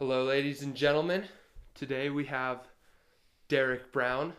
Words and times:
Hello, 0.00 0.24
ladies 0.24 0.62
and 0.62 0.74
gentlemen. 0.74 1.24
Today 1.74 2.08
we 2.08 2.24
have 2.24 2.60
Derek 3.48 3.92
Brown, 3.92 4.32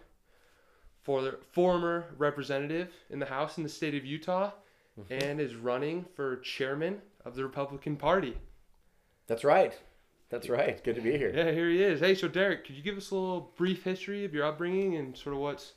for 1.03 1.37
former 1.51 2.05
representative 2.17 2.91
in 3.11 3.19
the 3.19 3.27
House 3.27 3.59
in 3.59 3.63
the 3.63 3.69
state 3.69 3.93
of 3.93 4.03
Utah, 4.03 4.53
and 5.11 5.39
is 5.39 5.53
running 5.53 6.07
for 6.15 6.37
chairman 6.37 6.99
of 7.25 7.35
the 7.35 7.43
Republican 7.43 7.95
Party. 7.95 8.35
That's 9.27 9.43
right. 9.43 9.79
That's 10.31 10.49
right. 10.49 10.83
Good 10.83 10.95
to 10.95 11.01
be 11.01 11.15
here. 11.15 11.31
Yeah, 11.31 11.51
here 11.51 11.69
he 11.69 11.83
is. 11.83 11.99
Hey, 11.99 12.15
so 12.15 12.27
Derek, 12.27 12.65
could 12.65 12.75
you 12.75 12.81
give 12.81 12.97
us 12.97 13.11
a 13.11 13.15
little 13.15 13.51
brief 13.55 13.83
history 13.83 14.25
of 14.25 14.33
your 14.33 14.47
upbringing 14.47 14.95
and 14.95 15.15
sort 15.15 15.35
of 15.35 15.41
what's 15.43 15.73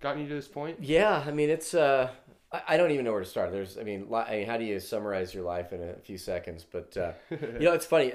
gotten 0.00 0.20
you 0.20 0.28
to 0.28 0.34
this 0.34 0.46
point? 0.46 0.76
Yeah, 0.82 1.24
I 1.26 1.30
mean, 1.30 1.48
it's. 1.48 1.72
Uh, 1.72 2.10
I, 2.68 2.76
don't 2.76 2.90
even 2.90 3.06
know 3.06 3.12
where 3.12 3.24
to 3.24 3.26
start. 3.26 3.50
There's, 3.50 3.78
I 3.78 3.82
mean, 3.82 4.10
li- 4.10 4.26
I 4.28 4.36
mean, 4.36 4.46
how 4.46 4.58
do 4.58 4.64
you 4.64 4.78
summarize 4.78 5.32
your 5.32 5.44
life 5.44 5.72
in 5.72 5.82
a 5.82 5.94
few 5.94 6.18
seconds? 6.18 6.66
But 6.70 6.94
uh, 6.98 7.12
you 7.30 7.60
know, 7.60 7.72
it's 7.72 7.86
funny. 7.86 8.12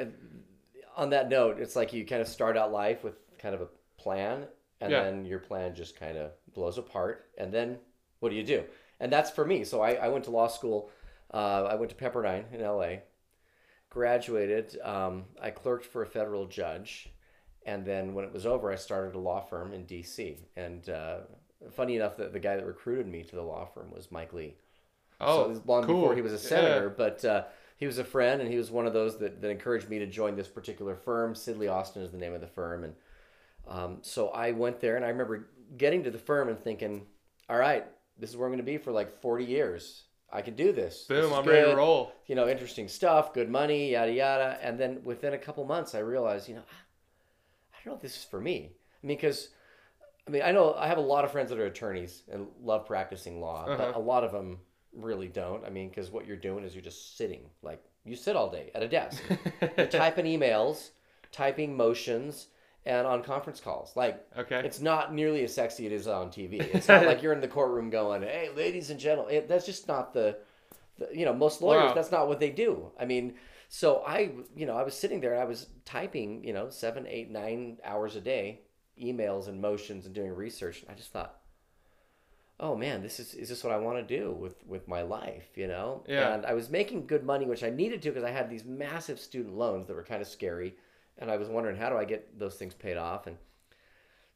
On 0.98 1.12
that 1.12 1.30
note, 1.30 1.60
it's 1.60 1.76
like 1.78 1.94
you 1.94 2.06
kind 2.06 2.22
of 2.22 2.28
start 2.28 2.58
out 2.58 2.72
life 2.74 3.04
with 3.04 3.16
kind 3.38 3.56
of 3.56 3.62
a 3.62 3.68
plan, 3.98 4.48
and 4.82 4.94
Yeah. 4.94 4.98
then 4.98 5.26
your 5.26 5.40
plan 5.40 5.76
just 5.76 5.96
kind 5.98 6.18
of 6.18 6.32
blows 6.54 6.78
apart, 6.78 7.30
and 7.38 7.54
then 7.54 7.78
what 8.20 8.30
do 8.30 8.36
you 8.36 8.44
do? 8.44 8.64
And 9.00 9.12
that's 9.14 9.30
for 9.30 9.46
me. 9.46 9.64
So 9.64 9.82
I, 9.82 9.94
I 9.94 10.08
went 10.10 10.26
to 10.26 10.32
law 10.32 10.48
school. 10.48 10.90
Uh, 11.34 11.64
I 11.70 11.76
went 11.76 11.92
to 11.92 11.96
Pepperdine 11.96 12.52
in 12.52 12.62
L.A. 12.62 13.04
Graduated. 13.90 14.80
Um, 14.82 15.26
I 15.42 15.52
clerked 15.52 15.86
for 15.86 16.02
a 16.04 16.08
federal 16.08 16.48
judge, 16.48 17.10
and 17.66 17.86
then 17.86 18.14
when 18.16 18.26
it 18.26 18.34
was 18.34 18.46
over, 18.48 18.72
I 18.72 18.76
started 18.76 19.16
a 19.16 19.20
law 19.20 19.42
firm 19.42 19.74
in 19.74 19.86
D.C. 19.86 20.40
And 20.56 20.90
uh, 20.90 21.20
funny 21.72 21.96
enough, 21.96 22.18
that 22.18 22.34
the 22.34 22.40
guy 22.40 22.56
that 22.56 22.66
recruited 22.66 23.08
me 23.08 23.24
to 23.24 23.36
the 23.36 23.44
law 23.44 23.66
firm 23.66 23.92
was 23.92 24.12
Mike 24.12 24.34
Lee. 24.34 24.56
Oh, 25.20 25.52
so 25.54 25.62
long 25.66 25.88
cool. 25.88 25.88
before 25.88 26.16
he 26.16 26.22
was 26.22 26.34
a 26.34 26.40
Yeah. 26.42 26.48
senator, 26.48 26.90
but 26.90 27.24
uh, 27.26 27.44
he 27.78 27.86
was 27.86 27.98
a 28.00 28.04
friend, 28.04 28.42
and 28.42 28.52
he 28.52 28.58
was 28.58 28.70
one 28.72 28.86
of 28.86 28.94
those 28.94 29.18
that, 29.20 29.42
that 29.42 29.50
encouraged 29.50 29.90
me 29.90 30.00
to 30.00 30.06
join 30.08 30.36
this 30.36 30.48
particular 30.48 30.96
firm. 30.96 31.34
Sidley 31.34 31.72
Austin 31.72 32.02
is 32.04 32.12
the 32.12 32.18
name 32.18 32.34
of 32.34 32.42
the 32.42 32.48
firm, 32.48 32.84
and 32.84 32.94
um, 33.68 33.98
so 34.02 34.30
I 34.30 34.52
went 34.52 34.80
there, 34.82 34.96
and 34.96 35.06
I 35.06 35.10
remember 35.10 35.48
getting 35.78 36.04
to 36.04 36.12
the 36.12 36.18
firm 36.18 36.50
and 36.50 36.60
thinking, 36.60 37.06
"All 37.50 37.58
right, 37.58 37.86
this 38.18 38.30
is 38.30 38.38
where 38.38 38.48
I'm 38.48 38.52
going 38.52 38.66
to 38.66 38.72
be 38.72 38.78
for 38.78 38.92
like 38.92 39.22
40 39.22 39.46
years. 39.46 40.04
I 40.32 40.42
can 40.42 40.56
do 40.56 40.74
this. 40.74 41.06
This 41.08 41.22
Boom, 41.22 41.32
is 41.32 41.38
I'm 41.38 41.46
ready 41.46 41.70
to 41.72 41.76
roll. 41.78 42.12
You 42.26 42.36
know, 42.36 42.50
interesting 42.50 42.88
stuff, 42.90 43.34
good 43.34 43.50
money, 43.50 43.92
yada 43.92 44.12
yada." 44.12 44.58
And 44.62 44.80
then 44.80 45.02
within 45.04 45.34
a 45.34 45.38
couple 45.38 45.64
months, 45.66 45.96
I 45.96 46.00
realized, 46.00 46.50
you 46.50 46.56
know, 46.56 46.64
I 47.74 47.78
don't 47.86 47.94
know 47.94 47.96
if 47.96 48.02
this 48.02 48.18
is 48.18 48.24
for 48.24 48.40
me. 48.42 48.72
I 49.04 49.08
mean, 49.08 49.18
because 49.18 49.50
I 50.28 50.32
mean, 50.32 50.42
I 50.42 50.52
know 50.52 50.74
I 50.74 50.88
have 50.88 50.98
a 50.98 51.02
lot 51.02 51.24
of 51.26 51.32
friends 51.32 51.50
that 51.52 51.60
are 51.60 51.66
attorneys 51.66 52.24
and 52.32 52.48
love 52.62 52.86
practicing 52.86 53.40
law, 53.40 53.66
Uh-huh. 53.66 53.78
but 53.78 53.96
a 53.96 54.00
lot 54.00 54.24
of 54.24 54.32
them 54.32 54.60
really 54.98 55.28
don't. 55.28 55.64
I 55.66 55.70
mean, 55.70 55.90
because 55.90 56.12
what 56.12 56.26
you're 56.28 56.38
doing 56.38 56.64
is 56.64 56.74
you're 56.74 56.84
just 56.84 57.18
sitting, 57.18 57.42
like 57.62 57.84
you 58.06 58.16
sit 58.16 58.36
all 58.36 58.50
day 58.50 58.72
at 58.76 58.84
a 58.84 58.88
desk, 58.88 59.22
you're 59.78 59.88
typing 59.88 60.26
emails, 60.26 60.90
typing 61.32 61.76
motions, 61.78 62.48
and 62.86 63.06
on 63.06 63.22
conference 63.24 63.60
calls. 63.60 63.96
Like 63.96 64.26
Okay. 64.38 64.62
it's 64.64 64.80
not 64.82 65.14
nearly 65.14 65.44
as 65.44 65.54
sexy 65.54 65.86
as 65.86 65.92
it 65.92 65.96
is 65.96 66.08
on 66.08 66.30
TV. 66.30 66.62
It's 66.74 66.88
not 66.88 67.06
like 67.06 67.22
you're 67.22 67.34
in 67.34 67.42
the 67.42 67.48
courtroom 67.48 67.90
going, 67.90 68.22
"Hey, 68.22 68.50
ladies 68.56 68.90
and 68.90 69.00
gentlemen." 69.00 69.36
It, 69.36 69.48
that's 69.50 69.66
just 69.66 69.88
not 69.88 70.14
the, 70.14 70.38
the, 70.98 71.10
you 71.14 71.26
know, 71.26 71.34
most 71.34 71.62
lawyers. 71.62 71.90
Wow. 71.90 71.94
That's 71.94 72.12
not 72.12 72.28
what 72.28 72.40
they 72.40 72.50
do. 72.50 72.92
I 73.00 73.06
mean, 73.06 73.36
so 73.70 74.04
I, 74.08 74.32
you 74.56 74.66
know, 74.66 74.78
I 74.78 74.84
was 74.84 74.94
sitting 74.94 75.20
there 75.20 75.34
and 75.34 75.42
I 75.42 75.46
was 75.46 75.68
typing, 75.84 76.44
you 76.46 76.54
know, 76.54 76.70
seven, 76.70 77.06
eight, 77.08 77.30
nine 77.30 77.78
hours 77.84 78.16
a 78.16 78.22
day, 78.22 78.62
emails 79.02 79.50
and 79.50 79.62
motions 79.62 80.06
and 80.06 80.16
doing 80.16 80.32
research. 80.34 80.82
And 80.82 80.90
I 80.90 80.94
just 80.94 81.12
thought, 81.12 81.42
oh 82.60 82.76
man, 82.76 83.02
this 83.02 83.20
is 83.20 83.34
is 83.34 83.50
this 83.50 83.64
what 83.64 83.74
I 83.74 83.78
want 83.78 83.98
to 84.08 84.18
do 84.18 84.32
with 84.32 84.56
with 84.66 84.88
my 84.88 85.02
life? 85.02 85.50
You 85.56 85.68
know. 85.68 86.04
Yeah. 86.08 86.34
And 86.34 86.46
I 86.46 86.54
was 86.54 86.70
making 86.70 87.08
good 87.08 87.24
money, 87.24 87.46
which 87.46 87.64
I 87.64 87.70
needed 87.70 88.02
to 88.04 88.10
because 88.10 88.24
I 88.24 88.32
had 88.32 88.50
these 88.50 88.66
massive 88.66 89.20
student 89.20 89.56
loans 89.56 89.88
that 89.88 89.96
were 89.96 90.04
kind 90.04 90.22
of 90.22 90.28
scary, 90.28 90.76
and 91.18 91.30
I 91.32 91.38
was 91.38 91.50
wondering 91.50 91.78
how 91.78 91.90
do 91.90 91.98
I 91.98 92.06
get 92.06 92.40
those 92.40 92.56
things 92.56 92.74
paid 92.74 92.98
off 92.98 93.28
and 93.28 93.38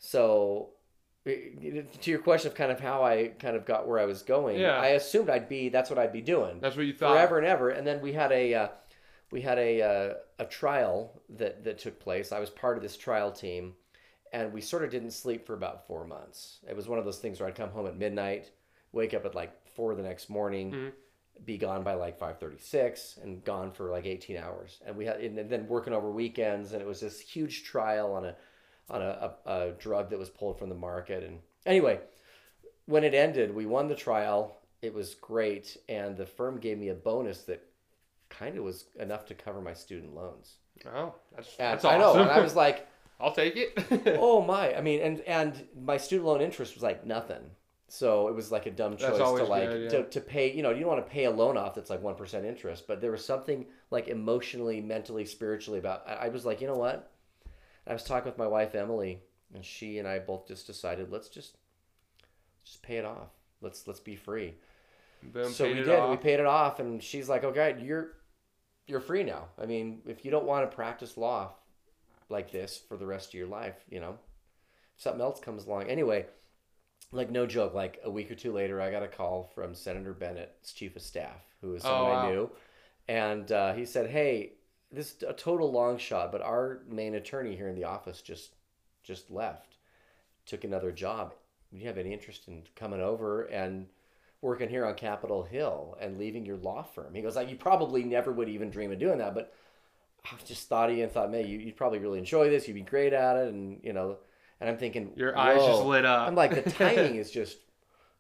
so, 0.04 0.72
to 1.26 1.86
your 2.06 2.20
question 2.20 2.50
of 2.50 2.58
kind 2.58 2.72
of 2.72 2.80
how 2.80 3.04
I 3.04 3.28
kind 3.40 3.56
of 3.56 3.66
got 3.66 3.88
where 3.88 4.00
I 4.00 4.06
was 4.06 4.24
going, 4.24 4.60
Yeah. 4.60 4.78
I 4.80 4.88
assumed 4.88 5.30
I'd 5.30 5.48
be 5.48 5.70
that's 5.70 5.90
what 5.92 6.00
I'd 6.00 6.12
be 6.12 6.22
doing 6.22 6.60
That's 6.60 6.76
what 6.76 6.86
you 6.88 6.94
thought. 6.94 7.14
forever 7.14 7.38
and 7.38 7.46
ever. 7.46 7.70
And 7.70 7.86
then 7.86 8.02
we 8.02 8.14
had 8.14 8.32
a 8.32 8.54
uh, 8.56 8.68
we 9.32 9.42
had 9.42 9.60
a 9.60 9.82
uh, 9.82 10.14
a 10.40 10.46
trial 10.46 11.22
that 11.38 11.64
that 11.64 11.78
took 11.78 12.00
place. 12.00 12.32
I 12.32 12.40
was 12.40 12.50
part 12.50 12.78
of 12.78 12.84
this 12.84 12.98
trial 12.98 13.32
team, 13.32 13.76
and 14.32 14.54
we 14.54 14.62
sort 14.62 14.84
of 14.84 14.90
didn't 14.92 15.12
sleep 15.12 15.46
for 15.46 15.54
about 15.54 15.88
four 15.88 16.06
months. 16.06 16.60
It 16.68 16.76
was 16.76 16.88
one 16.88 17.00
of 17.00 17.06
those 17.06 17.20
things 17.20 17.40
where 17.40 17.48
I'd 17.50 17.56
come 17.56 17.70
home 17.72 17.88
at 17.88 17.98
midnight, 17.98 18.52
wake 18.92 19.14
up 19.14 19.26
at 19.26 19.36
like 19.36 19.52
four 19.76 19.96
the 19.96 20.04
next 20.04 20.30
morning. 20.30 20.72
Mhm. 20.72 20.92
Be 21.46 21.58
gone 21.58 21.82
by 21.82 21.96
like 21.96 22.20
five 22.20 22.40
thirty 22.40 22.60
six, 22.60 23.18
and 23.24 23.44
gone 23.44 23.72
for 23.72 23.90
like 23.90 24.06
eighteen 24.06 24.38
hours, 24.38 24.80
and 24.86 24.96
we 24.96 25.06
had 25.06 25.22
and 25.22 25.50
then 25.50 25.68
working 25.68 25.94
over 25.94 26.12
weekends, 26.12 26.74
and 26.74 26.82
it 26.82 26.88
was 26.88 27.00
this 27.00 27.20
huge 27.20 27.64
trial 27.64 28.14
on 28.14 28.26
a 28.26 28.36
on 28.90 29.02
a, 29.02 29.34
a, 29.46 29.52
a 29.52 29.72
drug 29.72 30.10
that 30.12 30.20
was 30.20 30.30
pulled 30.30 30.60
from 30.60 30.70
the 30.70 30.76
market. 30.76 31.24
And 31.24 31.40
anyway, 31.66 32.00
when 32.86 33.04
it 33.04 33.14
ended, 33.16 33.56
we 33.56 33.66
won 33.66 33.88
the 33.88 33.96
trial. 33.96 34.58
It 34.84 34.94
was 34.94 35.16
great, 35.16 35.78
and 35.90 36.16
the 36.16 36.26
firm 36.28 36.60
gave 36.60 36.78
me 36.78 36.90
a 36.90 36.94
bonus 36.94 37.44
that 37.44 37.64
kind 38.30 38.58
of 38.58 38.64
was 38.64 38.86
enough 39.00 39.26
to 39.28 39.34
cover 39.34 39.62
my 39.62 39.74
student 39.74 40.14
loans. 40.14 40.56
Oh, 40.86 41.16
that's, 41.36 41.56
that's 41.56 41.86
I 41.86 41.98
know, 41.98 42.14
and 42.16 42.30
I 42.30 42.40
was 42.42 42.56
like, 42.56 42.88
I'll 43.22 43.34
take 43.34 43.56
it. 43.56 44.18
"Oh 44.20 44.42
my!" 44.42 44.76
I 44.76 44.82
mean, 44.82 45.02
and 45.02 45.22
and 45.22 45.68
my 45.80 45.98
student 45.98 46.28
loan 46.28 46.42
interest 46.42 46.76
was 46.76 46.84
like 46.84 47.06
nothing. 47.06 47.52
So 47.88 48.30
it 48.30 48.36
was 48.36 48.52
like 48.52 48.68
a 48.68 48.72
dumb 48.72 48.96
choice 48.96 49.18
to 49.18 49.44
like 49.44 49.70
good, 49.70 49.84
yeah. 49.84 49.90
to, 49.90 50.04
to 50.06 50.22
pay. 50.22 50.54
You 50.54 50.64
know, 50.64 50.70
you 50.70 50.80
don't 50.80 50.90
want 50.90 51.06
to 51.06 51.12
pay 51.12 51.26
a 51.26 51.32
loan 51.32 51.58
off 51.58 51.76
that's 51.76 51.90
like 51.90 52.02
one 52.02 52.16
percent 52.16 52.46
interest, 52.46 52.88
but 52.88 53.02
there 53.02 53.12
was 53.12 53.24
something 53.24 53.66
like 53.90 54.08
emotionally, 54.08 54.80
mentally, 54.80 55.26
spiritually 55.26 55.80
about. 55.80 56.08
I 56.08 56.14
I 56.14 56.30
was 56.30 56.46
like, 56.46 56.62
you 56.62 56.68
know 56.68 56.76
what? 56.76 57.12
I 57.86 57.94
was 57.94 58.04
talking 58.04 58.32
with 58.32 58.38
my 58.38 58.48
wife 58.48 58.76
Emily, 58.76 59.20
and 59.54 59.66
she 59.66 60.00
and 60.00 60.08
I 60.08 60.20
both 60.20 60.48
just 60.48 60.68
decided 60.68 61.12
let's 61.12 61.28
just 61.28 61.58
just 62.64 62.82
pay 62.82 62.98
it 62.98 63.06
off. 63.06 63.30
Let's 63.62 63.86
let's 63.88 64.00
be 64.00 64.16
free. 64.16 64.56
Boom, 65.22 65.52
so 65.52 65.68
we 65.68 65.76
did. 65.76 65.90
off. 65.90 66.10
We 66.10 66.18
paid 66.18 66.40
it 66.40 66.46
off, 66.46 66.80
and 66.80 67.04
she's 67.04 67.28
like, 67.28 67.44
"Okay, 67.44 67.76
you're 67.82 68.14
you're 68.88 69.02
free 69.02 69.24
now. 69.24 69.48
I 69.62 69.66
mean, 69.66 70.02
if 70.06 70.24
you 70.26 70.32
don't 70.32 70.46
want 70.46 70.70
to 70.70 70.76
practice 70.76 71.18
law 71.18 71.56
like 72.32 72.52
this 72.52 72.78
for 72.78 72.98
the 72.98 73.06
rest 73.06 73.30
of 73.30 73.34
your 73.36 73.48
life, 73.48 73.76
you 73.90 74.00
know, 74.00 74.18
if 74.96 75.02
something 75.02 75.22
else 75.22 75.40
comes 75.40 75.66
along." 75.66 75.90
Anyway, 75.90 76.26
like 77.12 77.30
no 77.30 77.46
joke, 77.46 77.74
like 77.74 78.00
a 78.04 78.10
week 78.12 78.32
or 78.32 78.36
two 78.36 78.52
later, 78.54 78.82
I 78.82 78.92
got 78.92 79.04
a 79.04 79.08
call 79.08 79.52
from 79.54 79.76
Senator 79.76 80.14
Bennett's 80.14 80.74
chief 80.74 80.96
of 80.96 81.02
staff, 81.02 81.42
who 81.62 81.76
is 81.76 81.84
someone 81.84 82.10
Oh, 82.10 82.14
wow. 82.14 82.28
I 82.28 82.32
knew, 82.32 82.52
and 83.08 83.52
uh, 83.52 83.74
he 83.74 83.86
said, 83.86 84.10
"Hey, 84.10 84.54
this 84.92 85.14
is 85.16 85.24
a 85.24 85.34
total 85.34 85.72
long 85.72 85.98
shot, 85.98 86.32
but 86.32 86.42
our 86.42 86.84
main 86.90 87.16
attorney 87.16 87.56
here 87.56 87.68
in 87.70 87.76
the 87.76 87.84
office 87.86 88.22
just 88.22 88.56
just 89.04 89.30
left, 89.32 89.76
took 90.46 90.64
another 90.64 90.92
job. 90.92 91.34
Do 91.72 91.80
you 91.80 91.88
have 91.88 91.98
any 91.98 92.14
interest 92.14 92.48
in 92.48 92.64
coming 92.76 93.02
over 93.02 93.44
and?" 93.44 93.88
working 94.42 94.70
here 94.70 94.86
on 94.86 94.96
Capitol 94.96 95.44
Hill 95.44 95.96
and 96.02 96.18
leaving 96.18 96.46
your 96.46 96.58
law 96.58 96.82
firm. 96.82 97.14
He 97.14 97.22
goes, 97.22 97.36
like, 97.36 97.50
you 97.50 97.56
probably 97.56 98.04
never 98.04 98.32
would 98.32 98.50
even 98.50 98.72
dream 98.72 98.92
of 98.92 98.98
doing 98.98 99.20
that, 99.20 99.36
but 99.36 99.54
I 100.26 100.36
just 100.46 100.68
thought 100.68 100.90
of 100.90 100.98
you 100.98 101.04
and 101.04 101.12
thought, 101.12 101.32
man, 101.32 101.48
you, 101.48 101.58
you'd 101.58 101.76
probably 101.76 102.00
really 102.00 102.20
enjoy 102.20 102.50
this. 102.50 102.68
You'd 102.68 102.76
be 102.76 102.82
great 102.82 103.14
at 103.14 103.38
it. 103.38 103.54
And, 103.54 103.80
you 103.84 103.94
know, 103.94 104.18
and 104.60 104.70
I'm 104.70 104.78
thinking, 104.78 105.14
Your 105.16 105.38
eyes 105.38 105.64
just 105.66 105.84
lit 105.84 106.06
up. 106.06 106.28
I'm 106.28 106.36
like, 106.36 106.64
the 106.64 106.70
timing 106.72 107.16
is 107.16 107.32
just 107.32 107.58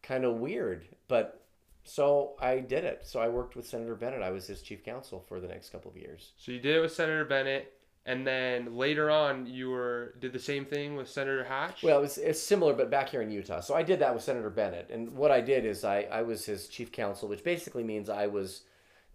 kind 0.01 0.25
of 0.25 0.35
weird. 0.35 0.87
But 1.07 1.41
so 1.83 2.35
I 2.39 2.59
did 2.59 2.83
it. 2.83 3.01
So 3.05 3.19
I 3.19 3.27
worked 3.27 3.55
with 3.55 3.67
Senator 3.67 3.95
Bennett. 3.95 4.21
I 4.21 4.31
was 4.31 4.47
his 4.47 4.61
chief 4.61 4.83
counsel 4.83 5.23
for 5.27 5.39
the 5.39 5.47
next 5.47 5.69
couple 5.69 5.91
of 5.91 5.97
years. 5.97 6.31
So 6.37 6.51
you 6.51 6.59
did 6.59 6.75
it 6.75 6.81
with 6.81 6.93
Senator 6.93 7.25
Bennett, 7.25 7.73
and 8.05 8.25
then 8.25 8.75
later 8.75 9.09
on 9.11 9.45
you 9.45 9.69
were 9.69 10.15
did 10.19 10.33
the 10.33 10.39
same 10.39 10.65
thing 10.65 10.95
with 10.95 11.09
Senator 11.09 11.43
Hatch. 11.43 11.83
Well, 11.83 12.03
it's, 12.03 12.17
it's 12.17 12.41
similar, 12.41 12.73
but 12.73 12.89
back 12.89 13.09
here 13.09 13.21
in 13.21 13.31
Utah. 13.31 13.61
So 13.61 13.75
I 13.75 13.83
did 13.83 13.99
that 13.99 14.13
with 14.13 14.23
Senator 14.23 14.49
Bennett. 14.49 14.89
And 14.91 15.11
what 15.11 15.31
I 15.31 15.41
did 15.41 15.65
is 15.65 15.83
I, 15.83 16.03
I 16.03 16.21
was 16.21 16.45
his 16.45 16.67
chief 16.67 16.91
counsel, 16.91 17.29
which 17.29 17.43
basically 17.43 17.83
means 17.83 18.09
I 18.09 18.27
was 18.27 18.61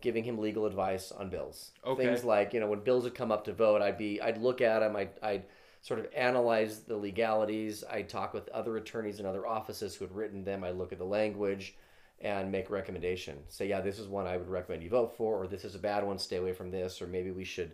giving 0.01 0.25
him 0.25 0.39
legal 0.39 0.67
advice 0.67 1.11
on 1.13 1.31
bills. 1.31 1.73
Okay. 1.85 2.05
Things 2.05 2.25
like, 2.25 2.53
you 2.53 2.61
know, 2.61 2.69
when 2.69 2.81
bills 2.81 3.05
would 3.05 3.15
come 3.15 3.33
up 3.33 3.45
to 3.45 3.53
vote, 3.53 3.83
I'd 3.83 3.99
be, 3.99 4.21
I'd 4.21 4.39
look 4.39 4.61
at 4.61 4.81
them, 4.81 4.95
I'd, 4.97 5.11
I'd 5.23 5.45
sort 5.83 6.01
of 6.01 6.07
analyze 6.15 6.81
the 6.81 6.97
legalities. 6.97 7.85
I'd 7.91 8.09
talk 8.09 8.35
with 8.35 8.49
other 8.51 8.77
attorneys 8.77 9.21
in 9.21 9.27
other 9.27 9.47
offices 9.47 9.95
who 9.95 10.05
had 10.05 10.15
written 10.15 10.45
them. 10.45 10.65
I'd 10.65 10.77
look 10.77 10.93
at 10.93 10.99
the 10.99 11.05
language 11.05 11.77
and 12.21 12.51
make 12.51 12.69
a 12.69 12.73
recommendation. 12.73 13.39
Say, 13.49 13.69
yeah, 13.69 13.81
this 13.81 13.99
is 13.99 14.09
one 14.09 14.27
I 14.27 14.37
would 14.37 14.49
recommend 14.49 14.83
you 14.83 14.91
vote 14.91 15.17
for, 15.17 15.43
or 15.43 15.47
this 15.47 15.65
is 15.65 15.75
a 15.75 15.79
bad 15.79 16.05
one, 16.05 16.19
stay 16.19 16.37
away 16.37 16.53
from 16.53 16.71
this, 16.71 17.01
or 17.01 17.07
maybe 17.07 17.31
we 17.31 17.45
should, 17.45 17.73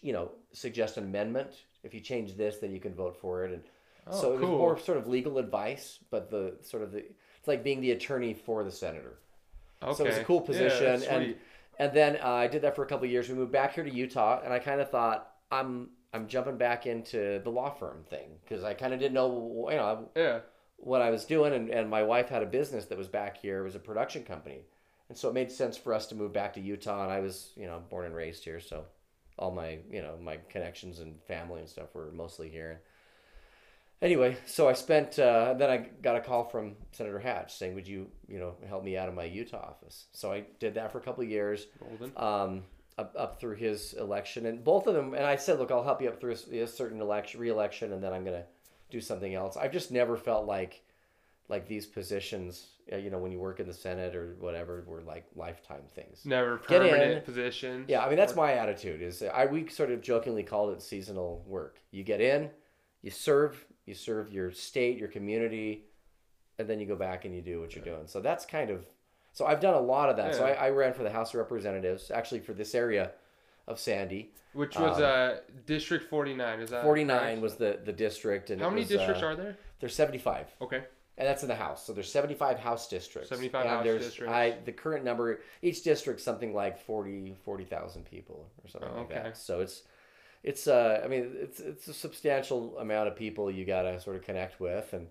you 0.00 0.12
know, 0.12 0.30
suggest 0.52 0.96
an 0.96 1.04
amendment. 1.04 1.50
If 1.84 1.94
you 1.94 2.00
change 2.00 2.36
this, 2.36 2.58
then 2.58 2.72
you 2.72 2.80
can 2.80 2.94
vote 2.94 3.16
for 3.16 3.44
it. 3.44 3.52
And 3.52 3.62
Oh, 4.10 4.20
so 4.20 4.32
it 4.32 4.40
was 4.40 4.48
more 4.48 4.78
sort 4.78 4.96
of 4.96 5.06
legal 5.06 5.36
advice, 5.38 5.98
but 6.10 6.30
the 6.30 6.54
sort 6.62 6.82
of 6.82 6.92
the 6.92 7.04
it's 7.38 7.46
like 7.46 7.62
being 7.62 7.80
the 7.82 7.90
attorney 7.90 8.32
for 8.32 8.64
the 8.64 8.70
senator. 8.70 9.18
okay. 9.82 9.94
So 9.94 10.04
it 10.04 10.08
was 10.08 10.16
a 10.18 10.24
cool 10.24 10.40
position, 10.40 11.00
that's 11.00 11.04
and. 11.04 11.36
And 11.78 11.92
then 11.92 12.18
uh, 12.22 12.28
I 12.28 12.46
did 12.48 12.62
that 12.62 12.74
for 12.74 12.82
a 12.82 12.86
couple 12.86 13.04
of 13.04 13.10
years. 13.10 13.28
We 13.28 13.34
moved 13.34 13.52
back 13.52 13.74
here 13.74 13.84
to 13.84 13.92
Utah, 13.94 14.40
and 14.44 14.52
I 14.52 14.58
kind 14.58 14.80
of 14.80 14.90
thought 14.90 15.30
I'm 15.50 15.90
I'm 16.12 16.26
jumping 16.26 16.56
back 16.56 16.86
into 16.86 17.40
the 17.42 17.50
law 17.50 17.70
firm 17.70 18.04
thing 18.08 18.30
because 18.42 18.64
I 18.64 18.74
kind 18.74 18.92
of 18.92 19.00
didn't 19.00 19.14
know 19.14 19.68
you 19.70 19.76
know 19.76 20.08
yeah. 20.16 20.40
what 20.76 21.02
I 21.02 21.10
was 21.10 21.24
doing, 21.24 21.52
and, 21.52 21.70
and 21.70 21.88
my 21.88 22.02
wife 22.02 22.28
had 22.28 22.42
a 22.42 22.46
business 22.46 22.86
that 22.86 22.98
was 22.98 23.08
back 23.08 23.36
here. 23.36 23.60
It 23.60 23.64
was 23.64 23.76
a 23.76 23.80
production 23.80 24.24
company, 24.24 24.62
and 25.08 25.16
so 25.16 25.28
it 25.28 25.34
made 25.34 25.50
sense 25.52 25.76
for 25.76 25.94
us 25.94 26.06
to 26.08 26.14
move 26.14 26.32
back 26.32 26.54
to 26.54 26.60
Utah. 26.60 27.04
And 27.04 27.12
I 27.12 27.20
was 27.20 27.52
you 27.56 27.66
know 27.66 27.82
born 27.88 28.06
and 28.06 28.14
raised 28.14 28.44
here, 28.44 28.60
so 28.60 28.84
all 29.38 29.52
my 29.52 29.78
you 29.90 30.02
know 30.02 30.16
my 30.20 30.38
connections 30.48 30.98
and 31.00 31.22
family 31.22 31.60
and 31.60 31.68
stuff 31.68 31.94
were 31.94 32.10
mostly 32.12 32.48
here. 32.48 32.82
Anyway, 34.00 34.36
so 34.46 34.68
I 34.68 34.74
spent. 34.74 35.18
Uh, 35.18 35.54
then 35.54 35.70
I 35.70 35.78
got 36.02 36.16
a 36.16 36.20
call 36.20 36.44
from 36.44 36.76
Senator 36.92 37.18
Hatch 37.18 37.54
saying, 37.56 37.74
"Would 37.74 37.88
you 37.88 38.08
you 38.28 38.38
know 38.38 38.54
help 38.68 38.84
me 38.84 38.96
out 38.96 39.08
of 39.08 39.14
my 39.14 39.24
Utah 39.24 39.58
office?" 39.58 40.06
So 40.12 40.32
I 40.32 40.44
did 40.60 40.74
that 40.74 40.92
for 40.92 40.98
a 40.98 41.00
couple 41.00 41.24
of 41.24 41.30
years. 41.30 41.66
Um, 42.16 42.62
up, 42.96 43.14
up 43.16 43.40
through 43.40 43.56
his 43.56 43.94
election, 43.94 44.46
and 44.46 44.62
both 44.62 44.86
of 44.86 44.94
them. 44.94 45.14
And 45.14 45.24
I 45.24 45.36
said, 45.36 45.58
"Look, 45.58 45.70
I'll 45.70 45.84
help 45.84 46.00
you 46.00 46.08
up 46.08 46.20
through 46.20 46.36
a, 46.52 46.58
a 46.60 46.66
certain 46.66 47.00
election, 47.00 47.40
re-election, 47.40 47.92
and 47.92 48.02
then 48.02 48.12
I'm 48.12 48.24
gonna 48.24 48.44
do 48.90 49.00
something 49.00 49.34
else." 49.34 49.56
I've 49.56 49.72
just 49.72 49.90
never 49.90 50.16
felt 50.16 50.46
like 50.46 50.82
like 51.48 51.66
these 51.66 51.86
positions, 51.86 52.66
uh, 52.92 52.96
you 52.96 53.10
know, 53.10 53.18
when 53.18 53.32
you 53.32 53.38
work 53.38 53.58
in 53.58 53.66
the 53.66 53.74
Senate 53.74 54.14
or 54.14 54.36
whatever, 54.38 54.84
were 54.86 55.00
like 55.00 55.26
lifetime 55.34 55.82
things. 55.94 56.24
Never 56.24 56.58
permanent 56.58 57.24
position. 57.24 57.84
Yeah, 57.88 58.04
I 58.04 58.08
mean 58.08 58.18
that's 58.18 58.36
my 58.36 58.52
attitude. 58.52 59.02
Is 59.02 59.22
I 59.22 59.46
we 59.46 59.68
sort 59.68 59.90
of 59.90 60.02
jokingly 60.02 60.42
called 60.42 60.74
it 60.74 60.82
seasonal 60.82 61.44
work. 61.46 61.80
You 61.90 62.04
get 62.04 62.20
in, 62.20 62.50
you 63.02 63.10
serve, 63.10 63.64
you 63.88 63.94
serve 63.94 64.32
your 64.32 64.52
state, 64.52 64.98
your 64.98 65.08
community, 65.08 65.84
and 66.58 66.68
then 66.68 66.78
you 66.78 66.86
go 66.86 66.96
back 66.96 67.24
and 67.24 67.34
you 67.34 67.40
do 67.42 67.60
what 67.60 67.74
you're 67.74 67.84
doing. 67.84 68.06
So 68.06 68.20
that's 68.20 68.44
kind 68.46 68.70
of. 68.70 68.84
So 69.32 69.46
I've 69.46 69.60
done 69.60 69.74
a 69.74 69.80
lot 69.80 70.10
of 70.10 70.16
that. 70.16 70.34
So 70.34 70.44
I, 70.44 70.52
I 70.66 70.70
ran 70.70 70.92
for 70.94 71.02
the 71.02 71.10
House 71.10 71.30
of 71.30 71.36
Representatives, 71.40 72.10
actually 72.10 72.40
for 72.40 72.52
this 72.52 72.74
area 72.74 73.12
of 73.66 73.78
Sandy. 73.78 74.32
Which 74.54 74.76
was 74.78 74.96
Um, 74.98 75.04
uh, 75.04 75.34
District 75.66 76.08
49. 76.08 76.60
Is 76.60 76.70
that 76.70 76.82
Forty 76.82 77.04
nine 77.04 77.20
correct? 77.20 77.42
was 77.42 77.54
the 77.56 77.78
the 77.84 77.92
district, 77.92 78.50
and 78.50 78.60
How 78.60 78.70
many 78.70 78.82
was, 78.82 78.88
districts 78.88 79.22
uh, 79.22 79.26
are 79.26 79.36
there? 79.36 79.56
There's 79.80 79.94
seventy 79.94 80.18
five. 80.18 80.46
Okay. 80.60 80.82
And 81.18 81.26
that's 81.26 81.42
in 81.42 81.48
the 81.48 81.56
House. 81.56 81.84
So 81.84 81.92
there's 81.92 82.12
75 82.12 82.60
House 82.60 82.86
districts. 82.88 83.28
75 83.30 83.62
and 83.66 83.70
House 83.74 83.84
districts. 83.84 84.32
I, 84.32 84.54
the 84.64 84.70
current 84.70 85.04
number, 85.04 85.40
each 85.62 85.82
district 85.82 86.20
something 86.20 86.54
like 86.54 86.78
40 86.78 87.34
40,000 87.44 88.04
people 88.08 88.46
or 88.62 88.68
something 88.68 88.88
Oh, 88.94 88.98
like 88.98 89.10
okay. 89.10 89.14
that. 89.24 89.36
So 89.36 89.58
it's, 89.58 89.82
it's 90.42 90.66
uh, 90.66 91.00
I 91.04 91.08
mean, 91.08 91.32
it's 91.34 91.60
it's 91.60 91.88
a 91.88 91.94
substantial 91.94 92.78
amount 92.78 93.08
of 93.08 93.16
people 93.16 93.50
you 93.50 93.64
got 93.64 93.82
to 93.82 94.00
sort 94.00 94.16
of 94.16 94.22
connect 94.22 94.60
with. 94.60 94.92
And, 94.92 95.08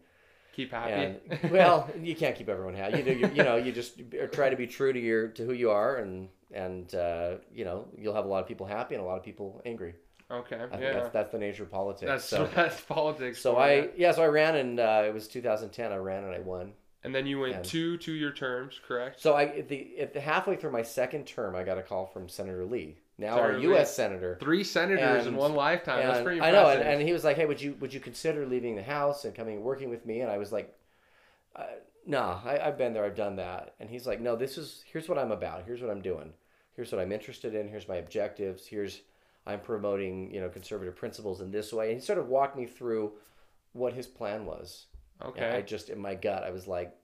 Keep 0.53 0.71
happy. 0.71 0.91
and 0.91 1.19
well, 1.51 1.87
you 2.01 2.15
can't 2.15 2.35
keep 2.35 2.49
everyone 2.49 2.73
happy. 2.73 2.97
You 2.97 3.03
know, 3.03 3.11
you, 3.11 3.35
you 3.35 3.43
know, 3.43 3.55
you 3.57 3.71
just 3.71 4.01
try 4.31 4.49
to 4.49 4.55
be 4.55 4.65
true 4.65 4.91
to 4.91 4.99
your, 4.99 5.27
to 5.27 5.45
who 5.45 5.53
you 5.53 5.69
are. 5.69 5.97
And, 5.97 6.29
and 6.51 6.95
uh, 6.95 7.35
you 7.53 7.63
know, 7.63 7.85
you'll 7.95 8.15
have 8.15 8.25
a 8.25 8.27
lot 8.27 8.41
of 8.41 8.47
people 8.47 8.65
happy 8.65 8.95
and 8.95 9.03
a 9.03 9.05
lot 9.05 9.17
of 9.17 9.23
people 9.23 9.61
angry. 9.67 9.93
okay. 10.31 10.65
I 10.71 10.79
yeah. 10.79 10.93
that's, 10.93 11.09
that's 11.09 11.31
the 11.31 11.37
nature 11.37 11.61
of 11.61 11.69
politics. 11.69 12.09
That's 12.09 12.25
so, 12.25 12.49
that's 12.55 12.81
politics. 12.81 13.39
so 13.39 13.57
I, 13.57 13.73
ya. 13.73 13.85
yeah, 13.97 14.11
so 14.13 14.23
I 14.23 14.27
ran 14.29 14.55
and 14.55 14.79
uh, 14.79 15.03
it 15.05 15.13
was 15.13 15.27
2010. 15.27 15.91
I 15.91 15.97
ran 15.97 16.23
and 16.23 16.33
I 16.33 16.39
won. 16.39 16.73
and 17.03 17.13
then 17.13 17.27
you 17.27 17.39
went 17.39 17.53
and- 17.53 17.63
two 17.63 17.95
two-year 17.97 18.31
terms, 18.31 18.79
correct? 18.87 19.21
So 19.21 19.35
I 19.35 19.61
the 19.61 19.99
at 19.99 20.13
the 20.15 20.21
halfway 20.21 20.55
through 20.55 20.71
my 20.71 20.81
second 20.81 21.27
term, 21.27 21.55
I 21.55 21.63
got 21.63 21.77
a 21.77 21.83
call 21.83 22.07
from 22.07 22.27
Senator 22.29 22.65
Lee, 22.65 22.97
now 23.17 23.39
our 23.39 23.53
U.S. 23.53 23.95
senator. 23.95 24.37
Three 24.39 24.63
senators 24.63 25.25
in 25.25 25.35
one 25.35 25.53
lifetime. 25.53 25.99
That's 26.05 26.17
And 26.17 26.25
pretty 26.25 26.41
I 26.41 26.51
know, 26.51 26.69
and, 26.69 26.81
and 26.81 27.01
he 27.01 27.13
was 27.13 27.23
like, 27.23 27.35
"Hey, 27.37 27.45
would 27.45 27.61
you 27.61 27.75
would 27.79 27.93
you 27.93 27.99
consider 27.99 28.45
leaving 28.45 28.75
the 28.75 28.83
house 28.83 29.25
and 29.25 29.33
coming 29.35 29.55
and 29.57 29.63
working 29.63 29.89
with 29.89 30.05
me?" 30.05 30.21
And 30.21 30.31
I 30.31 30.37
was 30.37 30.51
like, 30.51 30.77
uh, 31.55 31.65
"Nah, 32.05 32.41
I, 32.45 32.59
I've 32.67 32.77
been 32.77 32.93
there, 32.93 33.05
I've 33.05 33.15
done 33.15 33.35
that." 33.37 33.75
And 33.79 33.89
he's 33.89 34.07
like, 34.07 34.21
"No, 34.21 34.35
this 34.35 34.57
is 34.57 34.83
here's 34.91 35.09
what 35.09 35.17
I'm 35.17 35.31
about. 35.31 35.65
Here's 35.65 35.81
what 35.81 35.91
I'm 35.91 36.01
doing. 36.01 36.33
Here's 36.75 36.91
what 36.91 37.01
I'm 37.01 37.11
interested 37.11 37.55
in. 37.55 37.67
Here's 37.67 37.87
my 37.87 37.95
objectives. 37.97 38.67
Here's 38.67 39.01
I'm 39.45 39.59
promoting 39.61 40.33
you 40.33 40.39
know 40.41 40.49
conservative 40.49 40.95
principles 40.95 41.41
in 41.41 41.51
this 41.51 41.73
way." 41.73 41.91
And 41.91 41.99
he 41.99 42.05
sort 42.05 42.19
of 42.19 42.27
walked 42.27 42.57
me 42.57 42.65
through 42.65 43.13
what 43.73 43.93
his 43.93 44.07
plan 44.07 44.45
was. 44.45 44.87
okay. 45.23 45.41
And 45.45 45.53
I 45.53 45.61
just 45.61 45.89
in 45.89 45.99
my 45.99 46.15
gut, 46.15 46.43
I 46.43 46.51
was 46.51 46.67
like, 46.67 46.95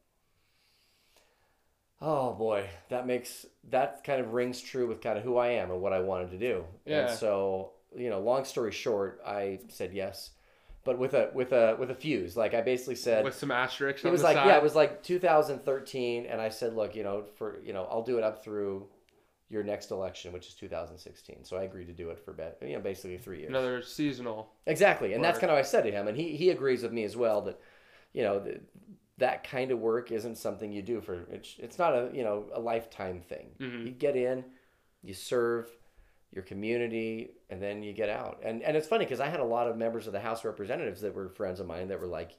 "Oh 2.04 2.34
boy, 2.34 2.70
that 2.90 3.08
makes 3.08 3.46
that 3.70 4.04
kind 4.04 4.20
of 4.20 4.34
rings 4.34 4.62
true 4.62 4.88
with 4.88 5.02
kind 5.02 5.18
of 5.18 5.24
who 5.24 5.38
I 5.38 5.48
am 5.52 5.72
and 5.72 5.82
what 5.82 5.94
I 5.94 6.00
wanted 6.02 6.32
to 6.32 6.38
do." 6.38 6.66
Yeah. 6.86 7.08
And 7.08 7.18
so, 7.18 7.72
you 7.96 8.10
know, 8.10 8.20
long 8.20 8.44
story 8.46 8.72
short, 8.72 9.22
I 9.26 9.60
said 9.70 9.94
yes, 9.94 10.32
but 10.84 11.00
with 11.00 11.14
a 11.14 11.32
with 11.34 11.54
a 11.54 11.78
with 11.80 11.90
a 11.92 11.96
fuse. 11.96 12.36
Like 12.36 12.54
I 12.54 12.62
basically 12.62 12.96
said, 12.96 13.24
With 13.24 13.36
some 13.36 13.52
asterisks 13.52 14.04
it 14.04 14.08
on 14.08 14.12
was 14.12 14.22
the 14.22 14.28
like 14.28 14.36
side. 14.38 14.48
yeah, 14.48 14.58
it 14.58 14.64
was 14.64 14.76
like 14.76 15.02
2013, 15.04 16.26
and 16.26 16.42
I 16.42 16.50
said, 16.50 16.74
"Look, 16.76 16.96
you 16.96 17.04
know, 17.04 17.24
for 17.38 17.62
you 17.64 17.74
know, 17.74 17.88
I'll 17.90 18.04
do 18.04 18.18
it 18.18 18.24
up 18.24 18.44
through." 18.44 18.88
Your 19.50 19.62
next 19.64 19.92
election, 19.92 20.34
which 20.34 20.48
is 20.48 20.56
2016, 20.56 21.44
so 21.44 21.58
I 21.58 21.64
agreed 21.64 21.86
to 21.86 21.94
do 21.94 22.10
it 22.10 22.18
for 22.18 22.34
bet, 22.34 22.58
you 22.64 22.74
know, 22.74 22.80
basically 22.80 23.20
three 23.20 23.38
years. 23.42 23.50
Another 23.50 23.84
seasonal. 23.84 24.52
Exactly, 24.66 25.14
and 25.14 25.24
that's 25.24 25.38
kind 25.38 25.52
of 25.52 25.56
what 25.58 25.60
I 25.60 25.68
said 25.68 25.84
to 25.84 25.92
him, 25.92 26.08
and 26.08 26.18
he 26.18 26.36
he 26.36 26.50
agrees 26.50 26.82
with 26.82 26.92
me 26.92 27.04
as 27.04 27.16
well 27.16 27.42
that, 27.44 27.60
you 28.14 28.24
know, 28.24 28.40
th 28.40 28.62
that 29.18 29.44
kind 29.44 29.72
of 29.72 29.80
work 29.80 30.12
isn't 30.12 30.38
something 30.38 30.72
you 30.72 30.82
do 30.82 31.00
for 31.00 31.26
it's 31.32 31.56
it's 31.60 31.78
not 31.78 31.94
a 31.94 32.10
you 32.14 32.24
know 32.24 32.46
a 32.54 32.60
lifetime 32.60 33.22
thing. 33.22 33.48
Mhm. 33.60 33.86
You 33.86 33.92
get 33.92 34.16
in, 34.16 34.44
you 35.04 35.14
serve 35.14 35.70
your 36.32 36.44
community, 36.44 37.32
and 37.52 37.62
then 37.62 37.84
you 37.84 37.94
get 37.94 38.10
out. 38.10 38.40
And 38.44 38.64
and 38.64 38.76
it's 38.76 38.88
funny 38.88 39.06
because 39.06 39.20
I 39.20 39.28
had 39.28 39.40
a 39.40 39.46
lot 39.46 39.68
of 39.68 39.78
members 39.78 40.08
of 40.08 40.14
the 40.14 40.20
House 40.20 40.44
Representatives 40.44 41.02
that 41.02 41.14
were 41.14 41.30
friends 41.30 41.60
of 41.60 41.68
mine 41.68 41.90
that 41.90 42.00
were 42.00 42.08
like, 42.08 42.32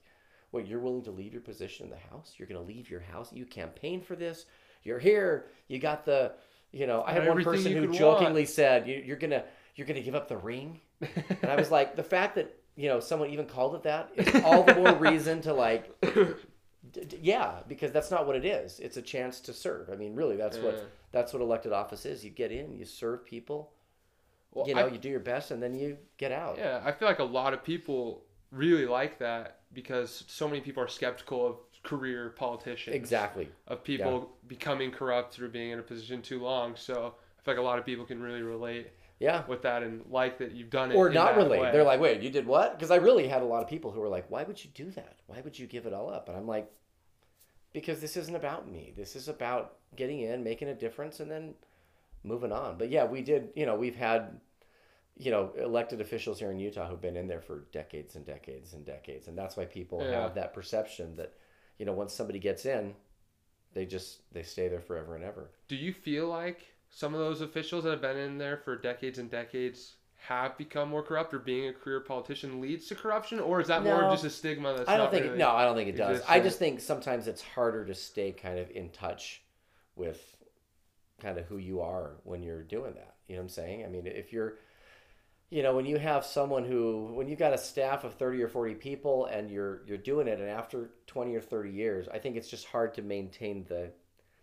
"Wait, 0.50 0.66
you're 0.66 0.80
willing 0.80 1.04
to 1.04 1.12
leave 1.12 1.32
your 1.32 1.42
position 1.42 1.84
in 1.84 1.90
the 1.90 1.96
House? 2.10 2.34
You're 2.36 2.48
going 2.48 2.60
to 2.60 2.66
leave 2.66 2.90
your 2.90 3.00
house? 3.00 3.32
You 3.32 3.44
campaign 3.46 4.00
for 4.00 4.16
this? 4.16 4.46
You're 4.82 4.98
here. 4.98 5.46
You 5.68 5.78
got 5.78 6.04
the." 6.04 6.32
You 6.72 6.88
know, 6.88 7.04
I 7.06 7.12
had 7.12 7.28
one 7.28 7.44
person 7.44 7.70
who 7.70 7.92
jokingly 7.92 8.46
said, 8.46 8.88
you, 8.88 9.00
"You're 9.06 9.16
gonna, 9.16 9.44
you're 9.76 9.86
gonna 9.86 10.00
give 10.00 10.16
up 10.16 10.26
the 10.26 10.36
ring," 10.38 10.80
and 11.00 11.48
I 11.48 11.54
was 11.54 11.70
like, 11.78 11.94
the 11.94 12.02
fact 12.02 12.34
that 12.34 12.52
you 12.74 12.88
know 12.88 12.98
someone 12.98 13.30
even 13.30 13.46
called 13.46 13.76
it 13.76 13.84
that 13.84 14.10
is 14.16 14.42
all 14.42 14.64
the 14.64 14.74
more 14.74 14.92
reason 14.96 15.40
to 15.42 15.52
like, 15.52 15.88
d- 16.94 17.04
d- 17.04 17.18
yeah, 17.22 17.60
because 17.68 17.92
that's 17.92 18.10
not 18.10 18.26
what 18.26 18.36
it 18.36 18.44
is. 18.44 18.80
It's 18.80 18.96
a 18.96 19.02
chance 19.02 19.40
to 19.40 19.52
serve. 19.52 19.90
I 19.90 19.96
mean, 19.96 20.14
really, 20.14 20.36
that's 20.36 20.56
Yeah. 20.56 20.64
what 20.64 20.76
mm. 20.76 20.86
that's 21.12 21.32
what 21.32 21.42
elected 21.42 21.72
office 21.72 22.06
is. 22.06 22.24
You 22.24 22.30
get 22.30 22.50
in, 22.52 22.74
you 22.76 22.84
serve 22.84 23.24
people, 23.24 23.72
Well, 24.52 24.66
you 24.66 24.74
know, 24.74 24.86
I- 24.86 24.90
you 24.90 24.98
do 24.98 25.08
your 25.08 25.20
best, 25.20 25.50
and 25.50 25.62
then 25.62 25.74
you 25.74 25.98
get 26.16 26.32
out. 26.32 26.58
Yeah, 26.58 26.80
I 26.84 26.92
feel 26.92 27.06
like 27.08 27.18
a 27.18 27.24
lot 27.24 27.52
of 27.54 27.62
people 27.62 28.24
really 28.50 28.86
like 28.86 29.18
that 29.18 29.60
because 29.72 30.24
so 30.28 30.48
many 30.48 30.60
people 30.60 30.82
are 30.82 30.88
skeptical 30.88 31.46
of 31.46 31.56
career 31.82 32.30
politicians. 32.30 32.94
Exactly. 32.96 33.48
Of 33.68 33.84
people 33.84 34.30
becoming 34.46 34.90
corrupt 34.90 35.38
or 35.40 35.48
being 35.48 35.70
in 35.70 35.78
a 35.78 35.82
position 35.82 36.22
too 36.22 36.40
long. 36.40 36.76
So 36.76 37.14
I 37.38 37.42
feel 37.42 37.54
like 37.54 37.58
a 37.58 37.62
lot 37.62 37.78
of 37.78 37.84
people 37.84 38.04
can 38.06 38.22
really 38.22 38.42
relate 38.42 38.90
Yeah. 39.18 39.44
with 39.46 39.62
that 39.62 39.82
and 39.82 40.04
like 40.10 40.38
that 40.38 40.52
you've 40.52 40.70
done 40.70 40.92
it. 40.92 40.94
Or 40.96 41.10
not 41.10 41.36
relate. 41.36 41.60
way. 41.60 41.70
They're 41.72 41.84
like, 41.84 42.00
wait, 42.00 42.22
you 42.22 42.30
did 42.30 42.46
what? 42.46 42.72
Because 42.78 42.90
I 42.90 42.96
really 42.96 43.28
had 43.28 43.42
a 43.42 43.44
lot 43.44 43.62
of 43.62 43.68
people 43.68 43.90
who 43.90 44.00
were 44.00 44.08
like, 44.08 44.30
why 44.30 44.44
would 44.44 44.62
you 44.64 44.70
do 44.72 44.90
that? 44.92 45.16
Why 45.26 45.40
would 45.42 45.58
you 45.58 45.66
give 45.66 45.84
it 45.86 45.92
all 45.92 46.08
up? 46.08 46.28
And 46.28 46.36
I'm 46.38 46.46
like, 46.46 46.70
because 47.74 48.00
this 48.00 48.16
isn't 48.16 48.36
about 48.36 48.70
me. 48.70 48.94
This 48.96 49.14
is 49.16 49.28
about 49.28 49.76
getting 49.96 50.20
in, 50.20 50.42
making 50.42 50.68
a 50.68 50.74
difference, 50.74 51.20
and 51.20 51.30
then 51.30 51.54
moving 52.22 52.52
on. 52.52 52.78
But 52.78 52.88
yeah, 52.88 53.04
we 53.04 53.20
did, 53.20 53.50
you 53.54 53.66
know, 53.66 53.74
we've 53.74 53.96
had, 53.96 54.40
you 55.18 55.30
know, 55.30 55.52
elected 55.58 56.00
officials 56.00 56.38
here 56.38 56.50
in 56.50 56.58
Utah 56.58 56.88
who've 56.88 57.00
been 57.00 57.16
in 57.16 57.26
there 57.28 57.42
for 57.42 57.66
decades 57.72 58.14
and 58.14 58.24
decades 58.24 58.72
and 58.72 58.86
decades. 58.86 59.28
And 59.28 59.36
that's 59.36 59.56
why 59.56 59.66
people 59.66 60.00
Yeah. 60.00 60.22
have 60.22 60.34
that 60.36 60.54
perception 60.54 61.16
that, 61.16 61.34
you 61.76 61.84
know, 61.84 61.92
once 61.92 62.14
somebody 62.14 62.38
gets 62.38 62.64
in, 62.64 62.94
they 63.74 63.84
just, 63.84 64.22
they 64.32 64.42
stay 64.44 64.68
there 64.68 64.80
forever 64.80 65.16
and 65.16 65.24
ever. 65.24 65.50
Do 65.68 65.76
you 65.76 65.92
feel 65.92 66.28
like 66.28 66.74
some 66.90 67.12
of 67.12 67.18
those 67.20 67.40
officials 67.40 67.82
that 67.84 67.90
have 67.90 68.00
been 68.00 68.16
in 68.16 68.38
there 68.38 68.56
for 68.56 68.76
decades 68.76 69.18
and 69.18 69.28
decades 69.28 69.96
have 70.28 70.56
become 70.56 70.88
more 70.88 71.02
corrupt 71.02 71.34
or 71.34 71.38
being 71.38 71.68
a 71.68 71.72
career 71.72 72.00
politician 72.00 72.60
leads 72.60 72.86
to 72.86 72.94
corruption 72.94 73.38
or 73.40 73.60
is 73.60 73.68
that 73.68 73.82
more 73.82 74.00
No. 74.00 74.06
of 74.08 74.12
just 74.14 74.24
a 74.24 74.30
stigma 74.30 74.74
that's 74.76 74.88
I 74.88 74.96
don't 74.96 75.10
think 75.10 75.24
really... 75.26 75.38
no, 75.38 75.50
I 75.50 75.64
don't 75.64 75.76
think 75.76 75.88
it 75.90 75.96
does. 75.96 76.12
exists 76.16 76.30
I 76.30 76.40
just 76.40 76.58
think 76.58 76.80
sometimes 76.80 77.28
it's 77.28 77.42
harder 77.42 77.84
to 77.84 77.94
stay 77.94 78.32
kind 78.32 78.58
of 78.58 78.70
in 78.70 78.88
touch 78.90 79.42
with 79.96 80.36
kind 81.20 81.38
of 81.38 81.44
who 81.46 81.58
you 81.58 81.80
are 81.80 82.12
when 82.24 82.42
you're 82.42 82.62
doing 82.62 82.94
that. 82.94 83.14
You 83.28 83.36
know 83.36 83.40
what 83.42 83.44
I'm 83.44 83.48
saying? 83.50 83.84
I 83.84 83.88
mean, 83.88 84.06
if 84.06 84.32
you're 84.32 84.54
you 85.50 85.62
know, 85.62 85.76
when 85.76 85.84
you 85.86 85.98
have 85.98 86.24
someone 86.24 86.64
who 86.64 87.10
when 87.12 87.28
you've 87.28 87.38
got 87.38 87.52
a 87.52 87.58
staff 87.58 88.02
of 88.04 88.14
30 88.14 88.42
or 88.42 88.48
40 88.48 88.74
people 88.74 89.26
and 89.26 89.50
you're 89.50 89.82
you're 89.86 89.98
doing 89.98 90.26
it 90.26 90.40
and 90.40 90.48
after 90.48 90.90
20 91.06 91.34
or 91.34 91.40
30 91.40 91.70
years, 91.70 92.08
I 92.08 92.18
think 92.18 92.36
it's 92.36 92.48
just 92.48 92.66
hard 92.66 92.94
to 92.94 93.02
maintain 93.02 93.64
the 93.68 93.90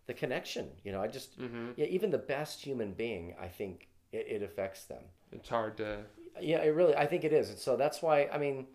the 0.08 0.14
connection. 0.14 0.70
You 0.84 0.92
know, 0.92 1.02
I 1.02 1.08
just 1.08 1.40
Mhm. 1.40 1.74
yeah, 1.76 1.86
even 1.88 2.12
the 2.12 2.18
best 2.18 2.62
human 2.62 2.94
being, 2.94 3.36
I 3.42 3.48
think 3.48 3.88
it, 4.12 4.28
it 4.30 4.44
affects 4.44 4.86
them. 4.86 5.04
It's 5.32 5.50
hard 5.50 5.78
to 5.78 6.00
Yeah, 6.40 6.58
it 6.60 6.70
really. 6.70 6.96
I 6.96 7.06
think 7.06 7.24
it 7.24 7.34
is, 7.34 7.50
and 7.50 7.60
so 7.60 7.76
that's 7.76 8.02
why. 8.02 8.30
I 8.32 8.38
mean, 8.38 8.68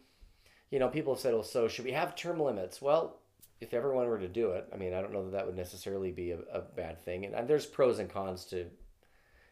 you 0.71 0.79
know, 0.79 0.89
people 0.89 1.15
have 1.15 1.21
said, 1.21 1.35
"Well, 1.35 1.43
so 1.43 1.69
should 1.69 1.85
we 1.85 1.93
have 1.93 2.15
term 2.15 2.41
limits?" 2.41 2.81
Well, 2.83 3.21
if 3.61 3.73
everyone 3.75 4.07
were 4.07 4.19
to 4.19 4.29
do 4.29 4.53
it, 4.53 4.67
I 4.73 4.77
mean, 4.77 4.93
I 4.93 5.01
don't 5.01 5.13
know 5.13 5.25
that 5.25 5.33
that 5.33 5.47
would 5.47 5.57
necessarily 5.57 6.13
be 6.13 6.33
a, 6.33 6.39
a 6.53 6.61
bad 6.61 7.03
thing, 7.05 7.25
and, 7.25 7.35
and 7.35 7.49
there's 7.49 7.67
pros 7.67 7.99
and 7.99 8.11
cons 8.11 8.45
to 8.47 8.67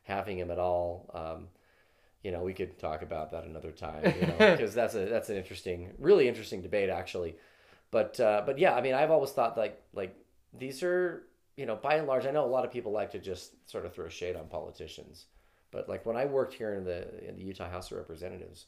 having 0.05 0.39
them 0.39 0.51
at 0.51 0.59
all. 0.59 1.11
Um, 1.15 1.49
you 2.23 2.33
know, 2.33 2.43
we 2.43 2.55
could 2.55 2.79
talk 2.79 3.03
about 3.03 3.33
that 3.33 3.45
another 3.45 3.71
time, 3.71 4.15
you 4.19 4.27
know, 4.27 4.37
because 4.57 4.75
that's 4.75 4.95
a 4.95 5.07
that's 5.07 5.29
an 5.29 5.37
interesting, 5.37 5.93
really 5.99 6.29
interesting 6.29 6.63
debate 6.63 6.91
actually. 6.91 7.37
But 7.91 8.19
uh, 8.19 8.43
but 8.47 8.59
yeah, 8.59 8.75
I 8.75 8.81
mean, 8.81 8.95
I've 8.95 9.11
always 9.11 9.31
thought 9.31 9.57
like 9.57 9.81
like 9.93 10.17
these 10.59 10.83
are 10.83 11.25
you 11.57 11.67
know 11.67 11.77
by 11.77 11.97
and 11.97 12.07
large, 12.07 12.27
I 12.27 12.31
know 12.31 12.45
a 12.45 12.47
lot 12.47 12.65
of 12.65 12.73
people 12.73 12.93
like 12.93 13.13
to 13.13 13.19
just 13.19 13.53
sort 13.71 13.87
of 13.87 13.95
throw 13.95 14.09
shade 14.09 14.37
on 14.37 14.49
politicians. 14.49 15.27
But 15.75 15.89
like 15.89 16.07
when 16.07 16.17
I 16.17 16.25
worked 16.25 16.55
here 16.55 16.73
in 16.73 16.85
the 16.85 17.29
in 17.29 17.35
the 17.35 17.43
Utah 17.43 17.69
House 17.69 17.91
of 17.91 17.99
Representatives, 17.99 18.67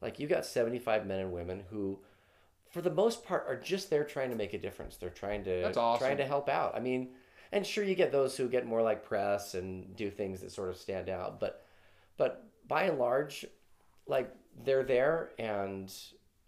like 0.00 0.18
you 0.18 0.26
got 0.26 0.44
75 0.44 1.06
men 1.06 1.20
and 1.20 1.32
women 1.32 1.62
who 1.70 2.00
for 2.68 2.82
the 2.82 2.90
most 2.90 3.24
part 3.24 3.44
are 3.46 3.56
just 3.56 3.90
there 3.90 4.02
trying 4.02 4.30
to 4.30 4.36
make 4.36 4.52
a 4.52 4.58
difference. 4.58 4.96
They're 4.96 5.08
trying 5.08 5.44
to 5.44 5.60
That's 5.62 5.76
awesome. 5.76 6.04
trying 6.04 6.16
to 6.16 6.26
help 6.26 6.48
out. 6.48 6.74
I 6.74 6.80
mean, 6.80 7.10
and 7.52 7.64
sure 7.64 7.84
you 7.84 7.94
get 7.94 8.10
those 8.10 8.36
who 8.36 8.48
get 8.48 8.66
more 8.66 8.82
like 8.82 9.04
press 9.04 9.54
and 9.54 9.94
do 9.94 10.10
things 10.10 10.40
that 10.40 10.50
sort 10.50 10.68
of 10.68 10.76
stand 10.76 11.08
out, 11.08 11.38
but 11.38 11.64
but 12.16 12.44
by 12.66 12.84
and 12.84 12.98
large, 12.98 13.46
like 14.08 14.34
they're 14.64 14.82
there 14.82 15.30
and 15.38 15.94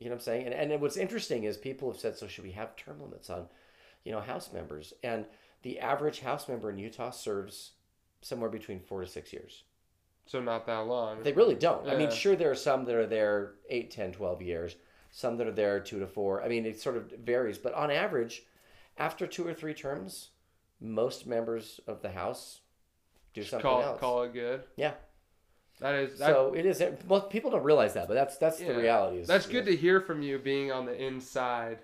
you 0.00 0.06
know 0.06 0.16
what 0.16 0.22
I'm 0.22 0.24
saying? 0.24 0.46
And 0.46 0.72
and 0.72 0.82
what's 0.82 0.96
interesting 0.96 1.44
is 1.44 1.56
people 1.56 1.92
have 1.92 2.00
said, 2.00 2.16
so 2.16 2.26
should 2.26 2.44
we 2.44 2.50
have 2.50 2.74
term 2.74 3.00
limits 3.00 3.30
on, 3.30 3.46
you 4.02 4.10
know, 4.10 4.20
house 4.20 4.52
members? 4.52 4.92
And 5.04 5.24
the 5.62 5.78
average 5.78 6.18
house 6.18 6.48
member 6.48 6.68
in 6.68 6.78
Utah 6.78 7.10
serves 7.10 7.72
somewhere 8.22 8.50
between 8.50 8.80
four 8.80 9.00
to 9.00 9.06
six 9.06 9.32
years. 9.32 9.62
So 10.26 10.40
not 10.40 10.66
that 10.66 10.86
long. 10.86 11.22
They 11.22 11.32
really 11.32 11.54
don't. 11.54 11.88
I 11.88 11.96
mean, 11.96 12.10
sure, 12.10 12.34
there 12.34 12.50
are 12.50 12.54
some 12.54 12.84
that 12.86 12.94
are 12.94 13.06
there 13.06 13.52
8, 13.68 13.90
10, 13.90 14.12
12 14.12 14.42
years, 14.42 14.76
some 15.10 15.36
that 15.36 15.46
are 15.46 15.52
there 15.52 15.80
two 15.80 15.98
to 16.00 16.06
four. 16.06 16.42
I 16.42 16.48
mean, 16.48 16.64
it 16.64 16.80
sort 16.80 16.96
of 16.96 17.12
varies, 17.22 17.58
but 17.58 17.74
on 17.74 17.90
average, 17.90 18.42
after 18.96 19.26
two 19.26 19.46
or 19.46 19.52
three 19.52 19.74
terms, 19.74 20.30
most 20.80 21.26
members 21.26 21.78
of 21.86 22.00
the 22.00 22.10
House 22.10 22.60
do 23.34 23.40
Just 23.42 23.50
something 23.50 23.68
call 23.68 23.82
else. 23.82 24.00
call 24.00 24.22
it 24.22 24.32
good. 24.32 24.62
Yeah. 24.76 24.92
That 25.80 25.94
is 25.96 26.18
that, 26.20 26.30
So 26.30 26.54
it 26.54 26.64
is. 26.64 26.82
Most 27.08 27.30
people 27.30 27.50
don't 27.50 27.64
realize 27.64 27.94
that, 27.94 28.06
but 28.08 28.14
that's 28.14 28.38
that's 28.38 28.60
Yeah. 28.60 28.72
the 28.72 28.78
reality. 28.78 29.18
Is, 29.18 29.26
that's 29.28 29.46
good 29.46 29.66
to 29.66 29.76
hear 29.76 30.00
from 30.00 30.22
you 30.22 30.38
being 30.38 30.70
on 30.72 30.86
the 30.86 30.94
inside, 30.94 31.78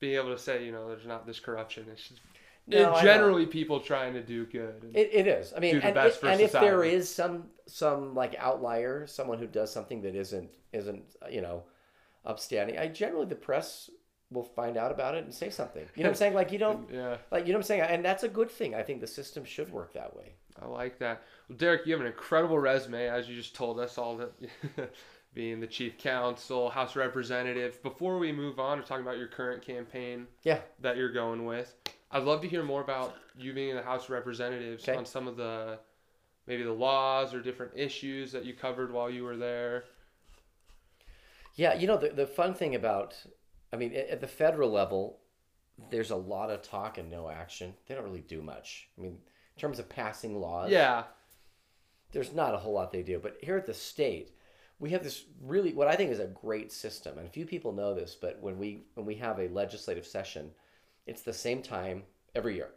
being 0.00 0.14
able 0.14 0.32
to 0.32 0.38
say, 0.38 0.64
you 0.64 0.72
know, 0.72 0.88
there's 0.88 1.06
not 1.06 1.26
this 1.26 1.40
corruption. 1.40 1.86
It's 1.92 2.08
just 2.08 2.20
No, 2.66 3.00
generally 3.02 3.46
people 3.46 3.80
trying 3.80 4.14
to 4.14 4.22
do 4.22 4.46
good. 4.46 4.82
And- 4.84 4.96
It, 4.96 5.10
it 5.12 5.26
is. 5.26 5.52
I 5.56 5.60
mean, 5.60 5.74
do 5.74 5.80
the 5.80 5.86
and, 5.86 5.94
best 5.94 6.16
it- 6.16 6.20
for 6.20 6.26
and 6.28 6.40
if 6.40 6.52
there 6.52 6.84
is 6.84 7.12
some 7.12 7.50
some 7.66 8.14
like 8.14 8.34
outlier, 8.38 9.06
someone 9.06 9.38
who 9.38 9.46
does 9.46 9.72
something 9.72 10.02
that 10.02 10.14
isn't 10.14 10.50
isn't 10.72 11.04
you 11.30 11.40
know 11.40 11.64
upstanding, 12.24 12.78
I 12.78 12.88
generally 12.88 13.26
the 13.26 13.34
press 13.34 13.90
will 14.30 14.44
find 14.44 14.76
out 14.76 14.90
about 14.92 15.14
it 15.14 15.24
and 15.24 15.34
say 15.34 15.50
something. 15.50 15.84
You 15.94 16.04
know 16.04 16.08
what 16.08 16.14
I'm 16.14 16.18
saying? 16.18 16.34
Like 16.34 16.52
you 16.52 16.58
don't 16.58 16.88
yeah, 16.92 17.16
like 17.30 17.46
you 17.46 17.52
know 17.52 17.58
what 17.58 17.64
I'm 17.64 17.66
saying, 17.66 17.82
and 17.82 18.04
that's 18.04 18.22
a 18.22 18.28
good 18.28 18.50
thing. 18.50 18.74
I 18.74 18.82
think 18.82 19.00
the 19.00 19.06
system 19.06 19.44
should 19.44 19.70
work 19.72 19.92
that 19.94 20.14
way. 20.16 20.34
I 20.60 20.66
like 20.66 20.98
that. 21.00 21.22
Well, 21.48 21.58
Derek, 21.58 21.86
you 21.86 21.92
have 21.94 22.00
an 22.00 22.06
incredible 22.06 22.58
resume, 22.58 23.08
as 23.08 23.28
you 23.28 23.34
just 23.34 23.54
told 23.54 23.80
us, 23.80 23.98
all 23.98 24.16
that 24.18 24.32
being 25.34 25.60
the 25.60 25.66
chief 25.66 25.96
counsel, 25.98 26.68
House 26.70 26.94
representative. 26.94 27.82
Before 27.82 28.18
we 28.18 28.32
move 28.32 28.58
on 28.60 28.76
to 28.78 28.84
talking 28.84 29.04
about 29.04 29.16
your 29.18 29.28
current 29.28 29.62
campaign 29.62 30.26
Yeah. 30.44 30.60
that 30.80 30.96
you're 30.98 31.12
going 31.12 31.46
with, 31.46 31.74
I'd 32.12 32.24
love 32.24 32.42
to 32.42 32.48
hear 32.48 32.62
more 32.62 32.82
about 32.82 33.14
you 33.36 33.52
being 33.52 33.70
in 33.70 33.76
the 33.76 33.82
House 33.82 34.04
of 34.04 34.10
Representatives 34.10 34.86
Okay. 34.86 34.96
on 34.96 35.06
some 35.06 35.26
of 35.26 35.36
the 35.36 35.78
maybe 36.46 36.62
the 36.62 36.72
laws 36.72 37.32
or 37.34 37.40
different 37.40 37.72
issues 37.76 38.32
that 38.32 38.44
you 38.44 38.52
covered 38.54 38.92
while 38.92 39.08
you 39.10 39.24
were 39.24 39.36
there. 39.36 39.84
Yeah, 41.54 41.74
you 41.74 41.86
know 41.86 41.96
the 41.96 42.10
the 42.10 42.26
fun 42.26 42.54
thing 42.54 42.74
about, 42.74 43.14
I 43.72 43.76
mean, 43.76 43.92
at, 43.94 44.08
at 44.08 44.20
the 44.20 44.26
federal 44.28 44.70
level, 44.70 45.20
there's 45.90 46.10
a 46.10 46.16
lot 46.16 46.50
of 46.50 46.62
talk 46.62 46.98
and 46.98 47.10
no 47.10 47.28
action. 47.28 47.74
They 47.86 47.94
don't 47.94 48.04
really 48.04 48.20
do 48.22 48.42
much. 48.42 48.88
I 48.98 49.00
mean, 49.02 49.12
in 49.12 49.60
terms 49.60 49.78
of 49.78 49.88
passing 49.88 50.40
laws, 50.40 50.70
Yeah, 50.70 51.04
there's 52.12 52.32
not 52.32 52.54
a 52.54 52.58
whole 52.58 52.72
lot 52.72 52.92
they 52.92 53.02
do. 53.02 53.18
But 53.18 53.38
here 53.42 53.56
at 53.56 53.66
the 53.66 53.74
state, 53.74 54.32
we 54.78 54.90
have 54.90 55.02
this 55.02 55.24
really 55.40 55.72
what 55.74 55.88
I 55.88 55.96
think 55.96 56.10
is 56.10 56.20
a 56.20 56.26
great 56.26 56.72
system, 56.72 57.18
and 57.18 57.30
few 57.30 57.46
people 57.46 57.72
know 57.72 57.94
this. 57.94 58.14
But 58.20 58.40
when 58.40 58.58
we 58.58 58.84
when 58.94 59.06
we 59.06 59.14
have 59.16 59.38
a 59.38 59.48
legislative 59.48 60.06
session, 60.06 60.50
it's 61.06 61.22
the 61.22 61.32
same 61.32 61.62
time 61.62 62.04
every 62.34 62.56
year. 62.56 62.70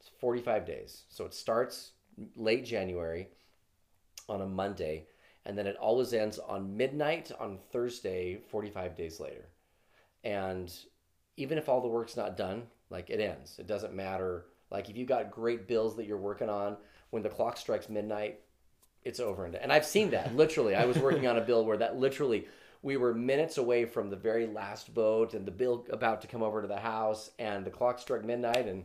It's 0.00 0.10
45 0.20 0.66
days, 0.66 1.04
so 1.08 1.24
it 1.24 1.34
starts 1.34 1.92
late 2.36 2.64
January 2.64 3.28
on 4.28 4.40
a 4.42 4.46
Monday, 4.46 5.06
and 5.44 5.56
then 5.56 5.66
it 5.66 5.76
always 5.76 6.12
ends 6.12 6.38
on 6.38 6.76
midnight 6.76 7.32
on 7.38 7.58
Thursday, 7.72 8.40
45 8.50 8.94
days 8.94 9.20
later. 9.20 9.48
And 10.24 10.72
even 11.36 11.58
if 11.58 11.68
all 11.68 11.80
the 11.80 11.88
work's 11.88 12.16
not 12.16 12.36
done, 12.36 12.64
like 12.90 13.10
it 13.10 13.20
ends. 13.20 13.58
It 13.58 13.66
doesn't 13.66 13.94
matter. 13.94 14.46
Like 14.70 14.90
if 14.90 14.96
you 14.96 15.06
got 15.06 15.30
great 15.30 15.68
bills 15.68 15.96
that 15.96 16.06
you're 16.06 16.18
working 16.18 16.48
on, 16.48 16.76
when 17.10 17.22
the 17.22 17.28
clock 17.28 17.56
strikes 17.56 17.88
midnight, 17.88 18.40
it's 19.04 19.20
over 19.20 19.46
and 19.46 19.54
and 19.54 19.72
I've 19.72 19.86
seen 19.86 20.10
that 20.10 20.34
literally. 20.36 20.74
I 20.74 20.84
was 20.84 20.98
working 20.98 21.26
on 21.26 21.38
a 21.38 21.40
bill 21.40 21.64
where 21.64 21.76
that 21.78 21.96
literally 21.96 22.46
we 22.82 22.96
were 22.96 23.12
minutes 23.14 23.58
away 23.58 23.84
from 23.84 24.08
the 24.10 24.16
very 24.16 24.46
last 24.46 24.88
vote 24.88 25.34
and 25.34 25.44
the 25.46 25.50
bill 25.50 25.86
about 25.90 26.20
to 26.22 26.28
come 26.28 26.42
over 26.42 26.62
to 26.62 26.68
the 26.68 26.78
house 26.78 27.30
and 27.38 27.64
the 27.64 27.70
clock 27.70 27.98
struck 27.98 28.24
midnight 28.24 28.66
and 28.66 28.84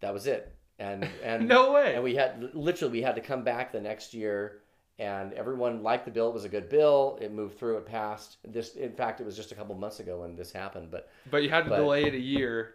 that 0.00 0.12
was 0.12 0.26
it. 0.26 0.54
And 0.78 1.08
and 1.22 1.46
no 1.48 1.72
way. 1.72 1.94
and 1.94 2.02
we 2.04 2.14
had 2.14 2.50
literally 2.54 2.92
we 2.98 3.02
had 3.02 3.14
to 3.16 3.20
come 3.20 3.44
back 3.44 3.72
the 3.72 3.80
next 3.80 4.14
year 4.14 4.60
and 4.98 5.32
everyone 5.34 5.82
liked 5.82 6.04
the 6.04 6.10
bill. 6.10 6.28
It 6.28 6.34
was 6.34 6.44
a 6.44 6.48
good 6.48 6.68
bill. 6.68 7.18
It 7.20 7.32
moved 7.32 7.58
through. 7.58 7.76
It 7.78 7.86
passed. 7.86 8.38
This 8.44 8.74
in 8.76 8.92
fact 8.92 9.20
it 9.20 9.24
was 9.26 9.36
just 9.36 9.52
a 9.52 9.54
couple 9.54 9.74
months 9.74 10.00
ago 10.00 10.20
when 10.20 10.34
this 10.36 10.52
happened 10.52 10.90
but 10.90 11.10
but 11.30 11.42
you 11.42 11.50
had 11.50 11.64
to 11.64 11.70
but- 11.70 11.76
delay 11.76 12.04
it 12.04 12.14
a 12.14 12.18
year 12.20 12.74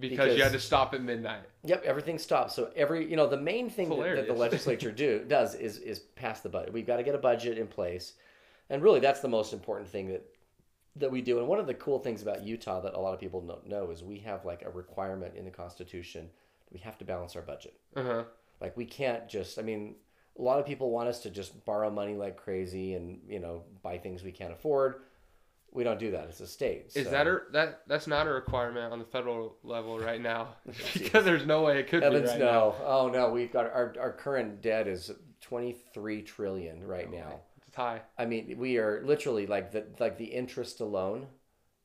because, 0.00 0.18
Because- 0.18 0.36
you 0.36 0.42
had 0.44 0.52
to 0.52 0.60
stop 0.60 0.94
at 0.94 1.02
midnight. 1.02 1.42
yep 1.64 1.82
everything 1.84 2.18
stopped. 2.18 2.52
So 2.52 2.70
every 2.74 3.08
you 3.08 3.16
know 3.16 3.26
the 3.28 3.36
main 3.36 3.68
thing 3.68 3.88
that, 3.90 4.16
that 4.16 4.26
the 4.28 4.32
legislature 4.46 4.90
do 4.92 5.24
does 5.28 5.54
is 5.54 5.78
is 5.78 5.98
pass 6.16 6.40
the 6.40 6.48
budget. 6.48 6.72
We've 6.72 6.86
got 6.86 6.96
to 6.96 7.02
get 7.02 7.14
a 7.14 7.18
budget 7.18 7.58
in 7.58 7.66
place 7.66 8.14
and 8.70 8.82
really 8.82 9.00
that's 9.00 9.20
the 9.20 9.28
most 9.28 9.52
important 9.52 9.88
thing 9.88 10.08
that 10.08 10.24
that 10.96 11.10
we 11.10 11.22
do 11.22 11.38
and 11.38 11.46
one 11.46 11.60
of 11.60 11.66
the 11.66 11.74
cool 11.74 11.98
things 11.98 12.22
about 12.22 12.42
utah 12.42 12.80
that 12.80 12.94
a 12.94 12.98
lot 12.98 13.14
of 13.14 13.20
people 13.20 13.40
don't 13.40 13.68
know 13.68 13.90
is 13.90 14.02
we 14.02 14.18
have 14.18 14.44
like 14.44 14.62
a 14.62 14.70
requirement 14.70 15.34
in 15.36 15.44
the 15.44 15.50
constitution 15.50 16.28
that 16.66 16.72
we 16.72 16.80
have 16.80 16.98
to 16.98 17.04
balance 17.04 17.36
our 17.36 17.42
budget 17.42 17.74
Uh 17.96 18.02
huh. 18.02 18.24
Like 18.60 18.76
we 18.76 18.84
can't 18.84 19.28
just 19.28 19.58
I 19.58 19.62
mean 19.62 19.94
a 20.38 20.42
lot 20.42 20.58
of 20.58 20.66
people 20.66 20.90
want 20.90 21.08
us 21.08 21.20
to 21.20 21.30
just 21.30 21.64
borrow 21.64 21.90
money 21.90 22.14
like 22.14 22.36
crazy 22.36 22.94
and, 22.94 23.20
you 23.28 23.40
know, 23.40 23.64
buy 23.82 23.98
things 23.98 24.22
we 24.22 24.30
can't 24.32 24.52
afford. 24.52 25.02
We 25.72 25.84
don't 25.84 25.98
do 25.98 26.12
that 26.12 26.28
as 26.28 26.40
a 26.40 26.46
state. 26.46 26.92
Is 26.94 27.04
so- 27.04 27.10
that 27.10 27.26
a, 27.26 27.40
that 27.52 27.82
that's 27.86 28.06
not 28.06 28.26
a 28.26 28.30
requirement 28.30 28.92
on 28.92 28.98
the 28.98 29.04
federal 29.04 29.56
level 29.62 29.98
right 29.98 30.20
now 30.20 30.54
because 30.94 31.24
there's 31.24 31.44
no 31.44 31.62
way 31.62 31.78
it 31.80 31.88
could 31.88 32.02
Heavens 32.02 32.32
be 32.32 32.40
right 32.40 32.40
no. 32.40 32.74
Oh 32.84 33.10
no, 33.12 33.30
we've 33.30 33.52
got 33.52 33.66
our 33.66 33.94
our 34.00 34.12
current 34.12 34.62
debt 34.62 34.86
is 34.88 35.10
23 35.42 36.22
trillion 36.22 36.86
right 36.86 37.10
now. 37.10 37.18
now. 37.18 37.40
I 38.18 38.26
mean, 38.26 38.56
we 38.58 38.78
are 38.78 39.02
literally 39.04 39.46
like 39.46 39.72
the 39.72 39.84
like 39.98 40.18
the 40.18 40.24
interest 40.26 40.80
alone 40.80 41.26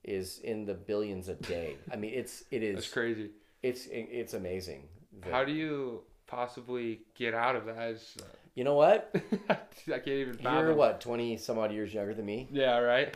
is 0.04 0.40
in 0.40 0.66
the 0.66 0.74
billions 0.74 1.30
a 1.30 1.36
day. 1.36 1.78
I 1.92 1.96
mean, 1.96 2.14
it's 2.14 2.44
it 2.52 2.64
is. 2.64 2.76
That's 2.76 2.90
crazy. 2.90 3.32
it's 3.62 3.88
it's 3.92 4.34
amazing. 4.34 4.90
The- 5.22 5.32
How 5.32 5.44
do 5.46 5.52
you 5.52 6.04
possibly 6.28 7.02
get 7.16 7.34
out 7.34 7.56
of 7.56 7.66
that? 7.66 7.92
It's, 7.92 8.18
uh, 8.20 8.26
you 8.56 8.64
know 8.64 8.76
what? 8.76 9.16
I 9.50 9.56
can't 9.86 10.08
even 10.08 10.38
You're 10.42 10.74
what, 10.74 11.02
20 11.02 11.38
some 11.38 11.58
odd 11.58 11.72
years 11.72 11.94
younger 11.94 12.14
than 12.14 12.26
me? 12.26 12.48
Yeah, 12.52 12.78
right. 12.78 13.16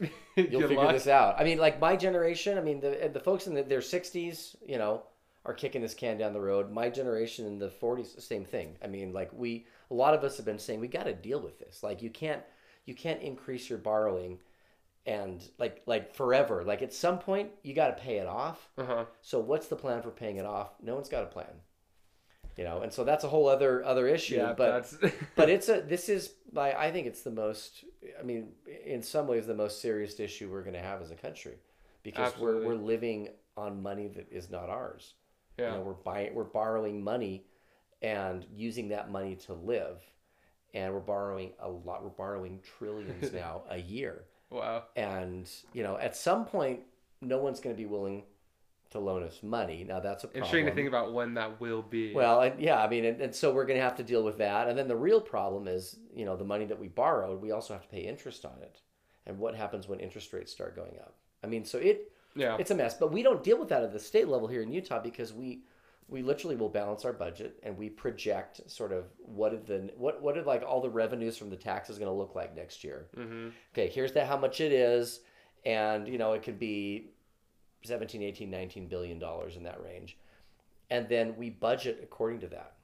You'll 0.36 0.62
figure 0.62 0.76
luck. 0.76 0.92
this 0.92 1.06
out. 1.06 1.36
I 1.38 1.44
mean, 1.44 1.58
like 1.58 1.80
my 1.80 1.96
generation. 1.96 2.58
I 2.58 2.60
mean, 2.60 2.80
the 2.80 3.10
the 3.12 3.20
folks 3.20 3.46
in 3.46 3.54
the, 3.54 3.62
their 3.62 3.80
sixties, 3.80 4.56
you 4.66 4.78
know, 4.78 5.04
are 5.44 5.54
kicking 5.54 5.82
this 5.82 5.94
can 5.94 6.18
down 6.18 6.32
the 6.32 6.40
road. 6.40 6.70
My 6.72 6.88
generation 6.88 7.46
in 7.46 7.58
the 7.58 7.70
forties, 7.70 8.14
same 8.18 8.44
thing. 8.44 8.76
I 8.82 8.88
mean, 8.88 9.12
like 9.12 9.30
we, 9.32 9.66
a 9.94 9.96
lot 9.96 10.14
of 10.14 10.24
us 10.24 10.36
have 10.38 10.44
been 10.46 10.58
saying 10.58 10.80
we 10.80 10.88
got 10.88 11.04
to 11.04 11.14
deal 11.14 11.40
with 11.40 11.60
this. 11.60 11.82
Like 11.84 12.02
you 12.02 12.10
can't, 12.10 12.42
you 12.84 12.94
can't 12.94 13.22
increase 13.22 13.70
your 13.70 13.78
borrowing, 13.78 14.40
and 15.06 15.40
like 15.58 15.82
like 15.86 16.14
forever. 16.14 16.64
Like 16.64 16.82
at 16.82 16.92
some 16.92 17.18
point, 17.18 17.50
you 17.62 17.74
got 17.74 17.96
to 17.96 18.02
pay 18.02 18.16
it 18.18 18.26
off. 18.26 18.68
Uh 18.76 18.84
huh. 18.84 19.04
So 19.22 19.38
what's 19.38 19.68
the 19.68 19.76
plan 19.76 20.02
for 20.02 20.10
paying 20.10 20.38
it 20.38 20.46
off? 20.46 20.72
No 20.82 20.94
one's 20.96 21.08
got 21.08 21.22
a 21.22 21.26
plan. 21.26 21.60
You 22.56 22.64
know, 22.64 22.82
and 22.82 22.92
so 22.92 23.04
that's 23.04 23.22
a 23.24 23.28
whole 23.28 23.48
other 23.48 23.84
other 23.84 24.08
issue. 24.08 24.36
Yeah, 24.36 24.52
but 24.56 24.92
but 25.36 25.48
it's 25.48 25.68
a 25.68 25.80
this 25.80 26.08
is 26.08 26.32
my 26.52 26.76
I 26.78 26.90
think 26.90 27.06
it's 27.06 27.22
the 27.22 27.30
most 27.30 27.84
I 28.18 28.22
mean 28.24 28.48
in 28.84 29.00
some 29.02 29.28
ways 29.28 29.46
the 29.46 29.54
most 29.54 29.80
serious 29.80 30.18
issue 30.18 30.50
we're 30.50 30.62
going 30.62 30.74
to 30.74 30.82
have 30.82 31.02
as 31.02 31.10
a 31.12 31.16
country 31.16 31.58
because 32.02 32.32
Absolutely. 32.32 32.66
we're 32.66 32.74
we're 32.74 32.82
living 32.82 33.28
on 33.56 33.80
money 33.82 34.08
that 34.08 34.26
is 34.32 34.50
not 34.50 34.68
ours. 34.70 35.14
yeah. 35.58 35.70
You 35.70 35.78
know, 35.78 35.82
we're 35.82 35.92
buying 35.94 36.34
we're 36.34 36.44
borrowing 36.44 37.02
money 37.02 37.46
and 38.04 38.44
using 38.54 38.88
that 38.88 39.10
money 39.10 39.34
to 39.34 39.54
live 39.54 40.02
and 40.74 40.92
we're 40.92 41.00
borrowing 41.00 41.52
a 41.60 41.68
lot 41.68 42.02
we're 42.02 42.10
borrowing 42.10 42.60
trillions 42.78 43.32
now 43.32 43.62
a 43.70 43.78
year. 43.78 44.24
Wow. 44.50 44.84
And 44.94 45.50
you 45.72 45.82
know, 45.82 45.96
at 45.96 46.14
some 46.14 46.44
point 46.44 46.80
no 47.22 47.38
one's 47.38 47.60
going 47.60 47.74
to 47.74 47.80
be 47.80 47.86
willing 47.86 48.24
to 48.90 48.98
loan 48.98 49.22
us 49.22 49.42
money. 49.42 49.84
Now 49.88 50.00
that's 50.00 50.24
a 50.24 50.26
problem. 50.26 50.44
Interesting 50.44 50.66
to 50.66 50.74
think 50.74 50.88
about 50.88 51.14
when 51.14 51.34
that 51.34 51.60
will 51.60 51.82
be. 51.82 52.12
Well, 52.12 52.42
and, 52.42 52.60
yeah, 52.60 52.82
I 52.82 52.88
mean, 52.88 53.06
and, 53.06 53.20
and 53.20 53.34
so 53.34 53.52
we're 53.52 53.64
going 53.64 53.78
to 53.78 53.82
have 53.82 53.96
to 53.96 54.04
deal 54.04 54.22
with 54.22 54.36
that. 54.38 54.68
And 54.68 54.78
then 54.78 54.86
the 54.86 54.96
real 54.96 55.20
problem 55.20 55.66
is, 55.66 55.96
you 56.14 56.26
know, 56.26 56.36
the 56.36 56.44
money 56.44 56.66
that 56.66 56.78
we 56.78 56.88
borrowed, 56.88 57.40
we 57.40 57.50
also 57.50 57.72
have 57.72 57.82
to 57.82 57.88
pay 57.88 58.02
interest 58.02 58.44
on 58.44 58.60
it. 58.60 58.82
And 59.26 59.38
what 59.38 59.54
happens 59.54 59.88
when 59.88 60.00
interest 60.00 60.32
rates 60.34 60.52
start 60.52 60.76
going 60.76 60.96
up? 61.00 61.14
I 61.42 61.46
mean, 61.46 61.64
so 61.64 61.78
it 61.78 62.12
yeah. 62.36 62.56
it's 62.58 62.70
a 62.70 62.74
mess. 62.74 62.94
But 62.94 63.10
we 63.10 63.22
don't 63.22 63.42
deal 63.42 63.58
with 63.58 63.70
that 63.70 63.82
at 63.82 63.92
the 63.92 63.98
state 63.98 64.28
level 64.28 64.48
here 64.48 64.60
in 64.60 64.70
Utah 64.70 65.00
because 65.00 65.32
we 65.32 65.62
we 66.08 66.22
literally 66.22 66.56
will 66.56 66.68
balance 66.68 67.04
our 67.04 67.12
budget 67.12 67.58
and 67.62 67.76
we 67.76 67.88
project 67.88 68.60
sort 68.70 68.92
of 68.92 69.06
what 69.18 69.50
did 69.50 69.66
the 69.66 69.92
what 69.96 70.20
what 70.22 70.34
did 70.34 70.46
like 70.46 70.62
all 70.62 70.80
the 70.80 70.90
revenues 70.90 71.36
from 71.36 71.50
the 71.50 71.56
taxes 71.56 71.98
going 71.98 72.10
to 72.10 72.16
look 72.16 72.34
like 72.34 72.54
next 72.54 72.84
year. 72.84 73.06
Mm-hmm. 73.16 73.48
Okay, 73.72 73.88
here's 73.88 74.12
that 74.12 74.26
how 74.26 74.36
much 74.36 74.60
it 74.60 74.72
is, 74.72 75.20
and 75.64 76.06
you 76.06 76.18
know 76.18 76.32
it 76.34 76.42
could 76.42 76.58
be 76.58 77.10
17, 77.84 78.22
18, 78.22 78.50
19 78.50 78.88
billion 78.88 79.18
dollars 79.18 79.56
in 79.56 79.62
that 79.64 79.82
range. 79.82 80.16
And 80.90 81.08
then 81.08 81.34
we 81.36 81.50
budget 81.50 82.00
according 82.02 82.40
to 82.40 82.46
that. 82.48 82.74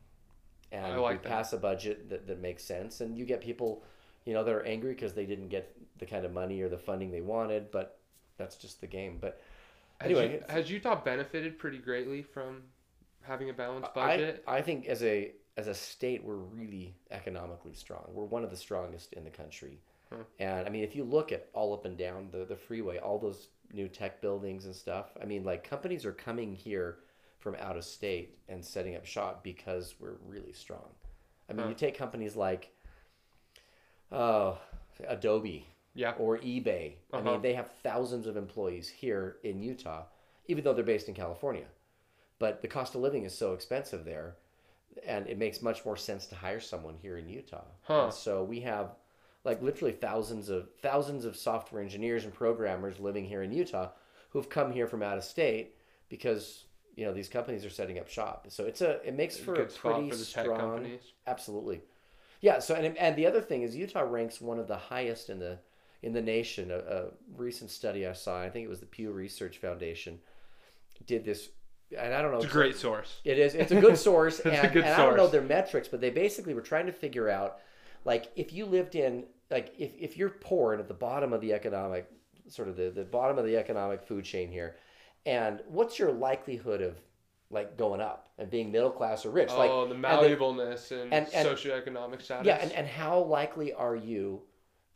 And 0.72 1.00
like 1.00 1.22
we 1.22 1.22
that. 1.22 1.28
pass 1.28 1.52
a 1.52 1.58
budget 1.58 2.08
that, 2.10 2.26
that 2.26 2.40
makes 2.40 2.64
sense. 2.64 3.00
And 3.00 3.16
you 3.16 3.24
get 3.24 3.40
people, 3.40 3.82
you 4.24 4.32
know, 4.34 4.42
that 4.44 4.54
are 4.54 4.62
angry 4.64 4.94
because 4.94 5.12
they 5.12 5.26
didn't 5.26 5.48
get 5.48 5.74
the 5.98 6.06
kind 6.06 6.24
of 6.24 6.32
money 6.32 6.60
or 6.62 6.68
the 6.68 6.78
funding 6.78 7.10
they 7.10 7.20
wanted, 7.20 7.70
but 7.70 7.98
that's 8.38 8.56
just 8.56 8.80
the 8.80 8.86
game. 8.86 9.18
But 9.20 9.40
Has, 10.00 10.10
Anyway, 10.10 10.32
you- 10.34 10.44
has 10.48 10.70
Utah 10.70 11.02
benefited 11.02 11.58
pretty 11.58 11.78
greatly 11.78 12.22
from 12.22 12.62
having 13.22 13.50
a 13.50 13.52
balanced 13.52 13.94
budget? 13.94 14.42
I 14.46 14.60
think 14.62 14.86
as 14.86 15.02
a 15.02 15.32
as 15.56 15.66
a 15.68 15.74
state, 15.74 16.24
we're 16.24 16.36
really 16.36 16.94
economically 17.10 17.74
strong. 17.74 18.04
We're 18.12 18.24
one 18.24 18.44
of 18.44 18.50
the 18.50 18.56
strongest 18.56 19.12
in 19.12 19.24
the 19.24 19.30
country. 19.30 19.78
Huh. 20.10 20.24
And 20.38 20.66
I 20.66 20.70
mean, 20.70 20.84
if 20.84 20.96
you 20.96 21.04
look 21.04 21.32
at 21.32 21.48
all 21.52 21.72
up 21.74 21.84
and 21.84 21.96
down 21.98 22.28
the, 22.32 22.44
the 22.44 22.56
freeway, 22.56 22.98
all 22.98 23.18
those 23.18 23.48
new 23.72 23.88
tech 23.88 24.20
buildings 24.20 24.64
and 24.66 24.74
stuff, 24.74 25.06
I 25.22 25.24
mean, 25.26 25.44
like 25.44 25.68
companies 25.68 26.04
are 26.04 26.12
coming 26.12 26.54
here 26.54 26.98
from 27.38 27.54
out 27.56 27.76
of 27.76 27.84
state 27.84 28.38
and 28.48 28.64
setting 28.64 28.96
up 28.96 29.04
shop 29.06 29.44
because 29.44 29.94
we're 30.00 30.16
really 30.26 30.52
strong. 30.52 30.88
I 31.48 31.52
mean, 31.52 31.68
you 31.68 31.74
take 31.74 31.96
companies 31.98 32.36
like 32.36 32.72
uh, 34.12 34.54
Adobe 35.08 35.66
Yeah. 35.94 36.12
or 36.18 36.38
eBay. 36.38 36.94
I 37.12 37.16
Uh-huh. 37.18 37.32
mean, 37.32 37.42
they 37.42 37.54
have 37.54 37.70
thousands 37.82 38.26
of 38.26 38.36
employees 38.36 38.88
here 38.88 39.38
in 39.42 39.60
Utah, 39.62 40.04
even 40.46 40.64
though 40.64 40.72
they're 40.72 40.84
based 40.84 41.08
in 41.08 41.14
California. 41.14 41.66
But 42.40 42.62
the 42.62 42.68
cost 42.68 42.96
of 42.96 43.02
living 43.02 43.24
is 43.24 43.36
so 43.36 43.52
expensive 43.52 44.04
there, 44.04 44.34
and 45.06 45.28
it 45.28 45.38
makes 45.38 45.62
much 45.62 45.84
more 45.84 45.96
sense 45.96 46.26
to 46.26 46.34
hire 46.34 46.58
someone 46.58 46.96
here 47.00 47.18
in 47.18 47.28
Utah. 47.28 47.62
Huh. 47.82 48.04
And 48.04 48.12
so 48.12 48.42
we 48.42 48.60
have 48.62 48.96
like 49.44 49.62
literally 49.62 49.92
thousands 49.92 50.48
of 50.48 50.68
thousands 50.82 51.24
of 51.24 51.36
software 51.36 51.82
engineers 51.82 52.24
and 52.24 52.34
programmers 52.34 52.98
living 52.98 53.24
here 53.24 53.42
in 53.42 53.52
Utah 53.52 53.90
who've 54.30 54.48
come 54.48 54.72
here 54.72 54.86
from 54.86 55.02
out 55.02 55.18
of 55.18 55.24
state 55.24 55.76
because 56.08 56.64
you 56.96 57.04
know 57.04 57.12
these 57.12 57.28
companies 57.28 57.64
are 57.64 57.70
setting 57.70 57.98
up 57.98 58.08
shop. 58.08 58.46
So 58.48 58.64
it's 58.64 58.80
a 58.80 59.06
it 59.06 59.14
makes 59.14 59.36
for 59.36 59.54
a 59.54 59.70
spot 59.70 59.94
pretty 59.94 60.10
for 60.10 60.16
strong 60.16 60.58
companies. 60.58 61.12
Absolutely, 61.26 61.82
yeah. 62.40 62.58
So 62.58 62.74
and 62.74 62.96
and 62.96 63.16
the 63.16 63.26
other 63.26 63.40
thing 63.40 63.62
is 63.62 63.76
Utah 63.76 64.00
ranks 64.00 64.40
one 64.40 64.58
of 64.58 64.66
the 64.66 64.76
highest 64.76 65.30
in 65.30 65.38
the 65.38 65.58
in 66.02 66.14
the 66.14 66.22
nation. 66.22 66.70
A, 66.70 66.78
a 66.78 67.04
recent 67.36 67.70
study 67.70 68.06
I 68.06 68.12
saw, 68.12 68.40
I 68.40 68.48
think 68.50 68.64
it 68.64 68.70
was 68.70 68.80
the 68.80 68.86
Pew 68.86 69.12
Research 69.12 69.58
Foundation, 69.58 70.18
did 71.06 71.24
this, 71.24 71.50
and 71.98 72.14
I 72.14 72.22
don't 72.22 72.30
know. 72.30 72.38
It's 72.38 72.46
a 72.46 72.48
great 72.48 72.76
source. 72.76 73.20
It 73.24 73.38
is. 73.38 73.54
It's 73.54 73.72
a 73.72 73.80
good 73.80 73.98
source, 74.08 74.38
It's 74.38 74.46
a 74.46 74.62
and, 74.64 74.72
good 74.72 74.84
and 74.84 74.94
I 74.94 75.04
don't 75.04 75.16
know 75.16 75.26
their 75.26 75.42
metrics, 75.42 75.88
but 75.88 76.00
they 76.00 76.10
basically 76.10 76.54
were 76.54 76.60
trying 76.60 76.86
to 76.86 76.92
figure 76.92 77.28
out, 77.28 77.58
like, 78.04 78.30
if 78.36 78.52
you 78.52 78.66
lived 78.66 78.94
in, 78.94 79.24
like, 79.50 79.74
if, 79.78 79.92
if 79.98 80.16
you're 80.16 80.30
poor 80.30 80.72
and 80.72 80.80
at 80.80 80.88
the 80.88 80.94
bottom 80.94 81.32
of 81.32 81.40
the 81.40 81.52
economic, 81.52 82.10
sort 82.48 82.68
of 82.68 82.76
the, 82.76 82.90
the 82.90 83.04
bottom 83.04 83.38
of 83.38 83.44
the 83.44 83.56
economic 83.56 84.02
food 84.02 84.24
chain 84.24 84.50
here, 84.50 84.76
and 85.26 85.60
what's 85.68 85.98
your 85.98 86.12
likelihood 86.12 86.80
of, 86.80 86.96
like, 87.50 87.76
going 87.76 88.00
up 88.00 88.30
and 88.38 88.48
being 88.50 88.70
middle 88.70 88.90
class 88.90 89.26
or 89.26 89.30
rich? 89.30 89.50
like, 89.50 89.70
oh, 89.70 89.86
the 89.86 89.94
and 89.94 90.04
malleableness 90.04 90.92
and, 90.92 91.12
and- 91.12 91.28
and- 91.34 91.48
socioeconomic 91.48 92.22
status. 92.22 92.46
yeah, 92.46 92.58
and, 92.62 92.72
and 92.72 92.86
how 92.86 93.18
likely 93.20 93.72
are 93.72 93.96
you 93.96 94.42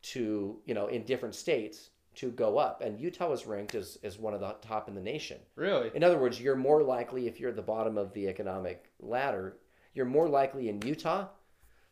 to, 0.03 0.61
you 0.67 0.75
know, 0.75 0.87
in 0.87 1.03
different 1.05 1.35
states 1.35 1.91
to 2.17 2.31
go 2.31 2.59
up? 2.59 2.81
And 2.81 3.01
Utah 3.01 3.29
was 3.29 3.47
ranked 3.47 3.75
as, 3.75 3.99
as 4.03 4.19
one 4.19 4.35
of 4.35 4.41
the 4.41 4.55
top 4.61 4.89
in 4.89 4.95
the 4.95 5.01
nation. 5.01 5.39
really? 5.57 5.91
In 5.95 6.05
other 6.05 6.19
words, 6.19 6.41
you're 6.41 6.57
more 6.57 6.83
likely 6.83 7.27
if 7.27 7.41
you're 7.41 7.51
at 7.51 7.57
the 7.57 7.63
bottom 7.63 7.97
of 7.99 8.13
the 8.13 8.29
economic 8.29 8.91
ladder, 9.01 9.57
you're 9.95 10.07
more 10.07 10.29
likely 10.29 10.69
in 10.69 10.83
Utah 10.83 11.29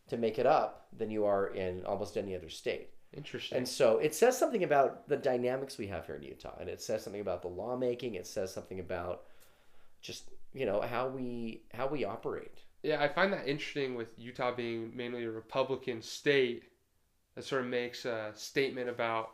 to 0.08 0.16
make 0.16 0.38
it 0.38 0.46
up 0.46 0.86
than 0.96 1.10
you 1.10 1.24
are 1.24 1.48
in 1.48 1.84
almost 1.86 2.16
any 2.16 2.34
other 2.34 2.48
state. 2.48 2.88
Interesting. 3.14 3.58
And 3.58 3.68
so 3.68 3.98
it 3.98 4.14
says 4.14 4.38
something 4.38 4.64
about 4.64 5.08
the 5.08 5.16
dynamics 5.16 5.76
we 5.76 5.86
have 5.88 6.06
here 6.06 6.16
in 6.16 6.22
Utah, 6.22 6.56
and 6.58 6.68
it 6.68 6.80
says 6.80 7.02
something 7.02 7.20
about 7.20 7.42
the 7.42 7.48
lawmaking. 7.48 8.14
It 8.14 8.26
says 8.26 8.52
something 8.52 8.80
about 8.80 9.24
just 10.00 10.30
you 10.54 10.66
know 10.66 10.80
how 10.80 11.08
we 11.08 11.62
how 11.74 11.86
we 11.86 12.04
operate. 12.04 12.60
Yeah, 12.82 13.02
I 13.02 13.08
find 13.08 13.32
that 13.32 13.46
interesting 13.46 13.94
with 13.94 14.08
Utah 14.18 14.54
being 14.54 14.96
mainly 14.96 15.24
a 15.24 15.30
Republican 15.30 16.00
state. 16.00 16.64
That 17.34 17.44
sort 17.44 17.62
of 17.62 17.68
makes 17.68 18.04
a 18.04 18.32
statement 18.34 18.88
about 18.88 19.30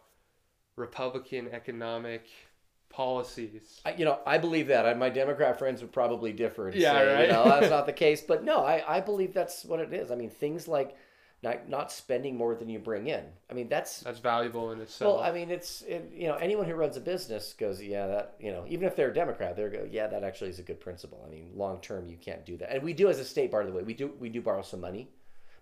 Republican 0.79 1.49
economic 1.53 2.25
policies. 2.89 3.81
I, 3.85 3.95
you 3.95 4.05
know, 4.05 4.19
I 4.27 4.39
believe 4.39 4.69
that. 4.69 4.87
I, 4.87 4.95
my 4.95 5.11
Democrat 5.11 5.59
friends 5.59 5.83
would 5.83 5.93
probably 5.93 6.33
differ 6.33 6.69
and 6.69 6.77
Yeah, 6.77 6.93
say, 6.99 7.15
right. 7.15 7.27
you 7.27 7.33
know, 7.33 7.45
that's 7.61 7.71
not 7.71 7.87
the 7.87 7.93
case. 7.93 8.21
But 8.23 8.45
no, 8.45 8.65
I, 8.65 8.97
I 8.97 9.01
believe 9.01 9.35
that's 9.35 9.65
what 9.65 9.81
it 9.81 9.93
is. 9.93 10.11
I 10.11 10.15
mean, 10.15 10.31
things 10.31 10.67
like 10.67 10.97
not, 11.43 11.69
not 11.69 11.93
spending 11.93 12.37
more 12.37 12.55
than 12.57 12.69
you 12.69 12.79
bring 12.81 13.07
in. 13.07 13.25
I 13.51 13.55
mean, 13.55 13.69
that's 13.69 14.01
That's 14.01 14.19
valuable 14.19 14.73
in 14.73 14.81
itself. 14.81 15.17
Well, 15.17 15.25
I 15.25 15.31
mean, 15.33 15.51
it's 15.51 15.83
it, 15.83 16.11
you 16.13 16.27
know 16.27 16.35
anyone 16.35 16.67
who 16.67 16.75
runs 16.75 16.97
a 16.97 17.01
business 17.01 17.53
goes, 17.53 17.81
yeah, 17.81 18.07
that 18.09 18.35
you 18.41 18.51
know, 18.51 18.65
even 18.69 18.89
if 18.89 18.97
they're 18.97 19.11
a 19.11 19.15
Democrat, 19.15 19.55
they're 19.55 19.71
go, 19.71 19.87
yeah, 19.89 20.09
that 20.09 20.25
actually 20.25 20.51
is 20.51 20.59
a 20.59 20.63
good 20.65 20.81
principle. 20.81 21.23
I 21.25 21.31
mean, 21.31 21.53
long 21.55 21.81
term, 21.81 22.09
you 22.09 22.17
can't 22.17 22.45
do 22.45 22.57
that, 22.57 22.73
and 22.73 22.83
we 22.83 22.93
do 22.93 23.09
as 23.09 23.21
a 23.21 23.25
state. 23.25 23.53
By 23.53 23.65
the 23.65 23.73
way, 23.73 23.83
we 23.83 23.95
do 23.95 24.13
we 24.19 24.29
do 24.31 24.43
borrow 24.43 24.63
some 24.63 24.81
money, 24.81 25.11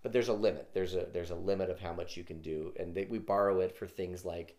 but 0.03 0.13
there's 0.13 0.29
a 0.29 0.33
limit. 0.33 0.71
There's 0.73 0.95
a 0.95 1.07
there's 1.13 1.31
a 1.31 1.35
limit 1.35 1.69
of 1.69 1.79
how 1.79 1.93
much 1.93 2.17
you 2.17 2.25
can 2.25 2.41
do, 2.41 2.73
and 2.79 2.95
they, 2.95 3.05
we 3.05 3.19
borrow 3.19 3.61
it 3.61 3.77
for 3.77 3.87
things 3.87 4.25
like, 4.25 4.57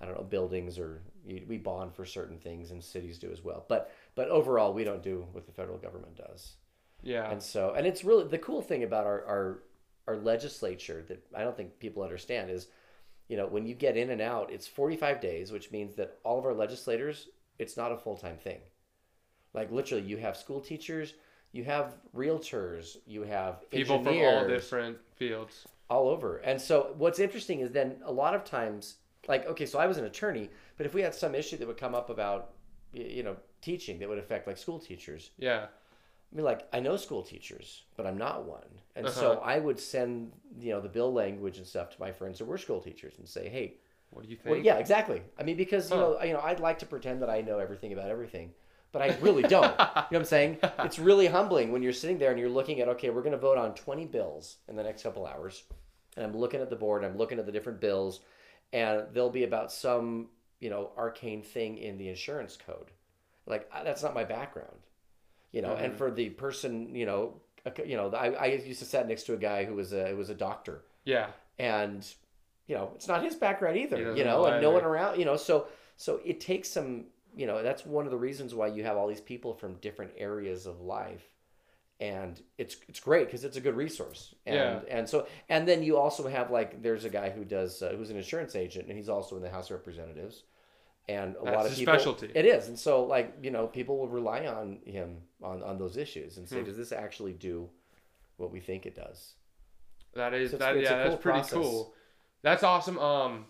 I 0.00 0.06
don't 0.06 0.16
know, 0.16 0.24
buildings 0.24 0.78
or 0.78 1.02
we 1.26 1.56
bond 1.58 1.94
for 1.94 2.04
certain 2.04 2.38
things, 2.38 2.70
and 2.70 2.82
cities 2.82 3.18
do 3.18 3.30
as 3.32 3.42
well. 3.42 3.64
But 3.68 3.92
but 4.14 4.28
overall, 4.28 4.72
we 4.74 4.84
don't 4.84 5.02
do 5.02 5.26
what 5.32 5.46
the 5.46 5.52
federal 5.52 5.78
government 5.78 6.16
does. 6.16 6.54
yeah. 7.02 7.30
And 7.30 7.42
so, 7.42 7.72
and 7.76 7.86
it's 7.86 8.04
really 8.04 8.26
the 8.28 8.38
cool 8.38 8.60
thing 8.62 8.82
about 8.82 9.06
our, 9.06 9.24
our 9.26 9.62
our 10.06 10.16
legislature 10.16 11.02
that 11.08 11.24
I 11.34 11.42
don't 11.42 11.56
think 11.56 11.78
people 11.78 12.02
understand 12.02 12.50
is, 12.50 12.66
you 13.28 13.36
know, 13.38 13.46
when 13.46 13.66
you 13.66 13.74
get 13.74 13.96
in 13.96 14.10
and 14.10 14.20
out, 14.20 14.50
it's 14.52 14.66
45 14.66 15.20
days, 15.20 15.50
which 15.50 15.70
means 15.70 15.94
that 15.94 16.18
all 16.24 16.38
of 16.38 16.44
our 16.44 16.52
legislators, 16.52 17.28
it's 17.58 17.76
not 17.78 17.90
a 17.92 17.96
full 17.96 18.16
time 18.18 18.36
thing. 18.36 18.58
Like 19.54 19.70
literally, 19.72 20.04
you 20.04 20.18
have 20.18 20.36
school 20.36 20.60
teachers, 20.60 21.14
you 21.52 21.64
have 21.64 21.94
realtors, 22.14 22.96
you 23.06 23.22
have 23.22 23.68
People 23.70 24.02
from 24.02 24.18
all 24.18 24.46
different 24.48 24.98
fields. 25.16 25.66
all 25.88 26.08
over. 26.08 26.38
And 26.38 26.60
so 26.60 26.92
what's 26.98 27.18
interesting 27.18 27.60
is 27.60 27.70
then 27.70 27.96
a 28.04 28.12
lot 28.12 28.34
of 28.34 28.44
times, 28.44 28.96
like, 29.28 29.46
okay, 29.46 29.66
so 29.66 29.78
I 29.78 29.86
was 29.86 29.98
an 29.98 30.04
attorney, 30.04 30.50
but 30.76 30.86
if 30.86 30.94
we 30.94 31.02
had 31.02 31.14
some 31.14 31.34
issue 31.34 31.56
that 31.58 31.66
would 31.66 31.76
come 31.78 31.94
up 31.94 32.10
about, 32.10 32.50
you 32.92 33.22
know, 33.22 33.36
teaching 33.60 33.98
that 33.98 34.08
would 34.08 34.18
affect 34.18 34.46
like 34.46 34.58
school 34.58 34.78
teachers, 34.78 35.30
Yeah. 35.38 35.66
I 36.32 36.36
mean, 36.36 36.44
like 36.44 36.66
I 36.72 36.80
know 36.80 36.96
school 36.96 37.22
teachers, 37.22 37.84
but 37.96 38.06
I'm 38.06 38.18
not 38.18 38.44
one, 38.44 38.80
and 38.96 39.08
so 39.08 39.32
Uh-huh. 39.32 39.40
I 39.44 39.58
would 39.60 39.78
send 39.78 40.32
you 40.58 40.72
know 40.72 40.80
the 40.80 40.88
bill 40.88 41.12
language 41.12 41.58
and 41.58 41.66
stuff 41.66 41.90
to 41.90 42.00
my 42.00 42.10
friends 42.10 42.38
who 42.40 42.44
were 42.44 42.58
school 42.58 42.80
teachers 42.80 43.14
and 43.18 43.28
say, 43.28 43.48
hey, 43.48 43.74
What 44.10 44.24
do 44.24 44.28
you 44.30 44.36
well, 44.44 44.54
think? 44.54 44.66
yeah, 44.66 44.78
exactly. 44.78 45.22
I 45.38 45.44
mean, 45.44 45.56
because 45.56 45.90
you 45.90 45.96
know, 45.96 46.20
you 46.22 46.32
know, 46.32 46.40
I'd 46.40 46.58
like 46.60 46.80
to 46.80 46.86
pretend 46.86 47.22
that 47.22 47.30
I 47.30 47.40
know 47.40 47.58
everything 47.60 47.92
about 47.92 48.10
everything, 48.10 48.50
but 48.90 49.00
I 49.02 49.16
really 49.20 49.42
don't. 49.44 49.70
you 49.78 49.84
know 49.84 50.06
what 50.08 50.12
I'm 50.12 50.24
saying? 50.24 50.58
It's 50.80 50.98
really 50.98 51.28
humbling 51.28 51.70
when 51.72 51.82
you're 51.84 51.92
sitting 52.02 52.18
there 52.18 52.30
and 52.32 52.38
you're 52.40 52.48
looking 52.58 52.80
at, 52.80 52.88
okay, 52.88 53.10
we're 53.10 53.22
going 53.22 53.32
to 53.40 53.46
vote 53.48 53.58
on 53.58 53.74
20 53.74 54.06
bills 54.06 54.56
in 54.68 54.74
the 54.76 54.82
next 54.82 55.02
couple 55.04 55.26
hours, 55.26 55.62
and 56.16 56.24
I'm 56.26 56.36
looking 56.36 56.60
at 56.60 56.68
the 56.70 56.76
board, 56.76 57.04
I'm 57.04 57.16
looking 57.16 57.38
at 57.38 57.46
the 57.46 57.52
different 57.52 57.80
bills, 57.80 58.20
and 58.74 59.04
they'll 59.14 59.30
be 59.30 59.44
about 59.44 59.72
some 59.72 60.28
you 60.60 60.68
know 60.68 60.90
arcane 60.98 61.42
thing 61.42 61.78
in 61.78 61.96
the 61.96 62.08
insurance 62.08 62.58
code. 62.58 62.90
Like 63.46 63.70
that's 63.84 64.02
not 64.02 64.14
my 64.14 64.24
background, 64.24 64.80
you 65.52 65.62
know. 65.62 65.74
And 65.74 65.92
Mhm. 65.92 65.96
for 65.96 66.10
the 66.10 66.30
person, 66.30 66.94
you 66.94 67.06
know, 67.06 67.40
you 67.84 67.96
know, 67.96 68.10
I, 68.10 68.32
I 68.32 68.46
used 68.46 68.78
to 68.80 68.84
sit 68.84 69.06
next 69.06 69.24
to 69.24 69.34
a 69.34 69.36
guy 69.38 69.64
who 69.64 69.74
was 69.74 69.92
a 69.92 70.08
who 70.08 70.16
was 70.16 70.30
a 70.30 70.34
doctor, 70.34 70.84
Yeah. 71.04 71.28
and 71.58 72.06
you 72.66 72.74
know 72.74 72.92
it's 72.94 73.08
not 73.08 73.22
his 73.22 73.34
background 73.36 73.76
either 73.76 73.98
you 74.16 74.24
know 74.24 74.38
know 74.38 74.46
and 74.46 74.62
no 74.62 74.70
one 74.70 74.84
around 74.84 75.18
you 75.18 75.26
know 75.26 75.36
so 75.36 75.66
so 75.96 76.20
it 76.24 76.40
takes 76.40 76.68
some 76.68 77.04
you 77.36 77.46
know 77.46 77.62
that's 77.62 77.84
one 77.84 78.06
of 78.06 78.10
the 78.10 78.16
reasons 78.16 78.54
why 78.54 78.66
you 78.66 78.82
have 78.82 78.96
all 78.96 79.06
these 79.06 79.20
people 79.20 79.52
from 79.52 79.74
different 79.74 80.12
areas 80.16 80.64
of 80.66 80.80
life 80.80 81.28
and 82.12 82.32
it's 82.62 82.76
it's 82.88 83.00
great 83.08 83.24
because 83.26 83.44
it's 83.48 83.56
a 83.56 83.60
good 83.66 83.76
resource 83.84 84.34
and 84.46 84.56
Yeah. 84.56 84.80
and 84.96 85.04
so 85.12 85.18
and 85.48 85.62
then 85.68 85.82
you 85.86 85.94
also 86.04 86.22
have 86.36 86.50
like 86.58 86.70
there's 86.86 87.04
a 87.04 87.12
guy 87.20 87.28
who 87.36 87.44
does 87.44 87.72
uh, 87.82 87.94
who's 87.96 88.10
an 88.10 88.16
insurance 88.24 88.54
agent 88.64 88.84
and 88.88 88.96
he's 88.98 89.08
also 89.16 89.36
in 89.38 89.42
the 89.42 89.50
house 89.56 89.66
of 89.70 89.76
representatives 89.80 90.36
and 91.08 91.28
a 91.40 91.44
That's 91.44 91.56
lot 91.56 91.66
of 91.66 91.72
people 91.76 91.94
specialty. 91.94 92.30
it 92.34 92.46
is 92.56 92.68
and 92.68 92.78
so 92.78 92.92
like 93.14 93.28
you 93.46 93.50
know 93.56 93.66
people 93.78 93.94
will 94.00 94.12
rely 94.20 94.40
on 94.58 94.66
him 94.96 95.08
on 95.42 95.62
on 95.62 95.78
those 95.78 95.96
issues 95.96 96.36
and 96.38 96.48
say 96.48 96.58
Hmm. 96.58 96.64
does 96.68 96.76
this 96.82 96.92
actually 96.92 97.32
do 97.50 97.68
what 98.36 98.50
we 98.54 98.60
think 98.60 98.84
it 98.86 98.94
does 99.06 99.34
That 100.14 100.32
is 100.34 100.50
So 100.52 100.58
that. 100.58 100.76
Yeah, 100.80 100.96
that's 101.04 101.22
pretty 101.22 101.38
process. 101.40 101.58
cool. 101.58 101.94
That's 102.42 102.62
awesome. 102.62 102.98
Um, 102.98 103.46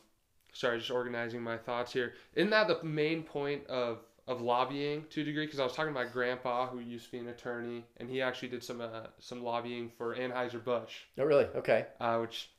sorry, 0.52 0.78
just 0.78 0.90
organizing 0.90 1.42
my 1.42 1.58
thoughts 1.58 1.92
here. 1.92 2.08
Isn't 2.34 2.50
that 2.50 2.68
the 2.68 2.78
main 2.84 3.22
point 3.22 3.66
of 3.66 3.98
of 4.26 4.40
lobbying 4.40 5.04
to 5.10 5.20
a 5.20 5.24
degree? 5.24 5.44
Because 5.46 5.60
I 5.60 5.64
was 5.64 5.74
talking 5.74 5.92
to 5.92 5.98
my 6.00 6.06
grandpa 6.06 6.66
who 6.66 6.80
used 6.80 7.06
to 7.06 7.12
be 7.12 7.18
an 7.18 7.28
attorney, 7.28 7.84
and 7.98 8.08
he 8.08 8.22
actually 8.22 8.48
did 8.48 8.62
some 8.64 8.80
uh, 8.80 9.06
some 9.18 9.42
lobbying 9.42 9.90
for 9.96 10.14
Anheuser 10.14 10.62
Busch, 10.62 11.02
oh 11.18 11.24
really 11.24 11.46
okay 11.54 11.87
uh, 12.00 12.18
which, 12.18 12.50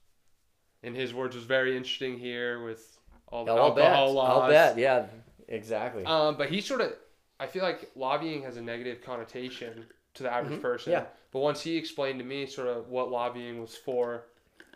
in 0.84 0.94
his 0.94 1.14
words, 1.14 1.36
was 1.36 1.46
very 1.46 1.76
interesting 1.76 2.18
here 2.20 2.64
with 2.64 2.98
all 3.30 3.46
the 3.46 3.52
I'll 3.54 3.72
bet 3.74 3.86
alcohol 3.86 4.14
laws. 4.14 4.42
I'll 4.44 4.50
bet 4.50 4.78
yeah 4.78 5.06
exactly 5.48 6.06
Um, 6.06 6.38
but 6.38 6.50
he 6.50 6.62
sort 6.62 6.82
of, 6.82 6.94
I 7.40 7.48
feel 7.48 7.64
like 7.64 7.90
lobbying 7.96 8.44
has 8.44 8.58
a 8.58 8.62
negative 8.62 9.02
connotation 9.04 9.86
to 10.16 10.24
the 10.24 10.32
average 10.32 10.60
Mhm, 10.60 10.62
person. 10.62 10.92
yeah. 10.94 11.06
But 11.32 11.40
once 11.40 11.62
he 11.62 11.76
explained 11.76 12.20
to 12.20 12.26
me 12.26 12.46
sort 12.46 12.68
of 12.68 12.90
what 12.90 13.12
lobbying 13.12 13.60
was 13.60 13.76
for, 13.76 14.24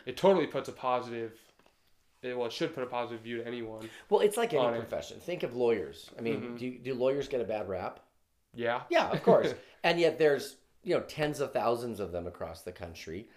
it 0.06 0.16
totally 0.16 0.46
puts 0.46 0.68
a 0.68 0.72
positive. 0.72 1.32
It, 2.22 2.36
well, 2.36 2.46
it 2.46 2.52
should 2.52 2.74
put 2.74 2.82
a 2.82 2.86
positive 2.86 3.22
view 3.22 3.38
to 3.38 3.46
anyone. 3.46 3.88
Well, 4.08 4.20
it's 4.20 4.36
like 4.36 4.52
any 4.52 4.62
on 4.62 4.74
it. 4.74 4.78
profession. 4.78 5.18
Think 5.20 5.42
of 5.42 5.56
lawyers. 5.56 6.10
I 6.18 6.20
mean, 6.20 6.42
Mhm. 6.42 6.58
do, 6.58 6.78
do 6.78 6.94
lawyers 6.94 7.28
get 7.28 7.40
a 7.40 7.44
bad 7.44 7.68
rap? 7.68 8.00
Yeah. 8.54 8.82
Yeah, 8.90 9.10
of 9.10 9.22
course. 9.22 9.54
and 9.84 9.98
yet 9.98 10.18
there's, 10.18 10.56
you 10.82 10.94
know, 10.94 11.02
tens 11.02 11.40
of 11.40 11.52
thousands 11.52 11.98
of 12.00 12.12
them 12.12 12.26
across 12.26 12.62
the 12.62 12.72
country. 12.72 13.28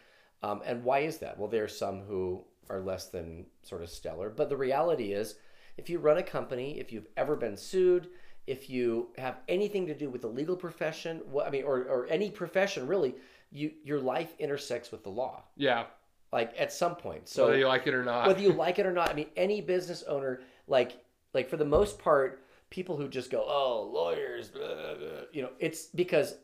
Um, 0.41 0.61
and 0.65 0.83
why 0.83 0.99
is 0.99 1.19
that? 1.19 1.37
Well, 1.37 1.47
there 1.47 1.63
are 1.63 1.67
some 1.69 2.01
who 2.01 2.43
are 2.69 2.81
less 2.81 3.07
than 3.07 3.45
sort 3.61 3.81
of 3.83 3.89
stellar. 3.89 4.29
But 4.29 4.49
the 4.49 4.57
reality 4.57 5.13
is, 5.13 5.35
if 5.77 5.89
you 5.89 5.99
run 5.99 6.17
a 6.17 6.23
company, 6.23 6.79
if 6.79 6.91
you've 6.91 7.07
ever 7.15 7.35
been 7.35 7.55
sued, 7.55 8.09
if 8.47 8.69
you 8.69 9.09
have 9.17 9.39
anything 9.47 9.85
to 9.87 9.93
do 9.93 10.09
with 10.09 10.21
the 10.21 10.27
legal 10.27 10.57
profession, 10.57 11.21
well, 11.27 11.45
I 11.45 11.49
mean, 11.49 11.63
or, 11.63 11.83
or 11.85 12.07
any 12.07 12.29
profession 12.29 12.85
really, 12.87 13.15
you 13.51 13.71
your 13.85 13.99
life 14.01 14.33
intersects 14.39 14.91
with 14.91 15.03
the 15.03 15.09
law, 15.09 15.43
Yeah. 15.55 15.85
Like 16.33 16.53
at 16.57 16.73
some 16.73 16.95
point. 16.95 17.29
So 17.29 17.45
whether 17.45 17.57
you 17.59 17.67
like 17.67 17.87
it 17.87 17.93
or 17.93 18.03
not. 18.03 18.27
whether 18.27 18.41
you 18.41 18.51
like 18.51 18.79
it 18.79 18.85
or 18.85 18.91
not. 18.91 19.09
I 19.09 19.13
mean, 19.13 19.27
any 19.37 19.61
business 19.61 20.03
owner, 20.03 20.41
like 20.67 20.97
like 21.33 21.47
for 21.49 21.57
the 21.57 21.65
most 21.65 21.99
part, 21.99 22.43
people 22.69 22.97
who 22.97 23.07
just 23.07 23.29
go, 23.31 23.45
"Oh, 23.47 23.89
lawyers," 23.93 24.49
blah, 24.49 24.67
blah, 24.67 24.95
blah," 24.95 25.07
you 25.31 25.43
know, 25.43 25.49
it's 25.59 25.85
because 25.85 26.35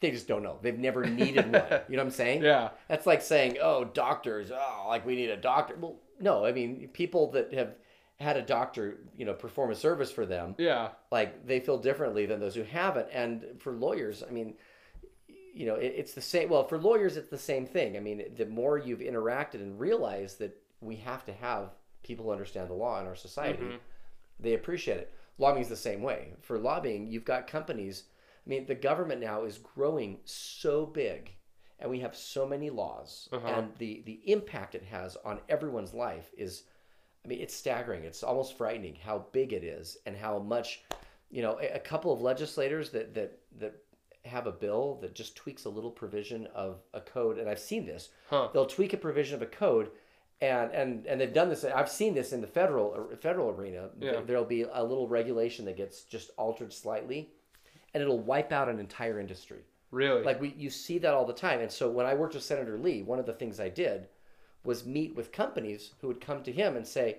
they 0.00 0.10
just 0.12 0.28
don't 0.28 0.42
know. 0.44 0.58
They've 0.62 0.78
never 0.78 1.04
needed 1.22 1.52
one. 1.52 1.64
You 1.88 1.96
know 1.96 2.02
what 2.04 2.06
I'm 2.06 2.10
saying? 2.10 2.42
yeah. 2.42 2.70
That's 2.88 3.06
like 3.06 3.20
saying, 3.20 3.58
"Oh, 3.60 3.84
doctors, 3.84 4.50
oh, 4.50 4.84
like 4.88 5.04
we 5.04 5.16
need 5.16 5.30
a 5.30 5.36
doctor." 5.36 5.76
Well, 5.78 5.96
no, 6.20 6.44
I 6.46 6.52
mean, 6.52 6.88
people 6.92 7.30
that 7.32 7.52
have 7.52 7.74
had 8.20 8.36
a 8.36 8.42
doctor, 8.42 8.98
you 9.16 9.24
know, 9.24 9.32
perform 9.34 9.70
a 9.70 9.76
service 9.76 10.10
for 10.10 10.26
them, 10.26 10.54
Yeah. 10.58 10.88
like 11.12 11.46
they 11.46 11.60
feel 11.60 11.78
differently 11.78 12.26
than 12.26 12.40
those 12.40 12.54
who 12.56 12.64
haven't. 12.64 13.06
And 13.12 13.60
for 13.60 13.72
lawyers, 13.72 14.24
I 14.28 14.32
mean, 14.32 14.54
you 15.58 15.66
know, 15.66 15.74
it, 15.74 15.92
it's 15.96 16.14
the 16.14 16.20
same. 16.20 16.48
Well, 16.48 16.62
for 16.68 16.78
lawyers, 16.78 17.16
it's 17.16 17.30
the 17.30 17.36
same 17.52 17.66
thing. 17.66 17.96
I 17.96 18.00
mean, 18.00 18.22
the 18.36 18.46
more 18.46 18.78
you've 18.78 19.00
interacted 19.00 19.54
and 19.54 19.78
realized 19.80 20.38
that 20.38 20.56
we 20.80 20.94
have 20.96 21.24
to 21.24 21.32
have 21.32 21.70
people 22.04 22.24
who 22.26 22.30
understand 22.30 22.68
the 22.70 22.74
law 22.74 23.00
in 23.00 23.06
our 23.06 23.16
society, 23.16 23.64
Mhm. 23.64 23.78
they 24.38 24.54
appreciate 24.54 24.98
it. 24.98 25.12
Lobbying's 25.36 25.68
the 25.68 25.76
same 25.76 26.00
way. 26.00 26.34
For 26.40 26.58
lobbying, 26.58 27.08
you've 27.08 27.24
got 27.24 27.48
companies. 27.48 28.04
I 28.46 28.48
mean, 28.48 28.66
the 28.66 28.74
government 28.76 29.20
now 29.20 29.42
is 29.44 29.58
growing 29.58 30.20
so 30.24 30.86
big, 30.86 31.32
and 31.80 31.90
we 31.90 31.98
have 32.00 32.14
so 32.16 32.46
many 32.46 32.70
laws, 32.70 33.28
Uh-huh. 33.32 33.48
and 33.48 33.76
the 33.78 34.02
the 34.02 34.20
impact 34.30 34.76
it 34.76 34.84
has 34.84 35.16
on 35.24 35.40
everyone's 35.48 35.92
life 35.92 36.30
is, 36.36 36.62
I 37.24 37.28
mean, 37.28 37.40
it's 37.40 37.54
staggering. 37.54 38.04
It's 38.04 38.22
almost 38.22 38.54
frightening 38.56 38.94
how 38.94 39.26
big 39.32 39.52
it 39.52 39.64
is, 39.64 39.98
and 40.06 40.16
how 40.16 40.38
much, 40.38 40.84
you 41.30 41.42
know, 41.42 41.58
a, 41.58 41.66
a 41.74 41.80
couple 41.80 42.12
of 42.12 42.20
legislators 42.20 42.90
that 42.90 43.12
that 43.14 43.38
that 43.58 43.74
have 44.28 44.46
a 44.46 44.52
bill 44.52 44.98
that 45.02 45.14
just 45.14 45.36
tweaks 45.36 45.64
a 45.64 45.68
little 45.70 45.90
provision 45.90 46.46
of 46.54 46.80
a 46.94 47.00
code, 47.00 47.38
and 47.38 47.48
I've 47.48 47.58
seen 47.58 47.86
this. 47.86 48.10
Huh. 48.30 48.48
They'll 48.52 48.66
tweak 48.66 48.92
a 48.92 48.96
provision 48.96 49.34
of 49.34 49.42
a 49.42 49.46
code. 49.46 49.90
And, 50.40 50.70
and 50.70 51.04
and 51.06 51.20
they've 51.20 51.34
done 51.34 51.48
this. 51.48 51.64
I've 51.64 51.90
seen 51.90 52.14
this 52.14 52.32
in 52.32 52.40
the 52.40 52.46
federal 52.46 53.10
federal 53.20 53.50
arena. 53.50 53.88
Yeah. 53.98 54.20
There'll 54.24 54.44
be 54.44 54.62
a 54.62 54.84
little 54.84 55.08
regulation 55.08 55.64
that 55.64 55.76
gets 55.76 56.04
just 56.04 56.30
altered 56.36 56.72
slightly, 56.72 57.30
and 57.92 58.00
it'll 58.00 58.20
wipe 58.20 58.52
out 58.52 58.68
an 58.68 58.78
entire 58.78 59.18
industry. 59.18 59.64
Really? 59.90 60.22
Like 60.22 60.40
we, 60.40 60.54
you 60.56 60.70
see 60.70 60.98
that 60.98 61.14
all 61.14 61.24
the 61.24 61.32
time. 61.32 61.60
And 61.60 61.72
so 61.72 61.90
when 61.90 62.06
I 62.06 62.14
worked 62.14 62.34
with 62.34 62.44
Senator 62.44 62.78
Lee, 62.78 63.02
one 63.02 63.18
of 63.18 63.26
the 63.26 63.32
things 63.32 63.58
I 63.58 63.68
did 63.68 64.06
was 64.62 64.86
meet 64.86 65.16
with 65.16 65.32
companies 65.32 65.92
who 66.00 66.08
would 66.08 66.20
come 66.20 66.42
to 66.42 66.52
him 66.52 66.76
and 66.76 66.86
say, 66.86 67.18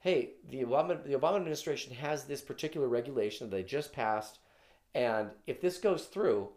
"Hey, 0.00 0.34
the 0.48 0.62
Obama 0.62 1.02
the 1.02 1.18
Obama 1.18 1.36
administration 1.36 1.94
has 1.94 2.24
this 2.24 2.42
particular 2.42 2.88
regulation 2.88 3.48
that 3.48 3.56
they 3.56 3.62
just 3.62 3.92
passed, 3.92 4.38
and 4.94 5.30
if 5.46 5.60
this 5.60 5.78
goes 5.78 6.06
through, 6.06 6.48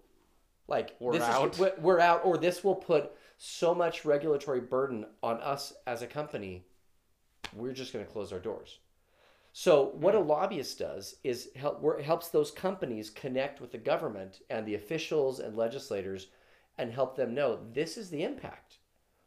like 0.68 0.96
We're 1.00 1.14
this 1.14 1.24
out." 1.24 1.54
is 1.54 1.60
we're- 1.60 1.78
we're 1.80 2.00
out, 2.00 2.26
or 2.26 2.38
this 2.38 2.64
will 2.64 2.76
put 2.76 3.16
so 3.38 3.74
much 3.76 4.06
regulatory 4.06 4.62
burden 4.62 5.06
on 5.22 5.42
us 5.42 5.74
as 5.86 6.02
a 6.02 6.08
company, 6.08 6.66
we're 7.54 7.74
just 7.74 7.94
going 7.94 8.06
to 8.06 8.12
close 8.12 8.32
our 8.32 8.40
doors." 8.40 8.80
So 9.56 9.90
what 9.90 10.16
a 10.16 10.20
lobbyist 10.20 10.80
does 10.80 11.18
is 11.24 11.52
help 11.56 12.02
helps 12.02 12.30
those 12.30 12.50
companies 12.50 13.12
connect 13.12 13.62
with 13.62 13.72
the 13.72 13.78
government 13.78 14.42
and 14.50 14.66
the 14.66 14.74
officials 14.74 15.40
and 15.40 15.56
legislators 15.56 16.28
and 16.78 16.92
help 16.92 17.16
them 17.16 17.36
know 17.36 17.60
this 17.72 17.96
is 17.96 18.10
the 18.10 18.24
impact. 18.24 18.80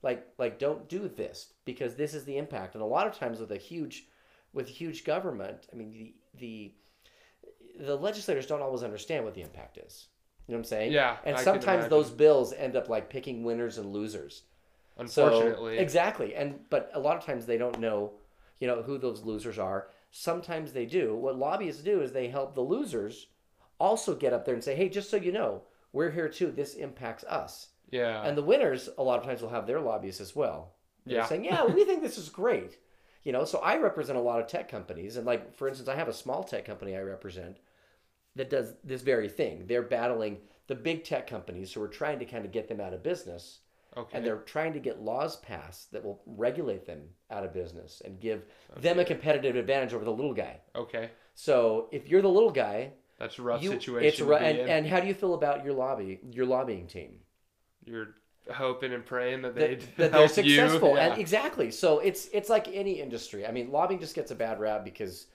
Like 0.03 0.27
like 0.37 0.59
don't 0.59 0.89
do 0.89 1.09
this 1.09 1.55
because 1.65 1.95
this 1.95 2.13
is 2.13 2.25
the 2.25 2.39
impact. 2.39 2.75
And 2.75 2.83
a 2.83 2.87
lot 2.87 3.07
of 3.07 3.15
times 3.15 3.39
with 3.39 3.53
a 3.53 3.57
huge 3.57 4.09
with 4.53 4.69
huge 4.69 5.05
government, 5.05 5.69
I 5.73 5.77
mean 5.77 5.93
the 5.93 6.15
the 6.35 6.75
the 7.79 7.97
legislators 7.97 8.47
don't 8.47 8.63
always 8.63 8.83
understand 8.83 9.25
what 9.25 9.35
the 9.35 9.43
impact 9.43 9.79
is. 9.79 10.07
You 10.47 10.53
know 10.53 10.59
what 10.59 10.67
I'm 10.67 10.69
saying? 10.69 10.93
Yeah, 10.93 11.17
And 11.25 11.37
I 11.37 11.43
sometimes 11.43 11.89
those 11.89 12.11
bills 12.11 12.53
end 12.53 12.77
up 12.77 12.89
like 12.89 13.11
picking 13.11 13.43
winners 13.45 13.79
and 13.79 13.93
losers. 13.93 14.43
So- 15.07 15.27
Unfortunately. 15.27 15.79
exactly. 15.79 16.35
And 16.35 16.61
but 16.71 16.91
a 16.95 17.01
lot 17.01 17.17
of 17.17 17.25
times 17.25 17.47
they 17.47 17.59
don't 17.59 17.79
know, 17.81 18.13
you 18.61 18.67
know, 18.67 18.83
who 18.83 18.97
those 18.99 19.23
losers 19.23 19.59
are. 19.59 19.89
Sometimes 20.11 20.73
they 20.73 20.87
do. 20.87 21.15
What 21.17 21.37
lobbyists 21.37 21.83
do 21.83 22.01
is 22.01 22.13
they 22.13 22.29
help 22.29 22.55
the 22.55 22.61
losers 22.63 23.27
also 23.79 24.15
get 24.15 24.33
up 24.33 24.45
there 24.47 24.55
and 24.55 24.65
say, 24.65 24.75
"Hey, 24.75 24.89
just 24.89 25.11
so 25.11 25.17
you 25.19 25.33
know, 25.33 25.63
we're 25.93 26.11
here 26.11 26.29
too. 26.29 26.51
This 26.51 26.75
impacts 26.75 27.25
us." 27.25 27.69
yeah. 27.91 28.23
And 28.23 28.37
the 28.39 28.43
winners 28.43 28.89
a 28.99 29.03
lot 29.03 29.19
of 29.21 29.25
times 29.27 29.43
will 29.43 29.51
have 29.51 29.67
their 29.67 29.81
lobbyists 29.81 30.21
as 30.21 30.35
well. 30.35 30.75
They're 31.05 31.19
Yeah. 31.19 31.27
saying, 31.27 31.45
"Yeah, 31.45 31.65
we 31.67 31.85
think 31.85 32.03
this 32.03 32.17
is 32.19 32.29
great." 32.31 32.79
You 33.23 33.33
know, 33.33 33.45
so 33.45 33.59
I 33.59 33.77
represent 33.79 34.17
a 34.19 34.23
lot 34.23 34.41
of 34.41 34.47
tech 34.47 34.69
companies 34.69 35.17
and 35.17 35.27
like 35.27 35.55
for 35.55 35.69
instance, 35.69 35.89
I 35.89 35.97
have 35.97 36.09
a 36.09 36.13
small 36.13 36.43
tech 36.45 36.65
company 36.65 36.97
I 36.97 37.01
represent 37.03 37.59
that 38.37 38.51
does 38.51 38.75
this 38.85 39.03
very 39.03 39.29
thing. 39.29 39.65
They're 39.67 39.83
battling 39.83 40.39
the 40.69 40.75
big 40.75 41.05
tech 41.05 41.27
companies 41.27 41.73
who 41.73 41.83
are 41.83 41.89
trying 41.89 42.19
to 42.21 42.25
kind 42.25 42.45
of 42.45 42.53
get 42.53 42.69
them 42.69 42.81
out 42.81 42.93
of 42.93 43.03
business 43.03 43.61
okay. 43.97 44.17
and 44.17 44.27
they're 44.27 44.39
trying 44.39 44.73
to 44.75 44.79
get 44.79 45.01
laws 45.01 45.37
passed 45.37 45.93
that 45.93 46.05
will 46.05 46.23
regulate 46.27 46.87
them 46.87 47.03
out 47.31 47.45
of 47.45 47.53
business 47.53 48.03
and 48.05 48.21
give 48.21 48.43
them 48.77 48.99
a 48.99 49.05
competitive 49.05 49.57
advantage 49.57 49.95
over 49.95 50.05
the 50.05 50.13
little 50.13 50.35
guy. 50.35 50.59
okay. 50.75 51.11
So 51.35 51.89
if 51.93 52.09
you're 52.09 52.23
the 52.23 52.31
little 52.31 52.51
guy, 52.51 52.93
That's 53.19 53.39
a 53.39 53.43
rough 53.43 53.63
you, 53.63 53.71
situation. 53.71 54.09
it's 54.09 54.21
be 54.21 54.47
and, 54.47 54.59
and 54.71 54.87
how 54.87 55.01
do 55.01 55.07
you 55.07 55.15
feel 55.15 55.35
about 55.35 55.65
your 55.65 55.75
lobby, 55.75 56.21
your 56.31 56.47
lobbying 56.47 56.87
team? 56.87 57.19
You're 57.85 58.15
hoping 58.53 58.93
and 58.93 59.05
praying 59.05 59.43
that 59.43 59.55
That, 59.55 59.61
they 59.61 59.75
that 59.75 59.97
they're 59.97 60.11
help 60.11 60.31
successful. 60.31 60.95
Yeah. 60.95 61.11
and 61.11 61.21
exactly. 61.21 61.71
So 61.71 61.99
it's 61.99 62.29
it's 62.33 62.49
like 62.49 62.69
any 62.69 63.01
industry. 63.01 63.47
I 63.47 63.53
mean, 63.53 63.71
lobbying 63.71 64.01
just 64.01 64.15
gets 64.15 64.31
a 64.31 64.35
bad 64.35 64.61
rap 64.61 64.85
because, 64.85 65.27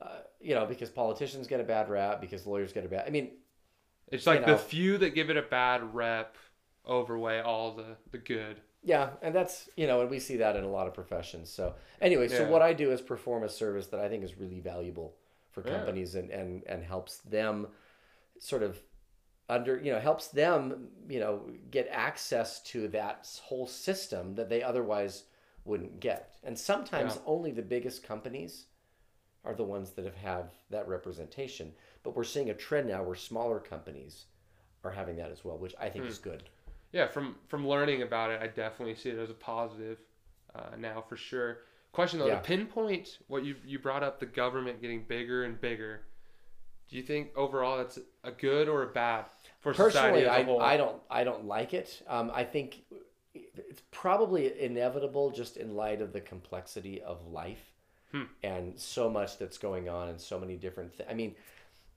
uh, 0.00 0.20
you 0.40 0.54
know, 0.54 0.66
because 0.66 0.90
politicians 0.90 1.46
get 1.46 1.60
a 1.60 1.64
bad 1.64 1.88
rap, 1.90 2.20
because 2.20 2.46
lawyers 2.46 2.72
get 2.72 2.84
a 2.84 2.88
bad. 2.88 3.06
I 3.06 3.10
mean, 3.10 3.30
It's 4.08 4.26
like 4.26 4.40
you 4.40 4.46
the 4.46 4.56
few 4.58 4.98
that 4.98 5.14
give 5.14 5.30
it 5.30 5.36
a 5.36 5.42
bad 5.42 5.94
rep 5.94 6.36
overweigh 6.86 7.40
all 7.40 7.74
the, 7.74 7.96
the 8.10 8.18
good. 8.18 8.60
Yeah, 8.82 9.10
and 9.20 9.34
that's 9.34 9.68
you 9.76 9.86
know, 9.86 10.00
and 10.00 10.10
we 10.10 10.18
see 10.18 10.36
that 10.38 10.56
in 10.56 10.64
a 10.64 10.68
lot 10.70 10.86
of 10.86 10.94
professions. 10.94 11.50
So 11.50 11.74
anyway, 12.00 12.28
so 12.28 12.44
what 12.50 12.62
I 12.62 12.72
do 12.72 12.92
is 12.92 13.00
perform 13.00 13.42
a 13.42 13.48
service 13.48 13.88
that 13.88 14.00
I 14.00 14.08
think 14.08 14.24
is 14.24 14.38
really 14.38 14.60
valuable 14.60 15.16
for 15.50 15.62
Yeah. 15.62 15.76
companies 15.76 16.14
and 16.14 16.30
and 16.30 16.62
and 16.66 16.82
helps 16.82 17.18
them 17.18 17.68
sort 18.38 18.62
of 18.62 18.80
under 19.48 19.78
you 19.78 19.92
know 19.92 19.98
helps 20.00 20.28
them 20.28 20.88
you 21.08 21.20
know 21.20 21.50
get 21.70 21.88
access 21.90 22.62
to 22.62 22.88
that 22.88 23.28
whole 23.44 23.66
system 23.66 24.34
that 24.36 24.48
they 24.48 24.62
otherwise 24.62 25.24
wouldn't 25.64 26.00
get. 26.00 26.36
And 26.42 26.58
sometimes 26.58 27.16
Yeah. 27.16 27.22
only 27.26 27.50
the 27.52 27.62
biggest 27.62 28.02
companies 28.02 28.66
are 29.44 29.54
the 29.54 29.64
ones 29.64 29.90
that 29.92 30.04
have 30.04 30.16
have 30.16 30.50
that 30.70 30.86
representation. 30.88 31.72
But 32.02 32.16
we're 32.16 32.24
seeing 32.24 32.50
a 32.50 32.54
trend 32.54 32.88
now 32.88 33.02
where 33.02 33.14
smaller 33.16 33.60
companies 33.60 34.26
are 34.84 34.90
having 34.90 35.16
that 35.16 35.30
as 35.30 35.44
well, 35.44 35.58
which 35.58 35.74
I 35.80 35.88
think 35.90 36.04
Hmm. 36.04 36.10
is 36.10 36.18
good. 36.18 36.44
Yeah, 36.92 37.06
from 37.06 37.36
from 37.48 37.66
learning 37.66 38.02
about 38.02 38.30
it, 38.30 38.40
I 38.42 38.46
definitely 38.48 38.94
see 38.96 39.10
it 39.10 39.18
as 39.18 39.30
a 39.30 39.34
positive 39.34 40.00
uh, 40.54 40.76
now 40.76 41.00
for 41.02 41.16
sure. 41.16 41.58
Question 41.92 42.18
though, 42.20 42.26
Yeah. 42.26 42.36
to 42.36 42.42
pinpoint 42.42 43.18
what 43.28 43.44
you 43.44 43.56
you 43.64 43.78
brought 43.78 44.02
up, 44.02 44.18
the 44.20 44.26
government 44.26 44.80
getting 44.80 45.04
bigger 45.04 45.44
and 45.44 45.60
bigger. 45.60 46.02
Do 46.88 46.96
you 46.96 47.02
think 47.02 47.36
overall 47.36 47.76
that's 47.78 47.98
a 48.24 48.32
good 48.32 48.68
or 48.68 48.82
a 48.82 48.88
bad 48.88 49.26
for 49.60 49.72
society 49.72 49.92
personally 49.92 50.24
as 50.24 50.28
a 50.28 50.32
I, 50.40 50.42
whole? 50.42 50.60
I 50.60 50.76
don't 50.76 51.02
i 51.08 51.22
don't 51.22 51.44
like 51.44 51.72
it 51.72 52.02
um, 52.08 52.32
i 52.34 52.42
think 52.42 52.82
it's 53.32 53.82
probably 53.92 54.60
inevitable 54.60 55.30
just 55.30 55.56
in 55.56 55.76
light 55.76 56.00
of 56.02 56.12
the 56.12 56.20
complexity 56.20 57.00
of 57.00 57.24
life 57.28 57.74
Hmm. 58.12 58.22
and 58.42 58.78
so 58.78 59.08
much 59.08 59.38
that's 59.38 59.58
going 59.58 59.88
on 59.88 60.08
and 60.08 60.20
so 60.20 60.38
many 60.38 60.56
different 60.56 60.92
things 60.94 61.08
i 61.10 61.14
mean 61.14 61.34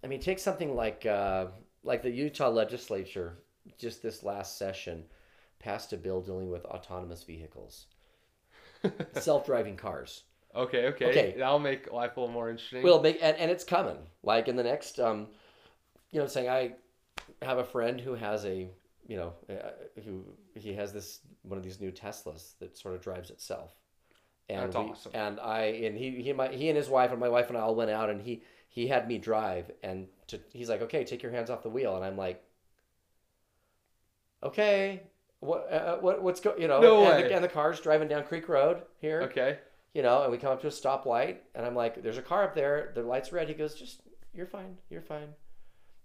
i 0.03 0.07
mean 0.07 0.19
take 0.19 0.39
something 0.39 0.75
like 0.75 1.05
uh, 1.05 1.47
like 1.83 2.03
the 2.03 2.11
utah 2.11 2.49
legislature 2.49 3.39
just 3.79 4.03
this 4.03 4.21
last 4.23 4.57
session 4.57 5.05
passed 5.59 5.91
a 5.93 5.97
bill 5.97 6.21
dealing 6.21 6.49
with 6.51 6.65
autonomous 6.65 7.23
vehicles 7.23 7.87
self-driving 9.13 9.75
cars 9.77 10.23
okay, 10.55 10.85
okay, 10.87 11.05
Okay. 11.05 11.35
that'll 11.37 11.57
make 11.59 11.91
life 11.91 12.15
a 12.15 12.19
little 12.19 12.33
more 12.33 12.49
interesting. 12.49 12.83
Well, 12.83 13.01
make 13.01 13.17
and, 13.21 13.35
and 13.37 13.49
it's 13.49 13.63
coming. 13.63 13.97
Like 14.21 14.47
in 14.47 14.55
the 14.55 14.61
next, 14.63 14.99
um, 14.99 15.27
you 16.11 16.19
know, 16.19 16.27
saying 16.27 16.47
I 16.49 16.73
have 17.41 17.57
a 17.57 17.63
friend 17.63 17.99
who 17.99 18.13
has 18.13 18.45
a, 18.45 18.69
you 19.07 19.17
know, 19.17 19.33
uh, 19.49 19.71
who 20.05 20.23
he 20.53 20.73
has 20.73 20.93
this 20.93 21.21
one 21.41 21.57
of 21.57 21.63
these 21.63 21.81
new 21.81 21.91
Teslas 21.91 22.53
that 22.59 22.77
sort 22.77 22.93
of 22.93 23.01
drives 23.01 23.31
itself. 23.31 23.71
And 24.49 24.61
That's 24.61 24.75
we, 24.75 24.81
awesome. 24.83 25.11
And 25.15 25.39
I 25.39 25.61
and 25.63 25.97
he 25.97 26.21
he 26.21 26.33
my, 26.33 26.49
he 26.49 26.69
and 26.69 26.77
his 26.77 26.89
wife 26.89 27.11
and 27.11 27.19
my 27.19 27.29
wife 27.29 27.49
and 27.49 27.57
I 27.57 27.61
all 27.61 27.75
went 27.75 27.91
out 27.91 28.09
and 28.09 28.21
he 28.21 28.43
he 28.67 28.87
had 28.87 29.07
me 29.07 29.17
drive 29.17 29.71
and 29.83 30.07
to, 30.27 30.39
he's 30.51 30.69
like, 30.69 30.81
okay, 30.81 31.03
take 31.03 31.21
your 31.23 31.31
hands 31.31 31.49
off 31.49 31.63
the 31.63 31.69
wheel, 31.69 31.95
and 31.95 32.03
I'm 32.03 32.17
like, 32.17 32.43
okay. 34.41 35.03
What, 35.39 35.71
uh, 35.71 35.97
what 35.97 36.23
what's 36.23 36.39
go 36.39 36.55
you 36.57 36.69
know 36.69 36.79
No 36.79 37.03
and, 37.03 37.23
way. 37.23 37.23
The, 37.27 37.35
and 37.35 37.43
the 37.43 37.49
car's 37.49 37.81
driving 37.81 38.07
down 38.07 38.23
Creek 38.23 38.47
Road 38.47 38.81
here 39.01 39.23
okay, 39.23 39.59
you 39.93 40.01
know, 40.01 40.23
and 40.23 40.31
we 40.31 40.37
come 40.37 40.53
up 40.53 40.61
to 40.61 40.67
a 40.67 40.71
stoplight, 40.71 41.37
and 41.53 41.65
I'm 41.65 41.75
like, 41.75 42.01
"There's 42.01 42.17
a 42.17 42.21
car 42.21 42.45
up 42.45 42.55
there. 42.55 42.93
The 42.95 43.01
light's 43.03 43.33
red." 43.33 43.49
He 43.49 43.53
goes, 43.53 43.75
"Just, 43.75 43.99
you're 44.33 44.45
fine. 44.45 44.77
You're 44.89 45.01
fine." 45.01 45.29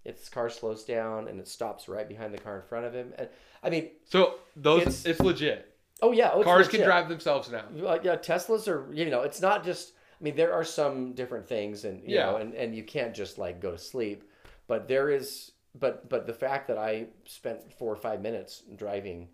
Its 0.03 0.27
car 0.27 0.49
slows 0.49 0.83
down, 0.83 1.29
and 1.29 1.39
it 1.39 1.47
stops 1.47 1.87
right 1.87 2.07
behind 2.07 2.33
the 2.33 2.37
car 2.37 2.57
in 2.57 2.63
front 2.63 2.85
of 2.85 2.93
him. 2.93 3.13
And 3.17 3.29
I 3.63 3.69
mean, 3.69 3.91
so 4.03 4.35
those 4.57 4.81
It's- 4.81 5.05
it's, 5.05 5.19
legit. 5.21 5.73
Oh 6.01 6.11
yeah, 6.11 6.31
oh, 6.33 6.43
Cars 6.43 6.67
can 6.67 6.81
drive 6.81 7.09
themselves 7.09 7.51
now. 7.51 7.63
Yeah, 7.75 8.15
Teslas 8.15 8.67
are. 8.67 8.91
You 8.93 9.09
know, 9.09 9.21
it's 9.21 9.41
not 9.41 9.63
just. 9.63 9.93
I 10.19 10.23
mean, 10.23 10.35
there 10.35 10.53
are 10.53 10.65
some 10.65 11.13
different 11.13 11.47
things, 11.47 11.85
and 11.85 12.01
you 12.03 12.15
Yeah. 12.15 12.25
know, 12.25 12.35
and 12.37 12.53
and 12.53 12.75
you 12.75 12.83
can't 12.83 13.13
just 13.15 13.37
like 13.37 13.59
go 13.61 13.71
to 13.71 13.77
sleep, 13.77 14.23
but 14.67 14.87
there 14.87 15.09
is 15.09 15.51
but 15.75 16.09
but 16.09 16.25
the 16.27 16.33
fact 16.33 16.67
that 16.67 16.77
I 16.77 17.07
spent 17.25 17.71
four 17.73 17.91
or 17.93 17.95
five 17.95 18.21
minutes 18.21 18.63
driving 18.75 19.29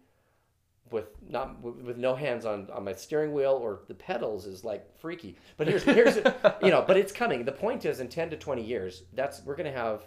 with 0.91 1.07
not 1.27 1.59
with 1.61 1.77
with 1.77 1.97
no 1.97 2.13
hands 2.13 2.45
on 2.45 2.69
on 2.71 2.83
my 2.83 2.93
steering 2.93 3.33
wheel 3.33 3.53
or 3.59 3.81
the 3.87 3.95
pedals 3.95 4.45
is 4.45 4.63
like 4.63 4.95
freaky. 4.99 5.35
But 5.57 5.67
here's 5.67 5.83
here's 5.83 6.17
you 6.61 6.69
know, 6.69 6.83
but 6.85 6.97
it's 6.97 7.11
coming. 7.11 7.45
The 7.45 7.51
point 7.51 7.85
is, 7.85 7.99
in 7.99 8.07
ten 8.07 8.29
to 8.29 8.37
twenty 8.37 8.63
years, 8.63 9.03
that's 9.13 9.43
we're 9.43 9.55
gonna 9.55 9.71
have, 9.71 10.03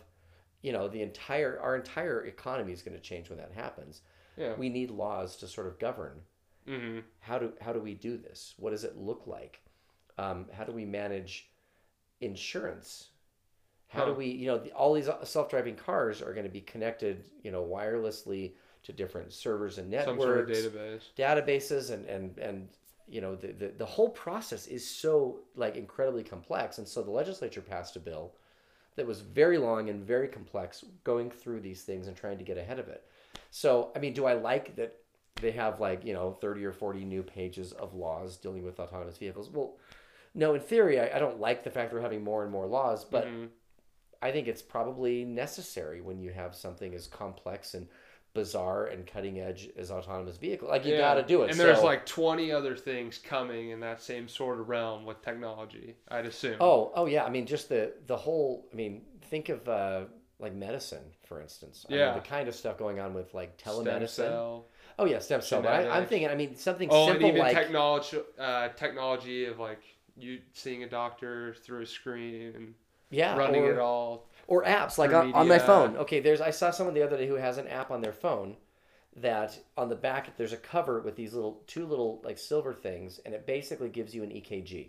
you 0.63 0.71
know, 0.73 0.87
the 0.87 1.03
entire 1.03 1.59
our 1.61 1.75
entire 1.77 2.27
economy 2.27 2.73
is 2.73 2.83
gonna 2.83 3.01
change 3.01 3.29
when 3.31 3.39
that 3.39 3.51
happens. 3.53 4.03
Yeah. 4.37 4.55
We 4.57 4.69
need 4.69 4.93
laws 4.93 5.35
to 5.39 5.49
sort 5.49 5.67
of 5.67 5.81
govern 5.81 6.21
hmm 6.69 6.99
how 7.21 7.39
do 7.39 7.53
how 7.61 7.73
do 7.73 7.81
we 7.81 7.95
do 7.95 8.17
this? 8.17 8.55
What 8.59 8.71
does 8.71 8.85
it 8.85 8.97
look 8.97 9.27
like? 9.27 9.61
Um, 10.19 10.47
how 10.53 10.65
do 10.65 10.73
we 10.73 10.85
manage 10.85 11.49
insurance? 12.21 13.09
How 13.89 14.05
do 14.05 14.13
we, 14.13 14.27
you 14.27 14.47
know, 14.47 14.59
the, 14.59 14.73
all 14.73 14.93
these 14.93 15.09
self-driving 15.23 15.77
cars 15.77 16.21
are 16.21 16.35
going 16.35 16.45
to 16.45 16.53
be 16.53 16.61
connected, 16.61 17.25
you 17.43 17.51
know, 17.51 17.65
wirelessly 17.65 18.53
to 18.83 18.93
different 18.93 19.33
servers 19.33 19.79
and 19.79 19.91
networks, 19.91 20.23
sort 20.23 20.41
of 20.41 20.49
database. 20.49 21.03
databases, 21.17 21.91
and 21.91 22.05
and 22.07 22.39
and 22.39 22.69
you 23.09 23.21
know, 23.23 23.35
the, 23.35 23.49
the 23.53 23.69
the 23.79 23.87
whole 23.87 24.11
process 24.11 24.67
is 24.67 24.89
so 24.89 25.41
like 25.57 25.77
incredibly 25.77 26.23
complex. 26.23 26.79
And 26.79 26.87
so 26.87 27.03
the 27.03 27.11
legislature 27.11 27.63
passed 27.63 27.97
a 27.97 28.01
bill 28.01 28.35
that 28.97 29.07
was 29.07 29.21
very 29.21 29.59
long 29.59 29.89
and 29.89 30.05
very 30.05 30.29
complex, 30.29 30.85
going 31.05 31.31
through 31.31 31.61
these 31.61 31.83
things 31.83 32.09
and 32.09 32.17
trying 32.17 32.39
to 32.39 32.45
get 32.45 32.59
ahead 32.59 32.79
of 32.79 32.89
it. 32.89 33.05
So, 33.51 33.93
I 33.97 34.01
mean, 34.01 34.13
do 34.13 34.27
I 34.27 34.35
like 34.35 34.77
that 34.77 34.97
they 35.41 35.51
have 35.53 35.81
like 35.81 36.05
you 36.05 36.13
know 36.13 36.33
30 36.41 36.65
or 36.65 36.73
40 36.73 37.05
new 37.05 37.23
pages 37.23 37.73
of 37.73 37.95
laws 37.95 38.37
dealing 38.37 38.65
with 38.65 38.81
autonomous 38.81 39.17
vehicles 39.19 39.51
well 39.51 39.77
no 40.35 40.55
in 40.55 40.61
theory 40.61 41.01
i, 41.01 41.17
I 41.17 41.19
don't 41.19 41.41
like 41.41 41.65
the 41.65 41.71
fact 41.71 41.93
we're 41.93 42.01
having 42.01 42.23
more 42.25 42.43
and 42.43 42.53
more 42.53 42.67
laws 42.67 43.05
but 43.05 43.27
Mhm. 43.27 43.49
i 44.23 44.31
think 44.33 44.49
it's 44.49 44.63
probably 44.63 45.25
necessary 45.25 46.01
when 46.01 46.19
you 46.21 46.31
have 46.31 46.55
something 46.55 46.95
as 46.95 47.07
complex 47.07 47.75
and 47.75 47.87
bizarre 48.35 48.87
and 48.87 49.07
cutting 49.07 49.41
edge 49.41 49.71
as 49.77 49.91
autonomous 49.91 50.37
vehicle 50.37 50.69
like 50.69 50.85
you 50.85 50.93
Yeah. 50.93 50.99
got 51.01 51.15
to 51.15 51.23
do 51.23 51.43
it 51.43 51.51
And 51.51 51.59
there's 51.59 51.79
So- 51.79 51.85
like 51.85 52.05
20 52.07 52.53
other 52.53 52.77
things 52.77 53.19
coming 53.19 53.71
in 53.71 53.81
that 53.81 54.01
same 54.03 54.29
sort 54.29 54.61
of 54.61 54.69
realm 54.69 55.05
with 55.07 55.23
technology, 55.23 55.97
I'd 56.09 56.27
assume. 56.27 56.57
oh 56.61 56.93
oh 56.95 57.07
yeah 57.07 57.25
i 57.25 57.31
mean 57.31 57.47
just 57.47 57.69
the 57.69 57.95
the 58.07 58.17
whole 58.17 58.69
i 58.73 58.77
mean 58.77 59.03
think 59.31 59.49
of 59.49 59.67
uh 59.69 60.05
like 60.39 60.55
medicine 60.55 61.03
for 61.27 61.41
instance 61.41 61.85
I 61.89 61.93
mean, 61.93 62.01
Yeah. 62.01 62.15
the 62.15 62.21
kind 62.21 62.49
of 62.49 62.55
stuff 62.55 62.77
going 62.79 63.01
on 63.01 63.13
with 63.15 63.35
like 63.35 63.57
telemedicine. 63.59 64.63
Oh 64.99 65.05
yeah 65.05 65.19
stem 65.19 65.41
cell 65.41 65.63
but 65.63 65.73
I, 65.73 65.89
i'm 65.99 66.07
thinking 66.07 66.29
i 66.29 66.35
mean 66.35 66.57
something 66.57 66.89
Oh, 66.91 67.05
and 67.05 67.13
simple 67.13 67.29
even 67.29 67.41
like 67.41 67.57
technology, 67.57 68.19
uh, 68.39 68.69
technology 68.71 69.45
of 69.47 69.59
like 69.59 69.81
you 70.17 70.41
seeing 70.53 70.83
a 70.83 70.89
doctor 70.89 71.55
through 71.63 71.83
a 71.83 71.87
screen 71.87 72.53
and 72.55 72.75
yeah 73.11 73.37
running 73.37 73.63
or- 73.65 73.73
it 73.73 73.79
all. 73.79 74.29
or 74.47 74.65
apps 74.65 74.99
like 74.99 75.13
on, 75.13 75.33
on 75.33 75.47
my 75.49 75.59
phone. 75.59 75.97
Okay 75.97 76.21
there's 76.21 76.41
i 76.41 76.51
saw 76.51 76.71
someone 76.71 76.95
the 76.95 77.03
other 77.03 77.17
day 77.17 77.27
who 77.27 77.35
has 77.37 77.59
an 77.59 77.69
app 77.69 77.91
on 77.91 78.01
their 78.01 78.13
phone 78.13 78.57
that 79.17 79.59
on 79.77 79.89
the 79.89 79.97
back 79.97 80.37
there's 80.37 80.53
a 80.53 80.57
cover 80.57 81.01
with 81.01 81.17
these 81.17 81.33
little 81.35 81.63
two 81.67 81.87
little 81.87 82.21
like 82.25 82.39
silver 82.39 82.73
things 82.73 83.19
and 83.25 83.35
it 83.35 83.47
basically 83.47 83.89
gives 83.89 84.15
you 84.15 84.23
an 84.23 84.31
ekg 84.31 84.89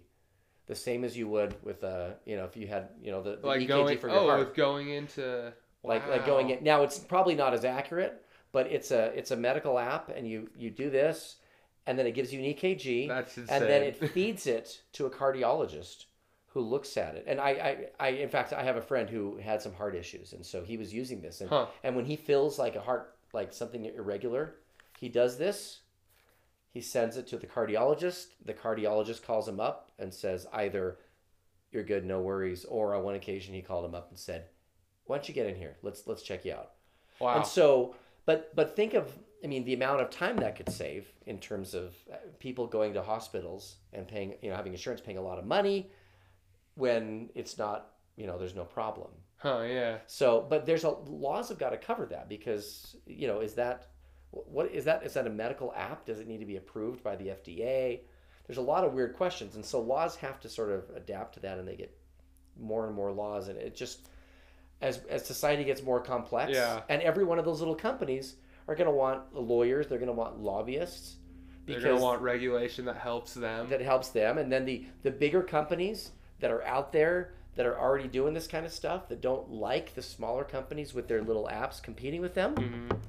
the 0.68 0.76
same 0.76 1.04
as 1.04 1.18
you 1.18 1.28
would 1.28 1.56
with 1.64 1.84
uh 1.84 2.10
you 2.26 2.36
know 2.36 2.46
if 2.46 2.56
you 2.56 2.68
had 2.68 2.90
you 3.02 3.12
know 3.12 3.24
the, 3.24 3.38
the 3.38 3.48
Like 3.48 3.62
ekg 3.62 3.68
going, 3.68 3.98
for 3.98 4.10
your 4.10 4.18
oh, 4.20 4.28
heart. 4.28 4.40
with 4.40 4.56
going 4.56 4.90
into 4.90 5.52
like 5.84 6.08
like 6.10 6.26
going 6.26 6.50
in 6.52 6.64
now 6.64 6.84
it's 6.84 7.00
probably 7.00 7.36
not 7.36 7.54
as 7.54 7.64
accurate 7.66 8.24
but 8.52 8.68
it's 8.68 8.92
a 8.92 9.06
it's 9.18 9.32
a 9.32 9.36
medical 9.36 9.78
app 9.80 10.10
and 10.10 10.28
you 10.28 10.50
you 10.58 10.70
do 10.70 10.90
this 10.90 11.38
and 11.88 11.98
then 11.98 12.06
it 12.06 12.12
gives 12.14 12.32
you 12.34 12.40
an 12.40 12.46
ekg 12.46 13.08
That's 13.08 13.38
insane. 13.38 13.62
and 13.62 13.70
then 13.70 13.84
it 13.84 13.98
feeds 14.14 14.48
it 14.48 14.82
to 14.94 15.06
a 15.06 15.10
cardiologist 15.10 16.06
who 16.54 16.62
looks 16.62 16.98
at 16.98 17.14
it. 17.16 17.26
And 17.28 17.40
I, 17.40 17.50
I, 17.50 17.86
I, 18.00 18.10
in 18.10 18.28
fact, 18.30 18.54
I 18.54 18.64
have 18.64 18.76
a 18.76 18.82
friend 18.82 19.08
who 19.08 19.38
had 19.38 19.62
some 19.62 19.74
heart 19.74 19.94
issues, 19.96 20.34
and 20.34 20.44
so 20.44 20.64
he 20.64 20.78
was 20.78 20.92
using 20.92 21.22
this. 21.22 21.42
And 21.42 21.50
Huh. 21.50 21.68
and 21.84 21.96
when 21.96 22.06
he 22.06 22.16
feels 22.16 22.58
like 22.58 22.76
a 22.76 22.82
heart, 22.82 23.16
like 23.34 23.54
something 23.54 23.86
irregular, 23.86 24.56
he 25.00 25.10
does 25.10 25.38
this. 25.38 25.82
He 26.72 26.82
sends 26.82 27.18
it 27.18 27.28
to 27.28 27.38
the 27.38 27.48
cardiologist. 27.48 28.28
The 28.44 28.54
cardiologist 28.54 29.24
calls 29.24 29.48
him 29.48 29.60
up 29.60 29.92
and 30.00 30.12
says 30.14 30.48
either 30.54 30.98
you're 31.72 31.84
good, 31.84 32.04
no 32.06 32.20
worries, 32.20 32.66
or 32.66 32.96
on 32.96 33.04
one 33.04 33.16
occasion 33.16 33.54
he 33.54 33.62
called 33.62 33.86
him 33.86 33.94
up 33.96 34.10
and 34.10 34.18
said, 34.18 34.46
"Why 35.06 35.18
don't 35.18 35.28
you 35.28 35.36
get 35.36 35.46
in 35.48 35.56
here? 35.56 35.78
Let's 35.84 36.08
let's 36.08 36.24
check 36.24 36.46
you 36.46 36.54
out." 36.54 36.72
wow. 37.20 37.38
And 37.38 37.46
so, 37.46 37.96
but 38.30 38.56
but 38.56 38.76
think 38.76 38.94
of, 38.94 39.12
I 39.44 39.48
mean, 39.48 39.66
the 39.66 39.74
amount 39.74 40.02
of 40.02 40.12
time 40.12 40.38
that 40.38 40.56
could 40.56 40.70
save 40.70 41.12
in 41.26 41.40
terms 41.40 41.74
of 41.74 41.96
uh, 42.14 42.18
people 42.38 42.68
going 42.68 42.94
to 42.94 43.02
hospitals 43.02 43.78
and 43.92 44.08
paying, 44.08 44.36
you 44.44 44.52
know, 44.52 44.56
having 44.56 44.72
insurance, 44.72 45.02
paying 45.02 45.18
a 45.18 45.22
lot 45.22 45.40
of 45.40 45.46
money 45.46 45.90
when 46.76 47.32
it's 47.34 47.58
not, 47.58 47.94
you 48.18 48.28
know, 48.28 48.38
there's 48.38 48.54
no 48.54 48.66
problem. 48.66 49.10
huh? 49.38 49.64
Yeah. 49.68 49.98
So, 50.06 50.46
but 50.48 50.68
there's 50.68 50.84
a 50.84 50.92
laws 50.92 51.50
have 51.50 51.58
got 51.58 51.72
to 51.72 51.78
cover 51.78 52.06
that 52.06 52.30
because, 52.30 52.96
you 53.08 53.26
know, 53.26 53.40
is 53.40 53.56
that 53.56 53.88
what 54.30 54.72
is 54.72 54.86
that? 54.86 55.02
Is 55.04 55.16
that 55.16 55.26
a 55.26 55.32
medical 55.32 55.74
app? 55.76 56.06
Does 56.06 56.20
it 56.20 56.28
need 56.28 56.40
to 56.42 56.46
be 56.46 56.58
approved 56.58 57.04
by 57.04 57.16
the 57.16 57.30
FDA? 57.30 58.02
There's 58.46 58.60
a 58.60 58.70
lot 58.74 58.84
of 58.84 58.94
weird 58.94 59.16
questions, 59.16 59.56
and 59.56 59.66
so 59.66 59.82
laws 59.82 60.16
have 60.18 60.40
to 60.42 60.50
sort 60.50 60.70
of 60.70 60.84
adapt 60.96 61.34
to 61.34 61.40
that, 61.40 61.58
and 61.58 61.68
they 61.68 61.76
get 61.76 61.98
more 62.60 62.86
and 62.86 62.96
more 62.96 63.12
laws, 63.12 63.48
and 63.48 63.58
it 63.58 63.76
just 63.76 64.08
as 64.82 65.00
as 65.10 65.26
society 65.26 65.64
gets 65.64 65.82
more 65.84 66.00
complex, 66.02 66.54
Yeah. 66.54 66.82
and 66.90 67.02
every 67.02 67.24
one 67.26 67.40
of 67.40 67.46
those 67.46 67.60
little 67.60 67.76
companies 67.76 68.36
are 68.68 68.76
going 68.76 68.90
to 68.90 68.96
want 68.96 69.34
lawyers, 69.36 69.88
they're 69.88 69.98
going 70.00 70.08
to 70.08 70.14
want 70.14 70.40
lobbyists, 70.42 71.16
They're 71.66 71.82
gonna 71.82 71.98
want 72.02 72.22
regulation 72.22 72.86
that 72.86 72.98
helps 72.98 73.34
them. 73.34 73.70
that 73.70 73.82
helps 73.82 74.10
them 74.10 74.38
and 74.40 74.52
then 74.52 74.66
the 74.66 74.86
the 75.04 75.12
bigger 75.12 75.44
companies 75.44 76.12
that 76.40 76.50
are 76.52 76.64
out 76.66 76.92
there 76.92 77.34
that 77.56 77.66
are 77.66 77.78
already 77.78 78.08
doing 78.08 78.34
this 78.34 78.48
kind 78.48 78.66
of 78.66 78.72
stuff 78.72 79.08
that 79.10 79.22
don't 79.22 79.52
like 79.52 79.94
the 79.94 80.02
smaller 80.02 80.44
companies 80.46 80.94
with 80.94 81.08
their 81.08 81.22
little 81.22 81.48
apps 81.52 81.82
competing 81.84 82.22
with 82.22 82.34
them 82.34 82.56
Mhm. 82.56 83.00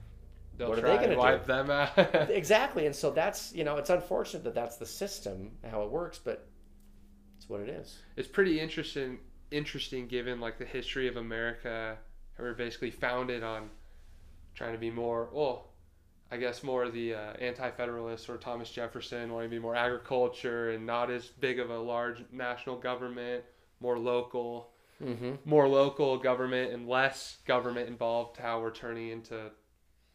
They'll 0.59 0.69
What 0.69 0.79
are 0.81 0.83
they 0.83 0.97
gonna 1.17 1.39
do? 1.39 1.45
them 1.47 1.71
out. 1.71 1.97
exactly 2.31 2.85
and 2.85 2.95
so 2.95 3.11
that's 3.11 3.55
you 3.55 3.65
know 3.65 3.77
it's 3.79 3.89
unfortunate 3.91 4.45
that 4.45 4.55
that's 4.55 4.77
the 4.77 4.85
system 4.87 5.53
how 5.71 5.83
it 5.85 5.91
works 5.91 6.19
but 6.23 6.47
it's 7.39 7.49
what 7.49 7.61
it 7.63 7.69
is 7.71 7.99
it's 8.17 8.29
pretty 8.29 8.61
interesting 8.61 9.21
interesting 9.51 10.07
given 10.07 10.41
like 10.41 10.59
the 10.59 10.65
history 10.65 11.09
of 11.09 11.17
America 11.17 11.97
we're 12.39 12.55
basically 12.55 12.91
founded 12.91 13.43
on 13.43 13.69
trying 14.55 14.73
to 14.73 14.79
be 14.79 14.91
more 14.91 15.29
well 15.33 15.67
I 16.33 16.37
guess 16.37 16.63
more 16.63 16.89
the 16.89 17.15
uh, 17.15 17.33
anti-federalists 17.41 18.29
or 18.29 18.37
Thomas 18.37 18.71
Jefferson 18.71 19.33
wanting 19.33 19.51
to 19.51 19.57
be 19.57 19.61
more 19.61 19.75
agriculture 19.75 20.71
and 20.71 20.87
not 20.87 21.11
as 21.11 21.27
big 21.27 21.59
of 21.59 21.71
a 21.71 21.79
large 21.79 22.23
national 22.33 22.77
government 22.77 23.45
more 23.81 23.99
local 23.99 24.71
mm-hmm. 25.03 25.33
more 25.45 25.69
local 25.69 26.19
government 26.19 26.73
and 26.73 26.89
less 26.89 27.39
government 27.47 27.89
involved 27.89 28.37
how 28.37 28.61
we're 28.61 28.71
turning 28.71 29.09
into 29.09 29.51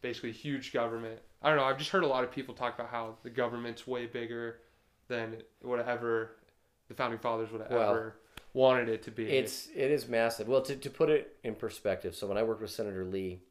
basically 0.02 0.32
huge 0.32 0.72
government 0.72 1.20
I 1.42 1.50
don't 1.50 1.58
know 1.58 1.66
I've 1.66 1.78
just 1.78 1.92
heard 1.92 2.04
a 2.04 2.08
lot 2.08 2.24
of 2.24 2.32
people 2.32 2.54
talk 2.54 2.76
about 2.76 2.90
how 2.90 3.18
the 3.24 3.30
government's 3.30 3.86
way 3.86 4.06
bigger 4.06 4.60
than 5.08 5.42
whatever 5.62 6.38
the 6.88 6.94
founding 6.94 7.20
fathers 7.20 7.52
would 7.52 7.62
have 7.62 7.72
Well, 7.72 7.90
ever 7.90 8.16
wanted 8.56 8.90
it 8.90 9.04
to 9.04 9.12
be. 9.12 9.26
It's 9.26 9.68
it 9.76 9.92
is 9.92 10.08
massive. 10.08 10.48
Well, 10.48 10.62
to, 10.64 10.76
to 10.76 10.90
put 10.90 11.10
it 11.10 11.36
in 11.44 11.54
perspective, 11.56 12.16
so 12.16 12.26
when 12.28 12.38
I 12.38 12.44
worked 12.44 12.62
with 12.62 12.72
Senator 12.72 13.06
Lee, 13.06 13.42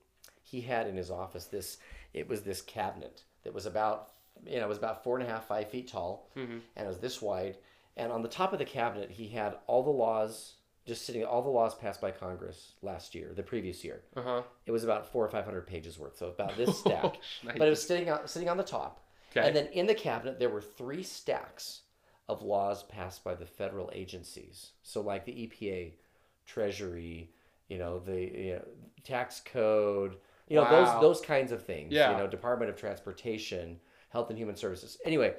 he 0.43 0.61
had 0.63 0.87
in 0.89 0.97
his 0.97 1.11
office 1.11 1.45
this. 1.47 1.79
It 2.13 2.29
was 2.29 2.43
this 2.43 2.63
cabinet 2.63 3.23
that 3.43 3.53
was 3.55 3.67
about 3.67 4.11
you 4.47 4.59
know 4.59 4.65
it 4.67 4.69
was 4.69 4.79
about 4.79 5.03
four 5.05 5.19
and 5.19 5.27
a 5.27 5.31
half 5.31 5.47
five 5.47 5.69
feet 5.71 5.89
tall, 5.89 6.31
Mhm. 6.37 6.61
and 6.77 6.85
it 6.87 6.89
was 6.89 6.99
this 6.99 7.21
wide. 7.23 7.57
And 7.97 8.11
on 8.11 8.23
the 8.23 8.29
top 8.29 8.53
of 8.53 8.59
the 8.59 8.65
cabinet, 8.65 9.11
he 9.11 9.29
had 9.29 9.57
all 9.69 9.83
the 9.85 9.91
laws 9.91 10.55
just 10.87 11.07
sitting, 11.07 11.25
all 11.25 11.43
the 11.43 11.49
laws 11.49 11.75
passed 11.75 12.01
by 12.01 12.11
Congress 12.11 12.75
last 12.83 13.15
year, 13.15 13.33
the 13.35 13.43
previous 13.43 13.85
year. 13.85 14.03
uh 14.17 14.23
huh. 14.23 14.43
It 14.67 14.71
was 14.73 14.85
about 14.85 15.11
four 15.13 15.25
or 15.25 15.29
five 15.29 15.45
hundred 15.45 15.67
pages 15.67 15.99
worth, 15.99 16.17
so 16.19 16.27
about 16.29 16.57
this 16.57 16.79
stack. 16.79 17.19
nice. 17.45 17.57
but 17.59 17.67
it 17.67 17.71
was 17.71 17.85
sitting 17.87 18.11
on 18.11 18.27
sitting 18.29 18.49
on 18.49 18.57
the 18.57 18.65
top. 18.65 19.01
okay. 19.31 19.47
And 19.47 19.57
then 19.57 19.67
in 19.69 19.87
the 19.87 19.95
cabinet, 19.95 20.39
there 20.39 20.51
were 20.51 20.61
three 20.61 21.03
stacks 21.03 21.83
of 22.29 22.43
laws 22.43 22.83
passed 22.85 23.23
by 23.25 23.35
the 23.35 23.47
federal 23.47 23.91
agencies. 23.95 24.73
So, 24.83 25.01
like 25.01 25.25
the 25.25 25.33
EPA, 25.33 25.93
Treasury, 26.47 27.31
you 27.69 27.79
know, 27.79 27.99
the 27.99 28.21
you 28.21 28.53
know, 28.55 28.65
tax 29.03 29.41
code, 29.45 30.17
you 30.49 30.57
know, 30.57 30.63
Wow. 30.63 31.01
those 31.01 31.01
those 31.01 31.21
kinds 31.27 31.53
of 31.53 31.65
things. 31.65 31.93
Yeah. 31.93 32.13
You 32.13 32.19
know, 32.19 32.27
Department 32.27 32.71
of 32.71 32.77
Transportation, 32.77 33.79
Health 34.11 34.31
and 34.31 34.39
Human 34.39 34.57
Services. 34.57 34.99
Anyway, 35.05 35.35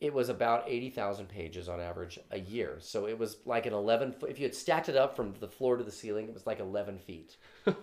it 0.00 0.12
was 0.14 0.28
about 0.30 0.64
eighty 0.66 0.88
thousand 0.90 1.28
pages 1.28 1.68
on 1.68 1.80
average 1.80 2.18
a 2.30 2.38
year. 2.40 2.76
So 2.80 3.06
it 3.06 3.18
was 3.18 3.36
like 3.44 3.66
an 3.66 3.72
eleven. 3.74 4.12
foot 4.12 4.30
If 4.30 4.38
you 4.38 4.44
had 4.46 4.54
stacked 4.54 4.88
it 4.88 4.96
up 4.96 5.14
from 5.16 5.34
the 5.40 5.48
floor 5.48 5.76
to 5.76 5.84
the 5.84 5.90
ceiling, 5.90 6.28
it 6.28 6.34
was 6.34 6.46
like 6.46 6.60
eleven 6.60 6.98
feet. 6.98 7.36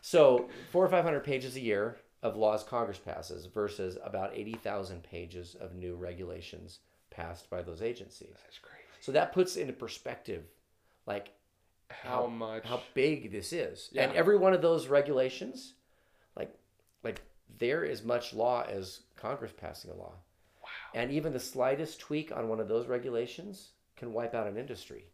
So 0.00 0.50
four 0.70 0.84
or 0.84 0.88
five 0.88 1.02
hundred 1.04 1.24
pages 1.24 1.56
a 1.56 1.60
year 1.60 1.96
of 2.22 2.36
laws 2.36 2.62
Congress 2.62 2.98
passes 2.98 3.46
versus 3.46 3.96
about 4.04 4.32
eighty 4.34 4.52
thousand 4.52 5.02
pages 5.02 5.54
of 5.54 5.74
new 5.74 5.94
regulations 5.96 6.80
passed 7.14 7.48
by 7.50 7.62
those 7.62 7.82
agencies. 7.82 8.36
That's 8.44 8.58
crazy. 8.58 8.82
So 9.00 9.12
that 9.12 9.32
puts 9.32 9.56
into 9.56 9.72
perspective, 9.72 10.44
like 11.06 11.30
How, 11.90 12.22
How- 12.22 12.26
much? 12.26 12.64
how 12.64 12.82
big 12.94 13.30
this 13.30 13.52
is, 13.52 13.88
Yeah. 13.92 14.04
and 14.04 14.12
every 14.14 14.36
one 14.36 14.52
of 14.54 14.62
those 14.62 14.88
regulations, 14.88 15.74
like 16.36 16.54
like 17.02 17.20
they're 17.58 17.84
as 17.84 18.02
much 18.02 18.32
law 18.34 18.62
as 18.62 19.00
Congress 19.16 19.52
passing 19.56 19.90
a 19.90 19.94
law. 19.94 20.14
Wow. 20.62 20.68
And 20.94 21.10
even 21.12 21.32
the 21.32 21.40
slightest 21.40 22.00
tweak 22.00 22.32
on 22.34 22.48
one 22.48 22.58
of 22.60 22.68
those 22.68 22.86
regulations 22.86 23.72
can 23.96 24.12
wipe 24.12 24.34
out 24.34 24.46
an 24.46 24.56
industry. 24.56 25.04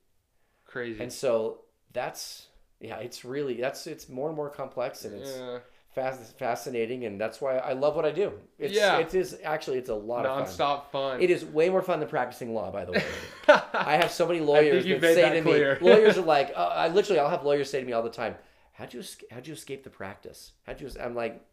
Crazy. 0.65 1.03
And 1.03 1.13
so 1.13 1.63
that's 1.93 2.47
yeah, 2.79 2.99
it's 2.99 3.25
really 3.25 3.61
that's 3.61 3.87
it's 3.89 4.09
more 4.09 4.29
and 4.29 4.37
more 4.37 4.49
complex 4.49 5.05
and 5.05 5.21
it's 5.21 5.37
Yeah. 5.37 5.59
Fast, 5.95 6.39
fascinating, 6.39 7.05
and 7.05 7.21
that's 7.21 7.41
why 7.41 7.57
I 7.59 7.73
love 7.73 7.97
what 7.97 8.05
I 8.05 8.11
do. 8.13 8.33
It's, 8.59 8.73
Yeah. 8.75 8.99
it 8.99 9.15
is 9.15 9.39
actually 9.45 9.79
it's 9.79 9.89
a 9.91 9.95
lot 9.95 10.25
of 10.25 10.31
fun. 10.33 10.39
Non-stop 10.45 10.93
fun. 10.93 11.21
It 11.21 11.31
is 11.31 11.45
way 11.45 11.69
more 11.69 11.83
fun 11.83 12.01
than 12.01 12.09
practicing 12.09 12.55
law, 12.55 12.71
by 12.71 12.85
the 12.85 12.93
way. 12.93 13.05
I 13.75 13.97
have 13.97 14.11
so 14.11 14.27
many 14.27 14.41
lawyers 14.41 14.85
that 14.85 15.01
say 15.01 15.15
that 15.23 15.33
to 15.35 15.43
clear. 15.43 15.79
me, 15.81 15.87
lawyers 15.91 16.17
are 16.19 16.23
like, 16.37 16.53
uh, 16.55 16.61
I 16.75 16.89
literally, 16.89 17.19
I'll 17.21 17.31
have 17.31 17.45
lawyers 17.45 17.69
say 17.71 17.81
to 17.81 17.87
me 17.87 17.93
all 17.93 18.03
the 18.03 18.11
time, 18.11 18.37
"How'd 18.73 18.95
you, 18.95 19.03
how'd 19.31 19.47
you 19.47 19.55
escape 19.55 19.83
the 19.85 19.91
practice? 19.91 20.53
How'd 20.67 20.81
you?" 20.81 20.91
I'm 21.03 21.15
like, 21.15 21.45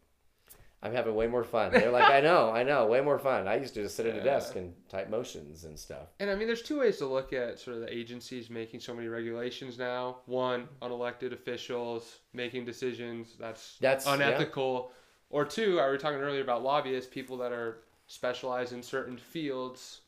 I'm 0.82 0.92
having 0.92 1.14
way 1.16 1.26
more 1.26 1.42
fun. 1.42 1.72
They're 1.72 1.90
like, 1.90 2.08
I 2.08 2.20
know, 2.20 2.50
I 2.50 2.62
know, 2.62 2.86
way 2.86 3.00
more 3.00 3.18
fun. 3.18 3.48
I 3.48 3.56
used 3.56 3.74
to 3.74 3.82
just 3.82 3.96
sit 3.96 4.06
at 4.06 4.16
a 4.16 4.22
desk 4.22 4.54
and 4.54 4.72
type 4.88 5.10
motions 5.10 5.64
and 5.64 5.76
stuff. 5.76 6.06
And 6.20 6.30
I 6.30 6.36
mean, 6.36 6.46
there's 6.46 6.62
two 6.62 6.78
ways 6.78 6.98
to 6.98 7.06
look 7.06 7.32
at 7.32 7.58
sort 7.58 7.76
of 7.76 7.82
the 7.82 7.92
agencies 7.92 8.48
making 8.48 8.78
so 8.80 8.94
many 8.94 9.08
regulations 9.08 9.76
now. 9.76 10.18
One, 10.26 10.68
unelected 10.80 11.32
officials 11.32 12.18
making 12.32 12.64
decisions 12.64 13.34
that's 13.40 13.76
That's- 13.80 14.06
yeah. 14.06 14.14
unethical. 14.14 14.92
Or 15.30 15.44
two, 15.44 15.80
I 15.80 15.86
were 15.88 15.98
talking 15.98 16.20
earlier 16.20 16.42
about 16.42 16.62
lobbyists, 16.62 17.12
people 17.12 17.36
that 17.38 17.50
are 17.52 17.78
specialized 18.06 18.72
in 18.72 18.82
certain 18.82 19.18
fields, 19.18 20.00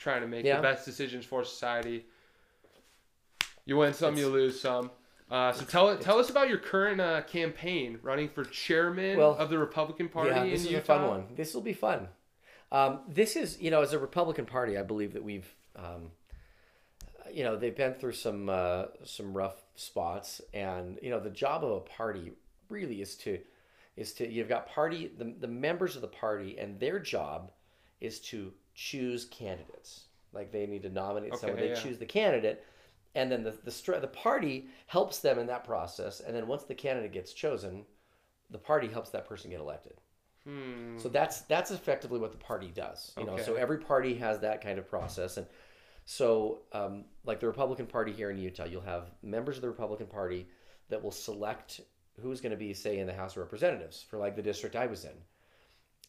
trying 0.00 0.22
to 0.22 0.26
make 0.26 0.44
Yeah. 0.44 0.56
the 0.56 0.62
best 0.62 0.84
decisions 0.86 1.26
for 1.26 1.44
society. 1.44 2.06
You 3.66 3.76
win 3.76 3.92
some, 3.92 4.16
you 4.16 4.28
lose 4.28 4.58
some. 4.58 4.90
Uh, 5.30 5.52
so 5.52 5.64
tell 5.64 5.96
tell 5.98 6.18
us 6.18 6.30
about 6.30 6.48
your 6.48 6.58
current 6.58 7.00
uh, 7.00 7.20
campaign 7.22 7.98
running 8.02 8.28
for 8.28 8.44
chairman 8.44 9.18
Well, 9.18 9.34
of 9.34 9.50
the 9.50 9.58
Republican 9.58 10.08
Party 10.08 10.30
yeah, 10.30 10.44
in 10.44 10.50
this 10.50 10.64
is 10.64 10.70
Utah. 10.70 10.80
a 10.80 10.84
fun 10.84 11.08
one. 11.08 11.26
This 11.36 11.54
will 11.54 11.60
be 11.60 11.74
fun. 11.74 12.08
Um, 12.70 13.00
this 13.08 13.36
is, 13.36 13.60
you 13.60 13.70
know, 13.70 13.82
as 13.82 13.92
a 13.92 13.98
Republican 13.98 14.46
Party, 14.46 14.76
I 14.76 14.82
believe 14.82 15.14
that 15.14 15.24
we've, 15.24 15.48
um, 15.76 16.10
you 17.32 17.42
know, 17.42 17.56
they've 17.56 17.76
been 17.76 17.94
through 17.94 18.12
some 18.12 18.48
uh, 18.48 18.86
some 19.04 19.36
rough 19.36 19.62
spots, 19.74 20.40
and 20.54 20.98
you 21.02 21.10
know, 21.10 21.20
the 21.20 21.30
job 21.30 21.64
of 21.64 21.70
a 21.72 21.80
party 21.80 22.32
really 22.68 23.00
is 23.00 23.14
to 23.16 23.38
is 23.96 24.12
to 24.14 24.30
you've 24.30 24.48
got 24.48 24.68
party 24.68 25.10
the, 25.18 25.34
the 25.40 25.48
members 25.48 25.94
of 25.94 26.02
the 26.02 26.08
party, 26.08 26.58
and 26.58 26.78
their 26.80 26.98
job 26.98 27.50
is 28.00 28.18
to 28.20 28.52
choose 28.74 29.24
candidates. 29.26 30.04
Like 30.32 30.52
they 30.52 30.66
need 30.66 30.82
to 30.82 30.90
nominate 30.90 31.36
someone, 31.36 31.58
they 31.58 31.70
yeah. 31.70 31.74
choose 31.74 31.98
the 31.98 32.06
candidate, 32.06 32.64
and 33.14 33.30
then 33.30 33.42
the 33.42 33.54
the 33.64 33.70
str- 33.70 33.96
the 33.96 34.08
party 34.08 34.68
helps 34.86 35.18
them 35.18 35.38
in 35.38 35.46
that 35.46 35.64
process, 35.64 36.20
and 36.20 36.34
then 36.34 36.46
once 36.46 36.64
the 36.64 36.74
candidate 36.74 37.12
gets 37.12 37.32
chosen, 37.32 37.84
the 38.50 38.58
party 38.58 38.88
helps 38.88 39.10
that 39.10 39.28
person 39.28 39.50
get 39.50 39.60
elected. 39.60 39.94
Hmm. 40.44 40.98
So 40.98 41.08
that's 41.08 41.42
that's 41.42 41.70
effectively 41.70 42.18
what 42.18 42.32
the 42.32 42.38
party 42.38 42.72
does. 42.74 43.12
You 43.18 43.24
know, 43.24 43.36
so 43.38 43.54
every 43.54 43.78
party 43.78 44.14
has 44.14 44.40
that 44.40 44.62
kind 44.62 44.78
of 44.78 44.88
process, 44.88 45.36
and 45.36 45.46
so 46.04 46.60
um, 46.72 47.04
like 47.24 47.40
the 47.40 47.46
Republican 47.46 47.86
Party 47.86 48.12
here 48.12 48.30
in 48.30 48.38
Utah, 48.38 48.64
you'll 48.64 48.80
have 48.80 49.10
members 49.22 49.56
of 49.56 49.62
the 49.62 49.68
Republican 49.68 50.06
Party 50.06 50.46
that 50.88 51.02
will 51.02 51.10
select 51.10 51.80
who's 52.20 52.40
going 52.40 52.50
to 52.50 52.56
be, 52.56 52.74
say, 52.74 52.98
in 52.98 53.06
the 53.06 53.12
House 53.12 53.32
of 53.32 53.38
Representatives 53.38 54.04
for 54.08 54.16
like 54.18 54.34
the 54.34 54.42
district 54.42 54.74
I 54.74 54.86
was 54.86 55.04
in, 55.04 55.12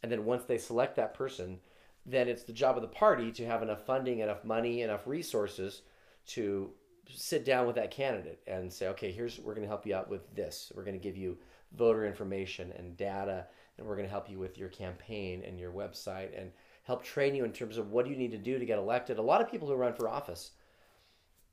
and 0.04 0.12
then 0.12 0.26
once 0.26 0.46
they 0.46 0.58
select 0.58 0.96
that 0.96 1.14
person, 1.14 1.60
then 2.06 2.28
it's 2.28 2.44
the 2.44 2.54
job 2.54 2.78
of 2.78 2.82
the 2.82 2.88
party 2.88 3.32
to 3.34 3.46
have 3.46 3.62
enough 3.62 3.86
funding, 3.86 4.20
enough 4.20 4.44
money, 4.44 4.82
enough 4.82 5.06
resources 5.06 5.82
to 6.28 6.72
sit 7.12 7.44
down 7.46 7.66
with 7.68 7.76
that 7.76 7.92
candidate 7.92 8.40
and 8.48 8.72
say, 8.72 8.88
okay, 8.90 9.12
here's 9.12 9.40
we're 9.40 9.54
going 9.54 9.64
to 9.64 9.68
help 9.68 9.86
you 9.86 9.96
out 9.96 10.10
with 10.10 10.34
this. 10.36 10.72
We're 10.76 10.84
going 10.84 10.98
to 11.00 11.04
give 11.04 11.18
you 11.18 11.38
voter 11.78 12.06
information 12.06 12.72
and 12.78 12.96
data, 12.98 13.46
and 13.78 13.86
we're 13.88 13.96
going 13.96 14.08
to 14.08 14.12
help 14.12 14.30
you 14.30 14.40
with 14.40 14.58
your 14.58 14.70
campaign 14.70 15.44
and 15.46 15.60
your 15.60 15.72
website 15.72 16.40
and 16.40 16.52
help 16.84 17.04
train 17.04 17.36
you 17.36 17.46
in 17.46 17.52
terms 17.52 17.78
of 17.78 17.92
what 17.92 18.06
do 18.06 18.12
you 18.12 18.18
need 18.18 18.32
to 18.32 18.38
do 18.38 18.58
to 18.58 18.66
get 18.66 18.78
elected. 18.80 19.18
A 19.20 19.22
lot 19.22 19.42
of 19.42 19.50
people 19.52 19.68
who 19.68 19.76
run 19.76 19.94
for 19.94 20.10
office, 20.10 20.52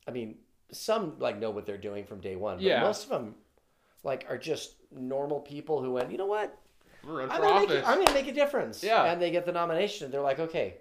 I 0.08 0.10
mean, 0.10 0.36
some 0.72 1.14
like 1.18 1.38
know 1.38 1.50
what 1.50 1.66
they're 1.66 1.76
doing 1.78 2.04
from 2.04 2.20
day 2.20 2.36
one, 2.36 2.56
but 2.56 2.64
Yeah. 2.64 2.80
most 2.82 3.04
of 3.04 3.10
them 3.10 3.34
like 4.02 4.26
are 4.28 4.38
just 4.38 4.76
normal 4.90 5.40
people 5.40 5.82
who 5.82 5.92
went, 5.92 6.10
you 6.10 6.18
know 6.18 6.26
what, 6.26 6.58
I'm 7.30 7.30
for 7.30 7.42
gonna, 7.42 7.74
a, 7.74 7.82
I'm 7.84 7.98
gonna 7.98 8.14
make 8.14 8.28
a 8.28 8.32
difference. 8.32 8.82
Yeah. 8.82 9.04
and 9.04 9.20
they 9.20 9.30
get 9.30 9.44
the 9.46 9.52
nomination. 9.52 10.10
They're 10.10 10.20
like, 10.22 10.38
okay, 10.38 10.78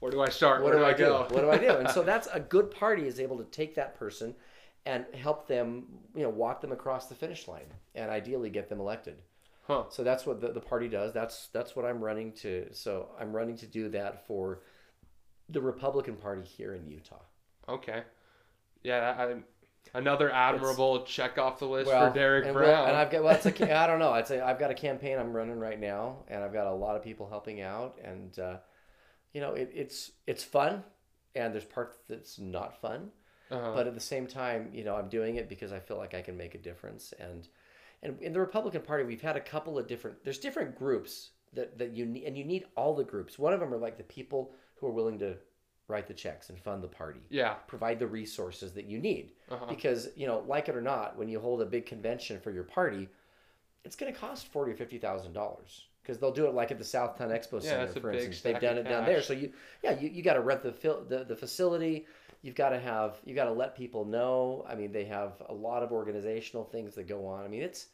Where 0.00 0.10
do 0.10 0.20
I 0.22 0.28
start? 0.28 0.62
what 0.62 0.70
Where 0.74 0.78
do 0.80 0.84
I, 0.84 0.92
go? 0.94 1.26
do? 1.28 1.34
What 1.34 1.42
do 1.42 1.50
I 1.50 1.58
do? 1.58 1.76
And 1.78 1.88
so 1.90 2.02
that's 2.12 2.28
a 2.32 2.40
good 2.40 2.70
party 2.70 3.06
is 3.06 3.20
able 3.20 3.38
to 3.38 3.44
take 3.44 3.74
that 3.76 3.98
person 3.98 4.34
and 4.86 5.04
help 5.14 5.46
them, 5.46 5.84
you 6.14 6.22
know, 6.22 6.30
walk 6.30 6.60
them 6.60 6.72
across 6.72 7.06
the 7.06 7.14
finish 7.14 7.46
line 7.46 7.66
and 7.94 8.10
ideally 8.10 8.50
get 8.50 8.68
them 8.68 8.80
elected. 8.80 9.22
Huh. 9.66 9.84
So 9.90 10.02
that's 10.02 10.26
what 10.26 10.40
the, 10.40 10.48
the 10.52 10.60
party 10.60 10.88
does. 10.88 11.12
That's 11.12 11.48
that's 11.48 11.76
what 11.76 11.84
I'm 11.84 12.02
running 12.02 12.32
to. 12.42 12.66
So 12.72 13.10
I'm 13.20 13.32
running 13.32 13.56
to 13.58 13.66
do 13.66 13.88
that 13.90 14.26
for 14.26 14.62
the 15.48 15.60
Republican 15.60 16.16
Party 16.16 16.42
here 16.42 16.74
in 16.74 16.88
Utah. 16.88 17.20
Okay. 17.68 18.02
Yeah, 18.82 19.14
I, 19.18 19.98
another 19.98 20.32
admirable 20.32 21.02
check 21.04 21.38
off 21.38 21.58
the 21.58 21.66
list 21.66 21.90
for 21.90 22.10
Derek 22.14 22.46
and 22.46 22.54
Brown. 22.54 22.68
we'll- 22.68 22.86
and 22.86 22.96
I've 22.96 23.10
got 23.10 23.22
well, 23.22 23.34
it's 23.34 23.46
a, 23.46 23.76
I 23.80 23.86
don't 23.86 23.98
know. 23.98 24.10
I'd 24.12 24.26
say 24.26 24.40
I've 24.40 24.58
got 24.58 24.70
a 24.70 24.74
campaign 24.74 25.18
I'm 25.18 25.32
running 25.32 25.58
right 25.58 25.78
now, 25.78 26.24
and 26.28 26.42
I've 26.42 26.52
got 26.52 26.66
a 26.66 26.72
lot 26.74 26.96
of 26.96 27.02
people 27.04 27.28
helping 27.28 27.60
out, 27.60 27.98
and 28.02 28.36
uh, 28.38 28.56
you 29.32 29.40
know, 29.40 29.52
it, 29.54 29.70
it's 29.74 30.12
it's 30.26 30.44
fun, 30.44 30.82
and 31.34 31.52
there's 31.54 31.64
parts 31.64 31.96
that's 32.08 32.38
not 32.38 32.80
fun, 32.80 33.10
Uh-huh. 33.50 33.72
but 33.74 33.86
at 33.86 33.94
the 33.94 34.00
same 34.00 34.26
time, 34.26 34.70
you 34.72 34.84
know, 34.84 34.94
I'm 34.96 35.08
doing 35.08 35.36
it 35.36 35.48
because 35.48 35.72
I 35.72 35.80
feel 35.80 35.96
like 35.98 36.14
I 36.14 36.22
can 36.22 36.36
make 36.36 36.54
a 36.54 36.58
difference, 36.58 37.12
and 37.18 37.48
and 38.02 38.20
in 38.22 38.32
the 38.32 38.40
Republican 38.40 38.82
Party, 38.82 39.04
we've 39.04 39.20
had 39.20 39.36
a 39.36 39.40
couple 39.40 39.78
of 39.78 39.86
different. 39.86 40.24
There's 40.24 40.38
different 40.38 40.74
groups 40.76 41.30
that 41.52 41.78
that 41.78 41.92
you 41.92 42.06
need, 42.06 42.24
and 42.24 42.36
you 42.36 42.44
need 42.44 42.64
all 42.76 42.94
the 42.94 43.04
groups. 43.04 43.38
One 43.38 43.52
of 43.52 43.60
them 43.60 43.72
are 43.74 43.78
like 43.78 43.96
the 43.98 44.04
people 44.04 44.52
who 44.76 44.86
are 44.86 44.92
willing 44.92 45.18
to 45.18 45.36
write 45.88 46.06
the 46.06 46.14
checks 46.14 46.50
and 46.50 46.58
fund 46.58 46.84
the 46.84 46.88
party 46.88 47.18
yeah. 47.30 47.54
provide 47.66 47.98
the 47.98 48.06
resources 48.06 48.70
that 48.72 48.84
you 48.84 49.00
need 49.00 49.32
Uh-huh. 49.50 49.66
because 49.68 50.08
you 50.14 50.24
know 50.28 50.44
like 50.46 50.68
it 50.68 50.76
or 50.76 50.80
not 50.80 51.18
when 51.18 51.28
you 51.28 51.40
hold 51.40 51.60
a 51.60 51.66
big 51.66 51.84
convention 51.84 52.38
for 52.38 52.52
your 52.52 52.62
party 52.62 53.08
it's 53.84 53.96
going 53.96 54.12
to 54.14 54.16
cost 54.16 54.46
forty 54.52 54.70
or 54.70 54.76
fifty 54.76 54.98
thousand 54.98 55.32
dollars 55.32 55.86
because 56.02 56.18
they'll 56.18 56.32
do 56.32 56.46
it 56.46 56.54
like 56.54 56.70
at 56.70 56.78
the 56.78 56.84
South 56.84 57.16
Towne 57.18 57.30
Expo 57.30 57.62
Center 57.62 57.84
a 57.84 57.88
for 58.00 58.10
instance 58.12 58.40
they've 58.40 58.60
done 58.60 58.78
it 58.78 58.84
down 58.84 59.04
there 59.06 59.22
so 59.22 59.32
you 59.32 59.52
yeah 59.82 59.98
you, 59.98 60.08
you 60.08 60.22
got 60.22 60.34
to 60.34 60.40
rent 60.40 60.62
the, 60.62 60.72
fil- 60.72 61.04
the 61.08 61.24
the 61.24 61.36
facility 61.36 62.06
you've 62.42 62.54
got 62.54 62.70
to 62.70 62.78
have 62.80 63.16
you 63.24 63.34
got 63.34 63.44
to 63.44 63.52
let 63.52 63.76
people 63.76 64.04
know 64.04 64.64
i 64.68 64.74
mean 64.74 64.90
they 64.92 65.04
have 65.04 65.32
a 65.48 65.54
lot 65.54 65.82
of 65.82 65.92
organizational 65.92 66.64
things 66.64 66.94
that 66.94 67.06
go 67.06 67.26
on 67.26 67.44
i 67.44 67.48
mean 67.48 67.62
it's 67.62 67.88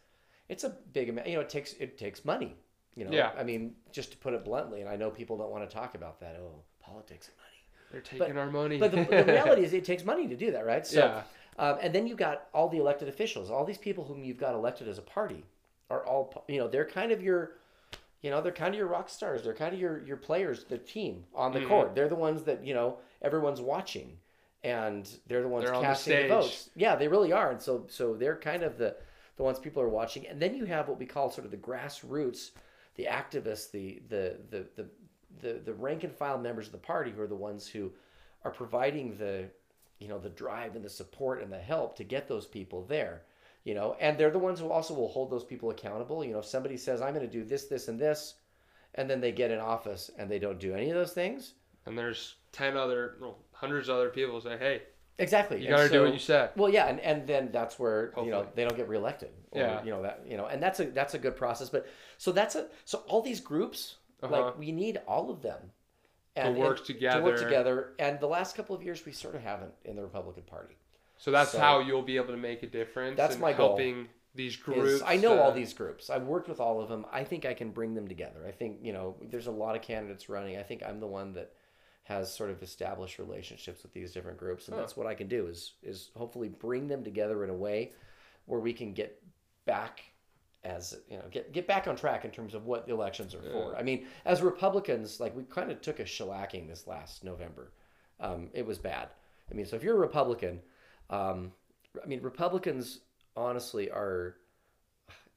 it's 0.49 0.63
a 0.65 0.71
big 0.93 1.09
amount 1.09 1.27
you 1.27 1.35
know 1.35 1.41
it 1.41 1.49
takes 1.49 1.73
it 1.75 1.99
takes 1.99 2.25
money 2.25 2.55
you 2.95 3.05
know 3.05 3.11
Yeah. 3.11 3.33
i 3.37 3.43
mean 3.43 3.75
just 3.93 4.13
to 4.13 4.17
put 4.19 4.35
it 4.35 4.45
bluntly 4.45 4.81
and 4.83 4.89
i 4.89 4.95
know 4.97 5.11
people 5.11 5.37
don't 5.37 5.51
want 5.51 5.69
to 5.69 5.75
talk 5.75 5.95
about 5.97 6.21
that 6.21 6.37
oh 6.41 6.63
politics 6.81 7.29
and 7.29 7.37
money 7.37 7.61
They're 7.91 8.19
taking 8.19 8.39
our 8.39 8.51
money. 8.51 8.79
but 8.79 8.93
the, 8.93 9.03
the 9.05 9.25
reality 9.33 9.65
is, 9.65 9.73
it 9.73 9.85
takes 9.85 10.05
money 10.05 10.29
to 10.29 10.37
do 10.37 10.53
that, 10.53 10.65
right? 10.65 10.87
So, 10.87 11.01
Yeah. 11.01 11.23
um, 11.59 11.79
and 11.81 11.93
then 11.95 12.07
you've 12.07 12.17
got 12.19 12.47
all 12.55 12.69
the 12.69 12.79
elected 12.79 13.09
officials, 13.09 13.51
all 13.51 13.65
these 13.65 13.79
people 13.79 14.05
whom 14.05 14.23
you've 14.23 14.39
got 14.39 14.55
elected 14.55 14.87
as 14.89 14.99
a 14.99 15.03
party, 15.03 15.45
are 15.91 16.07
all 16.07 16.45
you 16.49 16.59
know. 16.61 16.69
They're 16.69 16.85
kind 16.85 17.11
of 17.13 17.21
your, 17.23 17.53
you 18.23 18.31
know, 18.31 18.41
they're 18.41 18.53
kind 18.53 18.75
of 18.75 18.79
your 18.79 18.89
rock 18.89 19.09
stars. 19.09 19.43
They're 19.43 19.55
kind 19.55 19.75
of 19.75 19.81
your 19.81 20.03
your 20.05 20.17
players, 20.17 20.65
the 20.65 20.79
team 20.79 21.25
on 21.35 21.53
the 21.53 21.61
Mhm. 21.61 21.69
court. 21.69 21.95
They're 21.95 22.09
the 22.09 22.15
ones 22.17 22.43
that 22.45 22.65
you 22.65 22.75
know 22.75 22.99
everyone's 23.23 23.61
watching, 23.61 24.19
and 24.65 25.09
they're 25.27 25.43
the 25.43 25.49
ones 25.49 25.65
They're 25.65 25.75
on 25.75 25.83
the 25.83 25.87
casting 25.89 26.23
the, 26.23 26.29
votes. 26.29 26.71
Yeah, 26.75 26.97
they 26.97 27.09
really 27.09 27.33
are, 27.33 27.51
and 27.51 27.61
so 27.61 27.87
so 27.89 28.15
they're 28.15 28.37
kind 28.37 28.63
of 28.63 28.79
the 28.79 28.97
the 29.37 29.43
ones 29.43 29.59
people 29.59 29.83
are 29.83 29.89
watching. 29.89 30.27
And 30.27 30.41
then 30.41 30.55
you 30.55 30.65
have 30.65 30.89
what 30.89 30.99
we 30.99 31.07
call 31.07 31.31
sort 31.31 31.45
of 31.45 31.51
the 31.51 31.59
grassroots, 31.59 32.53
the 32.95 33.05
activists, 33.05 33.71
the 33.71 34.03
the 34.09 34.39
the 34.51 34.67
the 34.77 34.89
the, 35.41 35.53
the 35.61 35.75
rank 35.75 36.03
and 36.03 36.13
file 36.15 36.39
members 36.39 36.67
of 36.67 36.73
the 36.73 36.79
party 36.79 37.11
who 37.11 37.21
are 37.21 37.27
the 37.27 37.35
ones 37.37 37.69
who 37.69 37.93
are 38.45 38.51
providing 38.51 39.17
the 39.19 39.51
you 39.99 40.09
know 40.09 40.19
the 40.19 40.31
drive 40.31 40.75
and 40.77 40.85
the 40.85 40.89
support 40.91 41.43
and 41.43 41.53
the 41.53 41.59
help 41.59 41.97
to 41.97 42.05
get 42.05 42.27
those 42.29 42.47
people 42.47 42.83
there 42.85 43.23
you 43.67 43.75
know 43.75 43.97
and 44.01 44.17
they're 44.17 44.31
the 44.31 44.39
ones 44.49 44.61
who 44.61 44.71
also 44.71 44.95
will 44.95 45.09
hold 45.09 45.29
those 45.31 45.45
people 45.45 45.69
accountable 45.71 46.25
you 46.25 46.33
know 46.33 46.39
if 46.39 46.47
somebody 46.47 46.77
says 46.77 47.03
i'm 47.03 47.13
going 47.13 47.27
to 47.27 47.39
do 47.39 47.45
this 47.45 47.65
this 47.67 47.89
and 47.89 47.99
this 47.99 48.35
and 48.95 49.11
then 49.11 49.21
they 49.21 49.33
get 49.33 49.51
in 49.51 49.59
office 49.59 50.11
and 50.19 50.31
they 50.31 50.39
don't 50.39 50.61
do 50.61 50.73
any 50.75 50.89
of 50.89 50.95
those 50.97 51.13
things 51.13 51.55
and 51.85 51.97
there's 51.97 52.37
ten 52.51 52.77
other, 52.77 53.17
well, 53.21 53.39
hundreds 53.53 53.89
of 53.89 53.95
other 53.97 54.09
people 54.09 54.41
say, 54.41 54.57
"Hey, 54.59 54.83
exactly 55.19 55.63
you 55.63 55.69
got 55.69 55.83
to 55.85 55.89
do 55.89 56.03
what 56.03 56.13
you 56.13 56.19
said." 56.19 56.51
well 56.57 56.71
yeah 56.71 56.87
and, 56.87 56.99
and 57.01 57.27
then 57.27 57.51
that's 57.53 57.79
where 57.79 58.13
you 58.25 58.31
know 58.31 58.47
they 58.55 58.65
don't 58.65 58.77
get 58.77 58.89
reelected 58.89 59.31
or, 59.53 59.61
Yeah. 59.61 59.85
you 59.85 59.91
know 59.91 60.03
that 60.03 60.23
you 60.29 60.37
know 60.37 60.47
and 60.47 60.63
that's 60.63 60.81
a 60.81 60.87
that's 60.87 61.15
a 61.15 61.19
good 61.19 61.37
process 61.37 61.69
but 61.69 61.87
so 62.19 62.33
that's 62.33 62.55
a 62.57 62.69
so 62.85 62.99
all 63.09 63.21
these 63.23 63.41
groups 63.41 63.97
Uh-huh. 64.23 64.33
like 64.37 64.59
we 64.59 64.73
need 64.73 65.01
all 65.07 65.31
of 65.31 65.43
them 65.43 65.61
to 66.37 66.51
work 66.51 66.79
to 66.79 66.93
together. 66.93 67.23
work 67.23 67.39
together 67.39 67.93
and 67.99 68.19
the 68.21 68.27
last 68.29 68.57
couple 68.57 68.75
of 68.77 68.83
years 68.83 69.05
we 69.07 69.13
sort 69.13 69.35
of 69.35 69.43
haven't 69.43 69.73
in 69.85 69.97
the 69.97 70.03
republican 70.03 70.43
party 70.45 70.77
So 71.19 71.31
that's 71.31 71.53
So- 71.53 71.59
how 71.61 71.81
you'll 71.81 72.03
be 72.03 72.17
able 72.17 72.29
to 72.33 72.37
make 72.37 72.63
a 72.63 72.67
difference. 72.67 73.17
That's 73.17 73.37
in 73.37 73.41
my 73.41 73.53
goal. 73.53 73.69
helping 73.71 74.09
these 74.35 74.53
is 74.53 74.59
groups. 74.59 75.03
I 75.05 75.17
know 75.17 75.41
all 75.41 75.51
uh, 75.51 75.55
these 75.55 75.73
groups. 75.73 76.11
I've 76.11 76.25
worked 76.27 76.49
with 76.49 76.61
all 76.61 76.81
of 76.81 76.89
them. 76.89 77.07
I 77.11 77.25
think 77.25 77.47
I 77.47 77.55
can 77.55 77.71
bring 77.71 77.95
them 77.95 78.07
together. 78.07 78.45
I 78.47 78.51
think, 78.51 78.81
you 78.83 78.93
know, 78.93 79.17
there's 79.23 79.47
a 79.47 79.51
lot 79.53 79.77
of 79.77 79.83
candidates 79.83 80.29
running. 80.29 80.59
I 80.59 80.63
think 80.63 80.83
I'm 80.83 81.01
the 81.01 81.07
one 81.07 81.33
that 81.35 81.53
has 82.05 82.33
sort 82.33 82.51
of 82.51 82.63
established 82.63 83.19
relationships 83.19 83.83
with 83.83 83.93
these 83.93 84.13
different 84.13 84.39
groups 84.39 84.69
and 84.69 84.77
Huh. 84.77 84.81
that's 84.83 84.97
what 84.97 85.09
I 85.09 85.15
can 85.15 85.27
do 85.27 85.49
is 85.49 85.73
is 85.83 86.11
hopefully 86.17 86.49
bring 86.49 86.87
them 86.87 87.03
together 87.03 87.43
in 87.43 87.51
a 87.51 87.55
way 87.55 87.93
where 88.45 88.61
we 88.61 88.73
can 88.73 88.93
get 88.93 89.21
back 89.65 90.05
as 90.63 90.97
you 91.09 91.17
know 91.17 91.25
get 91.33 91.53
get 91.53 91.67
back 91.67 91.89
on 91.89 91.97
track 91.97 92.25
in 92.25 92.31
terms 92.31 92.55
of 92.55 92.65
what 92.67 92.87
the 92.87 92.93
elections 92.93 93.35
are 93.35 93.43
for. 93.43 93.75
I 93.77 93.83
mean, 93.83 94.07
as 94.25 94.41
Republicans, 94.43 95.19
like 95.19 95.35
we 95.35 95.43
kind 95.45 95.71
of 95.73 95.81
took 95.81 95.99
a 95.99 96.05
shellacking 96.05 96.69
this 96.69 96.87
last 96.87 97.25
November. 97.25 97.73
Um, 98.21 98.51
it 98.53 98.65
was 98.65 98.79
bad. 98.79 99.09
I 99.51 99.55
mean, 99.55 99.67
so 99.67 99.75
if 99.75 99.83
you're 99.83 99.97
a 99.97 99.99
Republican, 99.99 100.61
um, 101.11 101.53
I 102.03 102.07
mean, 102.07 102.21
Republicans 102.23 103.01
honestly 103.37 103.91
are 103.91 104.37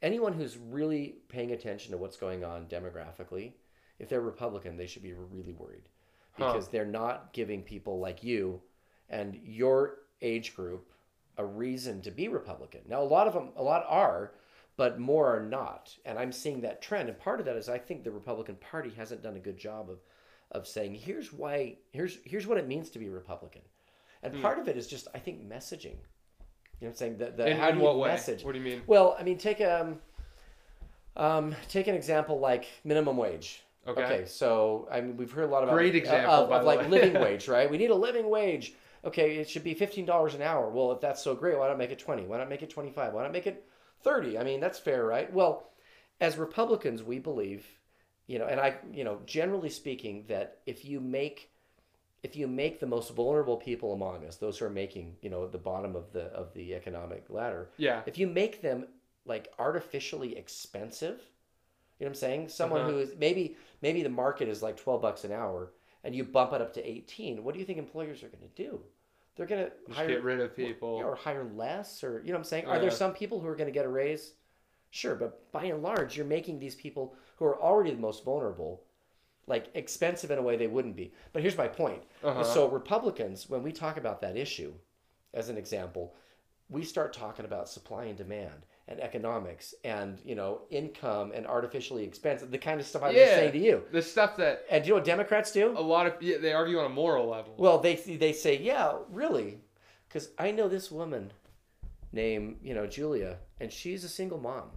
anyone 0.02 0.34
who's 0.34 0.58
really 0.58 1.16
paying 1.28 1.52
attention 1.52 1.92
to 1.92 1.98
what's 1.98 2.18
going 2.18 2.44
on 2.44 2.66
demographically. 2.68 3.54
If 4.00 4.10
they're 4.10 4.22
Republican, 4.22 4.78
they 4.78 4.88
should 4.88 5.04
be 5.04 5.14
really 5.14 5.54
worried 5.54 5.90
Huh. 6.34 6.54
because 6.54 6.68
they're 6.70 6.86
not 6.86 7.34
giving 7.34 7.64
people 7.64 8.00
like 8.00 8.24
you 8.24 8.62
and 9.10 9.38
your 9.44 9.98
age 10.22 10.56
group 10.56 10.92
a 11.38 11.46
reason 11.46 12.02
to 12.02 12.12
be 12.12 12.28
Republican. 12.28 12.82
Now, 12.88 13.02
a 13.02 13.04
lot 13.04 13.28
of 13.28 13.34
them, 13.34 13.50
a 13.58 13.64
lot 13.64 13.86
are, 13.88 14.34
but 14.78 15.00
more 15.00 15.36
are 15.36 15.42
not. 15.42 15.94
And 16.06 16.18
I'm 16.18 16.32
seeing 16.32 16.62
that 16.62 16.82
trend. 16.82 17.10
And 17.10 17.20
part 17.20 17.40
of 17.40 17.46
that 17.46 17.58
is 17.58 17.68
I 17.68 17.78
think 17.78 18.04
the 18.04 18.12
Republican 18.12 18.56
Party 18.56 18.92
hasn't 18.96 19.24
done 19.24 19.36
a 19.36 19.40
good 19.40 19.58
job 19.58 19.90
of, 19.90 20.00
of 20.52 20.68
saying 20.68 20.96
here's 20.96 21.34
why 21.34 21.78
here's 21.92 22.18
here's 22.24 22.48
what 22.48 22.58
it 22.58 22.68
means 22.68 22.90
to 22.92 23.00
be 23.00 23.10
Republican. 23.10 23.62
And 24.24 24.34
Hmm. 24.34 24.42
part 24.42 24.60
of 24.60 24.68
it 24.68 24.78
is 24.78 24.88
just 24.88 25.08
I 25.14 25.20
think 25.20 25.48
messaging. 25.48 25.96
You 26.80 26.88
know 26.88 26.88
what 26.88 26.90
I'm 26.90 26.96
saying? 26.96 27.18
The, 27.18 27.26
the 27.32 27.52
In, 27.52 27.58
how 27.58 27.70
in 27.70 27.76
do 27.76 27.82
you 27.82 27.86
what 27.86 27.98
way? 28.00 28.10
message? 28.10 28.44
What 28.44 28.54
do 28.54 28.58
you 28.60 28.64
mean? 28.64 28.82
Well, 28.88 29.16
I 29.20 29.24
mean, 29.24 29.38
take 29.38 29.62
um, 29.62 30.00
um, 31.16 31.56
take 31.68 31.88
an 31.88 31.96
example 31.96 32.40
like 32.40 32.68
minimum 32.84 33.18
wage. 33.18 33.62
Okay. 33.88 34.26
so 34.26 34.88
I 34.92 35.02
mean, 35.02 35.18
we've 35.18 35.32
heard 35.32 35.46
a 35.46 35.48
lot 35.48 35.64
about 35.64 35.74
Great 35.74 35.96
uh, 35.96 35.98
example, 35.98 36.32
of, 36.32 36.50
by 36.50 36.58
of 36.58 36.62
the 36.62 36.68
like 36.68 36.90
living 36.90 37.14
wage, 37.22 37.48
right? 37.48 37.70
We 37.70 37.78
need 37.78 37.90
a 37.90 37.96
living 37.96 38.30
wage. 38.30 38.74
Okay, 39.04 39.38
it 39.38 39.50
should 39.50 39.64
be 39.64 39.74
fifteen 39.74 40.06
dollars 40.06 40.36
an 40.36 40.42
hour. 40.42 40.70
Well, 40.70 40.92
if 40.92 41.00
that's 41.02 41.22
so 41.22 41.34
great, 41.36 41.58
why 41.58 41.68
not 41.68 41.78
make 41.78 41.92
it 41.92 42.00
twenty? 42.00 42.24
Why 42.24 42.38
not 42.38 42.50
make 42.50 42.62
it 42.62 42.70
twenty 42.70 42.92
five? 42.92 43.14
Why 43.14 43.24
not 43.24 43.32
make 43.32 43.48
it 43.48 43.66
thirty? 44.04 44.38
I 44.38 44.44
mean, 44.44 44.60
that's 44.60 44.80
fair, 44.80 45.06
right? 45.06 45.32
Well, 45.34 45.70
as 46.22 46.38
Republicans, 46.38 47.02
we 47.04 47.20
believe, 47.20 47.66
you 48.28 48.40
know, 48.40 48.46
and 48.46 48.60
I, 48.60 48.78
you 48.94 49.04
know, 49.04 49.20
generally 49.26 49.70
speaking, 49.70 50.26
that 50.28 50.60
if 50.66 50.86
you 50.86 51.00
make 51.00 51.50
if 52.24 52.36
you 52.36 52.48
make 52.48 52.80
the 52.80 52.86
most 52.86 53.14
vulnerable 53.16 53.58
people 53.58 53.94
among 53.94 54.26
us, 54.26 54.36
those 54.38 54.58
who 54.58 54.66
are 54.66 54.70
making, 54.70 55.16
you 55.22 55.30
know, 55.30 55.48
the 55.48 55.58
bottom 55.58 55.96
of 55.96 56.12
the 56.12 56.26
of 56.34 56.54
the 56.54 56.74
economic 56.76 57.26
ladder, 57.30 57.70
Yeah. 57.78 58.02
if 58.06 58.18
you 58.18 58.28
make 58.28 58.62
them 58.62 58.88
like 59.26 59.52
artificially 59.60 60.38
expensive, 60.38 61.20
you 62.00 62.06
know 62.06 62.08
what 62.08 62.08
I'm 62.10 62.16
saying? 62.16 62.50
Someone 62.50 62.82
Uh-huh. 62.82 62.92
who 62.92 62.98
is 63.00 63.16
maybe 63.18 63.56
maybe 63.82 64.04
the 64.04 64.10
market 64.10 64.48
is 64.50 64.62
like 64.64 64.78
12 64.78 65.02
bucks 65.02 65.24
an 65.24 65.32
hour 65.32 65.72
and 66.04 66.16
you 66.16 66.24
bump 66.24 66.54
it 66.54 66.62
up 66.62 66.74
to 66.74 66.86
18. 66.90 67.44
What 67.44 67.54
do 67.54 67.60
you 67.60 67.66
think 67.66 67.78
employers 67.78 68.24
are 68.24 68.30
going 68.30 68.48
to 68.50 68.64
do? 68.64 68.82
They're 69.36 69.46
going 69.46 69.66
to 69.66 69.72
Just 69.88 69.98
hire 69.98 70.08
get 70.08 70.24
rid 70.24 70.40
of 70.42 70.56
people. 70.56 70.90
or 70.90 71.16
hire 71.16 71.46
less 71.46 72.04
or 72.04 72.20
you 72.20 72.28
know 72.28 72.34
what 72.34 72.40
I'm 72.40 72.44
saying? 72.46 72.66
Are 72.66 72.80
there 72.80 72.92
some 72.92 73.14
people 73.14 73.40
who 73.40 73.48
are 73.48 73.56
going 73.56 73.68
to 73.68 73.74
get 73.80 73.86
a 73.86 73.90
raise? 73.90 74.34
Sure, 74.92 75.16
but 75.16 75.52
by 75.52 75.66
and 75.66 75.84
large, 75.84 76.18
you're 76.18 76.26
making 76.26 76.60
these 76.60 76.76
people 76.76 77.14
who 77.38 77.46
are 77.46 77.62
already 77.62 77.92
the 77.92 78.02
most 78.02 78.26
vulnerable 78.26 78.84
like 79.50 79.68
expensive 79.74 80.32
in 80.32 80.38
a 80.38 80.42
way 80.42 80.56
they 80.56 80.68
wouldn't 80.68 80.96
be. 80.96 81.12
But 81.34 81.42
here's 81.42 81.58
my 81.58 81.68
point. 81.68 82.02
Uh-huh. 82.24 82.44
So 82.44 82.70
Republicans, 82.70 83.50
when 83.50 83.64
we 83.64 83.72
talk 83.74 83.98
about 83.98 84.22
that 84.22 84.38
issue, 84.38 84.74
as 85.34 85.50
an 85.50 85.58
example, 85.58 86.16
we 86.70 86.84
start 86.84 87.12
talking 87.14 87.46
about 87.46 87.68
supply 87.68 88.06
and 88.06 88.18
demand 88.18 88.66
and 88.88 89.00
economics 89.00 89.74
and 89.84 90.20
you 90.24 90.36
know 90.36 90.62
income 90.70 91.32
and 91.36 91.46
artificially 91.48 92.04
expensive, 92.04 92.52
the 92.52 92.58
kind 92.58 92.80
of 92.80 92.86
stuff 92.88 93.04
I 93.04 93.08
was 93.08 93.16
just 93.16 93.34
saying 93.34 93.52
to 93.54 93.60
you. 93.60 93.84
the 93.92 94.02
stuff 94.02 94.38
that 94.38 94.64
And 94.72 94.84
do 94.84 94.88
you 94.88 94.94
know 94.94 94.98
what 94.98 95.06
Democrats 95.06 95.52
do? 95.52 95.74
a 95.78 95.82
lot 95.82 96.08
of 96.08 96.14
yeah, 96.22 96.38
they 96.38 96.54
argue 96.54 96.80
on 96.80 96.86
a 96.86 96.90
moral 96.90 97.28
level. 97.28 97.56
Well, 97.58 97.80
they 97.80 97.96
they 97.96 98.34
say, 98.34 98.58
yeah, 98.58 98.94
really, 99.12 99.60
because 100.08 100.30
I 100.38 100.52
know 100.52 100.68
this 100.70 100.92
woman 100.92 101.32
named 102.12 102.58
you 102.64 102.74
know 102.74 102.88
Julia, 102.88 103.38
and 103.60 103.72
she's 103.72 104.04
a 104.04 104.10
single 104.10 104.40
mom. 104.40 104.70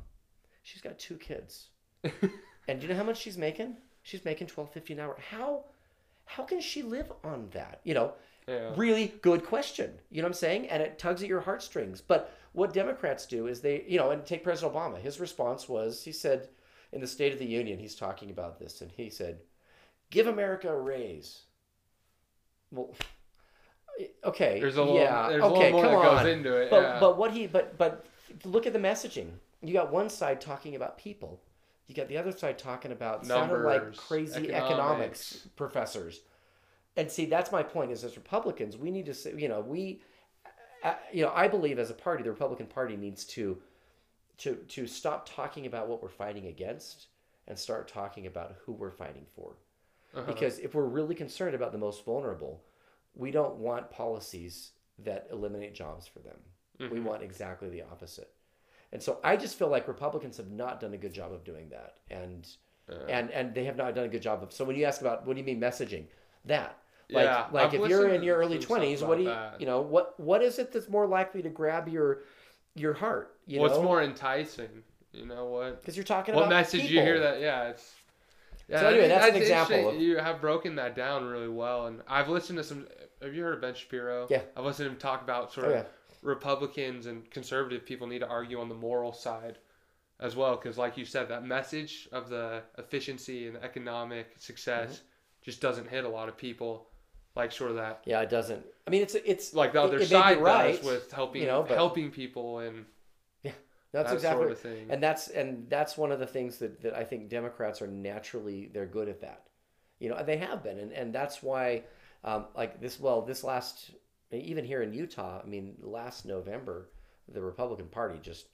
She's 0.63 0.83
got 0.83 0.99
two 0.99 1.17
kids, 1.17 1.69
and 2.05 2.81
do 2.81 2.87
you 2.87 2.89
know 2.89 2.99
how 2.99 3.05
much 3.05 3.19
she's 3.21 3.39
making? 3.39 3.77
She's 4.03 4.25
making 4.25 4.49
twelve 4.49 4.73
fifty 4.73 4.93
an 4.93 5.01
hour. 5.01 5.17
How 5.31 5.65
how 6.25 6.43
can 6.45 6.61
she 6.61 6.83
live 6.83 7.13
on 7.25 7.49
that? 7.53 7.81
You 7.85 7.95
know, 7.95 8.13
yeah. 8.49 8.73
really 8.77 9.15
good 9.23 9.45
question. 9.45 9.93
You 10.11 10.23
know 10.23 10.27
what 10.27 10.31
I'm 10.31 10.35
saying? 10.35 10.69
And 10.69 10.83
it 10.83 10.99
tugs 10.99 11.23
at 11.23 11.29
your 11.29 11.41
heartstrings. 11.41 12.01
But 12.01 12.33
what 12.53 12.73
Democrats 12.73 13.27
do 13.27 13.47
is 13.47 13.61
they, 13.61 13.85
you 13.87 13.99
know, 13.99 14.11
and 14.11 14.25
take 14.25 14.45
President 14.45 14.75
Obama. 14.75 14.99
His 14.99 15.21
response 15.21 15.69
was, 15.69 16.03
he 16.03 16.13
said, 16.13 16.49
in 16.93 17.01
the 17.01 17.07
State 17.07 17.33
of 17.33 17.39
the 17.39 17.47
Union, 17.47 17.79
he's 17.79 17.95
talking 17.95 18.31
about 18.31 18.59
this, 18.59 18.83
and 18.83 18.91
he 18.91 19.09
said, 19.09 19.41
"Give 20.11 20.27
America 20.27 20.69
a 20.69 20.79
raise." 20.79 21.43
Well, 22.71 22.95
okay, 24.25 24.61
There's 24.61 24.77
a 24.77 24.83
little 24.83 24.99
yeah, 24.99 25.29
there's 25.29 25.43
a 25.43 25.47
okay, 25.47 25.73
little 25.73 25.73
more 25.73 25.83
come 25.83 26.03
that 26.03 26.09
on. 26.09 26.25
goes 26.25 26.33
into 26.33 26.57
it. 26.57 26.71
But 26.71 26.83
yeah. 26.83 27.01
but 27.01 27.17
what 27.17 27.33
he 27.33 27.47
but 27.47 27.79
but 27.79 28.07
look 28.45 28.67
at 28.67 28.73
the 28.73 28.79
messaging. 28.79 29.31
You 29.63 29.73
got 29.73 29.93
one 29.93 30.11
side 30.11 30.41
talking 30.41 30.75
about 30.75 30.99
people. 30.99 31.41
You 31.93 31.97
got 31.97 32.09
the 32.09 32.17
other 32.17 32.33
side 32.33 32.59
talking 32.59 32.91
about 32.91 33.27
sounded 33.27 33.59
like 33.59 33.95
crazy 33.99 34.51
economics. 34.51 34.65
economics 34.65 35.49
professors. 35.57 36.21
And 36.97 37.11
see, 37.11 37.27
that's 37.27 37.53
my 37.53 37.63
point. 37.63 37.93
Is 37.93 38.03
as 38.03 38.17
Republicans, 38.17 38.79
we 38.79 38.91
need 38.91 39.05
to 39.05 39.13
say, 39.13 39.35
you 39.37 39.47
know, 39.47 39.61
we, 39.61 40.01
uh, 40.83 40.95
you 41.13 41.23
know, 41.23 41.31
I 41.35 41.49
believe 41.49 41.79
as 41.79 41.91
a 41.91 41.95
party, 41.95 42.23
the 42.23 42.31
Republican 42.31 42.65
Party 42.65 42.97
needs 42.97 43.27
to, 43.27 43.59
to 44.39 44.55
to 44.55 44.87
stop 44.87 45.29
talking 45.29 45.67
about 45.67 45.87
what 45.87 46.03
we're 46.03 46.09
fighting 46.09 46.47
against 46.47 47.09
and 47.47 47.59
start 47.59 47.89
talking 47.89 48.27
about 48.27 48.55
who 48.65 48.73
we're 48.73 48.91
fighting 48.91 49.27
for. 49.37 49.57
Uh-huh. 50.15 50.25
Because 50.27 50.61
if 50.61 50.75
we're 50.75 50.87
really 50.87 51.15
concerned 51.15 51.55
about 51.55 51.73
the 51.73 51.79
most 51.79 52.07
vulnerable, 52.07 52.65
we 53.15 53.31
don't 53.31 53.57
want 53.57 53.91
policies 53.91 54.71
that 55.01 55.29
eliminate 55.31 55.75
jobs 55.75 56.07
for 56.07 56.21
them. 56.21 56.39
We 56.91 57.01
Mhm. 57.01 57.05
want 57.05 57.23
exactly 57.23 57.69
the 57.69 57.83
opposite. 57.83 58.33
And 58.93 59.03
so 59.03 59.19
I 59.25 59.37
just 59.37 59.59
feel 59.59 59.69
like 59.69 59.89
Republicans 59.89 60.37
have 60.37 60.51
not 60.51 60.81
done 60.81 60.93
a 60.95 60.99
good 60.99 61.13
job 61.15 61.33
of 61.33 61.45
doing 61.45 61.69
that. 61.71 61.95
And 62.11 62.47
Yeah. 62.89 62.97
and 63.09 63.31
and 63.31 63.55
they 63.55 63.65
have 63.65 63.77
not 63.77 63.95
done 63.95 64.05
a 64.05 64.09
good 64.09 64.23
job 64.23 64.43
of 64.43 64.53
so 64.53 64.65
when 64.65 64.77
you 64.77 64.85
ask 64.85 65.01
about 65.01 65.27
what 65.27 65.35
do 65.35 65.41
you 65.41 65.47
mean 65.47 65.61
messaging? 65.61 66.05
That. 66.45 66.77
Like 67.11 67.25
Yeah, 67.25 67.47
like 67.53 67.67
I've 67.67 67.75
if 67.75 67.89
you're 67.91 68.09
in 68.09 68.23
your 68.23 68.37
early 68.39 68.59
twenties, 68.59 69.03
what 69.03 69.17
do 69.19 69.25
you 69.25 69.29
that. 69.31 69.61
you 69.61 69.67
know, 69.67 69.81
what 69.81 70.19
what 70.19 70.43
is 70.43 70.59
it 70.59 70.73
that's 70.73 70.89
more 70.89 71.07
likely 71.07 71.43
to 71.43 71.49
grab 71.49 71.89
your 71.89 72.21
your 72.75 72.93
heart? 72.95 73.37
You 73.47 73.61
What's 73.61 73.77
know? 73.77 73.83
more 73.83 74.03
enticing? 74.03 74.83
You 75.13 75.27
know 75.27 75.45
what? 75.47 75.81
because 75.81 75.95
you're 75.97 76.05
talking 76.05 76.35
What 76.35 76.43
about 76.47 76.51
message 76.57 76.83
people. 76.83 76.97
you 76.97 77.03
hear 77.03 77.21
that? 77.21 77.41
Yeah, 77.41 77.69
it's. 77.71 77.95
Yeah, 78.69 78.81
So 78.81 78.87
anyway, 78.87 79.09
think 79.09 79.21
that's 79.21 79.37
an 79.37 79.43
example 79.43 79.89
of- 79.91 79.97
You 79.97 80.17
have 80.19 80.41
broken 80.41 80.77
that 80.77 80.95
down 80.97 81.27
really 81.27 81.49
well, 81.49 81.87
and 81.87 82.01
I've 82.09 82.29
listened 82.31 82.57
to 82.59 82.65
some. 82.65 82.87
Have 83.21 83.35
you 83.35 83.43
heard 83.43 83.55
of 83.55 83.61
Ben 83.61 83.75
Shapiro? 83.75 84.27
Yeah. 84.31 84.41
I've 84.57 84.65
listened 84.65 84.87
to 84.87 84.93
him 84.93 84.99
talk 84.99 85.21
about 85.23 85.53
sort 85.53 85.67
Oh, 85.67 85.71
of 85.71 85.77
yeah. 85.77 85.83
Republicans 86.23 87.07
and 87.07 87.29
conservative 87.31 87.85
people 87.85 88.07
need 88.07 88.21
to 88.21 88.29
argue 88.29 88.61
on 88.61 88.69
the 88.69 88.75
moral 88.75 89.13
side 89.13 89.59
as 90.21 90.37
well, 90.37 90.55
because 90.57 90.79
like 90.79 90.97
you 90.97 91.05
said, 91.05 91.29
that 91.29 91.45
message 91.45 92.09
of 92.13 92.29
the 92.31 92.63
efficiency 92.79 93.47
and 93.49 93.57
economic 93.59 94.29
success 94.39 94.91
Mm-hmm. 94.97 95.05
just 95.45 95.61
doesn't 95.61 95.89
hit 95.89 96.05
a 96.05 96.09
lot 96.09 96.29
of 96.29 96.37
people, 96.37 96.87
like 97.35 97.51
sort 97.51 97.71
of 97.71 97.77
that 97.77 98.03
Yeah, 98.07 98.21
it 98.21 98.31
doesn't. 98.31 98.65
I 98.87 98.91
mean, 98.91 99.03
it's 99.03 99.15
it's 99.17 99.53
like 99.53 99.73
the 99.73 99.81
it- 99.81 99.85
other 99.85 99.97
it 99.97 100.01
be 100.01 100.07
side 100.07 100.41
right, 100.41 100.83
with 100.85 101.11
helping 101.11 101.43
you 101.43 101.49
know, 101.49 101.63
but- 101.65 101.77
helping 101.77 102.11
people 102.13 102.61
and 102.61 102.85
yeah, 103.43 103.51
That's 103.93 104.11
that 104.11 104.15
exactly, 104.15 104.43
sort 104.45 104.53
of 104.53 104.59
thing. 104.61 104.87
and 104.91 105.03
that's 105.03 105.27
and 105.29 105.69
that's 105.69 105.99
one 105.99 106.13
of 106.13 106.21
the 106.21 106.27
things 106.27 106.59
that, 106.59 106.81
that 106.83 106.95
I 106.95 107.03
think 107.05 107.29
Democrats 107.29 107.83
are 107.83 107.89
naturally 107.89 108.71
they're 108.73 108.87
good 108.87 109.09
at 109.09 109.21
that, 109.23 109.43
you 109.99 110.09
know, 110.09 110.15
and 110.17 110.27
they 110.29 110.37
have 110.37 110.63
been, 110.63 110.79
and 110.79 110.93
and 110.93 111.13
that's 111.13 111.43
why, 111.43 111.83
um, 112.23 112.47
like 112.55 112.81
this, 112.81 113.01
well, 113.01 113.23
this 113.23 113.43
last 113.43 113.91
even 114.41 114.65
here 114.65 114.83
in 114.83 114.93
Utah, 114.95 115.41
I 115.45 115.47
mean, 115.49 115.75
last 115.83 116.25
November, 116.27 116.89
the 117.33 117.41
Republican 117.43 117.87
Party 117.87 118.19
just, 118.23 118.47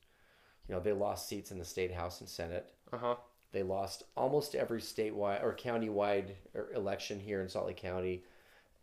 you 0.68 0.74
know, 0.74 0.80
they 0.80 0.92
lost 0.92 1.28
seats 1.28 1.50
in 1.50 1.58
the 1.58 1.64
state 1.64 1.92
house 1.92 2.20
and 2.20 2.28
senate. 2.28 2.72
uh 2.92 2.98
huh. 2.98 3.14
They 3.50 3.62
lost 3.62 4.02
almost 4.14 4.54
every 4.54 4.80
statewide 4.80 5.42
or 5.42 5.56
countywide 5.56 6.32
er, 6.54 6.70
election 6.74 7.18
here 7.18 7.40
in 7.40 7.48
Salt 7.48 7.66
Lake 7.66 7.78
County, 7.78 8.22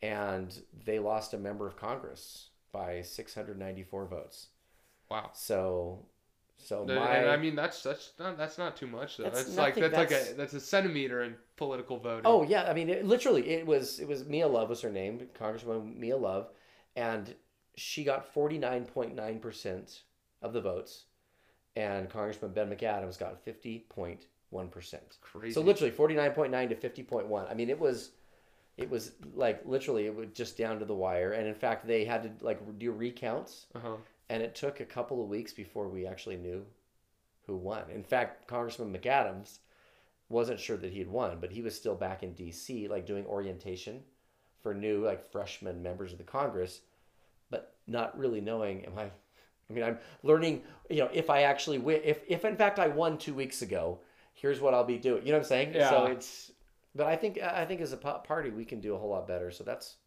and 0.02 0.60
they 0.86 0.98
lost 0.98 1.34
a 1.36 1.38
member 1.38 1.68
of 1.68 1.78
Congress 1.78 2.50
by 2.72 3.02
694 3.04 4.06
votes. 4.08 4.48
Wow. 5.10 5.30
So, 5.34 6.00
so 6.58 6.84
The- 6.84 6.96
my 6.96 7.16
and 7.18 7.30
I 7.30 7.38
mean 7.38 7.56
that's 7.56 7.84
that's 7.84 8.14
not 8.18 8.38
that's 8.40 8.58
not 8.58 8.76
too 8.76 8.88
much 8.88 9.18
though. 9.18 9.26
That's 9.26 9.44
That's, 9.44 9.58
like 9.58 9.78
nothing, 9.78 9.92
that's, 9.92 10.12
like 10.12 10.32
a 10.32 10.34
that's 10.34 10.54
a 10.54 10.60
centimeter 10.60 11.22
in 11.24 11.36
political 11.58 11.98
voting. 12.00 12.24
oh 12.26 12.42
yeah, 12.44 12.64
I 12.64 12.74
mean 12.74 12.90
it, 12.90 13.06
literally 13.06 13.48
it 13.50 13.68
was 13.68 14.00
it 14.00 14.08
was 14.08 14.26
Mia 14.26 14.48
Love 14.48 14.70
was 14.70 14.82
her 14.82 14.90
name, 14.92 15.28
Congresswoman 15.40 15.96
Mia 15.96 16.18
Love, 16.18 16.50
and 16.96 17.36
she 17.76 18.04
got 18.04 18.34
49.9 18.34 19.42
percent 19.42 20.02
of 20.42 20.54
the 20.54 20.62
votes, 20.62 21.06
and 21.76 22.10
Congressman 22.10 22.52
Ben 22.52 22.70
McAdams 22.70 23.20
got 23.20 23.46
50.1 23.46 24.72
percent. 24.72 25.18
crazy. 25.22 25.54
So 25.54 25.62
literally 25.62 25.92
49.9 25.92 26.70
to 26.70 26.76
50.1. 26.76 27.52
I 27.52 27.54
mean, 27.54 27.70
it 27.70 27.80
was, 27.80 28.12
it 28.78 28.90
was 28.90 29.12
like 29.34 29.62
literally 29.66 30.06
it 30.06 30.16
was 30.16 30.28
just 30.34 30.58
down 30.58 30.80
to 30.80 30.86
the 30.86 30.96
wire. 30.96 31.34
And 31.34 31.48
in 31.48 31.56
fact, 31.56 31.88
they 31.88 32.06
had 32.06 32.24
to 32.24 32.46
like 32.46 32.60
do 32.80 32.92
recounts, 32.92 33.68
uh 33.76 33.80
huh. 33.80 33.96
and 34.30 34.42
it 34.42 34.56
took 34.56 34.80
a 34.80 34.86
couple 34.86 35.22
of 35.22 35.30
weeks 35.30 35.54
before 35.54 35.88
we 35.88 36.06
actually 36.06 36.38
knew 36.38 36.66
who 37.46 37.56
won. 37.56 37.84
In 37.94 38.04
fact, 38.04 38.48
Congressman 38.48 38.94
McAdams 38.94 39.60
wasn't 40.30 40.60
sure 40.60 40.78
that 40.78 40.92
he 40.92 41.00
had 41.00 41.08
won, 41.08 41.38
but 41.40 41.52
he 41.52 41.62
was 41.62 41.76
still 41.76 41.94
back 41.94 42.24
in 42.24 42.34
D.C. 42.34 42.88
like 42.88 43.06
doing 43.06 43.26
orientation 43.28 44.02
for 44.66 44.74
new 44.74 45.06
like 45.06 45.32
freshman 45.32 45.84
members 45.84 46.12
of 46.12 46.18
the 46.18 46.24
Congress, 46.24 46.82
but 47.52 47.76
not 47.86 48.18
really 48.18 48.42
knowing. 48.42 48.84
Am 48.84 48.98
I? 48.98 49.04
I 49.04 49.74
mean, 49.74 49.84
I'm 49.84 50.00
learning. 50.24 50.64
You 50.90 51.02
know, 51.02 51.10
if 51.14 51.30
I 51.30 51.44
actually 51.44 51.78
win, 51.78 52.02
if 52.04 52.22
if 52.28 52.44
in 52.46 52.56
fact 52.56 52.80
I 52.80 52.88
won 52.88 53.20
two 53.20 53.36
weeks 53.36 53.62
ago, 53.62 54.00
here's 54.34 54.60
what 54.60 54.74
I'll 54.74 54.84
be 54.84 54.98
doing. 54.98 55.22
You 55.24 55.34
know 55.34 55.38
what 55.38 55.44
I'm 55.44 55.50
saying? 55.50 55.76
Yeah. 55.76 55.92
So 55.92 56.06
it's. 56.08 56.52
But 56.96 57.06
I 57.06 57.16
think 57.16 57.40
I 57.40 57.64
think 57.66 57.80
as 57.80 57.94
a 57.94 57.98
party 57.98 58.50
we 58.50 58.66
can 58.66 58.80
do 58.80 58.96
a 58.96 58.98
whole 58.98 59.12
lot 59.12 59.28
better. 59.28 59.52
So 59.52 59.64
that's 59.64 59.98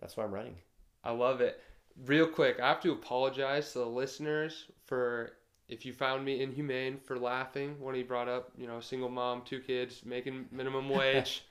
that's 0.00 0.16
why 0.16 0.24
I'm 0.24 0.32
running. 0.32 0.56
I 1.04 1.10
love 1.10 1.42
it. 1.42 1.60
real 2.06 2.26
quick, 2.26 2.60
I 2.60 2.68
have 2.68 2.80
to 2.80 2.92
apologize 2.92 3.74
to 3.74 3.80
the 3.80 3.86
listeners 3.86 4.68
for 4.86 5.32
if 5.68 5.84
you 5.84 5.92
found 5.92 6.24
me 6.24 6.42
inhumane 6.42 6.96
for 6.96 7.18
laughing 7.18 7.76
when 7.78 7.94
he 7.94 8.02
brought 8.02 8.28
up, 8.28 8.52
you 8.56 8.66
know, 8.66 8.80
single 8.80 9.10
mom, 9.10 9.42
two 9.44 9.60
kids, 9.60 10.02
making 10.06 10.46
minimum 10.50 10.88
wage. 10.98 11.44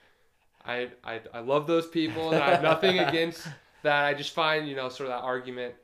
I, 0.65 0.89
I 1.03 1.21
I 1.33 1.39
love 1.39 1.67
those 1.67 1.87
people 1.87 2.31
and 2.31 2.43
I 2.43 2.51
have 2.51 2.61
nothing 2.63 2.99
against 3.07 3.47
that. 3.83 4.05
I 4.05 4.13
just 4.13 4.33
find, 4.33 4.67
you 4.67 4.75
know, 4.75 4.89
sort 4.89 5.09
of 5.09 5.15
that 5.15 5.23
argument 5.23 5.75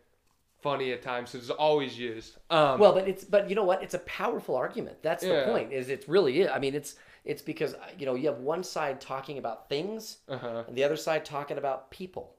funny 0.62 0.92
at 0.92 1.02
times. 1.02 1.32
So 1.32 1.38
it's 1.38 1.50
always 1.50 1.98
used. 1.98 2.38
Um, 2.50 2.80
Well, 2.80 2.94
but 2.94 3.08
it's 3.08 3.24
but 3.24 3.50
you 3.50 3.56
know 3.56 3.64
what? 3.64 3.84
It's 3.84 3.94
a 3.94 4.00
powerful 4.00 4.56
argument. 4.56 5.02
That's 5.02 5.24
the 5.24 5.30
Yeah. 5.30 5.46
point. 5.46 5.72
Is 5.72 5.90
it's 5.90 6.08
really 6.08 6.42
is. 6.42 6.50
I 6.54 6.60
mean, 6.60 6.76
it's 6.76 6.96
it's 7.26 7.42
because 7.42 7.76
you 7.98 8.06
know 8.06 8.16
you 8.16 8.28
have 8.28 8.40
one 8.40 8.64
side 8.64 9.02
talking 9.02 9.38
about 9.38 9.70
things 9.70 10.20
uh-huh. 10.30 10.64
and 10.68 10.76
the 10.76 10.84
other 10.84 10.98
side 10.98 11.26
talking 11.26 11.58
about 11.58 11.92
people. 11.92 12.34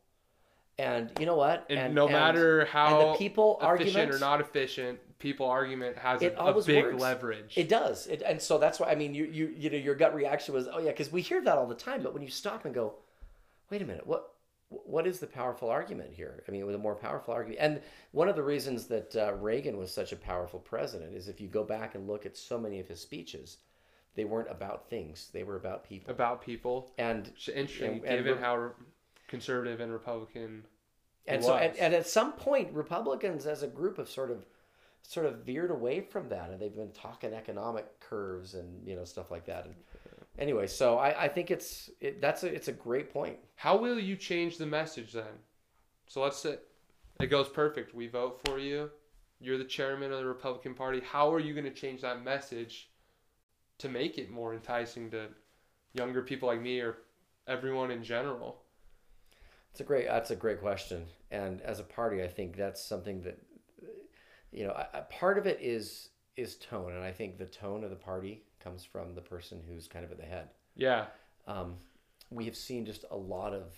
And 0.79 1.11
you 1.19 1.27
know 1.27 1.35
what? 1.37 1.67
And, 1.69 1.93
no 1.93 2.09
matter 2.09 2.67
how 2.67 3.13
the 3.13 3.19
people 3.19 3.59
efficient 3.61 3.97
argument- 3.97 4.15
or 4.15 4.19
not 4.21 4.41
efficient, 4.41 5.01
people 5.19 5.47
argument 5.47 5.97
has 5.99 6.23
a, 6.23 6.27
It 6.27 6.35
a 6.35 6.41
always 6.41 6.67
big 6.67 6.85
works. 6.85 7.01
leverage. 7.03 7.55
It 7.57 7.69
does, 7.69 8.07
it, 8.07 8.23
and 8.25 8.41
so 8.41 8.59
that's 8.59 8.79
why 8.81 8.91
I 8.91 8.95
mean, 8.95 9.15
you 9.15 9.25
you 9.25 9.53
you 9.57 9.71
know, 9.71 9.77
your 9.77 9.95
gut 9.95 10.15
reaction 10.15 10.55
was, 10.55 10.69
oh 10.73 10.79
yeah, 10.79 10.91
because 10.91 11.11
we 11.13 11.23
hear 11.23 11.41
that 11.43 11.57
all 11.59 11.67
the 11.67 11.75
time. 11.75 12.03
But 12.03 12.15
when 12.15 12.23
you 12.23 12.31
stop 12.31 12.65
and 12.65 12.75
go, 12.75 12.95
wait 13.71 13.83
a 13.83 13.85
minute, 13.85 14.07
what 14.07 14.33
what 14.71 15.07
is 15.07 15.19
the 15.19 15.27
powerful 15.27 15.71
argument 15.71 16.13
here? 16.13 16.43
I 16.47 16.51
mean, 16.51 16.67
with 16.67 16.75
a 16.75 16.79
more 16.79 16.95
powerful 16.95 17.33
argument, 17.35 17.61
and 17.61 17.81
one 18.13 18.29
of 18.29 18.37
the 18.37 18.43
reasons 18.43 18.87
that 18.87 19.17
uh, 19.17 19.33
Reagan 19.35 19.77
was 19.79 19.91
such 19.93 20.13
a 20.13 20.17
powerful 20.17 20.61
president 20.61 21.15
is 21.15 21.29
if 21.29 21.41
you 21.41 21.49
go 21.49 21.65
back 21.65 21.95
and 21.95 22.07
look 22.07 22.27
at 22.27 22.37
so 22.37 22.59
many 22.59 22.79
of 22.79 22.87
his 22.87 23.01
speeches, 23.01 23.57
they 24.15 24.25
weren't 24.25 24.51
about 24.51 24.89
things; 24.91 25.31
they 25.33 25.43
were 25.43 25.57
about 25.57 25.85
people. 25.89 26.11
about 26.13 26.43
people. 26.43 26.93
And 26.99 27.29
It's 27.29 27.49
interesting, 27.49 27.95
And- 27.97 28.05
and 28.05 28.19
given 28.25 28.35
re- 28.35 28.41
how 28.45 28.71
conservative 29.27 29.81
and 29.81 29.93
Republican. 29.93 30.65
and 31.27 31.41
it 31.43 31.45
so 31.45 31.55
and, 31.55 31.77
and 31.77 31.93
at 31.95 32.07
some 32.07 32.33
point 32.33 32.73
republicans 32.73 33.45
as 33.47 33.63
a 33.63 33.67
group 33.67 33.99
have 33.99 34.09
sort 34.09 34.31
of 34.31 34.47
sort 35.03 35.27
of 35.27 35.45
veered 35.45 35.71
away 35.71 36.01
from 36.01 36.29
that 36.29 36.51
and 36.51 36.61
they've 36.61 36.77
been 36.77 36.93
talking 36.93 37.33
economic 37.33 37.99
curves 38.01 38.55
and 38.55 38.87
you 38.87 38.95
know 38.95 39.05
stuff 39.05 39.31
like 39.31 39.47
that 39.47 39.65
and 39.65 39.75
anyway 40.39 40.67
so 40.67 40.99
i, 40.99 41.25
I 41.25 41.29
think 41.29 41.51
it's 41.51 41.91
it, 42.01 42.21
that's 42.21 42.43
a, 42.43 42.55
it's 42.55 42.69
a 42.69 42.73
great 42.73 43.11
point 43.11 43.39
How 43.59 43.77
will 43.77 43.99
you 43.99 44.15
change 44.15 44.57
the 44.57 44.67
message 44.67 45.13
then? 45.13 45.43
So 46.07 46.23
let's 46.23 46.39
say 46.39 46.59
it 47.21 47.27
goes 47.27 47.49
perfect. 47.49 47.93
We 47.93 48.07
vote 48.07 48.41
for 48.45 48.61
you. 48.61 48.89
You're 49.41 49.59
the 49.59 49.65
chairman 49.65 50.13
of 50.13 50.19
the 50.21 50.27
Republican 50.27 50.75
Party. 50.75 51.01
How 51.01 51.33
are 51.35 51.41
you 51.41 51.55
going 51.55 51.65
to 51.65 51.73
change 51.73 52.03
that 52.03 52.25
message 52.25 52.89
to 53.79 53.89
make 53.89 54.17
it 54.17 54.31
more 54.31 54.55
enticing 54.55 55.11
to 55.11 55.27
younger 55.93 56.23
people 56.23 56.49
like 56.49 56.63
me 56.63 56.79
or 56.79 56.99
everyone 57.49 57.91
in 57.91 58.05
general? 58.05 58.63
it's 59.73 59.81
a 59.81 59.85
great 59.85 60.07
that's 60.07 60.31
a 60.31 60.37
great 60.37 60.61
question 60.61 61.05
and 61.31 61.61
as 61.61 61.79
a 61.79 61.85
party 61.85 62.23
i 62.23 62.27
think 62.27 62.57
that's 62.57 62.83
something 62.83 63.21
that 63.23 63.39
you 64.53 64.65
know 64.65 64.73
a, 64.73 64.99
a 64.99 65.03
part 65.03 65.39
of 65.39 65.47
it 65.47 65.59
is 65.61 66.11
is 66.37 66.57
tone 66.57 66.93
and 66.93 67.05
i 67.05 67.13
think 67.13 67.39
the 67.39 67.47
tone 67.47 67.85
of 67.85 67.91
the 67.91 67.97
party 67.97 68.43
comes 68.61 68.85
from 68.85 69.15
the 69.15 69.21
person 69.21 69.63
who's 69.69 69.87
kind 69.87 70.05
of 70.05 70.11
at 70.11 70.19
the 70.19 70.25
head. 70.25 70.49
Yeah. 70.75 71.07
um, 71.47 71.77
we 72.31 72.45
have 72.45 72.57
seen 72.57 72.85
just 72.85 73.05
a 73.11 73.17
lot 73.17 73.53
of 73.55 73.73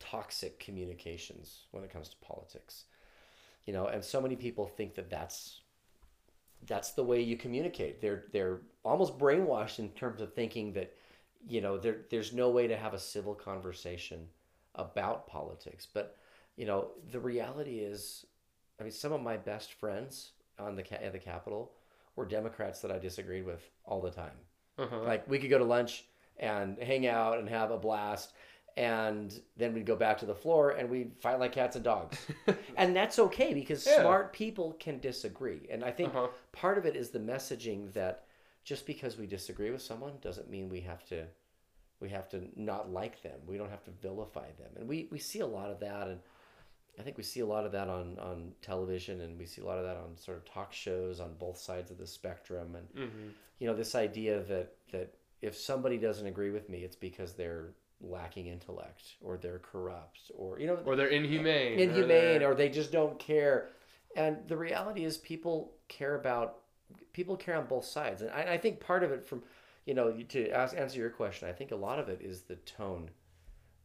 toxic 0.00 0.60
communications 0.60 1.64
when 1.72 1.82
it 1.84 1.92
comes 1.92 2.08
to 2.08 2.16
politics 2.16 2.84
you 3.66 3.72
know 3.72 3.86
and 3.86 4.02
so 4.04 4.20
many 4.20 4.36
people 4.36 4.66
think 4.66 4.94
that 4.94 5.10
that's 5.10 5.60
that's 6.66 6.92
the 6.92 7.04
way 7.04 7.20
you 7.20 7.36
communicate. 7.36 8.00
They're 8.00 8.24
they're 8.32 8.60
almost 8.84 9.18
brainwashed 9.18 9.78
in 9.78 9.90
terms 9.90 10.20
of 10.20 10.34
thinking 10.34 10.72
that 10.72 10.94
you 11.46 11.60
know 11.60 11.78
there 11.78 11.98
there's 12.10 12.32
no 12.32 12.50
way 12.50 12.66
to 12.66 12.76
have 12.76 12.94
a 12.94 12.98
civil 12.98 13.34
conversation 13.34 14.26
about 14.74 15.26
politics. 15.26 15.86
But 15.92 16.16
you 16.56 16.66
know 16.66 16.88
the 17.10 17.20
reality 17.20 17.78
is 17.78 18.26
i 18.78 18.82
mean 18.82 18.92
some 18.92 19.12
of 19.12 19.22
my 19.22 19.36
best 19.36 19.72
friends 19.74 20.32
on 20.58 20.76
the 20.76 21.04
at 21.04 21.12
the 21.12 21.18
capitol 21.18 21.72
were 22.16 22.24
democrats 22.24 22.80
that 22.80 22.90
i 22.90 22.98
disagreed 22.98 23.44
with 23.44 23.70
all 23.84 24.00
the 24.00 24.10
time 24.10 24.36
Uh-huh. 24.78 25.00
like 25.04 25.28
we 25.28 25.38
could 25.38 25.50
go 25.50 25.58
to 25.58 25.64
lunch 25.64 26.04
and 26.38 26.78
hang 26.78 27.04
out 27.06 27.38
and 27.40 27.48
have 27.48 27.72
a 27.72 27.76
blast, 27.76 28.32
and 28.76 29.40
then 29.56 29.74
we'd 29.74 29.84
go 29.84 29.96
back 29.96 30.18
to 30.18 30.24
the 30.26 30.34
floor 30.36 30.70
and 30.70 30.88
we'd 30.88 31.10
fight 31.18 31.40
like 31.40 31.50
cats 31.50 31.74
and 31.74 31.84
dogs. 31.84 32.16
and 32.76 32.94
that's 32.94 33.18
okay 33.18 33.52
because 33.52 33.84
Yeah. 33.84 34.02
smart 34.02 34.32
people 34.32 34.74
can 34.78 35.00
disagree. 35.00 35.66
And 35.68 35.84
I 35.84 35.90
think 35.90 36.14
Uh-huh. 36.14 36.28
part 36.52 36.78
of 36.78 36.86
it 36.86 36.94
is 36.94 37.10
the 37.10 37.18
messaging 37.18 37.92
that 37.94 38.26
just 38.62 38.86
because 38.86 39.18
we 39.18 39.26
disagree 39.26 39.72
with 39.72 39.82
someone 39.82 40.18
doesn't 40.20 40.48
mean 40.48 40.68
we 40.68 40.80
have 40.82 41.04
to 41.06 41.26
we 41.98 42.08
have 42.10 42.28
to 42.28 42.48
not 42.54 42.88
like 42.88 43.20
them. 43.22 43.40
We 43.44 43.58
don't 43.58 43.70
have 43.70 43.82
to 43.86 43.90
vilify 43.90 44.52
them. 44.52 44.70
And 44.76 44.88
we, 44.88 45.08
we 45.10 45.18
see 45.18 45.40
a 45.40 45.46
lot 45.58 45.70
of 45.72 45.80
that 45.80 46.06
and 46.06 46.20
I 46.98 47.02
think 47.02 47.16
we 47.16 47.22
see 47.22 47.40
a 47.40 47.46
lot 47.46 47.64
of 47.64 47.72
that 47.72 47.88
on, 47.88 48.18
on 48.18 48.52
television 48.62 49.20
and 49.20 49.38
we 49.38 49.46
see 49.46 49.60
a 49.60 49.64
lot 49.64 49.78
of 49.78 49.84
that 49.84 49.96
on 49.96 50.16
sort 50.16 50.36
of 50.38 50.44
talk 50.44 50.72
shows 50.72 51.20
on 51.20 51.34
both 51.38 51.58
sides 51.58 51.90
of 51.90 51.98
the 51.98 52.06
spectrum. 52.06 52.74
And 52.76 52.88
hmm 53.10 53.28
you 53.60 53.66
know 53.66 53.74
this 53.74 53.96
idea 53.96 54.40
that 54.44 54.72
that 54.92 55.12
if 55.42 55.56
somebody 55.56 55.98
doesn't 55.98 56.26
agree 56.26 56.50
with 56.50 56.68
me 56.68 56.78
it's 56.84 56.94
because 56.94 57.32
they're 57.32 57.70
lacking 58.00 58.46
intellect 58.46 59.02
or 59.20 59.36
they're 59.36 59.58
corrupt 59.58 60.30
or 60.36 60.60
you 60.60 60.66
know 60.68 60.78
Or 60.84 60.94
they're 60.94 61.08
inhumane. 61.08 61.76
or 61.78 61.82
inhumane 61.82 62.38
they're- 62.38 62.50
or 62.50 62.54
they 62.54 62.68
just 62.68 62.92
don't 62.92 63.18
care. 63.18 63.70
And 64.16 64.46
the 64.48 64.56
reality 64.56 65.04
is 65.04 65.16
people 65.18 65.72
care 65.88 66.14
about 66.14 66.58
people 67.12 67.36
care 67.36 67.56
on 67.56 67.66
both 67.66 67.84
sides. 67.84 68.22
And 68.22 68.30
i, 68.30 68.54
I 68.54 68.58
think 68.58 68.78
part 68.80 69.02
of 69.02 69.10
it 69.10 69.26
from 69.26 69.42
you 69.86 69.94
know 69.94 70.12
to 70.12 70.50
ask, 70.50 70.76
answer 70.76 70.98
your 70.98 71.10
question 71.10 71.48
i 71.48 71.52
think 71.52 71.70
a 71.72 71.76
lot 71.76 71.98
of 71.98 72.08
it 72.08 72.20
is 72.22 72.42
the 72.42 72.56
tone 72.56 73.10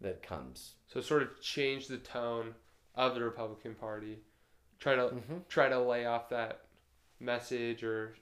that 0.02 0.22
comes. 0.22 0.74
So 0.88 1.00
sort 1.02 1.22
of 1.24 1.42
change 1.42 1.88
the 1.88 1.98
tone 1.98 2.54
of 2.96 3.16
the 3.16 3.24
Republican 3.24 3.76
Party. 3.76 4.20
Try 4.80 4.96
to 4.96 5.02
Mhm. 5.10 5.48
try 5.48 5.70
to 5.70 5.80
lay 5.80 6.06
off 6.06 6.30
that 6.30 6.66
message 7.20 7.84
or 7.84 8.16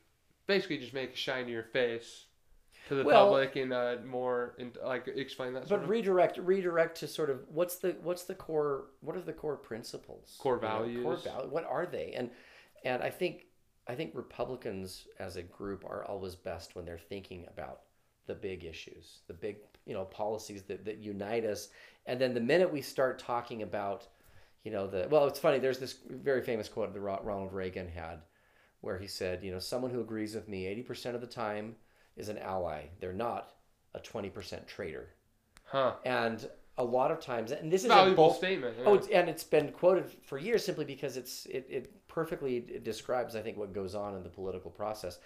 basically 0.48 0.78
just 0.78 0.94
make 0.94 1.14
a 1.14 1.42
your 1.50 1.64
face 1.64 2.26
to 2.88 2.96
the 2.96 3.04
Well- 3.04 3.26
public 3.26 3.56
and 3.56 3.72
uh, 3.74 3.98
more 4.06 4.56
and 4.60 4.76
like 4.84 5.08
explain 5.08 5.54
that 5.54 5.68
but 5.70 5.84
of 5.84 5.90
redirect 5.90 6.38
redirect 6.38 6.98
to 7.00 7.08
sort 7.08 7.30
of 7.30 7.48
what's 7.50 7.78
the 7.78 7.92
what's 8.02 8.24
the 8.26 8.36
core 8.36 8.88
what 9.02 9.16
are 9.16 9.22
the 9.22 9.34
core 9.34 9.56
principles 9.58 10.36
Core 10.40 10.56
You 10.56 10.62
know, 10.62 10.68
core 11.04 11.16
values. 11.16 11.24
value 11.24 11.50
what 11.50 11.64
are 11.66 11.86
they 11.86 12.14
and 12.14 12.32
and 12.84 13.02
i 13.04 13.10
think 13.10 13.48
i 13.88 13.96
think 13.96 14.12
republicans 14.16 15.08
as 15.20 15.36
a 15.36 15.44
group 15.44 15.86
are 15.86 16.04
always 16.06 16.36
best 16.36 16.76
when 16.76 16.86
they're 16.86 16.98
thinking 16.98 17.48
about 17.48 17.84
the 18.26 18.36
big 18.36 18.66
issues 18.66 19.22
the 19.28 19.34
big 19.34 19.58
you 19.86 19.94
know 19.94 20.06
policies 20.06 20.64
that, 20.64 20.84
that 20.86 20.98
unite 20.98 21.46
us 21.46 21.70
and 22.08 22.20
then 22.20 22.34
the 22.34 22.42
minute 22.42 22.72
we 22.72 22.82
start 22.82 23.20
talking 23.20 23.62
about 23.62 24.08
you 24.64 24.72
know 24.72 24.88
the 24.88 25.08
well 25.10 25.28
it's 25.28 25.40
funny 25.40 25.60
there's 25.60 25.80
this 25.80 25.96
very 26.10 26.42
famous 26.42 26.68
quote 26.68 26.94
that 26.94 27.00
ronald 27.00 27.54
reagan 27.54 27.88
had 27.88 28.22
where 28.82 28.98
he 28.98 29.08
said 29.08 29.44
you 29.44 29.52
know 29.52 29.60
someone 29.60 29.92
who 29.92 30.02
agrees 30.02 30.36
with 30.36 30.48
me 30.48 30.64
80% 30.88 31.16
of 31.16 31.22
the 31.22 31.28
time 31.28 31.76
is 32.16 32.30
an 32.30 32.38
ally 32.38 32.84
they're 33.00 33.14
not 33.14 33.54
a 33.94 34.00
20% 34.00 34.68
traitor 34.68 35.10
huh 35.66 35.94
and 36.06 36.48
a 36.78 36.84
lot 36.84 37.12
of 37.12 37.20
times 37.20 37.52
and 37.52 37.72
this 37.72 37.82
is 37.82 37.86
a 37.86 37.90
valuable 37.90 38.30
both 38.30 38.38
statement. 38.38 38.76
yeah. 38.80 38.86
oh 38.86 38.96
it's, 38.96 39.08
and 39.10 39.30
it's 39.30 39.44
been 39.44 39.72
quoted 39.72 40.06
for 40.24 40.38
years 40.38 40.64
simply 40.64 40.86
because 40.86 41.18
it's 41.18 41.46
it, 41.48 41.66
it 41.70 42.08
perfectly 42.08 42.66
describes 42.84 43.36
i 43.36 43.42
think 43.42 43.58
what 43.58 43.74
goes 43.74 43.94
on 43.94 44.16
in 44.16 44.24
the 44.24 44.30
political 44.30 44.72
process 44.72 45.20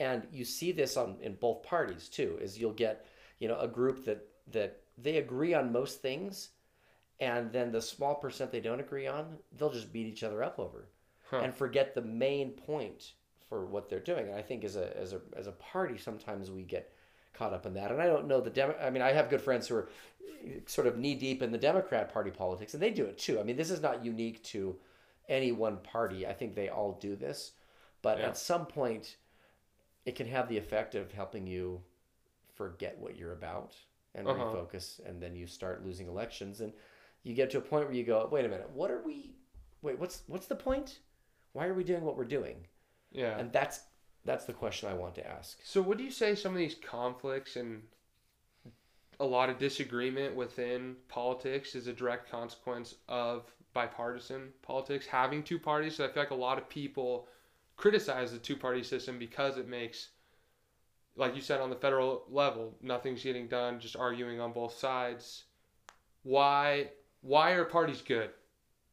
and 0.00 0.26
you 0.32 0.44
see 0.44 0.72
this 0.72 0.96
on 0.96 1.16
in 1.20 1.34
both 1.34 1.62
parties 1.62 2.08
too 2.08 2.38
is 2.40 2.58
you'll 2.58 2.72
get 2.72 3.06
you 3.38 3.48
know 3.48 3.58
a 3.60 3.68
group 3.68 4.04
that 4.04 4.26
that 4.50 4.80
they 4.98 5.18
agree 5.18 5.54
on 5.54 5.72
most 5.72 6.02
things 6.02 6.50
and 7.20 7.52
then 7.52 7.70
the 7.72 7.82
small 7.82 8.14
percent 8.14 8.50
they 8.50 8.60
don't 8.60 8.80
agree 8.80 9.06
on 9.06 9.36
they'll 9.56 9.70
just 9.72 9.92
beat 9.92 10.06
each 10.06 10.22
other 10.22 10.42
up 10.42 10.58
over 10.58 10.88
Huh. 11.30 11.40
and 11.44 11.54
forget 11.54 11.94
the 11.94 12.02
main 12.02 12.50
point 12.50 13.12
for 13.48 13.64
what 13.66 13.88
they're 13.88 14.00
doing 14.00 14.26
and 14.28 14.34
i 14.36 14.42
think 14.42 14.64
as 14.64 14.76
a 14.76 14.96
as 14.96 15.12
a 15.12 15.20
as 15.36 15.46
a 15.46 15.52
party 15.52 15.96
sometimes 15.98 16.50
we 16.50 16.62
get 16.62 16.92
caught 17.32 17.52
up 17.52 17.66
in 17.66 17.74
that 17.74 17.90
and 17.92 18.02
i 18.02 18.06
don't 18.06 18.26
know 18.26 18.40
the 18.40 18.50
Demo- 18.50 18.76
i 18.82 18.90
mean 18.90 19.02
i 19.02 19.12
have 19.12 19.30
good 19.30 19.40
friends 19.40 19.68
who 19.68 19.76
are 19.76 19.88
sort 20.66 20.86
of 20.86 20.98
knee 20.98 21.14
deep 21.14 21.42
in 21.42 21.52
the 21.52 21.58
democrat 21.58 22.12
party 22.12 22.30
politics 22.30 22.74
and 22.74 22.82
they 22.82 22.90
do 22.90 23.04
it 23.04 23.18
too 23.18 23.38
i 23.38 23.42
mean 23.42 23.56
this 23.56 23.70
is 23.70 23.80
not 23.80 24.04
unique 24.04 24.42
to 24.42 24.76
any 25.28 25.52
one 25.52 25.76
party 25.78 26.26
i 26.26 26.32
think 26.32 26.54
they 26.54 26.68
all 26.68 26.92
do 27.00 27.14
this 27.14 27.52
but 28.02 28.18
Yeah. 28.18 28.26
at 28.28 28.36
some 28.36 28.66
point 28.66 29.16
it 30.06 30.16
can 30.16 30.26
have 30.26 30.48
the 30.48 30.56
effect 30.58 30.94
of 30.94 31.12
helping 31.12 31.46
you 31.46 31.80
forget 32.54 32.98
what 32.98 33.16
you're 33.16 33.32
about 33.32 33.76
and 34.14 34.26
Uh-huh. 34.26 34.44
refocus 34.44 34.98
and 35.06 35.22
then 35.22 35.36
you 35.36 35.46
start 35.46 35.84
losing 35.84 36.08
elections 36.08 36.60
and 36.60 36.72
you 37.22 37.34
get 37.34 37.50
to 37.50 37.58
a 37.58 37.60
point 37.60 37.86
where 37.86 37.94
you 37.94 38.04
go 38.04 38.28
wait 38.30 38.44
a 38.44 38.48
minute 38.48 38.68
what 38.72 38.90
are 38.90 39.02
we 39.04 39.34
wait 39.82 39.98
what's 39.98 40.22
what's 40.26 40.46
the 40.46 40.54
point 40.54 40.98
why 41.52 41.66
are 41.66 41.74
we 41.74 41.84
doing 41.84 42.02
what 42.02 42.16
we're 42.16 42.24
doing 42.24 42.66
yeah. 43.12 43.38
and 43.38 43.52
that's 43.52 43.80
that's 44.24 44.44
the 44.44 44.52
question 44.52 44.88
i 44.88 44.94
want 44.94 45.14
to 45.14 45.26
ask 45.26 45.58
So, 45.64 45.80
what 45.82 45.98
do 45.98 46.04
you 46.04 46.10
say 46.10 46.34
some 46.34 46.52
of 46.52 46.58
these 46.58 46.76
conflicts 46.86 47.56
and 47.56 47.82
a 49.18 49.24
lot 49.24 49.50
of 49.50 49.58
disagreement 49.58 50.34
within 50.34 50.96
politics 51.08 51.74
is 51.74 51.86
a 51.86 51.92
direct 51.92 52.30
consequence 52.30 52.94
of 53.08 53.44
bipartisan 53.74 54.48
politics, 54.62 55.06
having 55.06 55.42
two 55.42 55.58
parties? 55.58 55.96
So, 55.96 56.04
I 56.04 56.08
feel 56.08 56.22
like 56.22 56.30
a 56.30 56.34
lot 56.34 56.58
of 56.58 56.68
people 56.68 57.28
criticize 57.76 58.32
the 58.32 58.38
two 58.38 58.56
party 58.56 58.82
system 58.82 59.18
because 59.18 59.56
it 59.58 59.68
makes, 59.68 60.08
like 61.16 61.34
you 61.34 61.42
said, 61.42 61.60
on 61.60 61.70
the 61.70 61.76
federal 61.76 62.24
level, 62.30 62.76
nothing's 62.82 63.22
getting 63.22 63.46
done, 63.46 63.78
just 63.80 63.96
arguing 63.96 64.40
on 64.40 64.52
both 64.52 64.78
sides. 64.78 65.44
Why? 66.22 66.90
Why 67.22 67.52
are 67.52 67.64
parties 67.64 68.02
good? 68.02 68.30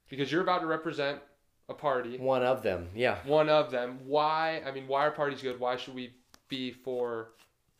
because 0.09 0.32
you're 0.32 0.41
about 0.41 0.61
to 0.61 0.67
represent 0.67 1.19
a 1.67 1.73
party, 1.73 2.17
One 2.17 2.41
of 2.41 2.63
them, 2.63 2.88
yeah. 2.95 3.17
one 3.25 3.49
of 3.49 3.71
them. 3.71 3.99
Why? 4.05 4.61
I 4.65 4.71
mean, 4.71 4.88
why 4.88 5.05
are 5.05 5.11
parties 5.11 5.41
good? 5.41 5.59
Why 5.59 5.75
should 5.75 5.95
we 5.95 6.13
be 6.47 6.71
for 6.71 7.32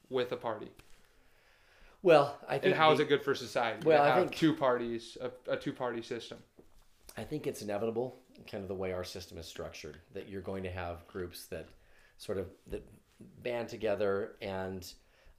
with 0.09 0.33
a 0.33 0.35
party? 0.35 0.69
Well, 2.03 2.37
I 2.49 2.53
think 2.57 2.65
And 2.65 2.73
how 2.75 2.91
is 2.91 2.97
the- 2.97 3.05
it 3.05 3.07
good 3.07 3.23
for 3.23 3.33
society? 3.33 3.87
Well, 3.87 4.03
I 4.03 4.13
think- 4.19 4.35
two 4.35 4.53
parties, 4.53 5.17
a, 5.21 5.31
a 5.53 5.55
two 5.57 5.71
party 5.71 6.01
system. 6.01 6.39
I 7.15 7.23
think 7.23 7.47
it's 7.47 7.61
inevitable, 7.61 8.19
kind 8.51 8.61
of 8.61 8.67
the 8.67 8.75
way 8.75 8.91
our 8.91 9.05
system 9.05 9.37
is 9.37 9.47
structured, 9.47 9.97
that 10.13 10.27
you're 10.27 10.41
going 10.41 10.63
to 10.63 10.69
have 10.71 11.07
groups 11.07 11.45
that 11.47 11.67
sort 12.17 12.37
of 12.37 12.47
that 12.67 12.85
band 13.41 13.69
together, 13.69 14.35
and 14.41 14.85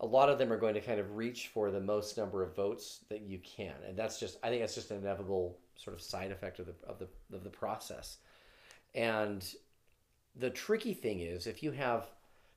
a 0.01 0.07
lot 0.07 0.29
of 0.29 0.39
them 0.39 0.53
are 0.53 0.59
going 0.59 0.75
to 0.75 0.81
kind 0.81 1.01
of 1.01 1.17
reach 1.17 1.49
for 1.49 1.71
the 1.71 1.81
most 1.81 2.17
number 2.17 2.43
of 2.43 2.55
votes 2.55 3.01
that 3.09 3.23
you 3.23 3.39
can, 3.41 3.75
and 3.87 3.97
that's 3.97 4.21
just 4.21 4.39
I 4.43 4.49
think 4.49 4.63
that's 4.63 4.75
just 4.75 4.91
an 4.91 4.99
inevitable 4.99 5.59
sort 5.77 5.95
of 5.95 6.03
side 6.03 6.31
effect 6.33 6.59
of 6.61 6.67
the 6.67 6.75
of 6.87 6.99
the 6.99 7.09
of 7.37 7.45
the 7.45 7.51
process. 7.51 8.19
And 8.95 9.45
the 10.37 10.51
tricky 10.51 10.95
thing 10.95 11.21
is 11.21 11.47
if 11.47 11.63
you 11.63 11.73
have 11.73 12.11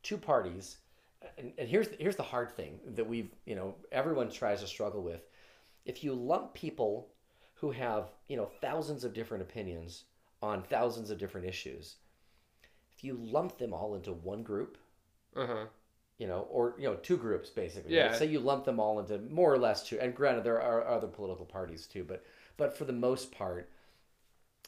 two 0.03 0.17
parties, 0.17 0.77
and, 1.37 1.53
and 1.57 1.67
here's 1.67 1.89
here's 1.99 2.15
the 2.15 2.23
hard 2.23 2.51
thing 2.55 2.79
that 2.95 3.07
we've 3.07 3.31
you 3.45 3.55
know 3.55 3.75
everyone 3.91 4.29
tries 4.29 4.61
to 4.61 4.67
struggle 4.67 5.01
with, 5.03 5.27
if 5.85 6.03
you 6.03 6.13
lump 6.13 6.53
people 6.53 7.09
who 7.55 7.71
have 7.71 8.11
you 8.27 8.37
know 8.37 8.45
thousands 8.61 9.03
of 9.03 9.13
different 9.13 9.43
opinions 9.43 10.05
on 10.41 10.63
thousands 10.63 11.11
of 11.11 11.17
different 11.19 11.47
issues 11.47 11.97
if 12.93 13.03
you 13.03 13.15
lump 13.15 13.57
them 13.57 13.73
all 13.73 13.95
into 13.95 14.13
one 14.13 14.43
group 14.43 14.77
Uh 15.35 15.47
huh. 15.47 15.67
You 16.21 16.27
know 16.27 16.41
or 16.51 16.75
you 16.79 16.87
know 16.87 16.95
two 16.95 17.17
groups 17.17 17.49
basically 17.49 17.93
Yeah. 17.93 18.05
Let's 18.05 18.19
say 18.19 18.27
you 18.27 18.39
lump 18.39 18.65
them 18.65 18.79
all 18.79 18.99
into 18.99 19.19
more 19.19 19.53
or 19.53 19.57
less 19.67 19.79
two 19.87 19.99
and 19.99 20.15
granted 20.15 20.43
there 20.43 20.61
are 20.61 20.87
other 20.87 21.07
political 21.07 21.45
parties 21.45 21.87
too 21.87 22.03
but 22.03 22.23
but 22.57 22.77
for 22.77 22.85
the 22.85 22.93
most 23.07 23.31
part 23.31 23.69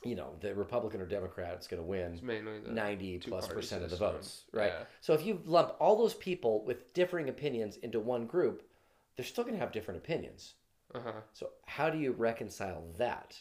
you 0.04 0.16
know 0.16 0.32
the 0.41 0.54
republican 0.56 1.01
or 1.01 1.06
democrat 1.06 1.58
is 1.60 1.68
going 1.68 1.82
to 1.82 1.88
win 1.88 2.14
It's 2.14 2.22
mainly 2.24 2.60
the 2.60 2.74
90 2.74 3.20
two 3.20 3.30
plus 3.32 3.47
percent 3.47 3.84
of 3.84 3.89
the 3.89 3.97
votes 3.97 4.43
right 4.51 4.74
Yeah. 4.74 4.86
so 5.01 5.14
if 5.14 5.26
you 5.26 5.41
lump 5.45 5.76
all 5.80 5.95
those 5.97 6.14
people 6.16 6.64
with 6.66 6.93
differing 6.93 7.30
opinions 7.30 7.78
into 7.78 7.99
one 7.99 8.26
group 8.26 8.64
they're 9.16 9.26
still 9.26 9.43
going 9.43 9.56
to 9.56 9.60
have 9.60 9.72
different 9.72 9.99
opinions 9.99 10.56
Uh 10.93 10.99
huh. 11.04 11.22
so 11.34 11.49
how 11.66 11.89
do 11.89 11.97
you 11.97 12.12
reconcile 12.14 12.84
that? 12.97 13.38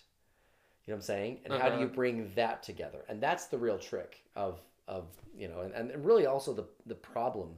You 0.87 0.93
know 0.93 0.97
what 0.97 0.99
I'm 0.99 1.03
saying? 1.03 1.41
And 1.45 1.55
how 1.55 1.71
do 1.71 1.77
you 1.79 1.87
Uh-huh. 1.87 1.95
bring 1.95 2.33
that 2.35 2.63
together? 2.63 3.05
And 3.09 3.21
that's 3.21 3.47
the 3.47 3.59
real 3.59 3.79
trick 3.79 4.25
of 4.37 4.61
of 4.89 5.09
you 5.37 5.49
know, 5.49 5.61
and, 5.61 5.91
and 5.93 6.05
really 6.05 6.27
also 6.27 6.53
the 6.55 6.67
the 6.87 6.95
problem 6.95 7.57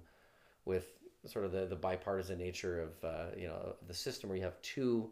with 0.64 0.92
sort 1.26 1.44
of 1.44 1.52
the, 1.52 1.66
the 1.66 1.76
bipartisan 1.76 2.38
nature 2.38 2.80
of 2.82 3.04
uh, 3.04 3.26
you 3.36 3.46
know 3.46 3.74
the 3.86 3.94
system 3.94 4.28
where 4.28 4.36
you 4.36 4.44
have 4.44 4.60
two 4.62 5.10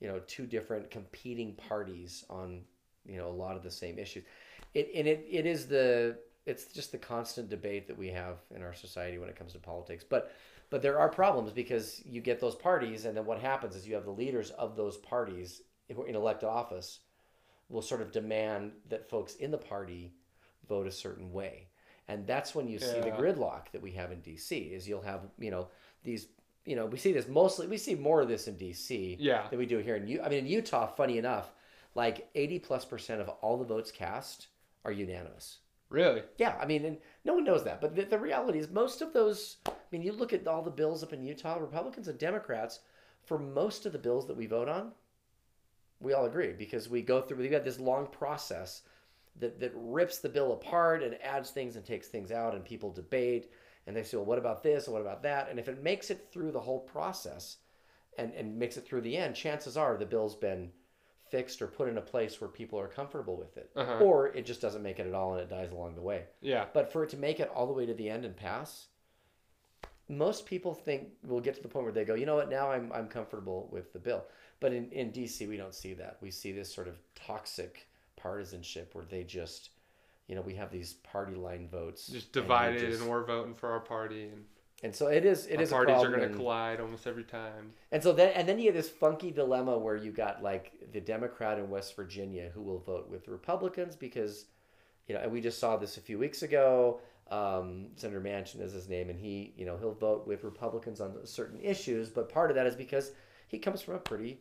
you 0.00 0.08
know 0.08 0.20
two 0.26 0.46
different 0.46 0.90
competing 0.90 1.54
parties 1.54 2.24
on 2.28 2.62
you 3.06 3.16
know 3.16 3.28
a 3.28 3.30
lot 3.30 3.56
of 3.56 3.62
the 3.62 3.70
same 3.70 3.98
issues. 3.98 4.24
It 4.74 4.90
and 4.94 5.06
it, 5.06 5.26
it 5.28 5.46
is 5.46 5.66
the 5.66 6.18
it's 6.46 6.66
just 6.66 6.92
the 6.92 6.98
constant 6.98 7.48
debate 7.48 7.86
that 7.86 7.96
we 7.96 8.08
have 8.08 8.38
in 8.54 8.62
our 8.62 8.74
society 8.74 9.18
when 9.18 9.28
it 9.28 9.36
comes 9.36 9.52
to 9.52 9.58
politics. 9.58 10.04
But 10.08 10.32
but 10.70 10.82
there 10.82 10.98
are 10.98 11.08
problems 11.08 11.52
because 11.52 12.00
you 12.04 12.20
get 12.20 12.40
those 12.40 12.54
parties, 12.54 13.04
and 13.04 13.16
then 13.16 13.26
what 13.26 13.40
happens 13.40 13.74
is 13.74 13.86
you 13.86 13.94
have 13.94 14.04
the 14.04 14.10
leaders 14.10 14.50
of 14.50 14.76
those 14.76 14.96
parties 14.98 15.62
who 15.92 16.02
are 16.02 16.06
in 16.06 16.14
elected 16.14 16.48
office 16.48 17.00
will 17.68 17.82
sort 17.82 18.00
of 18.00 18.12
demand 18.12 18.72
that 18.88 19.08
folks 19.08 19.34
in 19.36 19.50
the 19.50 19.58
party 19.58 20.12
vote 20.68 20.86
a 20.86 20.92
certain 20.92 21.32
way, 21.32 21.66
and 22.10 22.26
that's 22.26 22.54
when 22.54 22.66
you 22.66 22.78
see 22.80 22.98
the 23.00 23.12
gridlock 23.12 23.70
that 23.72 23.80
we 23.80 23.92
have 23.92 24.10
in 24.10 24.20
D.C. 24.20 24.56
Is 24.56 24.88
you'll 24.88 25.02
have 25.02 25.20
you 25.38 25.50
know 25.50 25.68
these 26.02 26.26
you 26.64 26.74
know 26.74 26.86
we 26.86 26.98
see 26.98 27.12
this 27.12 27.28
mostly 27.28 27.68
we 27.68 27.76
see 27.76 27.94
more 27.94 28.20
of 28.20 28.28
this 28.28 28.48
in 28.48 28.56
D.C. 28.56 29.16
Yeah. 29.20 29.46
than 29.48 29.58
we 29.58 29.66
do 29.66 29.78
here 29.78 29.96
in 29.96 30.08
U. 30.08 30.20
I 30.22 30.28
mean 30.28 30.40
in 30.40 30.46
Utah, 30.46 30.88
funny 30.88 31.18
enough, 31.18 31.52
like 31.94 32.28
eighty 32.34 32.58
plus 32.58 32.84
percent 32.84 33.20
of 33.20 33.28
all 33.28 33.56
the 33.56 33.64
votes 33.64 33.92
cast 33.92 34.48
are 34.84 34.92
unanimous. 34.92 35.58
Really? 35.88 36.22
Yeah, 36.38 36.56
I 36.60 36.66
mean, 36.66 36.84
and 36.84 36.98
no 37.24 37.34
one 37.34 37.44
knows 37.44 37.64
that, 37.64 37.80
but 37.80 37.96
the, 37.96 38.04
the 38.04 38.18
reality 38.18 38.58
is 38.58 38.70
most 38.70 39.02
of 39.02 39.12
those. 39.12 39.56
I 39.66 39.72
mean, 39.90 40.02
you 40.02 40.12
look 40.12 40.32
at 40.32 40.46
all 40.46 40.62
the 40.62 40.70
bills 40.70 41.02
up 41.02 41.12
in 41.12 41.24
Utah, 41.24 41.58
Republicans 41.58 42.06
and 42.06 42.18
Democrats, 42.18 42.80
for 43.24 43.38
most 43.38 43.86
of 43.86 43.92
the 43.92 43.98
bills 43.98 44.26
that 44.28 44.36
we 44.36 44.46
vote 44.46 44.68
on, 44.68 44.92
we 46.00 46.12
all 46.12 46.26
agree 46.26 46.52
because 46.52 46.88
we 46.88 47.02
go 47.02 47.20
through. 47.20 47.38
We've 47.38 47.50
got 47.50 47.64
this 47.64 47.80
long 47.80 48.06
process 48.06 48.82
that 49.40 49.58
that 49.60 49.72
rips 49.74 50.18
the 50.18 50.28
bill 50.28 50.52
apart 50.52 51.02
and 51.02 51.14
adds 51.22 51.50
things 51.50 51.76
and 51.76 51.84
takes 51.84 52.08
things 52.08 52.30
out, 52.32 52.54
and 52.54 52.64
people 52.64 52.90
debate 52.92 53.50
and 53.86 53.96
they 53.96 54.02
say, 54.02 54.16
well, 54.18 54.26
what 54.26 54.38
about 54.38 54.62
this 54.62 54.86
and 54.86 54.92
what 54.94 55.00
about 55.02 55.22
that? 55.22 55.48
And 55.50 55.58
if 55.58 55.66
it 55.68 55.82
makes 55.82 56.10
it 56.10 56.28
through 56.30 56.52
the 56.52 56.60
whole 56.60 56.80
process, 56.80 57.56
and 58.18 58.32
and 58.34 58.58
makes 58.58 58.76
it 58.76 58.86
through 58.86 59.00
the 59.02 59.16
end, 59.16 59.34
chances 59.34 59.76
are 59.76 59.96
the 59.96 60.06
bill's 60.06 60.36
been 60.36 60.70
fixed 61.30 61.62
or 61.62 61.66
put 61.68 61.88
in 61.88 61.96
a 61.96 62.02
place 62.02 62.40
where 62.40 62.48
people 62.50 62.78
are 62.78 62.88
comfortable 62.88 63.36
with 63.36 63.56
it, 63.56 63.70
Uh-huh. 63.76 63.98
or 64.04 64.28
it 64.28 64.44
just 64.44 64.60
doesn't 64.60 64.82
make 64.82 64.98
it 64.98 65.06
at 65.06 65.14
all 65.14 65.32
and 65.34 65.40
it 65.40 65.48
dies 65.48 65.70
along 65.70 65.94
the 65.94 66.02
way. 66.02 66.24
Yeah. 66.40 66.66
But 66.74 66.92
for 66.92 67.04
it 67.04 67.10
to 67.10 67.16
make 67.16 67.38
it 67.40 67.48
all 67.54 67.66
the 67.68 67.72
way 67.72 67.86
to 67.86 67.94
the 67.94 68.10
end 68.10 68.24
and 68.24 68.36
pass, 68.36 68.88
most 70.08 70.44
people 70.44 70.74
think 70.74 71.08
we'll 71.22 71.40
get 71.40 71.54
to 71.54 71.62
the 71.62 71.68
point 71.68 71.84
where 71.84 71.92
they 71.92 72.04
go, 72.04 72.14
you 72.14 72.26
know 72.26 72.34
what, 72.34 72.50
now 72.50 72.70
I'm, 72.72 72.90
I'm 72.92 73.06
comfortable 73.06 73.68
with 73.70 73.92
the 73.92 74.00
bill. 74.00 74.24
But 74.58 74.72
in, 74.72 74.90
in 74.90 75.12
DC, 75.12 75.48
we 75.48 75.56
don't 75.56 75.74
see 75.74 75.94
that. 75.94 76.18
We 76.20 76.30
see 76.32 76.50
this 76.52 76.72
sort 76.74 76.88
of 76.88 76.98
toxic 77.14 77.86
partisanship 78.16 78.94
where 78.94 79.04
they 79.04 79.24
just, 79.24 79.70
you 80.26 80.34
know, 80.34 80.42
we 80.42 80.54
have 80.54 80.70
these 80.70 80.94
party 80.94 81.34
line 81.34 81.68
votes. 81.68 82.06
Just 82.06 82.32
divided, 82.32 82.82
and, 82.82 82.92
just- 82.92 83.04
we're 83.04 83.24
voting 83.24 83.54
for 83.54 83.70
our 83.70 83.80
party, 83.80 84.24
and 84.24 84.44
and 84.82 84.94
so 84.94 85.08
it 85.08 85.26
is. 85.26 85.46
It 85.46 85.56
our 85.56 85.62
is 85.62 85.70
parties 85.70 85.96
are 85.96 86.08
going 86.08 86.28
to 86.28 86.34
collide 86.34 86.80
almost 86.80 87.06
every 87.06 87.24
time. 87.24 87.72
and 87.92 88.02
so 88.02 88.12
then, 88.12 88.32
and 88.34 88.48
then 88.48 88.58
you 88.58 88.66
have 88.66 88.74
this 88.74 88.88
funky 88.88 89.30
dilemma 89.30 89.76
where 89.76 89.96
you 89.96 90.10
got 90.10 90.42
like 90.42 90.72
the 90.92 91.00
Democrat 91.00 91.58
in 91.58 91.68
West 91.68 91.94
Virginia 91.96 92.50
who 92.54 92.62
will 92.62 92.78
vote 92.78 93.10
with 93.10 93.28
Republicans 93.28 93.94
because, 93.94 94.46
you 95.06 95.14
know, 95.14 95.20
and 95.20 95.30
we 95.30 95.42
just 95.42 95.58
saw 95.58 95.76
this 95.76 95.98
a 95.98 96.00
few 96.00 96.18
weeks 96.18 96.42
ago. 96.42 97.00
Um, 97.30 97.88
Senator 97.96 98.22
Manchin 98.22 98.60
is 98.62 98.72
his 98.72 98.88
name, 98.88 99.10
and 99.10 99.20
he, 99.20 99.52
you 99.56 99.66
know, 99.66 99.76
he'll 99.76 99.92
vote 99.94 100.26
with 100.26 100.44
Republicans 100.44 101.00
on 101.00 101.14
certain 101.26 101.60
issues, 101.60 102.08
but 102.08 102.28
part 102.28 102.50
of 102.50 102.56
that 102.56 102.66
is 102.66 102.74
because 102.74 103.12
he 103.48 103.58
comes 103.58 103.82
from 103.82 103.94
a 103.96 103.98
pretty 104.00 104.40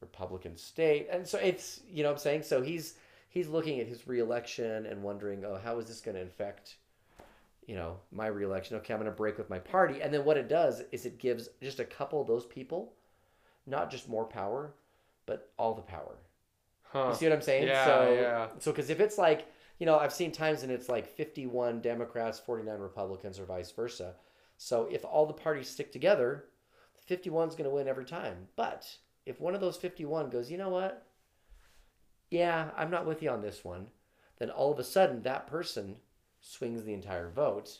Republican 0.00 0.56
state, 0.56 1.08
and 1.12 1.26
so 1.28 1.38
it's, 1.38 1.80
you 1.88 2.02
know, 2.02 2.08
what 2.08 2.14
I'm 2.14 2.18
saying, 2.20 2.42
so 2.42 2.60
he's 2.62 2.94
he's 3.34 3.48
looking 3.48 3.80
at 3.80 3.86
his 3.86 4.06
reelection 4.08 4.86
and 4.86 5.02
wondering, 5.02 5.44
oh, 5.44 5.60
how 5.62 5.78
is 5.78 5.86
this 5.86 6.00
going 6.00 6.16
to 6.16 6.22
affect 6.22 6.76
you 7.66 7.74
know, 7.74 7.96
my 8.12 8.26
reelection. 8.26 8.76
Okay, 8.76 8.92
I'm 8.92 9.00
going 9.00 9.10
to 9.10 9.16
break 9.16 9.38
with 9.38 9.48
my 9.48 9.58
party. 9.58 10.02
And 10.02 10.12
then 10.12 10.24
what 10.24 10.36
it 10.36 10.48
does 10.48 10.82
is 10.92 11.06
it 11.06 11.18
gives 11.18 11.48
just 11.62 11.80
a 11.80 11.84
couple 11.84 12.20
of 12.20 12.26
those 12.26 12.44
people 12.46 12.92
not 13.66 13.90
just 13.90 14.08
more 14.08 14.24
power, 14.24 14.74
but 15.26 15.50
all 15.58 15.74
the 15.74 15.82
power. 15.82 16.16
Huh. 16.82 17.08
You 17.08 17.14
see 17.14 17.26
what 17.26 17.34
I'm 17.34 17.42
saying? 17.42 17.66
Yeah, 17.66 17.84
so, 17.84 18.12
yeah. 18.12 18.46
So, 18.58 18.72
because 18.72 18.90
if 18.90 19.00
it's 19.00 19.18
like, 19.18 19.46
you 19.78 19.86
know, 19.86 19.98
I've 19.98 20.12
seen 20.12 20.32
times 20.32 20.62
and 20.62 20.70
it's 20.70 20.88
like 20.88 21.06
51 21.06 21.80
Democrats, 21.80 22.38
49 22.38 22.78
Republicans, 22.78 23.40
or 23.40 23.46
vice 23.46 23.70
versa. 23.70 24.14
So, 24.58 24.86
if 24.90 25.04
all 25.04 25.26
the 25.26 25.32
parties 25.32 25.68
stick 25.68 25.92
together, 25.92 26.44
51 27.06 27.48
is 27.48 27.54
going 27.54 27.68
to 27.68 27.74
win 27.74 27.88
every 27.88 28.04
time. 28.04 28.48
But 28.54 28.86
if 29.26 29.40
one 29.40 29.54
of 29.54 29.60
those 29.60 29.76
51 29.76 30.30
goes, 30.30 30.50
you 30.50 30.58
know 30.58 30.68
what? 30.68 31.06
Yeah, 32.34 32.70
I'm 32.76 32.90
not 32.90 33.06
with 33.06 33.22
you 33.22 33.30
on 33.30 33.42
this 33.42 33.64
one, 33.64 33.86
then 34.38 34.50
all 34.50 34.72
of 34.72 34.80
a 34.80 34.84
sudden 34.84 35.22
that 35.22 35.46
person 35.46 35.96
swings 36.40 36.82
the 36.82 36.92
entire 36.92 37.30
vote. 37.30 37.78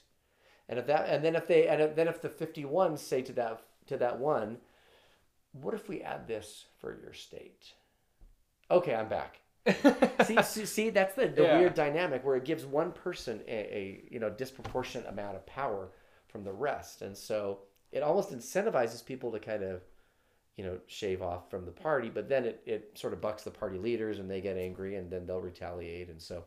And 0.68 0.78
if 0.78 0.86
that, 0.86 1.08
and 1.08 1.24
then 1.24 1.34
if 1.34 1.48
they, 1.48 1.66
and 1.66 1.82
if, 1.82 1.96
then 1.96 2.06
if 2.06 2.22
the 2.22 2.28
51 2.28 2.96
say 2.96 3.20
to 3.22 3.32
that 3.32 3.62
to 3.86 3.96
that 3.96 4.18
one, 4.20 4.58
what 5.52 5.74
if 5.74 5.88
we 5.88 6.02
add 6.02 6.28
this 6.28 6.66
for 6.78 6.96
your 7.02 7.12
state? 7.12 7.72
Okay, 8.70 8.94
I'm 8.94 9.08
back. 9.08 9.40
see, 10.24 10.40
see, 10.42 10.66
see, 10.66 10.90
that's 10.90 11.14
the, 11.16 11.26
the 11.26 11.42
Yeah. 11.42 11.58
weird 11.58 11.74
dynamic 11.74 12.24
where 12.24 12.36
it 12.36 12.44
gives 12.44 12.64
one 12.64 12.92
person 12.92 13.40
a, 13.48 13.50
a 13.76 14.04
you 14.08 14.20
know 14.20 14.30
disproportionate 14.30 15.08
amount 15.08 15.34
of 15.36 15.44
power 15.46 15.90
from 16.28 16.44
the 16.44 16.52
rest, 16.52 17.02
and 17.02 17.16
so 17.16 17.60
it 17.90 18.02
almost 18.04 18.30
incentivizes 18.30 19.04
people 19.04 19.32
to 19.32 19.40
kind 19.40 19.64
of 19.64 19.82
you 20.56 20.64
know 20.64 20.78
shave 20.86 21.22
off 21.22 21.50
from 21.50 21.64
the 21.64 21.72
party, 21.72 22.08
but 22.08 22.28
then 22.28 22.44
it, 22.44 22.62
it 22.66 22.90
sort 22.94 23.12
of 23.12 23.20
bucks 23.20 23.42
the 23.42 23.50
party 23.50 23.78
leaders 23.78 24.18
and 24.18 24.30
they 24.30 24.40
get 24.40 24.56
angry 24.56 24.96
and 24.96 25.10
then 25.10 25.26
they'll 25.26 25.40
retaliate, 25.40 26.08
and 26.08 26.20
so 26.20 26.44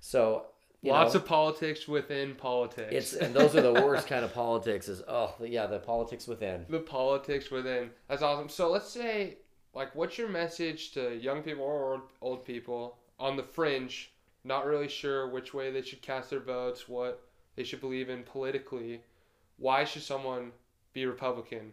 so 0.00 0.46
Lots 0.82 1.14
know, 1.14 1.20
of 1.20 1.26
politics 1.26 1.88
within 1.88 2.34
politics. 2.34 2.92
it's 2.92 3.12
and 3.14 3.34
those 3.34 3.56
are 3.56 3.62
the 3.62 3.72
worst 3.72 4.06
kind 4.06 4.24
of 4.24 4.32
politics. 4.32 4.88
Is 4.88 5.02
oh 5.08 5.34
yeah, 5.42 5.66
the 5.66 5.78
politics 5.78 6.26
within. 6.26 6.66
the 6.68 6.78
politics 6.78 7.50
within. 7.50 7.90
That's 8.08 8.22
awesome. 8.22 8.48
So 8.48 8.70
let's 8.70 8.88
say, 8.88 9.38
like, 9.74 9.94
what's 9.94 10.18
your 10.18 10.28
message 10.28 10.92
to 10.92 11.16
young 11.16 11.42
people 11.42 11.64
or 11.64 12.02
old 12.20 12.44
people 12.44 12.98
on 13.18 13.36
the 13.36 13.42
fringe, 13.42 14.12
not 14.44 14.66
really 14.66 14.88
sure 14.88 15.28
which 15.28 15.54
way 15.54 15.70
they 15.70 15.82
should 15.82 16.02
cast 16.02 16.30
their 16.30 16.40
votes, 16.40 16.88
what 16.88 17.22
they 17.56 17.64
should 17.64 17.80
believe 17.80 18.10
in 18.10 18.22
politically? 18.22 19.00
Why 19.56 19.84
should 19.84 20.02
someone 20.02 20.52
be 20.92 21.06
Republican? 21.06 21.72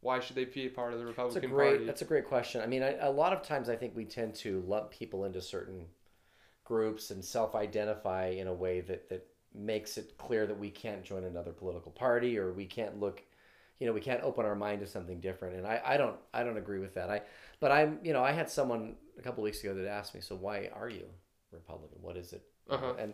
Why 0.00 0.20
should 0.20 0.36
they 0.36 0.46
be 0.46 0.66
a 0.66 0.70
part 0.70 0.92
of 0.92 0.98
the 0.98 1.04
That's 1.04 1.18
a 1.18 1.22
Republican 1.22 1.50
great. 1.50 1.68
Party? 1.70 1.84
That's 1.84 2.02
a 2.02 2.06
great 2.06 2.26
question. 2.26 2.62
I 2.62 2.66
mean, 2.66 2.82
I, 2.82 2.96
a 3.00 3.10
lot 3.10 3.32
of 3.32 3.42
times 3.42 3.68
I 3.68 3.76
think 3.76 3.94
we 3.94 4.04
tend 4.04 4.34
to 4.36 4.62
lump 4.66 4.90
people 4.90 5.24
into 5.24 5.42
certain 5.42 5.86
groups 6.64 7.10
and 7.10 7.24
self-identify 7.24 8.28
in 8.28 8.46
a 8.46 8.54
way 8.54 8.80
that 8.80 9.08
that 9.08 9.26
makes 9.54 9.98
it 9.98 10.16
clear 10.16 10.46
that 10.46 10.58
we 10.58 10.70
can't 10.70 11.02
join 11.02 11.24
another 11.24 11.52
political 11.52 11.90
party 11.90 12.38
or 12.38 12.52
we 12.52 12.64
can't 12.64 13.00
look, 13.00 13.22
you 13.78 13.86
know, 13.86 13.92
we 13.92 14.00
can't 14.00 14.22
open 14.22 14.46
our 14.46 14.54
mind 14.54 14.80
to 14.80 14.86
something 14.86 15.20
different. 15.20 15.56
And 15.56 15.66
I, 15.66 15.82
I 15.84 15.96
don't 15.96 16.16
I 16.32 16.44
don't 16.44 16.56
agree 16.56 16.78
with 16.78 16.94
that. 16.94 17.10
I 17.10 17.22
but 17.58 17.72
I'm 17.72 17.98
you 18.02 18.12
know 18.12 18.22
I 18.22 18.32
had 18.32 18.48
someone 18.48 18.94
a 19.18 19.22
couple 19.22 19.42
weeks 19.42 19.60
ago 19.62 19.74
that 19.74 19.86
asked 19.86 20.14
me, 20.14 20.20
"So 20.20 20.34
why 20.36 20.70
are 20.74 20.88
you 20.88 21.06
Republican? 21.52 21.98
What 22.00 22.16
is 22.16 22.32
it?" 22.32 22.42
Uh-huh. 22.70 22.94
And 22.98 23.12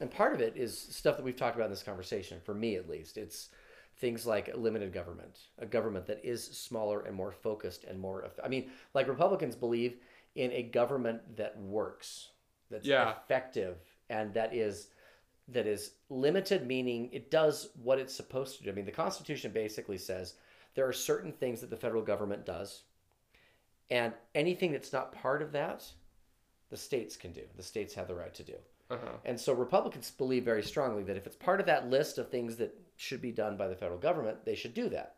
and 0.00 0.10
part 0.10 0.34
of 0.34 0.40
it 0.40 0.56
is 0.56 0.78
stuff 0.78 1.16
that 1.16 1.24
we've 1.24 1.36
talked 1.36 1.56
about 1.56 1.66
in 1.66 1.70
this 1.70 1.82
conversation. 1.82 2.40
For 2.44 2.54
me, 2.54 2.76
at 2.76 2.88
least, 2.88 3.16
it's 3.16 3.50
things 3.96 4.26
like 4.26 4.54
limited 4.56 4.92
government, 4.92 5.38
a 5.58 5.66
government 5.66 6.06
that 6.06 6.24
is 6.24 6.44
smaller 6.44 7.02
and 7.02 7.14
more 7.14 7.32
focused 7.32 7.84
and 7.84 7.98
more. 7.98 8.28
I 8.42 8.48
mean, 8.48 8.70
like 8.92 9.08
Republicans 9.08 9.54
believe 9.54 9.98
in 10.34 10.50
a 10.52 10.62
government 10.64 11.36
that 11.36 11.56
works, 11.58 12.30
that's 12.70 12.86
Yeah. 12.86 13.12
effective, 13.12 13.78
and 14.08 14.34
that 14.34 14.54
is 14.54 14.88
that 15.46 15.66
is 15.66 15.92
limited, 16.08 16.66
meaning 16.66 17.12
it 17.12 17.30
does 17.30 17.68
what 17.82 17.98
it's 17.98 18.14
supposed 18.14 18.56
to 18.56 18.64
do. 18.64 18.70
I 18.70 18.72
mean, 18.72 18.86
the 18.86 18.90
Constitution 18.90 19.52
basically 19.52 19.98
says 19.98 20.36
there 20.74 20.88
are 20.88 20.92
certain 20.92 21.32
things 21.32 21.60
that 21.60 21.68
the 21.68 21.76
federal 21.76 22.02
government 22.02 22.46
does, 22.46 22.84
and 23.90 24.14
anything 24.34 24.72
that's 24.72 24.90
not 24.92 25.12
part 25.12 25.42
of 25.42 25.52
that, 25.52 25.84
the 26.70 26.78
states 26.78 27.14
can 27.16 27.32
do. 27.32 27.42
The 27.56 27.62
states 27.62 27.92
have 27.92 28.08
the 28.08 28.14
right 28.14 28.32
to 28.32 28.42
do. 28.42 28.56
Uh-huh. 28.88 29.18
And 29.26 29.38
so 29.38 29.52
Republicans 29.52 30.10
believe 30.10 30.44
very 30.44 30.62
strongly 30.62 31.02
that 31.04 31.16
if 31.16 31.26
it's 31.26 31.36
part 31.36 31.60
of 31.60 31.66
that 31.66 31.90
list 31.90 32.16
of 32.16 32.30
things 32.30 32.56
that 32.56 32.74
should 32.96 33.20
be 33.20 33.32
done 33.32 33.56
by 33.56 33.68
the 33.68 33.76
federal 33.76 33.98
government, 33.98 34.44
they 34.44 34.54
should 34.54 34.74
do 34.74 34.88
that. 34.90 35.16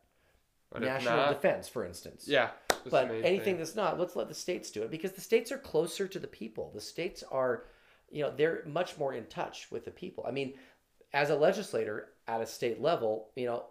But 0.70 0.82
National 0.82 1.16
not, 1.16 1.28
defense, 1.28 1.68
for 1.68 1.84
instance. 1.84 2.26
yeah. 2.26 2.50
But 2.90 3.10
anything 3.10 3.40
thing. 3.40 3.58
that's 3.58 3.76
not, 3.76 3.98
let's 3.98 4.16
let 4.16 4.28
the 4.28 4.34
states 4.34 4.70
do 4.70 4.82
it 4.82 4.90
because 4.90 5.12
the 5.12 5.20
states 5.20 5.50
are 5.50 5.58
closer 5.58 6.06
to 6.08 6.18
the 6.18 6.26
people. 6.26 6.70
The 6.74 6.80
states 6.80 7.24
are, 7.30 7.64
you 8.10 8.22
know, 8.22 8.32
they're 8.36 8.62
much 8.66 8.98
more 8.98 9.14
in 9.14 9.26
touch 9.26 9.68
with 9.70 9.84
the 9.84 9.90
people. 9.90 10.24
I 10.26 10.32
mean, 10.32 10.54
as 11.12 11.30
a 11.30 11.36
legislator 11.36 12.10
at 12.28 12.40
a 12.40 12.46
state 12.46 12.80
level, 12.80 13.30
you 13.36 13.46
know, 13.46 13.64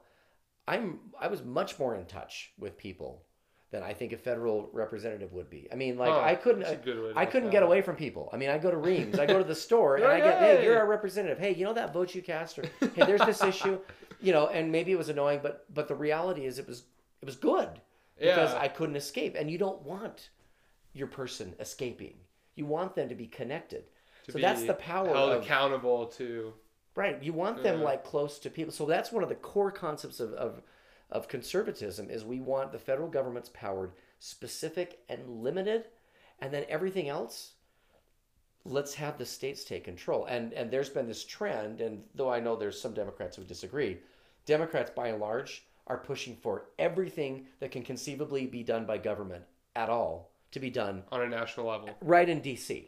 I'm 0.68 0.99
I 1.20 1.28
was 1.28 1.43
much 1.43 1.78
more 1.78 1.95
in 1.95 2.06
touch 2.06 2.53
with 2.58 2.78
people 2.78 3.24
than 3.72 3.84
I 3.84 3.93
think 3.93 4.13
a 4.13 4.18
federal 4.18 4.70
representative 4.74 5.34
would 5.34 5.49
be. 5.49 5.68
I 5.72 5.76
mean, 5.76 5.97
like 5.97 6.11
Huh, 6.11 6.22
I 6.22 6.36
couldn't 6.36 6.61
that's 6.61 6.74
a 6.74 6.78
good 6.78 7.01
way 7.03 7.13
to 7.13 7.20
I 7.20 7.26
couldn't 7.26 7.49
get 7.49 7.63
away 7.63 7.82
from 7.82 7.95
people. 7.95 8.30
I 8.32 8.38
mean, 8.38 8.49
I 8.49 8.57
go 8.57 8.72
to 8.72 8.78
Reams, 8.78 9.20
I 9.20 9.26
go 9.26 9.38
to 9.38 9.43
the 9.43 9.55
store, 9.68 9.95
and 9.97 10.05
I 10.05 10.20
get, 10.20 10.39
hey, 10.39 10.63
you're 10.63 10.78
our 10.78 10.88
representative. 10.88 11.39
Hey, 11.39 11.53
you 11.53 11.66
know 11.66 11.74
that 11.74 11.93
vote 11.93 12.13
you 12.16 12.22
cast, 12.22 12.59
or 12.59 12.63
hey, 12.80 13.05
there's 13.05 13.22
this 13.26 13.43
issue, 13.43 13.80
you 14.22 14.32
know, 14.34 14.47
and 14.47 14.72
maybe 14.72 14.91
it 14.91 14.97
was 14.97 15.09
annoying, 15.09 15.39
but 15.41 15.66
but 15.74 15.88
the 15.88 15.95
reality 15.95 16.45
is 16.45 16.59
it 16.59 16.68
was 16.68 16.84
it 17.22 17.26
was 17.26 17.36
good 17.36 17.70
because 18.18 18.53
Yeah. 18.53 18.59
I 18.59 18.68
couldn't 18.68 18.95
escape, 18.95 19.36
and 19.38 19.49
you 19.49 19.57
don't 19.57 19.82
want 19.82 20.30
your 20.93 21.07
person 21.07 21.53
escaping. 21.59 22.16
You 22.55 22.66
want 22.66 22.95
them 22.95 23.09
to 23.09 23.16
be 23.16 23.28
connected. 23.28 23.86
To 24.26 24.32
so 24.32 24.39
that's 24.39 24.63
the 24.63 24.74
power 24.76 25.07
held 25.07 25.32
of 25.34 25.43
accountable 25.43 26.05
to. 26.18 26.53
Right. 26.95 27.22
You 27.22 27.34
want 27.34 27.61
them 27.61 27.80
Yeah. 27.80 27.86
like 27.86 28.05
close 28.05 28.39
to 28.39 28.49
people. 28.49 28.72
So 28.72 28.86
that's 28.86 29.11
one 29.11 29.22
of 29.22 29.28
the 29.30 29.36
core 29.36 29.70
concepts 29.72 30.22
of, 30.22 30.32
of, 30.34 30.61
of 31.12 31.28
conservatism 31.28 32.10
is 32.10 32.26
we 32.26 32.39
want 32.39 32.72
the 32.72 32.80
federal 32.80 33.08
government's 33.10 33.49
power 33.49 33.91
specific 34.20 34.99
and 35.10 35.28
limited, 35.43 35.86
and 36.39 36.53
then 36.53 36.66
everything 36.68 37.10
else, 37.10 37.53
let's 38.64 38.95
have 38.95 39.18
the 39.18 39.26
states 39.26 39.64
take 39.64 39.84
control. 39.84 40.26
And 40.26 40.53
and 40.53 40.72
there's 40.72 40.89
been 40.89 41.08
this 41.08 41.24
trend, 41.26 41.82
and 41.82 42.03
though 42.16 42.30
I 42.32 42.39
know 42.39 42.56
there's 42.56 42.80
some 42.82 42.93
Democrats 42.93 43.38
who 43.38 43.43
disagree, 43.43 43.97
Democrats 44.45 44.91
by 44.95 45.10
and 45.10 45.20
large 45.20 45.66
are 45.88 45.97
pushing 45.97 46.36
for 46.36 46.70
everything 46.80 47.45
that 47.60 47.72
can 47.72 47.84
conceivably 47.84 48.47
be 48.47 48.64
done 48.64 48.86
by 48.86 48.97
government 48.97 49.43
at 49.76 49.89
all 49.89 50.32
to 50.51 50.60
be 50.60 50.70
done 50.70 51.03
on 51.12 51.22
a 51.22 51.28
national 51.28 51.68
level. 51.68 51.89
right 52.01 52.28
in 52.30 52.41
DC. 52.41 52.88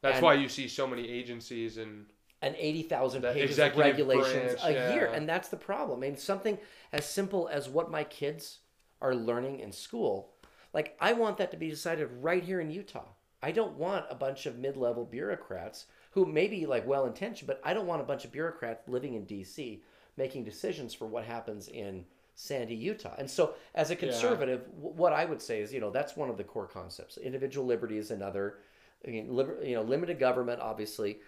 That's 0.00 0.16
And- 0.16 0.24
why 0.24 0.34
you 0.34 0.48
see 0.48 0.66
so 0.66 0.86
many 0.86 1.08
agencies 1.08 1.78
and 1.78 2.06
and 2.42 2.54
80,000 2.58 3.22
pages 3.22 3.58
of 3.58 3.76
regulations 3.76 4.60
branch, 4.60 4.76
a 4.76 4.94
year. 4.94 5.06
And 5.06 5.28
that's 5.28 5.48
the 5.48 5.56
problem. 5.56 6.00
I 6.00 6.08
mean, 6.08 6.16
something 6.16 6.58
as 6.92 7.06
simple 7.06 7.48
as 7.50 7.68
what 7.68 7.90
my 7.90 8.04
kids 8.04 8.58
are 9.00 9.14
learning 9.14 9.60
in 9.60 9.72
school, 9.72 10.34
like, 10.74 10.96
I 11.00 11.12
want 11.12 11.38
that 11.38 11.50
to 11.52 11.56
be 11.56 11.70
decided 11.70 12.08
right 12.20 12.42
here 12.42 12.60
in 12.60 12.70
Utah. 12.70 13.06
I 13.42 13.52
don't 13.52 13.76
want 13.76 14.06
a 14.10 14.14
bunch 14.14 14.46
of 14.46 14.58
mid 14.58 14.76
level 14.76 15.04
bureaucrats 15.04 15.86
who 16.12 16.26
may 16.26 16.46
be 16.46 16.66
like 16.66 16.86
well 16.86 17.06
intentioned, 17.06 17.46
but 17.46 17.60
I 17.64 17.74
don't 17.74 17.86
want 17.86 18.02
a 18.02 18.04
bunch 18.04 18.24
of 18.24 18.32
bureaucrats 18.32 18.88
living 18.88 19.14
in 19.14 19.26
DC 19.26 19.80
making 20.16 20.44
decisions 20.44 20.92
for 20.92 21.06
what 21.06 21.24
happens 21.24 21.68
in 21.68 22.04
Sandy, 22.34 22.74
Utah. 22.74 23.14
And 23.18 23.30
so, 23.30 23.54
as 23.74 23.90
a 23.90 23.96
conservative, 23.96 24.64
w 24.66 24.94
what 24.94 25.12
I 25.12 25.24
would 25.24 25.40
say 25.40 25.60
is, 25.60 25.72
you 25.72 25.80
know, 25.80 25.90
that's 25.90 26.16
one 26.16 26.30
of 26.30 26.36
the 26.36 26.44
core 26.44 26.66
concepts. 26.66 27.16
Individual 27.18 27.66
liberty 27.66 27.98
is 27.98 28.10
another. 28.10 28.58
I 29.06 29.10
mean, 29.10 29.34
liber, 29.34 29.58
you 29.62 29.74
know, 29.74 29.82
limited 29.82 30.18
government, 30.18 30.60
obviously, 30.60 31.18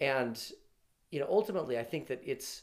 and 0.00 0.40
you 1.10 1.20
know, 1.20 1.26
ultimately, 1.28 1.78
I 1.78 1.84
think 1.84 2.06
that 2.08 2.20
it's 2.24 2.62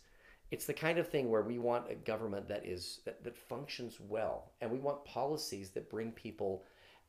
it's 0.52 0.66
the 0.66 0.74
kind 0.74 0.98
of 1.00 1.08
thing 1.08 1.30
where 1.30 1.44
we 1.44 1.60
want 1.60 1.90
a 1.90 1.96
government 1.96 2.48
that 2.50 2.66
is 2.66 3.00
that, 3.06 3.24
that 3.24 3.38
functions 3.38 4.00
well, 4.00 4.52
and 4.62 4.70
we 4.70 4.80
want 4.80 5.06
policies 5.06 5.70
that 5.72 5.90
bring 5.90 6.12
people 6.12 6.64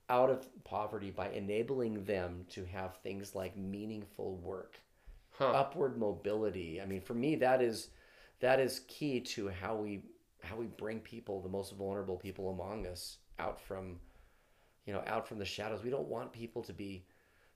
out 0.09 0.31
of 0.31 0.47
poverty 0.65 1.11
by 1.11 1.31
enabling 1.31 2.05
them 2.05 2.45
to 2.51 2.65
have 2.65 2.97
things 2.99 3.35
like 3.35 3.57
meaningful 3.57 4.37
work, 4.37 4.79
Huh. 5.33 5.51
upward 5.51 5.97
mobility. 5.99 6.81
I 6.81 6.87
mean, 6.87 7.01
for 7.01 7.15
me, 7.15 7.35
that 7.37 7.63
is 7.63 7.89
that 8.41 8.61
is 8.61 8.81
key 8.89 9.21
to 9.21 9.49
how 9.49 9.77
we 9.77 10.03
how 10.43 10.57
we 10.57 10.67
bring 10.67 11.01
people, 11.01 11.41
the 11.41 11.49
most 11.49 11.73
vulnerable 11.75 12.17
people 12.17 12.51
among 12.51 12.87
us, 12.87 13.19
out 13.39 13.61
from 13.61 13.99
you 14.87 14.93
know 14.93 15.03
out 15.07 15.27
from 15.27 15.39
the 15.39 15.45
shadows. 15.45 15.83
We 15.83 15.91
don't 15.91 16.09
want 16.09 16.33
people 16.33 16.63
to 16.63 16.73
be 16.73 17.07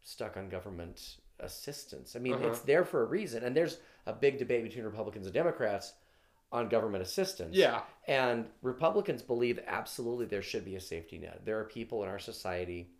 stuck 0.03 0.37
on 0.37 0.49
government 0.49 1.17
assistance. 1.41 2.17
I 2.17 2.19
mean, 2.19 2.35
Uh-huh. 2.35 2.49
it's 2.49 2.61
there 2.61 2.85
for 2.85 3.03
a 3.03 3.07
reason, 3.07 3.43
and 3.45 3.57
there's 3.57 3.79
a 4.07 4.13
big 4.13 4.39
debate 4.39 4.63
between 4.65 4.85
Republicans 4.85 5.27
and 5.27 5.35
Democrats 5.35 5.95
on 6.53 6.69
government 6.69 7.03
assistance. 7.03 7.55
Yeah. 7.57 7.83
And 8.07 8.49
Republicans 8.63 9.23
believe 9.23 9.59
absolutely 9.67 10.27
there 10.27 10.43
should 10.43 10.65
be 10.65 10.77
a 10.77 10.81
safety 10.81 11.19
net. 11.19 11.45
There 11.45 11.59
are 11.59 11.65
people 11.65 12.03
in 12.05 12.09
our 12.09 12.19
society 12.21 12.91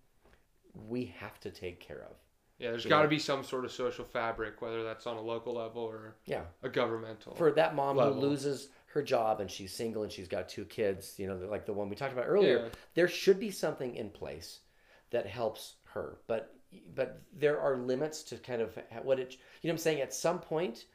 we 0.89 1.07
have 1.19 1.39
to 1.41 1.51
take 1.51 1.81
care 1.81 2.03
of. 2.11 2.17
Yeah, 2.59 2.71
there's 2.71 2.87
got 2.87 3.03
to 3.03 3.09
be 3.09 3.19
some 3.19 3.45
sort 3.45 3.65
of 3.65 3.73
social 3.73 4.05
fabric, 4.05 4.61
whether 4.63 4.83
that's 4.83 5.07
on 5.07 5.17
a 5.17 5.21
local 5.21 5.55
level 5.55 5.83
or 5.83 6.17
Yeah. 6.25 6.45
a 6.63 6.69
governmental. 6.69 7.35
For 7.35 7.51
that 7.53 7.75
mom 7.75 7.97
Level. 7.97 8.15
who 8.15 8.21
loses 8.21 8.69
her 8.87 9.03
job 9.03 9.41
and 9.41 9.51
she's 9.51 9.75
single 9.75 10.03
and 10.03 10.11
she's 10.13 10.29
got 10.29 10.49
two 10.49 10.65
kids, 10.65 11.19
you 11.19 11.27
know, 11.27 11.37
like 11.37 11.67
the 11.67 11.73
one 11.75 11.89
we 11.91 11.97
talked 11.97 12.15
about 12.15 12.27
earlier, 12.27 12.65
Yeah. 12.65 12.69
there 12.95 13.09
should 13.09 13.39
be 13.39 13.51
something 13.51 13.95
in 13.95 14.11
place 14.11 14.61
that 15.11 15.27
helps 15.27 15.77
her. 15.93 16.19
But 16.27 16.55
but 16.95 17.23
there 17.33 17.61
are 17.61 17.77
limits 17.77 18.23
to 18.25 18.37
kind 18.37 18.63
of 18.63 18.79
what 19.03 19.19
it. 19.19 19.37
You 19.63 19.69
know, 19.69 19.73
I'm 19.73 19.79
saying 19.79 20.01
at 20.01 20.15
some 20.15 20.39
point 20.39 20.87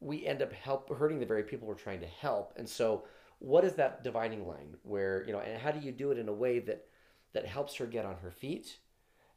we 0.00 0.26
end 0.26 0.42
up 0.42 0.52
help 0.52 0.94
hurting 0.96 1.20
the 1.20 1.26
very 1.26 1.42
people 1.42 1.68
we're 1.68 1.74
trying 1.74 2.00
to 2.00 2.06
help. 2.06 2.54
And 2.56 2.68
so, 2.68 3.04
what 3.38 3.64
is 3.64 3.74
that 3.74 4.04
dividing 4.04 4.46
line 4.46 4.76
where 4.82 5.24
you 5.26 5.32
know, 5.32 5.40
and 5.40 5.60
how 5.60 5.70
do 5.70 5.80
you 5.80 5.92
do 5.92 6.10
it 6.10 6.18
in 6.18 6.28
a 6.28 6.32
way 6.32 6.58
that 6.60 6.86
that 7.32 7.46
helps 7.46 7.76
her 7.76 7.86
get 7.86 8.04
on 8.04 8.16
her 8.22 8.30
feet, 8.30 8.78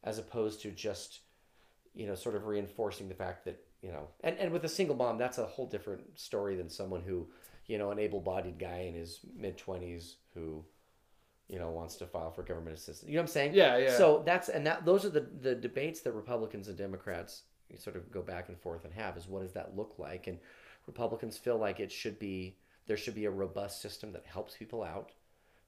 as 0.03 0.17
opposed 0.17 0.61
to 0.61 0.71
just 0.71 1.19
you 1.93 2.07
know, 2.07 2.15
sort 2.15 2.35
of 2.35 2.45
reinforcing 2.45 3.07
the 3.07 3.15
fact 3.15 3.45
that 3.45 3.63
you 3.81 3.91
know, 3.91 4.07
and 4.23 4.37
and 4.37 4.51
with 4.51 4.63
a 4.63 4.69
single 4.69 4.95
mom, 4.95 5.17
that's 5.17 5.37
a 5.37 5.45
whole 5.45 5.67
different 5.67 6.19
story 6.19 6.55
than 6.55 6.69
someone 6.69 7.01
who, 7.01 7.27
you 7.67 7.77
know, 7.77 7.91
an 7.91 7.99
able-bodied 7.99 8.57
guy 8.57 8.85
in 8.87 8.95
his 8.95 9.19
mid 9.35 9.57
twenties 9.57 10.15
who, 10.33 10.63
you 11.47 11.59
know, 11.59 11.69
wants 11.69 11.95
to 11.97 12.05
file 12.05 12.31
for 12.31 12.43
government 12.43 12.77
assistance. 12.77 13.09
You 13.09 13.15
know 13.15 13.21
what 13.21 13.29
I'm 13.29 13.33
saying? 13.33 13.53
Yeah, 13.53 13.77
yeah. 13.77 13.97
So 13.97 14.23
that's 14.25 14.49
and 14.49 14.65
that 14.65 14.85
those 14.85 15.05
are 15.05 15.09
the 15.09 15.27
the 15.41 15.55
debates 15.55 16.01
that 16.01 16.13
Republicans 16.13 16.67
and 16.67 16.77
Democrats 16.77 17.43
sort 17.77 17.95
of 17.95 18.11
go 18.11 18.21
back 18.21 18.49
and 18.49 18.59
forth 18.59 18.85
and 18.85 18.93
have 18.93 19.17
is 19.17 19.27
what 19.27 19.41
does 19.41 19.53
that 19.53 19.75
look 19.75 19.95
like? 19.97 20.27
And 20.27 20.37
Republicans 20.87 21.37
feel 21.37 21.57
like 21.57 21.79
it 21.79 21.91
should 21.91 22.19
be 22.19 22.57
there 22.87 22.97
should 22.97 23.15
be 23.15 23.25
a 23.25 23.31
robust 23.31 23.81
system 23.81 24.11
that 24.13 24.25
helps 24.25 24.57
people 24.57 24.83
out, 24.83 25.11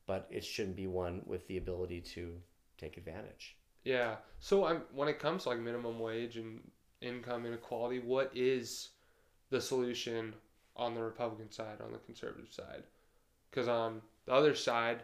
but 0.05 0.27
it 0.29 0.43
shouldn't 0.43 0.75
be 0.75 0.87
one 0.87 1.21
with 1.25 1.47
the 1.47 1.57
ability 1.57 2.01
to 2.01 2.35
take 2.77 2.97
advantage. 2.97 3.55
Yeah. 3.83 4.15
So 4.39 4.65
I'm 4.65 4.81
when 4.93 5.07
it 5.07 5.19
comes 5.19 5.43
to 5.43 5.49
like 5.49 5.59
minimum 5.59 5.99
wage 5.99 6.37
and 6.37 6.59
income 7.01 7.45
inequality, 7.45 7.99
what 7.99 8.31
is 8.33 8.89
the 9.49 9.61
solution 9.61 10.33
on 10.75 10.93
the 10.93 11.01
Republican 11.01 11.51
side, 11.51 11.79
on 11.83 11.91
the 11.91 11.99
conservative 11.99 12.51
side? 12.51 12.83
Because 13.49 13.67
on 13.67 13.93
um, 13.93 14.01
the 14.25 14.33
other 14.33 14.55
side, 14.55 15.03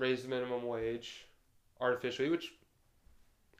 raise 0.00 0.22
the 0.22 0.28
minimum 0.28 0.66
wage 0.66 1.26
artificially, 1.80 2.28
which 2.30 2.52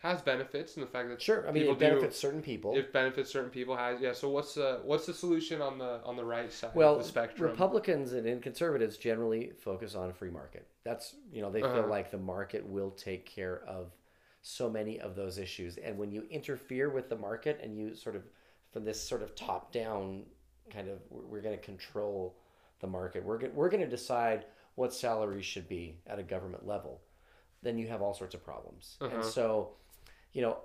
has 0.03 0.22
benefits 0.22 0.76
in 0.76 0.80
the 0.80 0.86
fact 0.88 1.11
that 1.11 1.20
Sure, 1.20 1.47
I 1.47 1.53
mean 1.53 1.64
it 1.64 1.66
do- 1.66 1.74
benefits 1.74 2.16
certain 2.18 2.41
people. 2.43 2.74
it 2.74 2.93
benefits 2.93 3.30
certain 3.30 3.51
people. 3.51 3.76
Has 3.76 4.01
yeah. 4.01 4.12
So 4.12 4.30
what's 4.30 4.55
the 4.55 4.80
what's 4.82 5.07
the 5.07 5.12
solution 5.14 5.61
on 5.61 5.78
the 5.78 6.01
on 6.05 6.16
the 6.16 6.24
right 6.24 6.51
side 6.53 6.70
well, 6.74 6.95
of 6.97 7.03
the 7.03 7.09
spectrum? 7.09 7.51
Republicans 7.51 8.14
and, 8.14 8.26
and 8.26 8.43
conservatives 8.43 8.97
generally 8.97 9.53
focus 9.61 9.95
on 9.95 10.09
a 10.09 10.12
free 10.12 10.30
market. 10.30 10.66
That's 10.84 11.14
you 11.32 11.43
know 11.43 11.51
they 11.51 11.61
feel 11.61 11.70
Uh-huh. 11.70 11.86
like 11.88 12.11
the 12.11 12.18
market 12.18 12.64
will 12.66 12.91
take 12.93 13.26
care 13.26 13.62
of 13.66 13.93
so 14.43 14.70
many 14.70 14.99
of 14.99 15.14
those 15.16 15.36
issues, 15.36 15.76
and 15.76 15.99
when 15.99 16.11
you 16.11 16.26
interfere 16.30 16.88
with 16.88 17.11
the 17.11 17.16
market 17.16 17.61
and 17.62 17.76
you 17.76 17.95
sort 17.95 18.16
of 18.16 18.22
from 18.72 18.84
this 18.84 18.99
sort 19.03 19.22
of 19.22 19.34
top 19.34 19.70
down 19.70 20.22
kind 20.70 20.88
of 20.88 20.99
we're, 21.11 21.26
we're 21.26 21.41
going 21.43 21.57
to 21.59 21.62
control 21.62 22.38
the 22.80 22.86
market. 22.86 23.22
We're 23.22 23.36
go- 23.36 23.51
we're 23.55 23.68
going 23.68 23.82
to 23.82 23.86
decide 23.91 24.47
what 24.77 24.93
salaries 24.95 25.45
should 25.45 25.68
be 25.68 25.97
at 26.07 26.18
a 26.18 26.23
government 26.23 26.66
level. 26.66 27.01
Then 27.62 27.77
you 27.79 27.89
have 27.89 28.01
all 28.03 28.14
sorts 28.14 28.35
of 28.35 28.43
problems, 28.45 28.97
and 29.01 29.12
Uh-huh. 29.12 29.23
so 29.23 29.71
you 30.33 30.43
know 30.43 30.59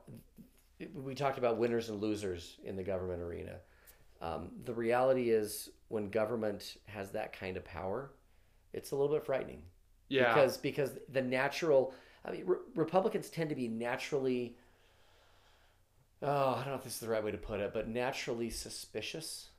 we 0.94 1.16
talked 1.16 1.38
about 1.38 1.58
winners 1.58 1.90
and 1.90 2.02
losers 2.02 2.58
in 2.64 2.76
the 2.76 2.84
government 2.84 3.22
arena. 3.22 3.58
Um, 4.22 4.50
the 4.66 4.74
reality 4.74 5.30
is, 5.30 5.70
when 5.90 6.10
government 6.10 6.78
has 6.86 7.12
that 7.12 7.32
kind 7.38 7.58
of 7.58 7.64
power, 7.66 8.12
it's 8.74 8.92
a 8.92 8.96
little 8.96 9.14
bit 9.14 9.26
frightening. 9.26 9.62
yeah. 10.10 10.34
Because 10.34 10.58
because 10.58 10.92
the 11.12 11.22
natural, 11.22 11.94
I 12.24 12.32
mean, 12.32 12.44
re- 12.46 12.58
Republicans 12.76 13.30
tend 13.30 13.50
to 13.50 13.56
be 13.56 13.68
naturally. 13.68 14.58
Oh, 16.22 16.52
I 16.54 16.56
don't 16.60 16.68
know 16.70 16.76
if 16.76 16.84
this 16.84 16.94
is 16.94 17.00
the 17.00 17.10
right 17.10 17.24
way 17.24 17.32
to 17.32 17.38
put 17.38 17.60
it, 17.60 17.74
but 17.74 17.88
naturally 17.88 18.50
suspicious 18.50 19.50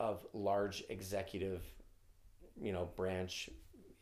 of 0.00 0.26
large 0.32 0.82
executive, 0.88 1.62
you 2.60 2.72
know, 2.72 2.88
branch 2.96 3.48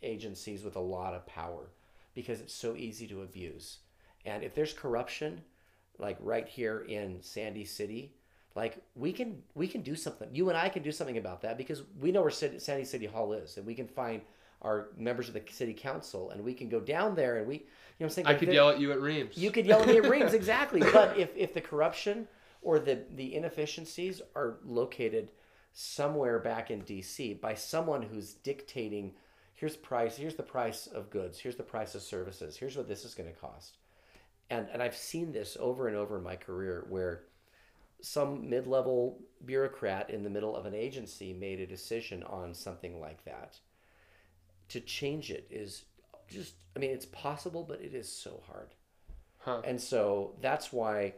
agencies 0.02 0.62
with 0.62 0.76
a 0.76 0.80
lot 0.80 1.14
of 1.14 1.26
power 1.26 1.70
because 2.14 2.40
it's 2.40 2.54
so 2.54 2.74
easy 2.76 3.06
to 3.06 3.22
abuse. 3.22 3.78
And 4.24 4.42
if 4.42 4.54
there's 4.54 4.72
corruption, 4.72 5.42
like 5.98 6.16
right 6.20 6.48
here 6.48 6.84
in 6.88 7.22
Sandy 7.22 7.64
City, 7.64 8.14
like 8.54 8.82
we 8.94 9.12
can 9.12 9.42
we 9.54 9.68
can 9.68 9.82
do 9.82 9.94
something. 9.94 10.28
You 10.32 10.48
and 10.48 10.58
I 10.58 10.68
can 10.68 10.82
do 10.82 10.92
something 10.92 11.18
about 11.18 11.42
that 11.42 11.56
because 11.56 11.82
we 12.00 12.10
know 12.12 12.22
where 12.22 12.30
Sandy 12.30 12.84
City 12.84 13.06
Hall 13.06 13.32
is, 13.32 13.56
and 13.56 13.66
we 13.66 13.74
can 13.74 13.86
find 13.86 14.22
our 14.62 14.88
members 14.96 15.28
of 15.28 15.34
the 15.34 15.42
city 15.50 15.72
council, 15.72 16.30
and 16.30 16.42
we 16.42 16.52
can 16.52 16.68
go 16.68 16.80
down 16.80 17.14
there, 17.14 17.36
and 17.36 17.46
we, 17.46 17.54
you 17.54 17.60
know, 18.00 18.06
I'm 18.06 18.10
saying. 18.10 18.26
I 18.26 18.34
could 18.34 18.52
yell 18.52 18.70
at 18.70 18.80
you 18.80 18.90
at 18.92 19.00
Reams. 19.00 19.36
You 19.36 19.50
could 19.50 19.66
yell 19.66 19.82
at 19.82 19.88
me 19.88 19.98
at 19.98 20.08
Reams, 20.08 20.32
exactly. 20.34 20.80
But 20.80 21.16
if 21.16 21.30
if 21.36 21.54
the 21.54 21.60
corruption 21.60 22.26
or 22.62 22.78
the 22.78 23.04
the 23.14 23.34
inefficiencies 23.34 24.20
are 24.34 24.58
located 24.64 25.30
somewhere 25.72 26.40
back 26.40 26.70
in 26.70 26.80
D.C. 26.80 27.34
by 27.34 27.54
someone 27.54 28.02
who's 28.02 28.34
dictating, 28.34 29.12
here's 29.58 29.76
price, 29.76 30.16
here's 30.16 30.36
the 30.36 30.42
price 30.42 30.86
of 30.86 31.10
goods, 31.10 31.38
here's 31.38 31.56
the 31.56 31.62
price 31.62 31.94
of 31.94 32.02
services, 32.02 32.56
here's 32.56 32.76
what 32.76 32.88
this 32.88 33.04
is 33.04 33.14
going 33.14 33.28
to 33.28 33.38
cost, 33.38 33.76
and 34.50 34.68
and 34.72 34.82
I've 34.82 34.96
seen 34.96 35.32
this 35.32 35.56
over 35.58 35.88
and 35.88 35.96
over 35.96 36.16
in 36.16 36.22
my 36.22 36.36
career 36.36 36.86
where 36.88 37.22
some 38.00 38.48
mid-level 38.48 39.18
bureaucrat 39.44 40.10
in 40.10 40.22
the 40.22 40.30
middle 40.30 40.54
of 40.54 40.66
an 40.66 40.74
agency 40.74 41.32
made 41.32 41.58
a 41.58 41.66
decision 41.66 42.22
on 42.22 42.54
something 42.54 43.00
like 43.00 43.24
that. 43.24 43.58
To 44.68 44.80
change 44.80 45.30
it 45.32 45.48
is 45.50 45.84
just 46.28 46.54
i 46.76 46.78
mean 46.78 46.90
it's 46.90 47.06
possible 47.06 47.64
but 47.66 47.80
it 47.80 47.94
is 47.94 48.10
so 48.10 48.42
hard. 48.46 48.74
Huh. 49.38 49.62
and 49.64 49.80
so 49.80 50.34
that's 50.40 50.72
why 50.72 51.14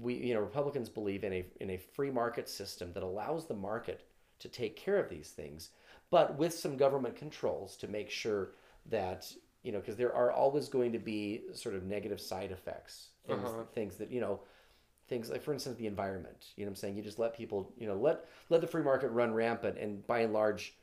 we 0.00 0.14
you 0.14 0.32
know 0.32 0.40
republicans 0.40 0.88
believe 0.88 1.22
in 1.22 1.32
a 1.32 1.44
in 1.60 1.70
a 1.70 1.76
free 1.76 2.10
market 2.10 2.48
system 2.48 2.92
that 2.94 3.02
allows 3.02 3.46
the 3.46 3.54
market 3.54 4.06
to 4.38 4.48
take 4.48 4.74
care 4.74 4.96
of 4.96 5.10
these 5.10 5.30
things 5.30 5.70
but 6.12 6.36
with 6.38 6.54
some 6.54 6.76
government 6.76 7.16
controls 7.16 7.76
to 7.78 7.88
make 7.88 8.10
sure 8.10 8.52
that 8.86 9.20
you 9.64 9.72
know 9.72 9.80
because 9.80 9.96
there 9.96 10.14
are 10.14 10.30
always 10.30 10.68
going 10.68 10.92
to 10.92 10.98
be 11.00 11.42
sort 11.54 11.74
of 11.74 11.82
negative 11.84 12.20
side 12.20 12.52
effects 12.52 13.08
things, 13.26 13.42
Uh-huh. 13.48 13.64
things 13.74 13.96
that 13.96 14.10
you 14.12 14.20
know 14.20 14.40
things 15.08 15.28
like 15.30 15.42
for 15.42 15.52
instance 15.52 15.76
the 15.78 15.86
environment 15.86 16.40
you 16.56 16.64
know 16.64 16.68
what 16.68 16.72
i'm 16.72 16.76
saying 16.76 16.96
you 16.96 17.02
just 17.02 17.18
let 17.18 17.34
people 17.36 17.72
you 17.76 17.86
know 17.88 17.96
let 17.96 18.24
let 18.50 18.60
the 18.60 18.66
free 18.66 18.82
market 18.82 19.08
run 19.08 19.32
rampant 19.34 19.76
and 19.78 20.06
by 20.06 20.20
and 20.20 20.32
large 20.32 20.74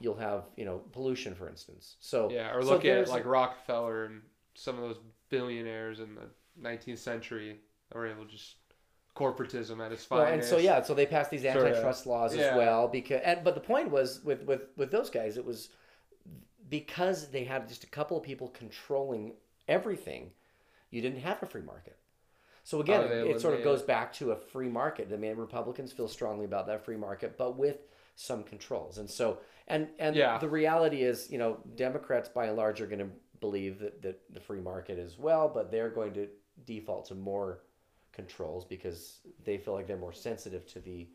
you'll 0.00 0.16
have 0.28 0.44
you 0.56 0.64
know 0.64 0.78
pollution 0.92 1.34
for 1.34 1.48
instance 1.48 1.96
so 2.00 2.30
Yeah, 2.30 2.54
or 2.54 2.62
so 2.62 2.68
look 2.70 2.84
at 2.84 3.08
like 3.08 3.24
Rockefeller 3.26 4.04
and 4.06 4.22
some 4.54 4.76
of 4.76 4.82
those 4.82 4.98
billionaires 5.28 6.00
in 6.00 6.14
the 6.14 6.28
19th 6.60 6.98
century 6.98 7.58
that 7.88 7.98
were 7.98 8.06
able 8.06 8.24
to 8.24 8.30
just 8.30 8.56
corporatism 9.20 9.84
at 9.84 9.92
its 9.92 10.08
well, 10.10 10.24
and 10.24 10.42
so 10.42 10.56
yeah 10.58 10.82
so 10.82 10.94
they 10.94 11.06
passed 11.06 11.30
these 11.30 11.44
antitrust 11.44 12.06
laws 12.06 12.34
Yeah. 12.34 12.42
as 12.42 12.56
well 12.56 12.88
because 12.88 13.20
and 13.24 13.44
but 13.44 13.54
the 13.54 13.60
point 13.60 13.90
was 13.90 14.20
with 14.24 14.42
with 14.44 14.62
with 14.76 14.90
those 14.90 15.10
guys 15.10 15.36
it 15.36 15.44
was 15.44 15.68
because 16.68 17.28
they 17.30 17.44
had 17.44 17.68
just 17.68 17.84
a 17.84 17.88
couple 17.88 18.16
of 18.16 18.22
people 18.22 18.48
controlling 18.48 19.34
everything 19.68 20.30
you 20.90 21.00
didn't 21.00 21.20
have 21.20 21.40
a 21.42 21.46
free 21.46 21.62
market. 21.62 21.96
So 22.64 22.80
again 22.80 23.00
Oh, 23.04 23.30
it, 23.30 23.40
sort 23.40 23.54
of 23.54 23.62
goes 23.62 23.82
back 23.82 24.12
to 24.14 24.32
a 24.32 24.36
free 24.36 24.68
market. 24.68 25.08
I 25.12 25.16
mean 25.16 25.36
republicans 25.36 25.92
feel 25.92 26.08
strongly 26.08 26.44
about 26.44 26.66
that 26.66 26.84
free 26.84 26.96
market 26.96 27.36
but 27.38 27.56
with 27.56 27.78
some 28.16 28.42
controls. 28.42 28.98
And 28.98 29.08
so 29.08 29.38
and 29.68 29.88
and 29.98 30.14
Yeah. 30.16 30.38
the 30.38 30.48
reality 30.48 31.02
is 31.02 31.30
you 31.30 31.38
know 31.38 31.58
democrats 31.76 32.28
by 32.28 32.46
and 32.46 32.56
large 32.56 32.80
are 32.80 32.86
going 32.86 33.00
to 33.06 33.10
believe 33.40 33.78
that, 33.80 34.02
that 34.02 34.20
the 34.32 34.40
free 34.40 34.60
market 34.60 34.98
as 34.98 35.18
well 35.18 35.48
but 35.48 35.70
they're 35.70 35.88
going 35.90 36.12
to 36.12 36.28
default 36.66 37.06
to 37.06 37.14
more 37.14 37.60
controls 38.12 38.64
because 38.64 39.20
they 39.44 39.56
feel 39.56 39.74
like 39.74 39.86
they're 39.86 39.96
more 39.96 40.12
sensitive 40.12 40.66
to 40.66 40.80
the 40.80 41.08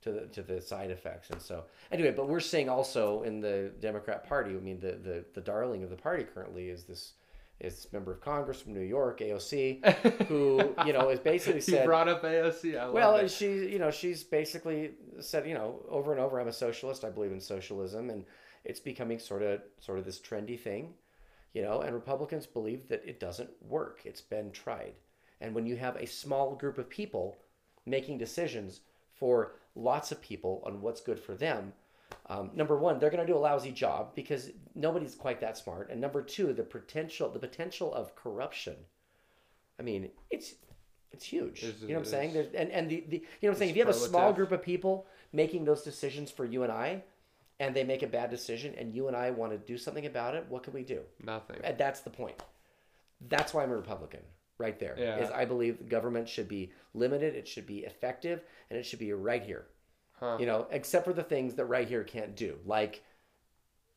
to 0.00 0.12
the 0.12 0.20
to 0.26 0.42
the 0.42 0.60
side 0.60 0.90
effects 0.90 1.30
and 1.30 1.40
so 1.40 1.64
anyway 1.92 2.10
but 2.10 2.28
we're 2.28 2.40
seeing 2.40 2.68
also 2.68 3.22
in 3.22 3.40
the 3.40 3.70
democrat 3.80 4.26
party 4.26 4.50
i 4.50 4.54
mean 4.54 4.80
the 4.80 4.92
the, 4.92 5.24
the 5.34 5.40
darling 5.40 5.84
of 5.84 5.90
the 5.90 5.96
party 5.96 6.24
currently 6.24 6.68
is 6.68 6.84
this 6.84 7.12
is 7.60 7.86
member 7.92 8.10
of 8.10 8.20
congress 8.20 8.60
from 8.60 8.74
new 8.74 8.80
york 8.80 9.20
aoc 9.20 10.26
who 10.26 10.74
you 10.84 10.92
know 10.92 11.10
is 11.10 11.20
basically 11.20 11.60
said 11.60 11.86
brought 11.86 12.08
up 12.08 12.22
AOC. 12.22 12.78
I 12.78 12.88
well, 12.90 13.16
it. 13.16 13.30
she, 13.30 13.46
you 13.46 13.78
know, 13.78 13.90
she's 13.90 14.22
basically 14.22 14.92
said, 15.20 15.46
you 15.46 15.54
know, 15.54 15.84
over 15.88 16.12
and 16.12 16.20
over, 16.20 16.40
I'm 16.40 16.48
a 16.48 16.52
socialist. 16.52 17.04
I 17.04 17.10
believe 17.10 17.32
in 17.32 17.40
socialism, 17.40 18.10
and 18.10 18.24
it's 18.64 18.80
becoming 18.80 19.18
sort 19.18 19.42
of, 19.42 19.60
sort 19.80 19.98
of 19.98 20.04
this 20.04 20.18
trendy 20.18 20.58
thing, 20.58 20.94
you 21.52 21.62
know. 21.62 21.80
And 21.80 21.94
Republicans 21.94 22.46
believe 22.46 22.88
that 22.88 23.02
it 23.06 23.20
doesn't 23.20 23.50
work. 23.62 24.00
It's 24.04 24.20
been 24.20 24.50
tried, 24.52 24.94
and 25.42 25.54
when 25.54 25.66
you 25.66 25.76
have 25.76 25.96
a 25.96 26.06
small 26.06 26.54
group 26.54 26.78
of 26.78 26.88
people 26.88 27.36
making 27.84 28.16
decisions 28.16 28.80
for 29.14 29.56
lots 29.74 30.12
of 30.12 30.22
people 30.22 30.62
on 30.64 30.80
what's 30.80 31.00
good 31.00 31.18
for 31.18 31.34
them, 31.34 31.72
um, 32.26 32.50
number 32.54 32.76
one, 32.76 32.98
they're 32.98 33.10
going 33.10 33.26
to 33.26 33.30
do 33.32 33.36
a 33.36 33.40
lousy 33.40 33.72
job 33.72 34.14
because 34.14 34.50
nobody's 34.74 35.14
quite 35.14 35.40
that 35.40 35.58
smart, 35.58 35.90
and 35.90 36.00
number 36.00 36.22
two, 36.22 36.52
the 36.52 36.62
potential, 36.62 37.28
the 37.28 37.38
potential 37.38 37.92
of 37.92 38.14
corruption. 38.14 38.76
I 39.78 39.82
mean, 39.82 40.10
it's 40.30 40.54
it's 41.10 41.24
huge. 41.24 41.62
Is- 41.62 41.82
you 41.82 41.88
know 41.88 41.94
what 41.94 41.98
I'm 42.00 42.04
saying? 42.04 42.32
There's, 42.34 42.54
and 42.54 42.70
and 42.70 42.88
the, 42.88 43.04
the 43.08 43.16
you 43.16 43.22
know 43.42 43.48
what 43.48 43.48
I'm 43.50 43.58
saying. 43.58 43.70
If 43.70 43.76
you 43.76 43.82
have 43.84 43.94
a 43.94 43.98
small 43.98 44.32
group 44.32 44.52
of 44.52 44.62
people 44.62 45.06
making 45.32 45.64
those 45.64 45.82
decisions 45.82 46.30
for 46.30 46.44
you 46.44 46.62
and 46.62 46.70
I, 46.72 47.02
and 47.58 47.74
they 47.74 47.84
make 47.84 48.02
a 48.02 48.06
bad 48.06 48.30
decision, 48.30 48.74
and 48.78 48.94
you 48.94 49.08
and 49.08 49.16
I 49.16 49.30
want 49.30 49.52
to 49.52 49.58
do 49.58 49.76
something 49.76 50.06
about 50.06 50.34
it, 50.34 50.46
what 50.48 50.62
can 50.62 50.72
we 50.72 50.82
do? 50.84 51.00
Nothing. 51.24 51.56
And 51.64 51.76
that's 51.76 52.00
the 52.00 52.10
point. 52.10 52.40
That's 53.28 53.52
why 53.54 53.62
I'm 53.62 53.70
a 53.70 53.76
Republican. 53.76 54.20
Right 54.62 54.78
there 54.78 54.94
is 54.94 55.28
Yeah. 55.28 55.36
I 55.36 55.44
believe 55.44 55.78
the 55.78 55.84
government 55.84 56.28
should 56.28 56.48
be 56.48 56.72
limited, 56.94 57.34
it 57.34 57.48
should 57.48 57.66
be 57.66 57.80
effective, 57.80 58.42
and 58.70 58.78
it 58.78 58.84
should 58.84 58.98
be 58.98 59.12
right 59.12 59.42
here. 59.42 59.66
Huh. 60.20 60.36
You 60.38 60.46
know, 60.46 60.68
except 60.70 61.04
for 61.04 61.12
the 61.12 61.24
things 61.24 61.54
that 61.56 61.64
right 61.66 61.88
here 61.88 62.04
can't 62.04 62.36
do, 62.36 62.58
like 62.64 63.02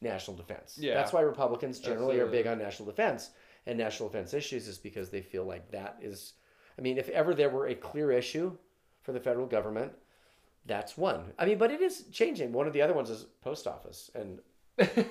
national 0.02 0.38
defense. 0.38 0.78
Yeah. 0.80 0.96
That's 0.96 1.14
why 1.14 1.22
Republicans 1.22 1.80
generally 1.80 2.20
are 2.20 2.28
big 2.28 2.48
on 2.48 2.58
national 2.58 2.88
defense 2.88 3.30
and 3.66 3.78
national 3.78 4.10
defense 4.10 4.34
issues 4.34 4.68
is 4.68 4.78
because 4.78 5.10
they 5.10 5.22
feel 5.22 5.46
like 5.46 5.72
that 5.72 5.98
is 6.02 6.34
I 6.78 6.82
mean, 6.82 6.98
if 6.98 7.10
ever 7.10 7.34
there 7.34 7.50
were 7.50 7.68
a 7.68 7.76
clear 7.76 8.12
issue 8.12 8.58
for 9.02 9.14
the 9.14 9.20
federal 9.20 9.46
government, 9.48 9.94
that's 10.66 10.98
one. 10.98 11.34
I 11.40 11.46
mean, 11.46 11.58
but 11.58 11.72
it 11.72 11.82
is 11.82 12.04
changing. 12.12 12.52
One 12.52 12.68
of 12.68 12.74
the 12.74 12.82
other 12.82 12.94
ones 12.94 13.10
is 13.10 13.26
post 13.42 13.68
office. 13.68 14.12
And 14.14 14.40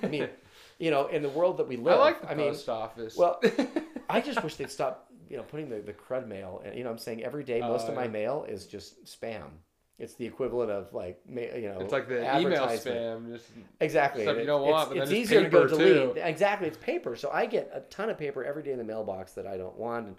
I 0.03 0.09
mean, 0.09 0.29
you 0.79 0.91
know, 0.91 1.07
in 1.07 1.23
the 1.23 1.29
world 1.29 1.57
that 1.59 1.69
we 1.69 1.77
I 1.77 1.81
live, 1.81 2.01
like 2.01 2.21
the 2.23 2.31
I 2.31 2.35
mean, 2.35 2.51
post 2.51 2.69
office. 2.69 3.17
well, 3.17 3.41
I 4.11 4.21
just 4.21 4.43
wish 4.43 4.57
they'd 4.57 4.71
stop, 4.71 5.11
you 5.29 5.37
know, 5.37 5.43
putting 5.43 5.69
the, 5.69 5.81
the 5.81 5.93
crud 5.93 6.27
mail. 6.27 6.63
And, 6.65 6.77
you 6.77 6.85
know, 6.85 6.91
I'm 6.91 6.99
saying 6.99 7.23
every 7.25 7.45
day, 7.45 7.61
oh, 7.61 7.69
most 7.69 7.87
Oh, 7.87 7.89
of 7.91 7.95
my 7.95 8.05
yeah. 8.05 8.11
mail 8.11 8.47
is 8.49 8.67
just 8.67 9.05
spam. 9.05 9.51
It's 9.99 10.15
the 10.15 10.27
equivalent 10.27 10.71
of 10.73 10.93
like, 10.93 11.21
ma- 11.29 11.41
you 11.41 11.69
know, 11.69 11.79
it's 11.81 11.93
like 11.93 12.09
the 12.09 12.21
email 12.39 12.67
spam. 12.67 13.33
Just 13.33 13.47
Exactly. 13.81 14.25
Stuff 14.25 14.39
you 14.39 14.45
don't 14.47 14.63
it's, 14.63 14.73
want, 14.73 14.89
but 14.89 14.95
then 14.95 15.03
it's 15.05 15.13
it's 15.13 15.21
easier 15.21 15.45
to 15.45 15.49
go 15.49 15.67
delete. 15.69 16.15
too. 16.15 16.21
Exactly. 16.21 16.67
It's 16.69 16.79
paper. 16.79 17.15
So 17.15 17.31
I 17.33 17.47
get 17.47 17.71
a 17.73 17.81
ton 17.81 18.11
of 18.11 18.19
paper 18.19 18.45
every 18.45 18.63
day 18.63 18.73
in 18.73 18.79
the 18.79 18.85
mailbox 18.85 19.33
that 19.33 19.47
I 19.47 19.57
don't 19.57 19.77
want. 19.77 20.09
And, 20.09 20.17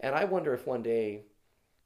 and 0.00 0.14
I 0.14 0.24
wonder 0.24 0.52
if 0.52 0.66
one 0.66 0.82
day 0.82 1.22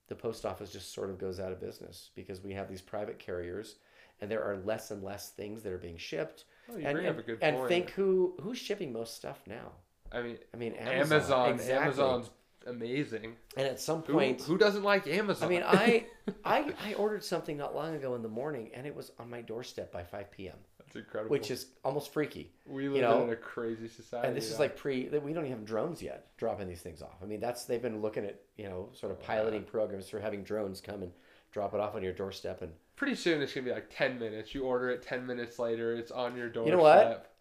the 0.08 0.16
post 0.16 0.44
office 0.44 0.72
just 0.72 0.92
sort 0.92 1.10
of 1.10 1.18
goes 1.18 1.38
out 1.38 1.52
of 1.52 1.60
business 1.60 2.10
because 2.16 2.42
we 2.42 2.54
have 2.54 2.68
these 2.68 2.80
private 2.80 3.18
carriers 3.20 3.76
and 4.20 4.28
there 4.30 4.42
are 4.42 4.56
less 4.56 4.90
and 4.90 5.02
less 5.04 5.30
things 5.30 5.62
that 5.62 5.72
are 5.72 5.78
being 5.78 5.96
shipped. 5.98 6.44
oh, 6.68 6.76
you 6.76 6.86
and 6.86 6.94
bring 6.94 7.06
and, 7.06 7.16
up 7.18 7.22
a 7.22 7.26
good 7.26 7.38
and 7.40 7.68
think 7.68 7.90
who 7.90 8.34
who's 8.40 8.58
shipping 8.58 8.92
most 8.92 9.14
stuff 9.14 9.40
now? 9.46 9.72
I 10.10 10.22
mean, 10.22 10.38
I 10.52 10.56
mean, 10.56 10.72
Amazon. 10.72 10.96
Amazon. 11.12 11.50
exactly. 11.52 11.84
Amazon's 11.84 12.30
amazing. 12.66 13.36
And 13.56 13.66
at 13.66 13.80
some 13.80 14.02
point, 14.02 14.40
who 14.42 14.58
doesn't 14.58 14.82
like 14.82 15.06
Amazon? 15.06 15.46
I 15.46 15.50
mean, 15.50 15.62
I, 15.64 16.06
I 16.44 16.72
I 16.84 16.94
ordered 16.94 17.24
something 17.24 17.56
not 17.56 17.74
long 17.74 17.94
ago 17.94 18.14
in 18.14 18.22
the 18.22 18.28
morning 18.28 18.70
and 18.74 18.86
it 18.86 18.94
was 18.94 19.12
on 19.18 19.30
my 19.30 19.42
doorstep 19.42 19.92
by 19.92 20.02
5 20.02 20.30
p.m., 20.30 20.56
That's 20.78 20.96
incredible. 20.96 21.30
which 21.30 21.50
is 21.50 21.66
almost 21.84 22.12
freaky. 22.12 22.52
we 22.66 22.88
live 22.88 23.02
know, 23.02 23.22
in 23.24 23.30
a 23.30 23.36
crazy 23.36 23.88
society. 23.88 24.28
And 24.28 24.36
this 24.36 24.50
is 24.50 24.58
like 24.58 24.76
pre. 24.76 25.08
We 25.08 25.32
don't 25.32 25.44
even 25.44 25.58
have 25.58 25.64
drones 25.64 26.02
yet 26.02 26.26
dropping 26.36 26.68
these 26.68 26.80
things 26.80 27.02
off. 27.02 27.16
I 27.22 27.26
mean, 27.26 27.40
that's 27.40 27.64
they've 27.64 27.82
been 27.82 28.02
looking 28.02 28.24
at 28.24 28.40
you 28.56 28.64
know 28.68 28.88
sort 28.92 29.12
of 29.12 29.20
piloting 29.22 29.64
programs 29.64 30.08
for 30.08 30.20
having 30.20 30.42
drones 30.42 30.80
come 30.80 31.02
and 31.02 31.12
drop 31.52 31.74
it 31.74 31.80
off 31.80 31.94
on 31.94 32.02
your 32.02 32.12
doorstep. 32.12 32.62
And 32.62 32.72
pretty 32.96 33.14
soon. 33.14 33.40
It's 33.40 33.54
gonna 33.54 33.64
be 33.64 33.72
like 33.72 33.90
ten 33.90 34.18
minutes. 34.18 34.54
You 34.54 34.64
order 34.64 34.90
it 34.90 35.02
ten 35.02 35.26
minutes 35.26 35.58
later. 35.58 35.94
It's 35.94 36.10
on 36.10 36.36
your 36.36 36.48
doorstep. 36.48 36.70
You 36.70 36.76
know 36.76 36.82
what? 36.82 37.34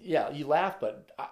yeah, 0.00 0.30
you 0.30 0.46
laugh, 0.46 0.80
but 0.80 1.10
I, 1.18 1.26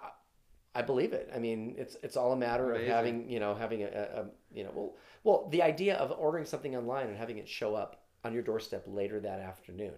I 0.75 0.81
believe 0.83 1.13
it. 1.13 1.29
I 1.33 1.39
mean, 1.39 1.73
it's 1.77 1.95
it's 2.03 2.17
all 2.17 2.33
a 2.33 2.37
matter 2.37 2.71
Amazing. 2.71 2.81
of 2.81 2.85
having 2.85 3.29
you 3.29 3.39
know 3.39 3.55
having 3.55 3.83
a, 3.83 3.87
a, 3.87 4.25
you 4.53 4.63
know 4.63 4.71
well 4.75 4.95
well 5.23 5.47
the 5.49 5.63
idea 5.63 5.95
of 5.97 6.11
ordering 6.19 6.45
something 6.45 6.75
online 6.75 7.07
and 7.07 7.17
having 7.17 7.37
it 7.39 7.47
show 7.49 7.75
up 7.75 8.03
on 8.23 8.33
your 8.33 8.43
doorstep 8.43 8.83
later 8.87 9.19
that 9.21 9.39
afternoon. 9.39 9.93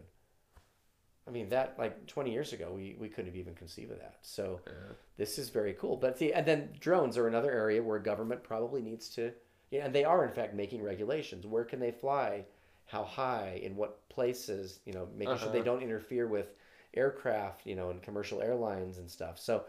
I 1.28 1.32
mean 1.32 1.50
that 1.50 1.78
like 1.78 2.08
20 2.08 2.32
years 2.32 2.54
ago 2.54 2.72
we, 2.74 2.96
we 3.00 3.10
couldn't 3.10 3.28
have 3.28 3.36
even 3.36 3.54
conceived 3.56 3.92
of 3.92 4.00
that. 4.00 4.18
So 4.22 4.62
Yeah. 4.68 4.94
this 5.18 5.38
is 5.40 5.50
very 5.50 5.74
cool. 5.74 5.98
But 5.98 6.18
see, 6.18 6.34
and 6.34 6.46
then 6.46 6.70
drones 6.80 7.18
are 7.18 7.28
another 7.28 7.52
area 7.52 7.84
where 7.84 8.00
government 8.00 8.44
probably 8.44 8.82
needs 8.82 9.10
to, 9.12 9.34
yeah, 9.72 9.86
and 9.86 9.94
they 9.96 10.06
are 10.06 10.26
in 10.26 10.34
fact 10.34 10.54
making 10.56 10.84
regulations. 10.84 11.46
Where 11.46 11.66
can 11.66 11.80
they 11.80 11.92
fly? 11.92 12.46
How 12.86 13.04
high? 13.04 13.60
In 13.64 13.76
what 13.76 14.08
places? 14.10 14.80
You 14.86 14.94
know, 14.94 15.08
making 15.16 15.38
sure 15.40 15.52
they 15.52 15.62
Uh-huh. 15.62 15.64
don't 15.64 15.84
interfere 15.84 16.28
with 16.28 16.56
aircraft, 16.96 17.66
you 17.66 17.76
know, 17.76 17.90
and 17.90 18.02
commercial 18.02 18.42
airlines 18.42 18.98
and 18.98 19.10
stuff. 19.10 19.40
So, 19.40 19.66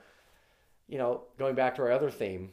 you 0.89 0.99
know, 0.99 1.23
going 1.39 1.55
back 1.55 1.75
to 1.77 1.83
our 1.83 1.93
other 1.93 2.11
theme, 2.11 2.51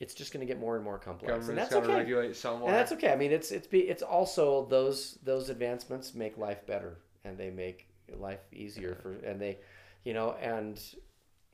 it's 0.00 0.14
just 0.14 0.32
going 0.32 0.46
to 0.46 0.46
get 0.46 0.60
more 0.60 0.76
and 0.76 0.84
more 0.84 0.98
complex, 0.98 1.32
and 1.32 1.40
Government's 1.42 1.70
that's 1.70 1.74
got 1.74 1.86
to 1.86 1.92
okay. 1.92 1.98
regulate 1.98 2.36
somewhere. 2.36 2.68
And 2.70 2.74
that's 2.78 2.92
okay. 2.92 3.12
I 3.12 3.16
mean, 3.16 3.32
it's 3.32 3.50
it's 3.50 3.66
be 3.66 3.80
it's 3.80 4.02
also 4.02 4.66
those 4.66 5.18
those 5.24 5.50
advancements 5.50 6.14
make 6.14 6.38
life 6.38 6.64
better 6.66 6.98
and 7.24 7.36
they 7.36 7.50
make 7.50 7.88
life 8.16 8.40
easier 8.52 8.94
for 8.94 9.14
and 9.14 9.40
they, 9.40 9.58
you 10.04 10.14
know, 10.14 10.32
and 10.40 10.80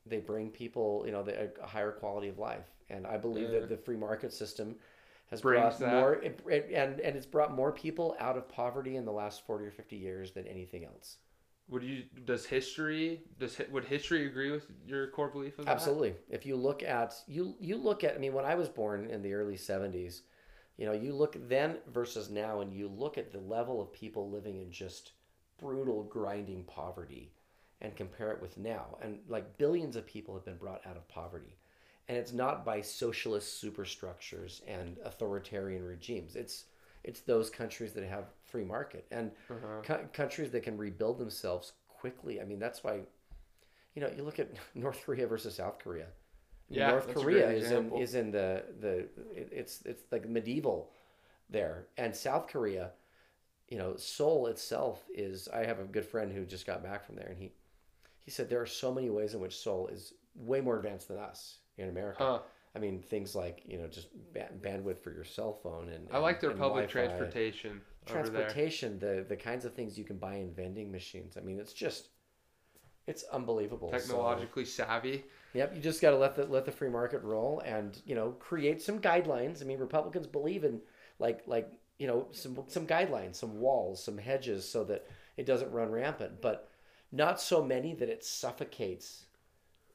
they 0.06 0.18
bring 0.18 0.50
people 0.50 1.02
you 1.06 1.12
know 1.12 1.22
the, 1.22 1.50
a 1.62 1.66
higher 1.66 1.92
quality 1.92 2.28
of 2.28 2.38
life. 2.38 2.66
And 2.90 3.06
I 3.06 3.16
believe 3.16 3.50
Yeah. 3.50 3.60
that 3.60 3.68
the 3.70 3.78
free 3.78 3.96
market 3.96 4.30
system 4.32 4.76
has 5.30 5.40
Brings 5.40 5.78
brought 5.78 5.78
that. 5.78 6.00
more 6.00 6.14
it, 6.16 6.38
it, 6.46 6.70
and 6.74 7.00
and 7.00 7.16
it's 7.16 7.24
brought 7.26 7.54
more 7.54 7.72
people 7.72 8.14
out 8.20 8.36
of 8.36 8.46
poverty 8.46 8.96
in 8.96 9.06
the 9.06 9.12
last 9.12 9.46
forty 9.46 9.64
or 9.64 9.70
fifty 9.70 9.96
years 9.96 10.32
than 10.32 10.46
anything 10.46 10.84
else. 10.84 11.16
Would 11.68 11.82
you? 11.82 12.04
Does 12.24 12.44
history? 12.44 13.22
Does 13.38 13.58
would 13.70 13.84
history 13.84 14.26
agree 14.26 14.50
with 14.50 14.66
your 14.86 15.08
core 15.08 15.28
belief 15.28 15.58
of 15.58 15.64
that? 15.64 15.72
Absolutely. 15.72 16.14
If 16.28 16.44
you 16.44 16.56
look 16.56 16.82
at 16.82 17.14
you 17.26 17.56
you 17.58 17.76
look 17.76 18.04
at 18.04 18.14
I 18.14 18.18
mean 18.18 18.34
when 18.34 18.44
I 18.44 18.54
was 18.54 18.68
born 18.68 19.06
in 19.06 19.22
the 19.22 19.32
early 19.32 19.56
70s, 19.56 20.20
you 20.76 20.86
know, 20.86 20.92
you 20.92 21.14
look 21.14 21.36
then 21.48 21.78
versus 21.92 22.30
now 22.30 22.60
and 22.60 22.72
you 22.72 22.88
look 22.88 23.16
at 23.16 23.32
the 23.32 23.40
level 23.40 23.80
of 23.80 23.92
people 23.92 24.30
living 24.30 24.60
in 24.60 24.70
just 24.70 25.12
brutal 25.58 26.02
grinding 26.02 26.64
poverty 26.64 27.32
and 27.80 27.96
compare 27.96 28.30
it 28.32 28.42
with 28.42 28.58
now 28.58 28.98
and 29.02 29.18
like 29.28 29.56
billions 29.56 29.96
of 29.96 30.06
people 30.06 30.34
have 30.34 30.44
been 30.44 30.56
brought 30.56 30.86
out 30.86 30.96
of 30.96 31.08
poverty. 31.08 31.56
And 32.08 32.18
it's 32.18 32.32
not 32.32 32.66
by 32.66 32.82
socialist 32.82 33.58
superstructures 33.58 34.60
and 34.68 34.98
authoritarian 35.04 35.82
regimes. 35.82 36.36
It's 36.36 36.64
it's 37.04 37.20
those 37.20 37.50
countries 37.50 37.92
that 37.94 38.04
have 38.04 38.26
free 38.44 38.64
market 38.64 39.06
and 39.10 39.30
Uh-huh. 39.50 39.80
co- 39.82 40.08
countries 40.12 40.50
that 40.52 40.62
can 40.62 40.76
rebuild 40.76 41.18
themselves 41.18 41.72
quickly. 41.88 42.40
I 42.40 42.44
mean, 42.44 42.58
that's 42.58 42.82
why, 42.84 43.00
you 43.94 44.02
know, 44.02 44.10
you 44.16 44.22
look 44.22 44.38
at 44.38 44.50
North 44.74 45.02
Korea 45.04 45.26
versus 45.26 45.54
South 45.56 45.78
Korea. 45.78 46.06
Yeah, 46.70 46.90
North 46.90 47.08
Korea 47.12 47.50
is 47.50 47.70
in 47.70 47.90
is 48.00 48.14
in 48.14 48.30
the 48.30 48.64
the 48.80 49.08
it's 49.36 49.82
it's 49.84 50.04
like 50.10 50.28
medieval 50.28 50.90
there, 51.50 51.86
and 51.98 52.14
South 52.16 52.48
Korea, 52.48 52.92
you 53.68 53.78
know, 53.78 53.96
Seoul 53.96 54.46
itself 54.48 55.04
is. 55.14 55.48
I 55.48 55.64
have 55.64 55.80
a 55.80 55.84
good 55.84 56.04
friend 56.06 56.32
who 56.32 56.44
just 56.44 56.66
got 56.66 56.82
back 56.82 57.04
from 57.04 57.16
there, 57.16 57.28
and 57.28 57.38
he 57.38 57.52
he 58.24 58.30
said 58.30 58.48
there 58.48 58.60
are 58.62 58.66
so 58.66 58.92
many 58.92 59.10
ways 59.10 59.34
in 59.34 59.40
which 59.40 59.56
Seoul 59.58 59.88
is 59.88 60.14
way 60.34 60.60
more 60.60 60.76
advanced 60.76 61.08
than 61.08 61.18
us 61.18 61.58
in 61.78 61.88
America. 61.88 62.24
Huh. 62.24 62.38
I 62.76 62.80
mean, 62.80 63.00
things 63.02 63.34
like 63.34 63.62
you 63.66 63.78
know 63.78 63.86
just 63.86 64.08
ba- 64.32 64.50
bandwidth 64.60 64.98
for 64.98 65.12
your 65.12 65.24
cell 65.24 65.52
phone 65.52 65.88
and 65.90 66.08
I 66.10 66.18
like 66.18 66.40
their 66.40 66.50
public 66.50 66.88
Wi-Fi. 66.90 66.92
transportation 66.92 67.80
transportation 68.06 68.98
the 68.98 69.24
the 69.28 69.36
kinds 69.36 69.64
of 69.64 69.74
things 69.74 69.96
you 69.96 70.04
can 70.04 70.18
buy 70.18 70.34
in 70.34 70.52
vending 70.52 70.90
machines. 70.90 71.36
I 71.36 71.40
mean 71.40 71.58
it's 71.58 71.72
just 71.72 72.08
it's 73.06 73.22
unbelievable. 73.24 73.90
So, 73.90 73.98
Technologically 73.98 74.64
savvy. 74.64 75.24
yep 75.52 75.74
you 75.74 75.80
just 75.80 76.00
got 76.00 76.10
to 76.10 76.16
let 76.16 76.34
the 76.34 76.46
let 76.46 76.64
the 76.64 76.72
free 76.72 76.88
market 76.90 77.22
roll 77.22 77.60
and 77.64 78.00
you 78.04 78.14
know 78.14 78.32
create 78.32 78.82
some 78.82 78.98
guidelines. 78.98 79.62
I 79.62 79.66
mean 79.66 79.78
republicans 79.78 80.26
believe 80.26 80.64
in 80.64 80.80
like 81.18 81.42
like 81.46 81.70
you 81.98 82.06
know 82.06 82.26
some 82.32 82.58
some 82.66 82.86
guidelines 82.86 83.36
some 83.36 83.60
walls 83.60 84.02
some 84.02 84.18
hedges 84.18 84.68
so 84.68 84.84
that 84.84 85.06
it 85.36 85.46
doesn't 85.46 85.70
run 85.70 85.90
rampant. 85.90 86.40
But 86.42 86.68
not 87.12 87.40
so 87.40 87.62
many 87.64 87.94
that 87.94 88.08
it 88.08 88.24
suffocates 88.24 89.26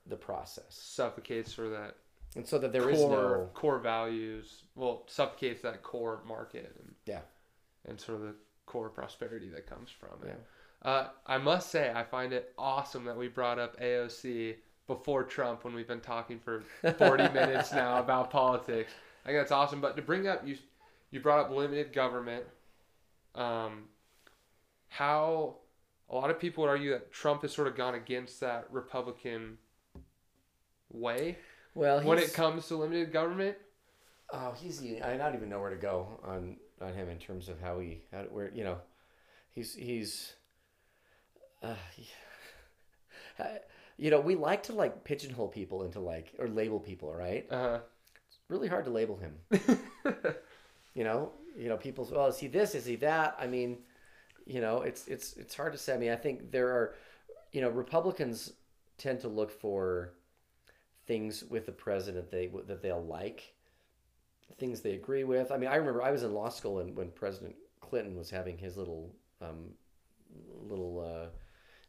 the 0.06 0.16
process. 0.16 0.66
Suffocates 0.70 1.54
for 1.54 1.70
that 1.70 1.96
and 2.36 2.48
so 2.48 2.58
that 2.60 2.72
there 2.72 2.84
core 2.84 2.92
is 2.92 3.02
no 3.02 3.50
core 3.54 3.80
values. 3.80 4.64
Well, 4.76 5.04
suffocates 5.08 5.62
that 5.64 5.84
core 5.84 6.22
market 6.28 6.76
and 6.80 6.96
Yeah. 7.06 7.22
and 7.86 8.00
sort 8.00 8.22
of 8.22 8.28
the 8.28 8.36
core 8.66 8.90
prosperity 8.90 9.50
that 9.50 9.66
comes 9.68 9.90
from 9.90 10.28
it. 10.28 10.36
Yeah. 10.84 10.90
Uh, 10.90 11.10
I 11.26 11.38
must 11.38 11.72
say, 11.72 11.92
I 11.94 12.04
find 12.04 12.32
it 12.32 12.54
awesome 12.58 13.04
that 13.06 13.18
we 13.18 13.28
brought 13.28 13.60
up 13.60 13.80
AOC 13.82 14.56
before 14.88 15.24
Trump 15.24 15.66
when 15.66 15.74
we've 15.74 15.88
been 15.88 16.00
talking 16.00 16.40
for 16.40 16.64
40 16.98 17.30
minutes 17.34 17.74
now 17.74 18.00
about 18.00 18.30
politics. 18.30 18.92
I 19.26 19.30
think 19.30 19.40
that's 19.40 19.52
awesome. 19.52 19.82
But 19.82 19.96
to 19.98 20.02
bring 20.02 20.28
up 20.28 20.48
you, 20.48 20.58
you 21.12 21.20
brought 21.20 21.40
up 21.40 21.52
limited 21.52 21.92
government. 21.92 22.46
Um, 23.36 23.86
how 24.88 25.58
a 26.10 26.16
lot 26.16 26.30
of 26.30 26.40
people 26.40 26.64
would 26.64 26.70
argue 26.70 26.92
that 26.92 27.12
Trump 27.12 27.42
has 27.42 27.54
sort 27.54 27.68
of 27.68 27.76
gone 27.76 27.96
against 27.96 28.40
that 28.40 28.68
Republican 28.72 29.58
way 30.92 31.38
well 31.76 32.02
when 32.02 32.18
it 32.20 32.34
comes 32.34 32.68
to 32.68 32.76
limited 32.76 33.12
government. 33.12 33.58
Oh, 34.32 34.52
he's. 34.58 34.82
I 34.84 35.18
don't 35.18 35.36
even 35.36 35.50
know 35.50 35.60
where 35.60 35.72
to 35.72 35.76
go 35.76 36.20
on 36.24 36.58
on 36.82 36.94
him 36.94 37.10
in 37.10 37.18
terms 37.18 37.50
of 37.50 37.60
how 37.60 37.80
he 37.80 38.04
how 38.12 38.24
where 38.24 38.50
you 38.54 38.64
know, 38.64 38.78
he's 39.54 39.74
he's. 39.76 40.34
Uh, 41.64 41.76
he- 41.96 42.08
you 43.98 44.12
know, 44.12 44.20
we 44.20 44.36
like 44.36 44.64
to 44.64 44.74
like 44.74 45.04
pigeonhole 45.04 45.48
people 45.50 45.84
into 45.84 46.00
like 46.00 46.34
or 46.40 46.48
label 46.48 46.80
people, 46.80 47.14
right? 47.14 47.46
Uh, 47.52 47.80
It's 48.28 48.40
really 48.50 48.68
hard 48.68 48.86
to 48.86 48.92
label 48.92 49.18
him. 49.18 49.36
You 50.96 51.04
know, 51.04 51.32
you 51.56 51.70
know, 51.70 51.78
people. 51.78 52.10
Well, 52.12 52.28
is 52.28 52.40
he 52.40 52.48
this? 52.48 52.74
Is 52.76 52.84
he 52.86 52.96
that? 52.98 53.36
I 53.40 53.46
mean, 53.48 53.78
you 54.46 54.60
know, 54.60 54.82
it's 54.82 55.08
it's 55.08 55.38
it's 55.38 55.56
hard 55.56 55.72
to 55.72 55.78
say. 55.78 55.94
I 55.94 55.98
mean, 55.98 56.12
I 56.12 56.16
think 56.16 56.52
there 56.52 56.68
are, 56.70 56.96
you 57.54 57.62
know, 57.62 57.70
Republicans 57.70 58.54
tend 58.98 59.20
to 59.22 59.28
look 59.28 59.52
for 59.52 60.14
things 61.10 61.44
with 61.46 61.68
the 61.68 61.74
president 61.74 62.32
they 62.32 62.48
that 62.68 62.84
they'll 62.84 63.04
like, 63.06 63.56
things 64.58 64.82
they 64.82 64.94
agree 64.94 65.24
with. 65.24 65.52
I 65.52 65.58
mean, 65.58 65.70
I 65.70 65.76
remember 65.76 66.02
I 66.04 66.12
was 66.12 66.24
in 66.24 66.34
law 66.34 66.50
school 66.50 66.80
and 66.80 66.96
when 66.96 67.12
President 67.12 67.56
Clinton 67.82 68.18
was 68.18 68.30
having 68.30 68.58
his 68.58 68.78
little 68.78 69.16
um, 69.42 69.72
little 70.62 71.00
uh, 71.00 71.30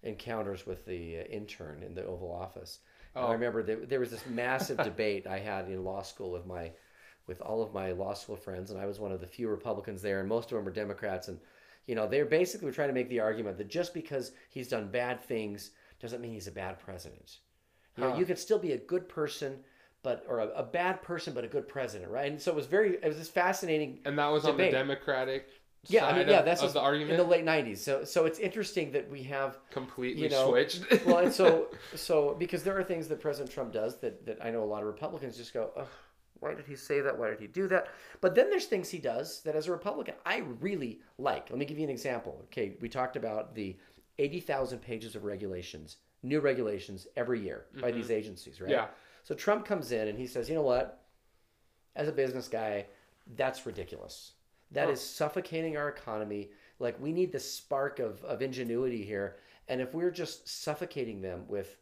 encounters 0.02 0.66
with 0.66 0.86
the 0.86 1.18
uh, 1.20 1.22
intern 1.24 1.82
in 1.82 1.94
the 1.94 2.04
Oval 2.06 2.32
Office. 2.32 2.80
And 3.18 3.28
I 3.28 3.32
Oh. 3.32 3.34
remember 3.34 3.62
there, 3.62 3.84
there 3.86 4.00
was 4.00 4.10
this 4.10 4.26
massive 4.26 4.82
debate 4.82 5.26
I 5.26 5.38
had 5.40 5.68
in 5.68 5.84
law 5.84 6.02
school 6.02 6.30
with 6.30 6.46
my 6.46 6.72
with 7.26 7.40
all 7.42 7.62
of 7.62 7.74
my 7.74 7.92
law 7.92 8.14
school 8.14 8.36
friends, 8.36 8.70
and 8.70 8.80
I 8.80 8.86
was 8.86 8.98
one 9.00 9.12
of 9.12 9.20
the 9.20 9.26
few 9.26 9.48
Republicans 9.48 10.02
there, 10.02 10.20
and 10.20 10.28
most 10.28 10.50
of 10.52 10.56
them 10.56 10.64
were 10.64 10.72
Democrats. 10.72 11.28
And 11.28 11.40
you 11.86 11.94
know, 11.94 12.08
they're 12.08 12.24
basically 12.26 12.72
trying 12.72 12.88
to 12.88 12.94
make 12.94 13.08
the 13.08 13.20
argument 13.20 13.58
that 13.58 13.68
just 13.68 13.94
because 13.94 14.32
he's 14.50 14.68
done 14.68 14.90
bad 14.90 15.20
things 15.22 15.72
doesn't 16.00 16.20
mean 16.20 16.32
he's 16.32 16.48
a 16.48 16.52
bad 16.52 16.78
president. 16.78 17.38
You 18.00 18.06
know, 18.06 18.12
Huh. 18.12 18.18
you 18.18 18.24
could 18.26 18.38
still 18.38 18.58
be 18.58 18.72
a 18.72 18.78
good 18.78 19.08
person, 19.08 19.58
but 20.02 20.24
or 20.28 20.40
a, 20.40 20.48
a 20.48 20.62
bad 20.62 21.02
person, 21.02 21.34
but 21.34 21.44
a 21.44 21.48
good 21.48 21.68
president, 21.68 22.10
right? 22.10 22.30
And 22.30 22.40
so 22.40 22.50
it 22.50 22.54
was 22.56 22.66
very, 22.66 22.96
it 22.96 23.06
was 23.06 23.18
this 23.18 23.28
fascinating 23.28 24.00
and 24.04 24.18
that 24.18 24.28
was 24.28 24.44
on 24.44 24.56
the 24.56 24.64
Debate. 24.64 24.72
Democratic 24.72 25.48
yeah, 25.88 26.06
I 26.06 26.18
mean, 26.18 26.28
yeah, 26.28 26.42
that's 26.42 26.62
of 26.62 26.74
the 26.74 26.78
in 26.78 26.84
argument. 26.84 27.16
the 27.16 27.24
late 27.24 27.44
'90s. 27.44 27.78
So, 27.78 28.04
so 28.04 28.26
it's 28.26 28.38
interesting 28.38 28.92
that 28.92 29.10
we 29.10 29.22
have 29.24 29.58
completely 29.70 30.24
you 30.24 30.28
know, 30.28 30.50
switched. 30.50 30.84
well, 31.06 31.18
and 31.18 31.32
so 31.32 31.68
so 31.94 32.36
because 32.38 32.62
there 32.62 32.78
are 32.78 32.84
things 32.84 33.08
that 33.08 33.20
President 33.20 33.50
Trump 33.50 33.72
does 33.72 33.96
that 34.00 34.26
that 34.26 34.38
I 34.44 34.50
know 34.50 34.62
a 34.62 34.66
lot 34.66 34.82
of 34.82 34.88
Republicans 34.88 35.38
just 35.38 35.54
go, 35.54 35.70
Ugh, 35.76 35.86
why 36.40 36.54
did 36.54 36.66
he 36.66 36.76
say 36.76 37.00
that? 37.00 37.18
Why 37.18 37.30
did 37.30 37.40
he 37.40 37.46
do 37.46 37.66
that? 37.68 37.88
But 38.20 38.34
then 38.34 38.50
there's 38.50 38.66
things 38.66 38.90
he 38.90 38.98
does 38.98 39.40
that 39.42 39.56
as 39.56 39.68
a 39.68 39.72
Republican 39.72 40.16
I 40.26 40.38
really 40.60 41.00
like. 41.16 41.48
Let 41.48 41.58
me 41.58 41.64
give 41.64 41.78
you 41.78 41.84
an 41.84 41.90
example. 41.90 42.40
Okay, 42.44 42.76
we 42.82 42.88
talked 42.90 43.16
about 43.16 43.54
the 43.54 43.76
eighty 44.18 44.40
thousand 44.40 44.80
pages 44.80 45.16
of 45.16 45.24
regulations, 45.24 45.96
new 46.22 46.40
regulations 46.40 47.06
every 47.16 47.40
year 47.40 47.66
by 47.80 47.88
mm-hmm. 47.88 47.98
these 47.98 48.10
agencies, 48.10 48.60
right? 48.60 48.70
yeah, 48.70 48.86
So 49.24 49.34
Trump 49.34 49.64
comes 49.64 49.92
in 49.92 50.08
and 50.08 50.18
he 50.18 50.26
says, 50.26 50.48
you 50.48 50.54
know 50.54 50.62
what? 50.62 51.02
As 51.96 52.08
a 52.08 52.12
business 52.12 52.48
guy, 52.48 52.86
that's 53.36 53.66
ridiculous. 53.66 54.32
That 54.72 54.88
is 54.90 55.00
Huh. 55.00 55.04
suffocating 55.06 55.76
our 55.76 55.88
economy. 55.88 56.50
Like 56.78 57.00
we 57.00 57.12
need 57.12 57.32
the 57.32 57.40
spark 57.40 57.98
of, 57.98 58.22
of 58.24 58.42
ingenuity 58.42 59.04
here. 59.04 59.36
And 59.68 59.80
if 59.80 59.94
we're 59.94 60.10
just 60.10 60.48
suffocating 60.48 61.20
them 61.20 61.44
with, 61.48 61.78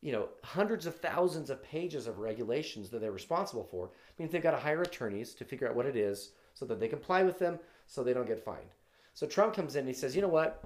you 0.00 0.12
know, 0.12 0.28
hundreds 0.42 0.86
of 0.86 0.96
thousands 0.96 1.50
of 1.50 1.62
pages 1.62 2.06
of 2.06 2.18
regulations 2.18 2.90
that 2.90 3.00
they're 3.00 3.12
responsible 3.12 3.64
for, 3.64 3.90
means 4.18 4.30
they've 4.30 4.42
got 4.42 4.52
to 4.52 4.56
hire 4.58 4.82
attorneys 4.82 5.34
to 5.34 5.44
figure 5.44 5.68
out 5.68 5.74
what 5.74 5.86
it 5.86 5.96
is 5.96 6.32
so 6.54 6.64
that 6.66 6.80
they 6.80 6.88
comply 6.88 7.22
with 7.22 7.38
them 7.38 7.58
so 7.86 8.02
they 8.02 8.12
don't 8.14 8.26
get 8.26 8.44
fined. 8.44 8.70
So 9.14 9.26
Trump 9.26 9.54
comes 9.54 9.74
in 9.76 9.80
and 9.80 9.88
he 9.88 9.94
says, 9.94 10.14
you 10.14 10.22
know 10.22 10.28
what? 10.28 10.64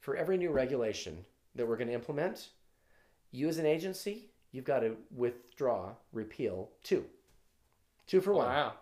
For 0.00 0.16
every 0.16 0.36
new 0.36 0.50
regulation 0.50 1.24
that 1.54 1.66
we're 1.66 1.76
going 1.76 1.88
to 1.88 1.94
implement, 1.94 2.48
you 3.30 3.48
as 3.48 3.58
an 3.58 3.66
agency, 3.66 4.30
you've 4.52 4.64
got 4.64 4.80
to 4.80 4.96
withdraw, 5.14 5.92
repeal 6.12 6.70
two. 6.82 7.04
Two 8.06 8.20
for 8.20 8.32
one. 8.32 8.46
wow. 8.46 8.72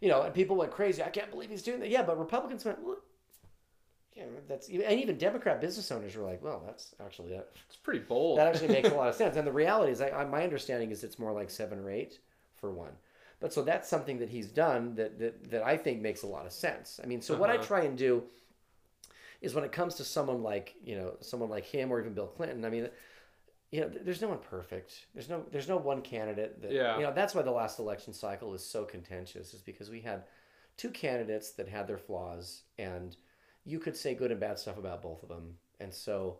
You 0.00 0.08
know, 0.08 0.22
and 0.22 0.34
people 0.34 0.56
went 0.56 0.72
crazy. 0.72 1.02
I 1.02 1.10
can't 1.10 1.30
believe 1.30 1.50
he's 1.50 1.62
doing 1.62 1.80
that. 1.80 1.88
Yeah, 1.88 2.02
but 2.02 2.18
Republicans 2.18 2.64
went, 2.64 2.82
well, 2.82 2.96
yeah, 4.16 4.24
that's 4.48 4.68
and 4.68 4.82
even 5.00 5.16
Democrat 5.16 5.60
business 5.60 5.90
owners 5.92 6.14
were 6.16 6.24
like, 6.24 6.42
well, 6.42 6.62
that's 6.66 6.94
actually 7.00 7.30
that, 7.30 7.48
It's 7.68 7.76
pretty 7.76 8.00
bold. 8.00 8.38
that 8.38 8.48
actually 8.48 8.68
makes 8.68 8.90
a 8.90 8.94
lot 8.94 9.08
of 9.08 9.14
sense. 9.22 9.36
And 9.36 9.46
the 9.46 9.52
reality 9.52 9.92
is, 9.92 10.00
I, 10.00 10.10
I, 10.10 10.24
my 10.24 10.42
understanding 10.42 10.90
is 10.90 11.02
it's 11.04 11.18
more 11.18 11.32
like 11.32 11.50
seven 11.50 11.78
or 11.78 11.90
eight 11.90 12.18
for 12.56 12.70
one. 12.72 12.92
But 13.40 13.52
so 13.52 13.62
that's 13.62 13.88
something 13.88 14.18
that 14.18 14.28
he's 14.28 14.48
done 14.48 14.94
that 14.96 15.18
that, 15.18 15.50
that 15.50 15.62
I 15.64 15.76
think 15.76 16.00
makes 16.00 16.22
a 16.24 16.26
lot 16.28 16.46
of 16.46 16.52
sense. 16.52 17.00
I 17.02 17.06
mean, 17.06 17.20
so 17.22 17.36
what 17.36 17.48
I 17.50 17.54
Uh-huh. 17.54 17.64
try 17.64 17.80
and 17.82 17.96
do 17.96 18.22
is 19.42 19.54
when 19.54 19.64
it 19.64 19.72
comes 19.72 19.96
to 19.96 20.04
someone 20.04 20.42
like 20.42 20.74
you 20.82 20.96
know 20.96 21.16
someone 21.20 21.50
like 21.50 21.66
him 21.66 21.92
or 21.92 22.00
even 22.00 22.14
Bill 22.14 22.28
Clinton. 22.28 22.64
I 22.64 22.70
mean, 22.70 22.88
you 23.70 23.80
know, 23.82 23.88
there's 23.88 24.22
no 24.22 24.28
one 24.28 24.38
perfect. 24.38 25.06
There's 25.14 25.28
no 25.28 25.44
there's 25.50 25.68
no 25.68 25.76
one 25.76 26.00
candidate 26.00 26.62
that 26.62 26.72
Yeah. 26.72 26.96
you 26.96 27.02
know. 27.02 27.12
That's 27.12 27.34
why 27.34 27.42
the 27.42 27.50
last 27.50 27.78
election 27.78 28.14
cycle 28.14 28.48
was 28.50 28.64
so 28.64 28.84
contentious, 28.84 29.52
is 29.52 29.60
because 29.60 29.90
we 29.90 30.00
had 30.00 30.24
two 30.78 30.90
candidates 30.90 31.50
that 31.52 31.68
had 31.68 31.86
their 31.86 31.98
flaws, 31.98 32.62
and 32.78 33.16
you 33.64 33.78
could 33.78 33.96
say 33.96 34.14
good 34.14 34.30
and 34.30 34.40
bad 34.40 34.58
stuff 34.58 34.78
about 34.78 35.02
both 35.02 35.22
of 35.22 35.28
them. 35.28 35.56
And 35.80 35.92
so, 35.92 36.38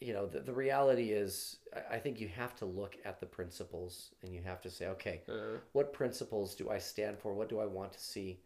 you 0.00 0.12
know, 0.12 0.26
the, 0.26 0.40
the 0.40 0.52
reality 0.52 1.10
is, 1.10 1.56
I- 1.90 1.98
think 1.98 2.20
you 2.20 2.28
have 2.28 2.54
to 2.56 2.64
look 2.64 2.96
at 3.04 3.20
the 3.20 3.26
principles 3.26 4.14
and 4.22 4.32
you 4.32 4.40
have 4.42 4.60
to 4.62 4.70
say, 4.70 4.86
okay, 4.88 5.22
Uh, 5.28 5.58
what 5.72 5.92
principles 5.92 6.54
do 6.54 6.70
I 6.70 6.78
stand 6.78 7.18
for? 7.18 7.34
What 7.34 7.48
do 7.48 7.58
I 7.58 7.66
want 7.66 7.92
to 7.92 8.00
see? 8.00 8.40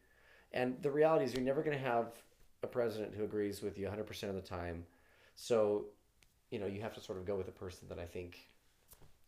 And 0.53 0.81
the 0.83 0.91
reality 0.91 1.25
is, 1.25 1.35
you're 1.35 1.43
never 1.43 1.63
going 1.63 1.77
to 1.77 1.85
have 1.85 2.07
a 2.63 2.67
president 2.67 3.15
who 3.15 3.25
agrees 3.25 3.63
with 3.63 3.79
you 3.79 3.87
100% 3.87 4.29
of 4.29 4.35
the 4.35 4.41
time. 4.41 4.85
So, 5.35 5.87
you 6.51 6.59
know, 6.59 6.67
you 6.67 6.81
have 6.83 6.95
to 6.95 7.01
sort 7.01 7.19
of 7.19 7.25
go 7.27 7.37
with 7.37 7.49
a 7.49 7.53
person 7.53 7.89
that 7.89 7.99
I 7.99 8.05
think 8.07 8.39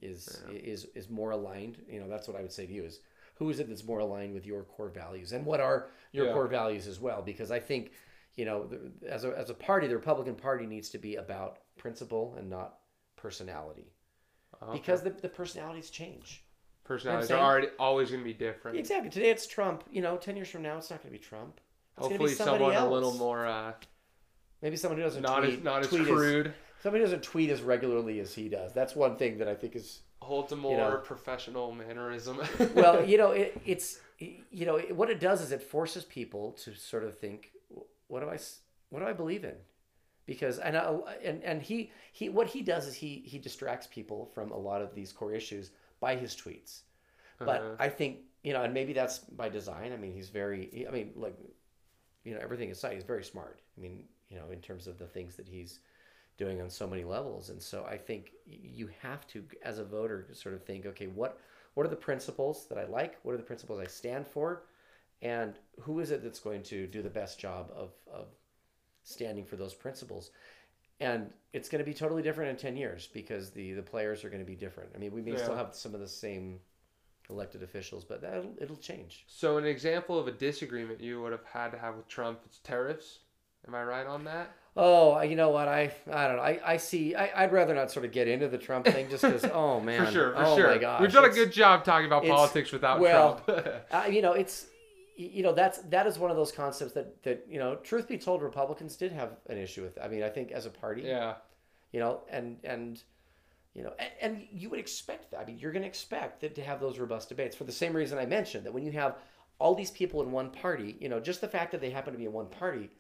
is 0.03 0.43
is 0.51 0.85
is 0.95 1.09
more 1.09 1.31
aligned. 1.31 1.79
You 1.89 2.01
know, 2.01 2.09
that's 2.09 2.29
what 2.29 2.37
I 2.37 2.43
would 2.43 2.53
say 2.53 2.67
to 2.67 2.73
you 2.73 2.85
is 2.85 3.01
who 3.37 3.49
is 3.51 3.59
it 3.61 3.69
that's 3.69 3.85
more 3.85 4.01
aligned 4.01 4.35
with 4.35 4.47
your 4.47 4.63
core 4.65 4.91
values 4.91 5.33
and 5.33 5.45
what 5.47 5.61
are 5.61 5.89
your 6.13 6.27
Yeah. 6.27 6.33
core 6.33 6.47
values 6.47 6.87
as 6.87 7.01
well? 7.01 7.23
Because 7.23 7.51
I 7.51 7.59
think, 7.59 7.93
you 8.37 8.45
know, 8.45 8.69
as 9.09 9.25
a 9.25 9.31
as 9.37 9.51
a 9.51 9.55
party, 9.55 9.87
the 9.89 9.97
Republican 9.97 10.35
Party 10.35 10.67
needs 10.67 10.91
to 10.91 10.99
be 10.99 11.17
about 11.17 11.59
principle 11.79 12.35
and 12.39 12.49
not 12.51 12.79
personality. 13.17 13.93
okay. 14.63 14.73
Because 14.79 15.03
the, 15.03 15.11
the 15.11 15.29
personalities 15.29 15.91
change. 15.91 16.45
personalities 16.85 17.31
are 17.31 17.39
already 17.41 17.69
always 17.79 18.11
going 18.11 18.21
to 18.21 18.25
be 18.25 18.35
different. 18.35 18.77
Exactly. 18.77 19.09
Today 19.11 19.31
it's 19.31 19.47
Trump. 19.47 19.85
You 19.91 20.03
know, 20.03 20.17
ten 20.19 20.37
years 20.37 20.51
from 20.51 20.63
now 20.63 20.77
it's 20.77 20.91
not 20.91 21.03
going 21.03 21.13
to 21.15 21.19
be 21.19 21.25
Trump. 21.25 21.61
It's 21.97 22.07
Hopefully, 22.09 22.33
someone 22.35 22.73
else. 22.75 22.89
a 22.91 22.93
little 22.93 23.15
more 23.15 23.47
uh, 23.47 23.73
Maybe 24.63 24.77
someone 24.77 24.99
who 24.99 25.05
doesn't 25.05 25.23
not 25.23 25.41
tweet. 25.41 25.59
as 25.59 25.63
not 25.65 25.81
as 25.83 25.89
tweet 25.89 26.07
crude. 26.07 26.55
somebody 26.83 27.01
who 27.03 27.07
doesn't 27.07 27.23
tweet 27.23 27.51
as 27.51 27.63
regularly 27.63 28.19
as 28.21 28.35
he 28.35 28.49
does. 28.49 28.73
That's 28.73 28.97
one 28.97 29.17
thing 29.17 29.39
that 29.39 29.49
I 29.49 29.55
think 29.55 29.77
is 29.77 30.01
holds 30.21 30.53
a 30.53 30.57
more 30.57 30.77
know. 30.77 30.97
professional 30.99 31.73
mannerism. 31.73 32.41
well. 32.75 33.05
You 33.05 33.19
know, 33.19 33.31
it, 33.33 33.61
it's 33.67 34.01
you 34.19 34.65
know 34.67 34.77
it, 34.77 34.95
what 34.97 35.11
it 35.11 35.21
does 35.21 35.41
is 35.43 35.53
it 35.53 35.63
forces 35.63 36.05
people 36.05 36.53
to 36.65 36.75
sort 36.75 37.05
of 37.05 37.19
think, 37.19 37.51
what 38.09 38.21
do 38.21 38.29
I 38.29 38.39
what 38.91 39.01
do 39.01 39.07
I 39.07 39.13
believe 39.13 39.45
in? 39.45 39.55
Because 40.27 40.59
and 40.59 40.77
I, 40.77 40.97
and 41.23 41.43
and 41.45 41.63
he 41.63 41.93
he 42.13 42.29
what 42.31 42.47
he 42.49 42.63
does 42.63 42.87
is 42.87 42.95
he 42.95 43.23
he 43.27 43.39
distracts 43.39 43.87
people 43.87 44.31
from 44.35 44.51
a 44.51 44.57
lot 44.59 44.81
of 44.83 44.95
these 44.95 45.13
core 45.13 45.35
issues 45.35 45.71
by 46.01 46.17
his 46.17 46.35
tweets. 46.35 46.81
But 47.39 47.61
Uh-huh. 47.61 47.77
I 47.79 47.89
think 47.91 48.21
you 48.43 48.53
know, 48.55 48.63
and 48.63 48.73
maybe 48.73 48.93
that's 48.95 49.19
by 49.19 49.49
design. 49.51 49.93
I 49.93 49.97
mean, 49.97 50.13
he's 50.15 50.31
very. 50.31 50.87
I 50.89 50.91
mean, 50.91 51.13
like, 51.17 51.37
you 52.25 52.35
know, 52.35 52.41
everything 52.43 52.71
aside, 52.71 52.95
he's 52.95 53.05
very 53.05 53.25
smart. 53.25 53.61
I 53.77 53.81
mean, 53.81 54.05
you 54.29 54.37
know, 54.37 54.51
in 54.51 54.61
terms 54.61 54.87
of 54.87 54.99
the 54.99 55.07
things 55.07 55.37
that 55.37 55.47
he's 55.47 55.81
doing 56.37 56.61
on 56.61 56.69
so 56.69 56.87
many 56.87 57.05
levels, 57.05 57.51
and 57.51 57.63
so 57.63 57.85
I 57.89 57.97
think 57.97 58.33
you 58.47 58.89
have 59.03 59.27
to, 59.29 59.45
as 59.63 59.79
a 59.79 59.85
voter, 59.85 60.27
sort 60.33 60.55
of 60.55 60.65
think, 60.65 60.87
okay, 60.87 61.07
what 61.07 61.39
what 61.75 61.85
are 61.87 61.91
the 61.91 61.97
principles 61.97 62.67
that 62.69 62.79
I 62.79 62.85
like? 62.85 63.19
What 63.23 63.35
are 63.35 63.39
the 63.39 63.43
principles 63.43 63.81
I 63.81 63.87
stand 63.87 64.27
for? 64.27 64.65
And 65.23 65.55
who 65.81 66.01
is 66.01 66.11
it 66.11 66.23
that's 66.23 66.39
going 66.39 66.63
to 66.65 66.87
do 66.87 67.03
the 67.03 67.11
best 67.11 67.39
job 67.39 67.71
of 67.75 67.93
of 68.13 68.29
standing 69.03 69.45
for 69.45 69.57
those 69.57 69.75
principles? 69.75 70.31
And 71.01 71.31
it's 71.53 71.69
going 71.69 71.81
to 71.81 71.85
be 71.85 71.95
totally 71.95 72.23
different 72.23 72.51
in 72.51 72.57
ten 72.57 72.77
years 72.77 73.09
because 73.13 73.51
the 73.51 73.73
the 73.73 73.83
players 73.83 74.25
are 74.25 74.31
going 74.31 74.43
to 74.43 74.47
be 74.47 74.57
different. 74.57 74.91
I 74.95 74.99
mean, 74.99 75.13
we 75.13 75.23
may 75.23 75.37
still 75.37 75.57
have 75.57 75.75
some 75.75 75.95
of 75.95 76.01
the 76.01 76.09
same 76.09 76.61
elected 77.31 77.63
officials, 77.63 78.05
but 78.05 78.21
that'll 78.21 78.55
it'll 78.61 78.77
change. 78.77 79.25
so, 79.27 79.59
an 79.59 79.65
example 79.65 80.19
of 80.19 80.29
a 80.29 80.33
disagreement 80.33 81.01
you 81.01 81.21
would 81.23 81.33
have 81.33 81.45
had 81.45 81.71
to 81.71 81.79
have 81.79 81.97
with 81.97 82.09
Trump 82.09 82.41
is 82.51 82.59
tariffs. 82.59 83.21
Am 83.67 83.75
I 83.75 83.83
right 83.83 84.07
on 84.07 84.25
that? 84.25 84.53
Oh, 84.77 85.21
you 85.21 85.37
know 85.37 85.51
what? 85.51 85.69
I 85.69 85.93
I 86.13 86.27
don't 86.27 86.37
know. 86.37 86.43
I, 86.43 86.61
I 86.65 86.77
see. 86.79 87.15
I, 87.15 87.45
I'd 87.45 87.53
rather 87.53 87.75
not 87.75 87.91
sort 87.91 88.05
of 88.05 88.13
get 88.13 88.27
into 88.27 88.49
the 88.49 88.59
Trump 88.59 88.87
thing 88.87 89.09
just 89.09 89.23
because. 89.23 89.45
Oh 89.53 89.81
man. 89.81 90.05
for 90.05 90.13
sure, 90.13 90.33
for 90.33 90.45
oh 90.45 90.57
sure. 90.57 90.69
my 90.69 90.79
gosh. 90.79 91.01
We've 91.01 91.13
done 91.13 91.25
a 91.25 91.31
good 91.31 91.53
job 91.53 91.85
talking 91.85 92.07
about 92.07 92.25
politics 92.25 92.73
without 92.73 93.01
well, 93.01 93.41
Trump. 93.45 93.65
Uh, 93.91 94.07
you 94.11 94.21
know, 94.21 94.33
it's, 94.33 94.67
you 95.17 95.45
know 95.45 95.53
that's 95.53 95.79
that 95.79 96.07
is 96.07 96.19
one 96.19 96.31
of 96.31 96.37
those 96.37 96.51
concepts 96.51 96.93
that 96.93 97.23
that 97.23 97.47
you 97.49 97.59
know. 97.59 97.77
Truth 97.77 98.09
be 98.09 98.19
told, 98.19 98.43
Republicans 98.43 98.97
did 98.97 99.13
have 99.13 99.37
an 99.49 99.59
issue 99.59 99.83
with. 99.83 99.97
I 100.03 100.09
mean, 100.09 100.25
I 100.25 100.29
think 100.29 100.51
as 100.51 100.67
a 100.67 100.71
party, 100.71 101.03
yeah, 101.03 101.35
you 101.93 102.01
know, 102.01 102.23
and 102.29 102.59
and 102.65 103.01
you 103.75 103.83
know, 103.83 103.93
and, 103.99 104.11
and 104.21 104.47
you 104.53 104.71
would 104.71 104.79
expect 104.79 105.31
that. 105.33 105.41
I 105.41 105.45
mean, 105.45 105.59
you're 105.59 105.73
going 105.73 105.83
to 105.83 105.89
expect 105.89 106.41
that 106.41 106.55
to 106.55 106.63
have 106.63 106.81
those 106.81 106.99
robust 106.99 107.29
debates 107.29 107.57
for 107.57 107.65
the 107.65 107.73
same 107.73 107.95
reason 107.95 108.19
I 108.19 108.27
mentioned 108.27 108.65
that 108.67 108.73
when 108.73 108.85
you 108.85 108.93
have 108.93 109.17
all 109.59 109.75
these 109.75 109.91
people 109.91 110.23
in 110.23 110.31
one 110.31 110.51
party, 110.51 110.97
you 111.01 111.09
know, 111.09 111.21
just 111.21 111.41
the 111.41 111.49
fact 111.49 111.73
that 111.73 111.81
they 111.81 111.91
happen 111.91 112.13
to 112.13 112.19
be 112.19 112.25
in 112.27 112.33
one 112.33 112.47
party 112.47 112.91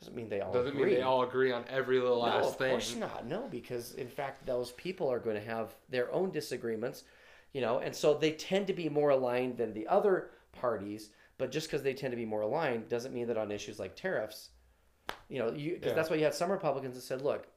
doesn't 0.00 0.14
mean 0.16 0.28
they 0.28 0.40
all 0.40 0.52
doesn't 0.52 0.72
agree. 0.76 0.86
mean 0.86 0.94
they 0.96 1.02
all 1.02 1.22
agree 1.22 1.52
on 1.52 1.64
every 1.68 1.98
little 2.00 2.18
no, 2.18 2.22
last 2.24 2.48
of 2.50 2.56
thing. 2.56 2.70
course 2.70 2.96
not. 2.96 3.26
No, 3.26 3.48
because 3.50 3.94
in 3.94 4.08
fact, 4.08 4.44
those 4.44 4.72
people 4.72 5.10
are 5.10 5.20
going 5.20 5.36
to 5.36 5.46
have 5.46 5.74
their 5.88 6.12
own 6.12 6.30
disagreements, 6.30 7.04
you 7.52 7.60
know, 7.60 7.78
and 7.78 7.94
so 7.94 8.14
they 8.14 8.32
tend 8.32 8.66
to 8.66 8.72
be 8.72 8.88
more 8.88 9.10
aligned 9.10 9.56
than 9.56 9.72
the 9.72 9.86
other 9.86 10.30
parties. 10.52 11.10
But 11.38 11.50
just 11.50 11.66
because 11.68 11.82
they 11.82 11.94
tend 11.94 12.12
to 12.12 12.16
be 12.16 12.24
more 12.24 12.42
aligned 12.42 12.88
doesn't 12.88 13.12
mean 13.14 13.26
that 13.26 13.36
on 13.36 13.50
issues 13.50 13.78
like 13.78 13.96
tariffs, 13.96 14.50
you 15.28 15.38
know, 15.38 15.52
you 15.52 15.74
because 15.74 15.90
Yeah. 15.90 15.94
that's 15.94 16.10
why 16.10 16.16
you 16.16 16.24
had 16.24 16.34
some 16.34 16.50
Republicans 16.50 16.94
that 16.94 17.02
said, 17.02 17.22
look, 17.22 17.48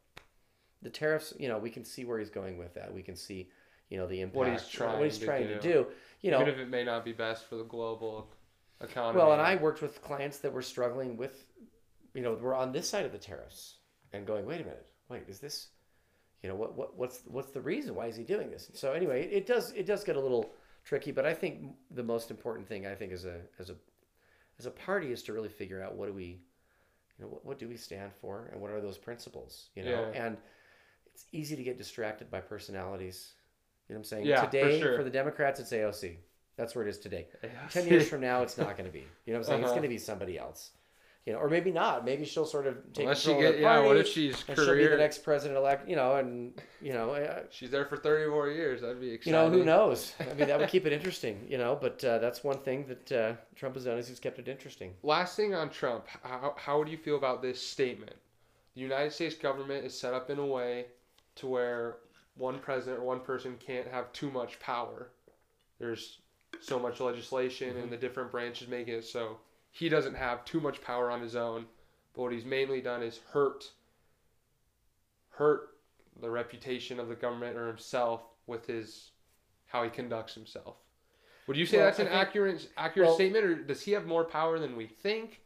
the 0.87 0.97
tariffs, 0.97 1.33
you 1.37 1.49
know, 1.49 1.57
we 1.57 1.69
can 1.69 1.83
see 1.83 2.05
where 2.05 2.17
he's 2.17 2.29
going 2.29 2.57
with 2.57 2.73
that. 2.75 2.93
We 2.93 3.01
can 3.03 3.15
see, 3.17 3.49
you 3.89 3.97
know, 3.97 4.07
the 4.07 4.21
impact, 4.21 4.37
What 4.37 4.47
he's 4.49 4.67
trying 4.67 4.97
what 4.99 5.03
he's 5.03 5.17
to 5.17 5.25
trying 5.25 5.47
to 5.49 5.59
do. 5.59 5.69
do. 5.73 5.87
You 6.21 6.31
know, 6.31 6.39
Even 6.41 6.53
if 6.53 6.59
it 6.59 6.69
may 6.69 6.83
not 6.85 7.03
be 7.03 7.11
best 7.11 7.45
for 7.49 7.55
the 7.57 7.65
global 7.65 8.29
economy. 8.81 9.17
well, 9.19 9.33
and 9.33 9.41
I 9.41 9.55
worked 9.57 9.81
with 9.81 10.01
clients 10.01 10.37
that 10.39 10.53
were 10.53 10.61
struggling 10.61 11.17
with, 11.17 11.43
you 12.13 12.21
know, 12.21 12.33
were 12.35 12.55
on 12.55 12.71
this 12.71 12.87
side 12.89 13.05
of 13.05 13.11
the 13.11 13.17
tariffs 13.17 13.75
and 14.13 14.25
going, 14.25 14.45
wait 14.45 14.61
a 14.61 14.63
minute, 14.63 14.85
wait, 15.09 15.23
is 15.27 15.39
this, 15.39 15.67
you 16.41 16.47
know, 16.49 16.55
what, 16.55 16.75
what 16.77 16.97
what's 16.97 17.19
what's 17.27 17.51
the 17.51 17.61
reason? 17.61 17.93
Why 17.93 18.05
is 18.07 18.15
he 18.15 18.23
doing 18.23 18.49
this? 18.49 18.71
So 18.73 18.93
anyway, 18.93 19.23
it, 19.25 19.33
it 19.33 19.45
does 19.45 19.73
it 19.73 19.85
does 19.85 20.03
get 20.05 20.15
a 20.15 20.21
little 20.21 20.49
tricky, 20.85 21.11
but 21.11 21.25
I 21.25 21.33
think 21.33 21.73
the 21.91 22.03
most 22.03 22.31
important 22.31 22.65
thing 22.67 22.87
I 22.87 22.95
think 22.95 23.11
as 23.11 23.25
a 23.25 23.41
as 23.59 23.69
a 23.69 23.75
as 24.59 24.65
a 24.65 24.71
party 24.71 25.11
is 25.11 25.21
to 25.23 25.33
really 25.33 25.49
figure 25.49 25.83
out 25.83 25.95
what 25.95 26.07
do 26.07 26.13
we, 26.13 26.25
you 27.17 27.19
know, 27.25 27.27
what, 27.27 27.45
what 27.45 27.59
do 27.59 27.67
we 27.67 27.75
stand 27.77 28.11
for 28.21 28.49
and 28.51 28.61
what 28.61 28.71
are 28.71 28.81
those 28.81 28.97
principles, 28.97 29.69
you 29.75 29.83
know, 29.83 30.09
Yeah. 30.13 30.23
and 30.25 30.37
it's 31.17 31.25
easy 31.31 31.55
to 31.55 31.63
get 31.63 31.79
distracted 31.79 32.29
by 32.29 32.39
personalities. 32.39 33.33
You 33.89 33.95
know 33.95 33.97
what 33.97 34.01
I'm 34.01 34.03
saying? 34.05 34.25
Yeah, 34.27 34.45
for 34.45 34.51
today 34.51 34.81
for 34.81 35.03
the 35.03 35.09
Democrats, 35.09 35.59
it's 35.59 35.71
AOC. 35.71 36.17
That's 36.57 36.75
where 36.75 36.85
it 36.85 36.89
is 36.89 36.99
today. 36.99 37.27
Yeah. 37.43 37.49
Ten 37.71 37.87
years 37.87 38.07
from 38.07 38.21
now, 38.21 38.43
it's 38.43 38.57
not 38.57 38.77
going 38.77 38.85
to 38.85 38.93
be. 38.93 39.05
You 39.25 39.33
know 39.33 39.33
what 39.33 39.37
I'm 39.39 39.43
saying? 39.45 39.59
It's 39.61 39.65
Uh-huh. 39.67 39.73
going 39.79 39.81
to 39.83 39.87
be 39.89 39.97
somebody 39.97 40.37
else. 40.37 40.71
You 41.25 41.33
know, 41.33 41.39
or 41.39 41.49
maybe 41.49 41.71
not. 41.71 42.05
Maybe 42.05 42.23
she'll 42.23 42.45
sort 42.45 42.67
of 42.67 42.75
take 42.93 43.03
Unless 43.03 43.19
she 43.21 43.25
control 43.29 43.45
of 43.47 43.51
get 43.51 43.57
the 43.57 43.61
yeah, 43.63 43.79
what 43.79 43.97
if 43.97 44.07
she's 44.07 44.43
and 44.47 44.57
she'll 44.57 44.75
be 44.75 44.87
the 44.87 44.95
next 44.95 45.23
president 45.23 45.57
elect? 45.57 45.89
You 45.89 45.95
know, 45.95 46.17
and 46.17 46.53
you 46.81 46.93
know, 46.93 47.11
uh, 47.15 47.41
She's 47.49 47.71
there 47.71 47.85
for 47.85 47.97
thirty 47.97 48.29
more 48.29 48.49
years. 48.49 48.81
That'd 48.81 49.01
be 49.01 49.09
exciting. 49.11 49.33
you 49.33 49.49
know, 49.49 49.49
who 49.49 49.65
knows? 49.65 50.13
I 50.19 50.33
mean, 50.35 50.47
that 50.47 50.59
would 50.59 50.69
keep 50.75 50.85
it 50.85 50.93
interesting. 50.93 51.45
You 51.49 51.57
know, 51.57 51.77
but 51.81 52.03
uh, 52.03 52.19
that's 52.19 52.43
one 52.43 52.59
thing 52.59 52.85
that 52.87 53.11
uh, 53.11 53.33
Trump 53.55 53.73
has 53.75 53.85
done 53.85 53.97
is 53.97 54.07
he's 54.07 54.19
kept 54.19 54.37
it 54.39 54.47
interesting. 54.47 54.93
Last 55.03 55.35
thing 55.35 55.53
on 55.55 55.69
Trump, 55.69 56.05
how 56.23 56.53
how 56.57 56.77
would 56.79 56.87
you 56.89 56.97
feel 56.97 57.17
about 57.17 57.41
this 57.41 57.59
statement? 57.61 58.15
The 58.75 58.81
United 58.81 59.11
States 59.11 59.35
government 59.35 59.85
is 59.85 59.99
set 59.99 60.13
up 60.13 60.29
in 60.29 60.37
a 60.39 60.45
way 60.45 60.85
to 61.37 61.47
where 61.47 61.97
one 62.35 62.59
president 62.59 62.99
or 62.99 63.05
one 63.05 63.19
person 63.19 63.55
can't 63.59 63.87
have 63.87 64.11
too 64.13 64.29
much 64.29 64.59
power. 64.59 65.09
There's 65.79 66.19
so 66.59 66.79
much 66.79 66.99
legislation 66.99 67.69
Mm-hmm. 67.73 67.83
and 67.83 67.91
the 67.91 67.97
different 67.97 68.31
branches 68.31 68.67
making 68.67 68.95
it 68.95 69.05
so 69.05 69.37
he 69.71 69.89
doesn't 69.89 70.15
have 70.15 70.43
too 70.45 70.59
much 70.59 70.81
power 70.81 71.09
on 71.11 71.21
his 71.21 71.35
own. 71.35 71.65
But 72.13 72.21
what 72.23 72.31
he's 72.33 72.45
mainly 72.45 72.81
done 72.81 73.03
is 73.03 73.19
hurt 73.31 73.71
hurt 75.29 75.69
the 76.19 76.29
reputation 76.29 76.99
of 76.99 77.09
the 77.09 77.15
government 77.15 77.55
or 77.57 77.67
himself 77.67 78.21
with 78.47 78.65
his 78.65 79.11
how 79.67 79.83
he 79.83 79.89
conducts 79.89 80.33
himself. 80.33 80.77
Would 81.47 81.57
you 81.57 81.65
say 81.65 81.77
Well, 81.77 81.85
that's 81.87 81.99
an 81.99 82.05
think- 82.07 82.15
accurate 82.17 82.69
accurate 82.77 83.07
well- 83.07 83.15
statement, 83.15 83.45
or 83.45 83.55
does 83.55 83.83
he 83.83 83.91
have 83.91 84.05
more 84.05 84.23
power 84.23 84.57
than 84.59 84.75
we 84.75 84.87
think, 84.87 85.41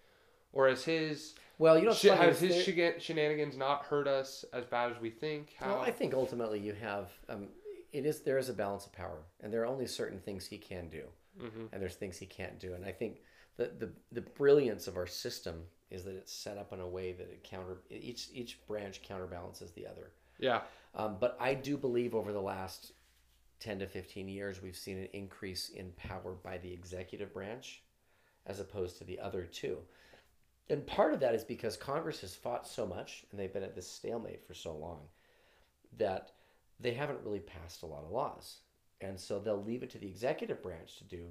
or 0.53 0.68
is 0.69 0.85
his 0.85 1.35
Well, 1.61 1.77
you 1.77 1.85
know, 1.85 1.93
funny 1.93 2.15
has 2.15 2.39
his 2.39 2.63
shenanigans 3.03 3.55
not 3.55 3.83
hurt 3.85 4.07
us 4.07 4.43
as 4.51 4.65
bad 4.65 4.91
as 4.91 4.99
we 4.99 5.11
think? 5.11 5.53
How? 5.59 5.73
Well, 5.75 5.81
I 5.81 5.91
think 5.91 6.15
ultimately 6.15 6.59
you 6.59 6.73
have 6.73 7.11
um, 7.29 7.49
it 7.93 8.03
is 8.03 8.21
there 8.21 8.39
is 8.39 8.49
a 8.49 8.53
balance 8.53 8.88
of 8.88 8.93
power, 8.93 9.19
and 9.41 9.53
there 9.53 9.61
are 9.61 9.67
only 9.67 9.85
certain 9.85 10.19
things 10.19 10.47
he 10.47 10.57
can 10.57 10.89
do, 10.89 11.03
Mhm. 11.39 11.69
and 11.71 11.79
there's 11.79 11.93
things 11.93 12.17
he 12.17 12.25
can't 12.25 12.59
do. 12.59 12.73
And 12.73 12.83
I 12.83 12.91
think 12.91 13.21
the, 13.57 13.67
the 13.77 13.91
the 14.11 14.21
brilliance 14.21 14.88
of 14.88 14.97
our 14.97 15.05
system 15.05 15.67
is 15.91 16.03
that 16.05 16.15
it's 16.15 16.33
set 16.33 16.57
up 16.57 16.73
in 16.73 16.79
a 16.79 16.88
way 16.88 17.11
that 17.11 17.29
it 17.29 17.43
counter 17.43 17.77
each 17.91 18.29
each 18.33 18.65
branch 18.65 19.03
counterbalances 19.03 19.71
the 19.73 19.85
other. 19.85 20.13
yeah, 20.39 20.61
Um, 20.95 21.17
but 21.19 21.38
I 21.39 21.53
do 21.53 21.77
believe 21.77 22.15
over 22.15 22.33
the 22.33 22.41
last 22.41 22.93
10 23.59 23.77
to 23.79 23.88
15 23.88 24.27
years, 24.27 24.63
we've 24.63 24.75
seen 24.75 24.97
an 24.97 25.09
increase 25.13 25.69
in 25.69 25.91
power 25.91 26.33
by 26.33 26.57
the 26.57 26.73
executive 26.73 27.31
branch 27.31 27.83
as 28.47 28.59
opposed 28.59 28.97
to 28.97 29.03
the 29.03 29.19
other 29.19 29.45
two. 29.45 29.77
And 30.69 30.88
part 30.88 31.13
of 31.13 31.19
that 31.19 31.35
is 31.35 31.43
because 31.43 31.75
Congress 31.77 32.21
has 32.21 32.35
fought 32.35 32.65
so 32.67 32.85
much 32.88 33.25
and 33.29 33.39
they've 33.39 33.51
been 33.53 33.63
at 33.63 33.75
this 33.75 33.89
stalemate 33.91 34.43
for 34.45 34.53
so 34.53 34.73
long 34.75 35.07
that 35.97 36.31
they 36.79 36.93
haven't 36.93 37.23
really 37.23 37.39
passed 37.39 37.83
a 37.83 37.88
lot 37.88 38.03
of 38.03 38.11
laws. 38.11 38.59
And 39.01 39.19
so 39.19 39.39
they'll 39.39 39.63
leave 39.63 39.83
it 39.83 39.89
to 39.91 39.99
the 39.99 40.07
executive 40.07 40.61
branch 40.63 40.97
to 40.97 41.03
do, 41.05 41.27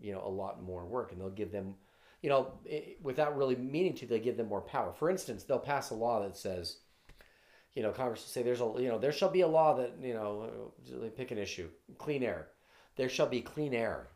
you 0.00 0.12
know, 0.12 0.22
a 0.24 0.28
lot 0.28 0.62
more 0.62 0.84
work 0.86 1.12
and 1.12 1.20
they'll 1.20 1.30
give 1.30 1.52
them, 1.52 1.74
you 2.22 2.28
know, 2.30 2.58
i- 2.70 2.96
without 3.02 3.36
really 3.36 3.56
meaning 3.56 3.94
to, 3.96 4.06
they 4.06 4.20
give 4.20 4.36
them 4.36 4.48
more 4.48 4.60
power. 4.62 4.92
For 4.92 5.10
instance, 5.10 5.44
they'll 5.44 5.58
pass 5.58 5.90
a 5.90 5.94
law 5.94 6.20
that 6.22 6.36
says, 6.36 6.80
you 7.74 7.82
know, 7.82 7.92
Congress 7.92 8.22
will 8.22 8.28
say 8.30 8.42
there's 8.42 8.60
a, 8.60 8.72
you 8.78 8.88
know, 8.88 8.98
there 8.98 9.12
shall 9.12 9.30
be 9.30 9.42
a 9.42 9.48
law 9.48 9.74
that, 9.76 9.94
you 10.02 10.14
know, 10.14 10.72
they 10.86 11.10
pick 11.10 11.30
an 11.30 11.38
issue, 11.38 11.68
clean 11.98 12.22
air. 12.22 12.48
There 12.96 13.08
shall 13.08 13.28
be 13.28 13.42
clean 13.42 13.74
air. 13.74 14.08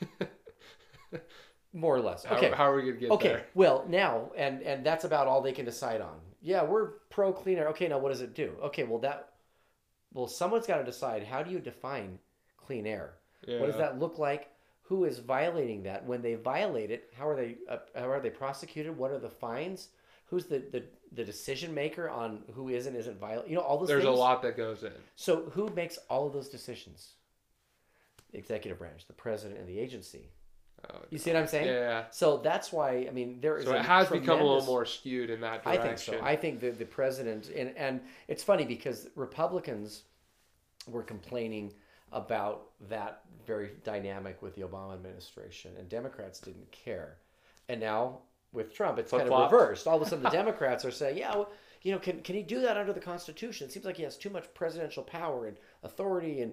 More 1.72 1.96
or 1.96 2.00
less. 2.00 2.24
how, 2.24 2.36
Okay. 2.36 2.50
how 2.50 2.64
are 2.70 2.76
we 2.76 2.82
gonna 2.82 2.92
get 2.96 3.10
Okay. 3.12 3.28
there? 3.28 3.46
Well, 3.54 3.84
now, 3.88 4.30
and 4.36 4.62
and 4.62 4.84
that's 4.84 5.04
about 5.04 5.26
all 5.26 5.40
they 5.40 5.52
can 5.52 5.64
decide 5.64 6.00
on. 6.00 6.20
yeah, 6.40 6.62
we're 6.64 6.86
pro 7.08 7.32
clean 7.32 7.58
air. 7.58 7.68
Okay, 7.68 7.88
now 7.88 7.98
what 7.98 8.08
does 8.10 8.20
it 8.20 8.34
do? 8.34 8.56
Okay, 8.62 8.84
well 8.84 8.98
that, 9.00 9.32
well 10.12 10.26
someone's 10.26 10.66
got 10.66 10.78
to 10.78 10.84
decide 10.84 11.22
how 11.24 11.42
do 11.42 11.50
you 11.50 11.58
define 11.60 12.18
clean 12.56 12.86
air? 12.86 13.14
Yeah. 13.46 13.60
What 13.60 13.66
does 13.66 13.76
that 13.76 13.98
look 13.98 14.18
like? 14.18 14.50
Who 14.82 15.04
is 15.04 15.18
violating 15.20 15.84
that? 15.84 16.04
When 16.04 16.20
they 16.20 16.34
violate 16.34 16.90
it, 16.90 17.10
how 17.16 17.28
are 17.28 17.36
they 17.36 17.56
uh, 17.68 17.78
how 17.94 18.10
are 18.10 18.20
they 18.20 18.30
prosecuted? 18.30 18.96
What 18.96 19.10
are 19.10 19.18
the 19.18 19.30
fines? 19.30 19.88
Who's 20.26 20.46
the, 20.46 20.58
the, 20.60 20.84
the 21.12 21.24
decision 21.24 21.74
maker 21.74 22.08
on 22.08 22.42
who 22.54 22.68
is 22.70 22.86
and 22.86 22.96
isn't 22.96 23.18
violent? 23.18 23.48
You 23.48 23.56
know 23.56 23.62
all 23.62 23.78
those. 23.78 23.88
There's 23.88 24.04
things. 24.04 24.16
a 24.16 24.20
lot 24.20 24.42
that 24.42 24.56
goes 24.56 24.82
in. 24.82 24.92
So 25.16 25.44
who 25.54 25.68
makes 25.70 25.98
all 26.10 26.26
of 26.26 26.32
those 26.32 26.48
decisions? 26.48 27.14
The 28.32 28.38
executive 28.38 28.78
branch, 28.78 29.06
the 29.06 29.12
president, 29.12 29.60
and 29.60 29.68
the 29.68 29.78
agency. 29.78 30.30
Oh, 30.90 30.96
You 31.10 31.18
see 31.18 31.32
what 31.32 31.40
I'm 31.40 31.46
saying? 31.46 31.66
yeah. 31.68 32.04
So 32.10 32.38
that's 32.38 32.72
why 32.72 33.06
I 33.08 33.12
mean 33.12 33.40
there 33.40 33.56
is. 33.58 33.66
So 33.66 33.74
it 33.74 33.84
has 33.84 34.08
become 34.08 34.40
a 34.40 34.44
little 34.44 34.64
more 34.64 34.84
skewed 34.84 35.30
in 35.30 35.40
that 35.42 35.62
direction. 35.64 35.82
I 35.82 35.86
think 35.86 35.98
so. 35.98 36.20
I 36.22 36.36
think 36.36 36.60
the 36.60 36.70
the 36.70 36.84
president 36.84 37.48
and 37.50 37.76
and 37.76 38.00
it's 38.28 38.42
funny 38.42 38.64
because 38.64 39.08
Republicans 39.14 40.02
were 40.88 41.02
complaining 41.02 41.72
about 42.12 42.70
that 42.88 43.22
very 43.46 43.70
dynamic 43.84 44.42
with 44.42 44.54
the 44.54 44.62
Obama 44.62 44.94
administration, 44.94 45.72
and 45.78 45.88
Democrats 45.88 46.40
didn't 46.40 46.70
care. 46.72 47.16
And 47.68 47.80
now 47.80 48.18
with 48.52 48.74
Trump, 48.74 48.98
it's 48.98 49.10
kind 49.10 49.30
of 49.30 49.50
reversed. 49.52 49.86
All 49.86 49.96
of 49.96 50.02
a 50.02 50.06
sudden, 50.06 50.22
the 50.22 50.30
Democrats 50.42 50.84
are 50.84 50.90
saying, 50.90 51.16
"Yeah, 51.18 51.34
well, 51.34 51.50
you 51.82 51.92
know, 51.92 51.98
can 51.98 52.20
can 52.22 52.34
he 52.34 52.42
do 52.42 52.60
that 52.60 52.76
under 52.76 52.92
the 52.92 53.00
Constitution? 53.00 53.66
It 53.68 53.72
seems 53.72 53.86
like 53.86 53.96
he 53.96 54.02
has 54.02 54.16
too 54.18 54.30
much 54.30 54.52
presidential 54.54 55.02
power 55.02 55.46
and 55.46 55.56
authority." 55.82 56.42
And 56.42 56.52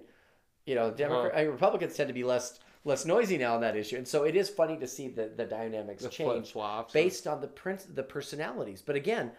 you 0.66 0.74
know, 0.74 0.90
Democrat, 0.90 1.32
I 1.36 1.42
mean, 1.42 1.52
Republicans 1.52 1.96
tend 1.96 2.08
to 2.08 2.14
be 2.14 2.24
less 2.24 2.60
less 2.84 3.04
noisy 3.04 3.38
now 3.38 3.54
on 3.54 3.60
that 3.60 3.76
issue, 3.76 3.96
and 3.96 4.06
so 4.06 4.24
it 4.24 4.36
is 4.36 4.48
funny 4.48 4.76
to 4.78 4.86
see 4.86 5.08
the 5.08 5.30
the 5.36 5.44
dynamics 5.44 6.02
the 6.02 6.08
change 6.08 6.54
based 6.92 7.26
on 7.26 7.40
the 7.40 7.48
prince 7.48 7.84
the 7.84 8.02
personalities. 8.02 8.82
But 8.82 8.96
again, 8.96 9.32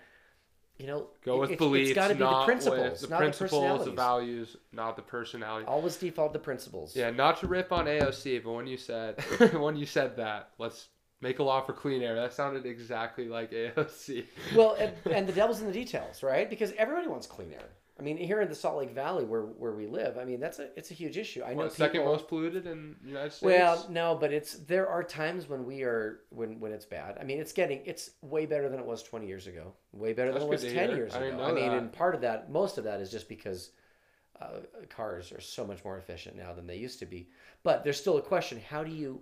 you 0.78 0.88
know, 0.88 1.08
Go 1.24 1.40
with 1.40 1.52
it, 1.52 1.58
beliefs, 1.58 1.92
It's 1.92 1.96
got 1.96 2.08
to 2.08 2.16
be 2.16 2.22
the 2.22 2.44
principles, 2.44 2.92
with 2.92 3.02
the 3.02 3.08
not 3.10 3.18
principles, 3.20 3.80
the 3.86 3.92
the 3.92 3.96
values, 3.96 4.58
not 4.72 4.96
the 4.96 5.02
personality. 5.02 5.66
Always 5.68 5.96
default 5.96 6.34
the 6.34 6.40
principles. 6.40 6.96
Yeah, 6.96 7.12
not 7.12 7.40
to 7.42 7.48
rip 7.48 7.72
on 7.72 7.86
AOC, 7.86 8.44
but 8.44 8.52
when 8.54 8.68
you 8.68 8.78
said 8.78 9.22
when 9.54 9.76
you 9.76 9.86
said 9.86 10.18
that, 10.18 10.50
let's 10.58 10.88
make 11.22 11.40
a 11.40 11.44
law 11.44 11.62
for 11.62 11.74
clean 11.74 12.02
air. 12.02 12.16
That 12.16 12.34
sounded 12.34 12.66
exactly 12.66 13.28
like 13.28 13.52
AOC. 13.52 14.26
Well, 14.56 14.76
and, 14.80 14.94
and 15.14 15.28
the 15.28 15.34
devil's 15.34 15.62
in 15.62 15.68
the 15.68 15.74
details, 15.74 16.24
right? 16.24 16.50
Because 16.50 16.74
everybody 16.78 17.08
wants 17.08 17.28
clean 17.28 17.54
air. 17.54 17.70
I 18.02 18.04
mean, 18.04 18.18
here 18.18 18.42
in 18.42 18.50
the 18.50 18.56
Salt 18.56 18.78
Lake 18.80 18.92
Valley, 18.96 19.24
where 19.26 19.44
where 19.44 19.74
we 19.74 19.86
live, 19.86 20.18
I 20.18 20.26
mean, 20.26 20.40
that's 20.40 20.58
a 20.58 20.76
it's 20.76 20.90
a 20.90 20.96
huge 20.96 21.18
issue. 21.18 21.44
I 21.44 21.54
know 21.54 21.66
What, 21.66 21.76
people. 21.76 21.86
second 21.86 22.04
most 22.04 22.28
polluted 22.28 22.66
in 22.66 22.96
the 23.04 23.10
United 23.10 23.32
States. 23.32 23.42
well, 23.44 23.86
no, 23.90 24.16
but 24.16 24.34
it's 24.34 24.54
there 24.56 24.88
are 24.90 25.04
times 25.04 25.48
when 25.48 25.66
we 25.66 25.84
are 25.84 26.22
when 26.32 26.60
when 26.60 26.72
it's 26.72 26.86
bad. 26.86 27.18
I 27.22 27.24
mean, 27.26 27.40
it's 27.40 27.54
getting 27.54 27.82
it's 27.86 28.12
way 28.24 28.48
better 28.48 28.70
than 28.70 28.80
it 28.80 28.86
was 28.88 29.04
twenty 29.04 29.28
years 29.28 29.46
ago. 29.46 29.74
Way 29.92 30.14
better 30.14 30.32
That's 30.32 30.44
than 30.46 30.48
it 30.50 30.52
was 30.52 30.64
ten 30.64 30.90
hear. 30.90 30.96
years 30.98 31.14
I 31.14 31.20
ago. 31.26 31.44
I 31.44 31.52
mean, 31.52 31.70
that. 31.70 31.78
and 31.78 31.92
part 31.94 32.16
of 32.16 32.22
that, 32.22 32.52
most 32.52 32.80
of 32.80 32.86
that 32.86 33.02
is 33.02 33.12
just 33.12 33.30
because 33.30 33.72
uh, 34.42 34.62
cars 34.90 35.32
are 35.32 35.42
so 35.42 35.64
much 35.64 35.84
more 35.86 36.00
efficient 36.00 36.36
now 36.36 36.54
than 36.54 36.66
they 36.66 36.78
used 36.78 36.98
to 37.00 37.06
be. 37.06 37.30
But 37.62 37.84
there's 37.84 38.00
still 38.00 38.18
a 38.18 38.22
question: 38.22 38.60
how 38.68 38.84
do 38.84 38.92
you 38.92 39.22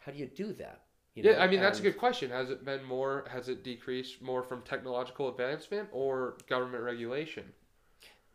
how 0.00 0.12
do 0.12 0.18
you 0.18 0.26
do 0.26 0.52
that? 0.54 0.82
You 1.14 1.22
yeah, 1.24 1.32
know, 1.32 1.38
I 1.38 1.46
mean 1.48 1.60
that's 1.60 1.78
a 1.80 1.82
good 1.82 1.96
question. 1.96 2.30
Has 2.30 2.50
it 2.50 2.62
been 2.64 2.84
more? 2.84 3.24
Has 3.30 3.48
it 3.48 3.64
decreased 3.64 4.20
more 4.20 4.42
from 4.42 4.62
technological 4.62 5.28
advancement 5.30 5.88
or 5.92 6.36
government 6.46 6.84
regulation? 6.84 7.44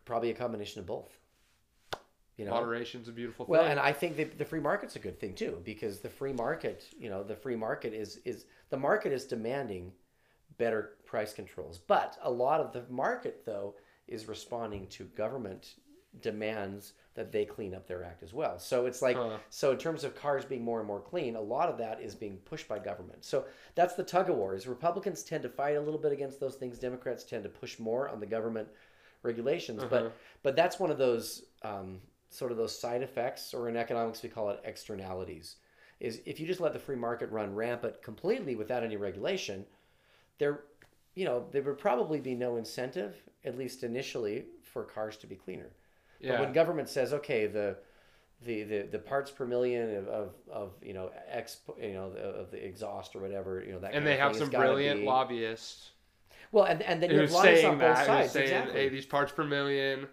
Probably 0.05 0.29
a 0.29 0.33
combination 0.33 0.79
of 0.79 0.85
both. 0.85 1.17
You 2.37 2.45
know, 2.45 2.51
Moderation's 2.51 3.07
a 3.07 3.11
beautiful 3.11 3.45
thing. 3.45 3.51
Well, 3.51 3.65
and 3.65 3.79
I 3.79 3.93
think 3.93 4.17
that 4.17 4.39
the 4.39 4.45
free 4.45 4.59
market's 4.59 4.95
a 4.95 4.99
good 4.99 5.19
thing 5.19 5.35
too, 5.35 5.61
because 5.63 5.99
the 5.99 6.09
free 6.09 6.33
market, 6.33 6.85
you 6.97 7.09
know, 7.09 7.23
the 7.23 7.35
free 7.35 7.55
market 7.55 7.93
is 7.93 8.17
is 8.25 8.45
the 8.69 8.77
market 8.77 9.11
is 9.13 9.25
demanding 9.25 9.91
better 10.57 10.97
price 11.05 11.31
controls, 11.33 11.77
but 11.77 12.17
a 12.23 12.31
lot 12.31 12.59
of 12.59 12.73
the 12.73 12.83
market 12.91 13.43
though 13.45 13.75
is 14.07 14.27
responding 14.27 14.87
to 14.87 15.03
government 15.05 15.75
demands 16.21 16.93
that 17.15 17.31
they 17.31 17.45
clean 17.45 17.73
up 17.75 17.87
their 17.87 18.03
act 18.03 18.23
as 18.23 18.33
well. 18.33 18.57
So 18.57 18.87
it's 18.87 19.01
like 19.03 19.15
Huh. 19.15 19.37
so 19.51 19.71
in 19.71 19.77
terms 19.77 20.03
of 20.03 20.15
cars 20.15 20.43
being 20.43 20.63
more 20.63 20.79
and 20.79 20.87
more 20.87 21.01
clean, 21.01 21.35
a 21.35 21.41
lot 21.41 21.69
of 21.69 21.77
that 21.77 22.01
is 22.01 22.15
being 22.15 22.37
pushed 22.37 22.67
by 22.67 22.79
government. 22.79 23.23
So 23.23 23.45
that's 23.75 23.93
the 23.93 24.03
tug 24.03 24.31
of 24.31 24.37
war. 24.37 24.55
Is 24.55 24.67
Republicans 24.67 25.23
tend 25.23 25.43
to 25.43 25.49
fight 25.49 25.75
a 25.75 25.81
little 25.81 25.99
bit 25.99 26.11
against 26.11 26.39
those 26.39 26.55
things. 26.55 26.79
Democrats 26.79 27.23
tend 27.23 27.43
to 27.43 27.49
push 27.49 27.77
more 27.77 28.09
on 28.09 28.19
the 28.19 28.25
government 28.25 28.69
regulations. 29.23 29.79
Uh-huh. 29.79 29.89
But 29.89 30.17
but 30.43 30.55
that's 30.55 30.79
one 30.79 30.91
of 30.91 30.97
those 30.97 31.43
um, 31.63 31.99
sort 32.29 32.51
of 32.51 32.57
those 32.57 32.77
side 32.77 33.01
effects, 33.01 33.53
or 33.53 33.69
in 33.69 33.77
economics 33.77 34.21
we 34.21 34.29
call 34.29 34.49
it 34.49 34.61
externalities. 34.63 35.55
Is 35.99 36.21
if 36.25 36.39
you 36.39 36.47
just 36.47 36.59
let 36.59 36.73
the 36.73 36.79
free 36.79 36.95
market 36.95 37.31
run 37.31 37.55
rampant 37.55 38.01
completely 38.01 38.55
without 38.55 38.83
any 38.83 38.97
regulation, 38.97 39.65
there, 40.37 40.61
you 41.15 41.23
know, 41.23 41.45
there 41.51 41.61
would 41.61 41.77
probably 41.77 42.19
be 42.19 42.35
no 42.35 42.57
incentive, 42.57 43.15
at 43.45 43.57
least 43.57 43.83
initially, 43.83 44.45
for 44.63 44.83
cars 44.83 45.15
to 45.17 45.27
be 45.27 45.35
cleaner. 45.35 45.69
But 46.19 46.27
yeah. 46.27 46.39
when 46.41 46.51
government 46.51 46.89
says, 46.89 47.13
okay, 47.13 47.47
the 47.47 47.77
the, 48.45 48.63
the, 48.63 48.81
the 48.91 48.99
parts 48.99 49.31
per 49.31 49.45
million 49.45 49.95
of, 49.95 50.07
of, 50.07 50.33
of 50.51 50.71
you 50.81 50.93
know 50.93 51.11
X 51.29 51.57
you 51.81 51.93
know 51.93 52.11
of 52.11 52.51
the 52.51 52.63
exhaust 52.63 53.15
or 53.15 53.19
whatever 53.19 53.63
you 53.65 53.71
know 53.71 53.79
that 53.79 53.93
and 53.93 54.05
they 54.05 54.13
of 54.13 54.19
have 54.19 54.35
some 54.35 54.49
brilliant 54.49 55.01
be- 55.01 55.05
lobbyists 55.05 55.91
well 56.53 56.63
and, 56.63 56.81
and 56.83 57.03
then 57.03 57.09
you're 57.11 57.27
saying 57.27 57.65
on 57.65 57.77
both 57.77 57.97
sides 58.05 58.31
saying, 58.31 58.45
exactly 58.45 58.73
"Hey, 58.79 58.87
these 58.89 59.05
parts 59.05 59.33
per 59.33 59.43
million. 59.43 60.07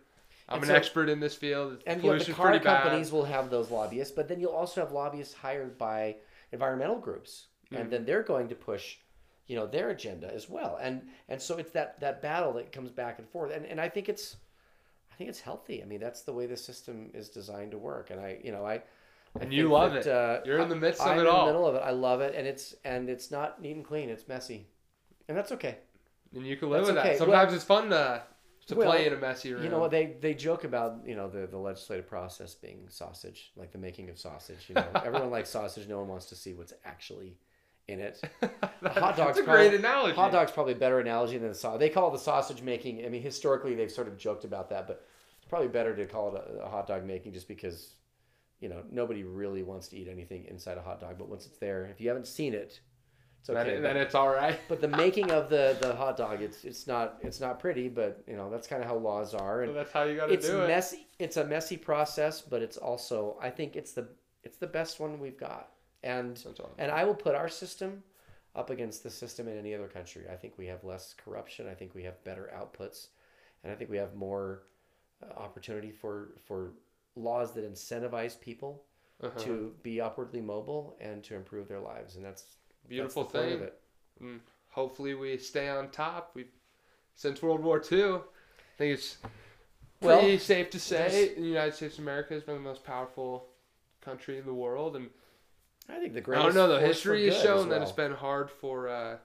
I'm 0.49 0.57
And 0.57 0.65
an 0.65 0.69
so- 0.71 0.75
expert 0.75 1.09
in 1.09 1.21
this 1.21 1.37
field. 1.37 1.81
and 1.87 2.03
you 2.03 2.11
have 2.11 2.27
the 2.27 2.33
car 2.33 2.49
pretty 2.49 2.65
bad." 2.65 2.83
companies 2.83 3.12
will 3.12 3.25
have 3.25 3.51
those 3.51 3.71
lobbyists 3.71 4.12
but 4.12 4.27
then 4.27 4.41
you'll 4.41 4.51
also 4.51 4.81
have 4.81 4.91
lobbyists 4.91 5.35
hired 5.35 5.79
by 5.79 6.17
environmental 6.51 6.99
groups 6.99 7.47
Mhm. 7.71 7.81
and 7.81 7.91
then 7.93 8.05
they're 8.05 8.25
going 8.25 8.49
to 8.49 8.57
push 8.57 8.97
you 9.47 9.55
know 9.57 9.67
their 9.67 9.91
agenda 9.91 10.33
as 10.35 10.49
well 10.49 10.77
and 10.81 11.03
and 11.29 11.41
so 11.41 11.57
it's 11.59 11.71
that 11.73 12.01
that 12.01 12.21
battle 12.23 12.53
that 12.55 12.73
comes 12.73 12.91
back 12.91 13.19
and 13.21 13.29
forth 13.29 13.53
and 13.53 13.65
and 13.67 13.81
I 13.81 13.89
think 13.89 14.09
it's 14.09 14.37
I 15.12 15.17
think 15.17 15.29
it's 15.31 15.41
healthy 15.41 15.83
I 15.83 15.87
mean 15.87 16.01
that's 16.01 16.23
the 16.23 16.33
way 16.33 16.47
the 16.47 16.57
system 16.57 17.11
is 17.15 17.29
designed 17.29 17.71
to 17.73 17.79
work 17.79 18.11
and 18.11 18.19
I 18.21 18.41
you 18.43 18.51
know 18.53 18.65
I 18.67 18.83
I 19.39 19.43
And 19.43 19.53
you 19.53 19.69
love 19.69 19.93
that, 19.93 20.07
it. 20.07 20.12
Uh, 20.12 20.41
You're 20.45 20.59
in 20.59 20.69
the 20.69 20.75
midst 20.75 21.01
of 21.01 21.07
it 21.07 21.11
I'm 21.11 21.19
it 21.19 21.21
in 21.21 21.27
the 21.37 21.47
middle 21.47 21.65
of 21.65 21.77
it. 21.77 21.83
I 21.85 21.91
love 21.93 22.21
it, 22.21 22.35
and 22.35 22.49
it's 22.49 22.75
and 22.85 23.09
it's 23.09 23.31
not 23.31 23.62
neat 23.62 23.77
and 23.77 23.85
clean. 23.85 24.11
It's 24.11 24.27
messy, 24.27 24.67
and 25.29 25.37
that's 25.39 25.53
okay. 25.53 25.79
And 26.35 26.47
you 26.47 26.57
can 26.57 26.70
live 26.70 26.86
That's 26.86 26.94
with 26.94 26.98
okay. 26.98 27.09
that. 27.11 27.19
Sometimes 27.19 27.55
it's 27.55 27.65
fun 27.65 27.90
to 27.90 28.23
to 28.66 28.74
Well, 28.77 28.89
play 28.90 29.07
in 29.07 29.12
a 29.12 29.16
messy 29.16 29.52
room. 29.52 29.65
You 29.65 29.69
know 29.70 29.81
what 29.81 29.90
they 29.90 30.16
they 30.20 30.35
joke 30.35 30.65
about 30.65 30.98
you 31.05 31.16
know 31.16 31.28
the 31.28 31.47
the 31.47 31.59
legislative 31.59 32.07
process 32.07 32.55
being 32.55 32.86
sausage, 32.89 33.52
like 33.57 33.73
the 33.73 33.78
making 33.78 34.11
of 34.11 34.19
sausage. 34.19 34.66
You 34.69 34.77
know, 34.77 34.86
everyone 35.05 35.31
likes 35.31 35.51
sausage. 35.51 35.89
No 35.89 35.98
one 35.98 36.09
wants 36.09 36.27
to 36.27 36.36
see 36.36 36.55
what's 36.55 36.73
actually 36.85 37.36
in 37.89 37.98
it. 37.98 38.20
hot 38.43 38.70
dog's 38.81 39.16
That's 39.16 39.39
a 39.40 39.43
probably- 39.43 39.69
great 39.70 39.74
analogy. 39.74 40.15
Hot 40.15 40.31
dog's 40.31 40.52
probably 40.52 40.74
a 40.74 40.77
better 40.77 41.01
analogy 41.01 41.39
than 41.39 41.48
the 41.48 41.55
sausage. 41.55 41.81
They 41.81 41.89
call 41.89 42.09
it 42.09 42.12
the 42.12 42.19
sausage 42.23 42.62
making. 42.62 43.05
I 43.05 43.09
mean, 43.09 43.23
historically 43.23 43.74
they've 43.74 43.90
sort 43.90 44.07
of 44.07 44.16
joked 44.16 44.44
about 44.44 44.70
that, 44.70 44.86
but 44.86 45.05
it's 45.39 45.48
probably 45.48 45.69
better 45.69 45.97
to 45.97 46.07
call 46.07 46.36
it 46.36 46.44
a, 46.47 46.66
a 46.66 46.69
hot 46.69 46.86
dog 46.86 47.05
making 47.05 47.32
just 47.32 47.48
because, 47.48 47.94
you 48.61 48.69
know, 48.69 48.82
nobody 48.93 49.24
really 49.24 49.65
wants 49.65 49.89
to 49.89 49.97
eat 49.97 50.07
anything 50.07 50.44
inside 50.44 50.78
a 50.78 50.82
hot 50.82 51.01
dog. 51.01 51.19
But 51.19 51.28
once 51.28 51.47
it's 51.47 51.59
there, 51.59 51.86
if 51.86 52.01
you 52.01 52.07
haven't 52.09 52.28
seen 52.28 52.55
it, 52.55 52.78
it's 53.41 53.49
Then, 53.49 53.57
okay. 53.59 53.75
but, 53.77 53.83
then 53.83 53.97
it's 53.97 54.15
all 54.15 54.29
right. 54.29 54.59
but 54.69 54.81
the 54.81 54.89
making 54.89 55.31
of 55.31 55.49
the 55.51 55.77
the 55.81 55.95
hot 55.95 56.17
dog, 56.17 56.41
it's 56.43 56.65
it's 56.65 56.87
not 56.87 57.19
it's 57.23 57.41
not 57.41 57.59
pretty, 57.59 57.89
but 57.89 58.23
you 58.27 58.37
know 58.37 58.51
that's 58.51 58.67
kind 58.69 58.83
of 58.83 58.89
how 58.89 58.97
laws 58.97 59.35
are, 59.35 59.65
So 59.65 59.69
and 59.69 59.77
that's 59.77 59.93
how 59.93 60.05
you 60.05 60.17
got 60.17 60.27
to 60.27 60.37
do 60.37 60.61
it. 60.61 60.61
It's 60.62 60.69
messy. 60.69 61.07
It's 61.19 61.37
a 61.37 61.45
messy 61.45 61.77
process, 61.77 62.41
but 62.41 62.62
it's 62.62 62.77
also 62.77 63.37
I 63.41 63.51
think 63.51 63.77
it's 63.77 63.93
the 63.93 64.09
it's 64.45 64.59
the 64.59 64.67
best 64.67 65.01
one 65.01 65.19
we've 65.21 65.39
got, 65.39 65.71
and 66.03 66.43
and 66.79 66.91
I 66.91 67.05
will 67.05 67.15
put 67.15 67.35
our 67.35 67.49
system 67.49 68.03
up 68.57 68.71
against 68.71 69.03
the 69.03 69.11
system 69.11 69.49
in 69.49 69.57
any 69.59 69.75
other 69.75 69.87
country. 69.89 70.25
I 70.33 70.37
think 70.37 70.55
we 70.59 70.67
have 70.67 70.83
less 70.85 71.15
corruption. 71.15 71.69
I 71.69 71.75
think 71.75 71.95
we 71.95 72.03
have 72.05 72.23
better 72.25 72.51
outputs, 72.59 73.09
and 73.62 73.73
I 73.73 73.77
think 73.77 73.91
we 73.91 73.97
have 73.99 74.15
more 74.15 74.62
uh, 75.23 75.39
opportunity 75.39 75.91
for 75.93 76.31
for 76.47 76.73
laws 77.17 77.53
that 77.55 77.65
incentivize 77.71 78.39
people 78.41 78.85
Uh-huh. 79.23 79.39
to 79.45 79.75
be 79.83 80.01
upwardly 80.01 80.41
mobile 80.41 80.97
and 81.01 81.23
to 81.25 81.35
improve 81.35 81.69
their 81.69 81.81
lives. 81.93 82.17
And 82.17 82.25
that's 82.25 82.45
Beautiful 82.89 83.24
thing. 83.24 83.69
And 84.20 84.40
hopefully 84.70 85.15
we 85.15 85.36
stay 85.39 85.69
on 85.69 85.90
top. 85.90 86.32
We 86.35 86.47
since 87.15 87.43
World 87.43 87.62
War 87.62 87.82
II, 87.90 88.15
I 88.15 88.19
think 88.78 88.94
it's 88.94 89.19
Well, 90.01 90.20
pretty 90.20 90.39
safe 90.39 90.70
to 90.70 90.81
say 90.81 91.35
the 91.35 91.43
United 91.43 91.74
States 91.74 91.98
of 91.98 92.05
America 92.05 92.35
has 92.35 92.43
been 92.43 92.55
the 92.55 92.61
most 92.61 92.85
powerful 92.85 93.47
country 94.01 94.39
in 94.39 94.47
the 94.47 94.55
world, 94.55 94.97
and 94.97 95.11
I 95.89 95.98
think 95.98 96.15
the 96.15 96.20
I 96.32 96.43
don't 96.43 96.55
know. 96.55 96.69
The 96.69 96.81
history 96.81 97.27
has 97.27 97.43
shown 97.43 97.65
as 97.65 97.69
that 97.69 97.82
it's 97.82 97.93
been 97.93 98.12
hard 98.12 98.51
for 98.51 98.89
uh, 98.89 99.19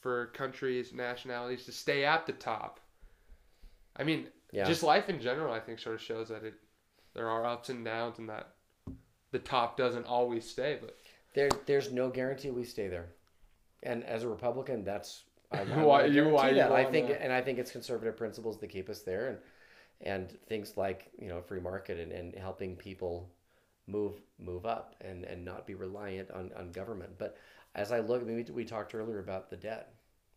for 0.00 0.26
countries, 0.26 0.92
nationalities 0.92 1.64
to 1.64 1.72
stay 1.72 2.04
at 2.04 2.26
the 2.26 2.32
top. 2.32 2.80
I 3.96 4.04
mean, 4.04 4.28
Yeah. 4.52 4.64
just 4.64 4.82
life 4.82 5.08
in 5.08 5.20
general, 5.20 5.52
I 5.52 5.60
think, 5.60 5.78
sort 5.78 5.94
of 5.94 6.00
shows 6.02 6.28
that 6.28 6.44
it 6.44 6.54
there 7.14 7.28
are 7.28 7.44
ups 7.44 7.68
and 7.70 7.84
downs, 7.84 8.18
and 8.18 8.28
that 8.28 8.54
the 9.30 9.38
top 9.38 9.76
doesn't 9.76 10.04
always 10.06 10.48
stay. 10.48 10.78
But 10.80 10.96
There, 11.34 11.48
there's 11.66 11.92
no 11.92 12.08
guarantee 12.10 12.50
we 12.50 12.64
stay 12.64 12.88
there. 12.88 13.06
And 13.82 14.04
as 14.04 14.24
a 14.24 14.28
Republican, 14.28 14.84
that's 14.84 15.24
I, 15.52 15.58
Why- 15.64 16.06
you- 16.06 16.28
why 16.28 16.50
you 16.50 16.56
that. 16.56 16.72
I 16.72 16.84
think, 16.84 17.08
that? 17.08 17.22
and 17.22 17.32
I 17.32 17.40
think 17.40 17.58
it's 17.58 17.70
conservative 17.72 18.16
principles 18.16 18.58
that 18.60 18.68
keep 18.68 18.88
us 18.88 19.00
there, 19.00 19.28
and 19.28 19.38
and 20.02 20.38
things 20.48 20.76
like 20.76 21.10
you 21.20 21.28
know 21.28 21.40
free 21.42 21.60
market 21.60 21.98
and, 21.98 22.12
and 22.12 22.34
helping 22.34 22.76
people 22.76 23.28
move 23.86 24.14
move 24.38 24.64
up 24.66 24.94
and 25.00 25.24
and 25.24 25.44
not 25.44 25.66
be 25.66 25.74
reliant 25.74 26.30
on 26.30 26.50
on 26.56 26.70
government. 26.72 27.12
But 27.18 27.36
as 27.74 27.90
I 27.92 28.00
look, 28.00 28.22
I 28.22 28.24
mean, 28.24 28.36
we, 28.48 28.52
we 28.52 28.64
talked 28.64 28.94
earlier 28.94 29.18
about 29.18 29.50
the 29.50 29.56
debt. 29.56 29.92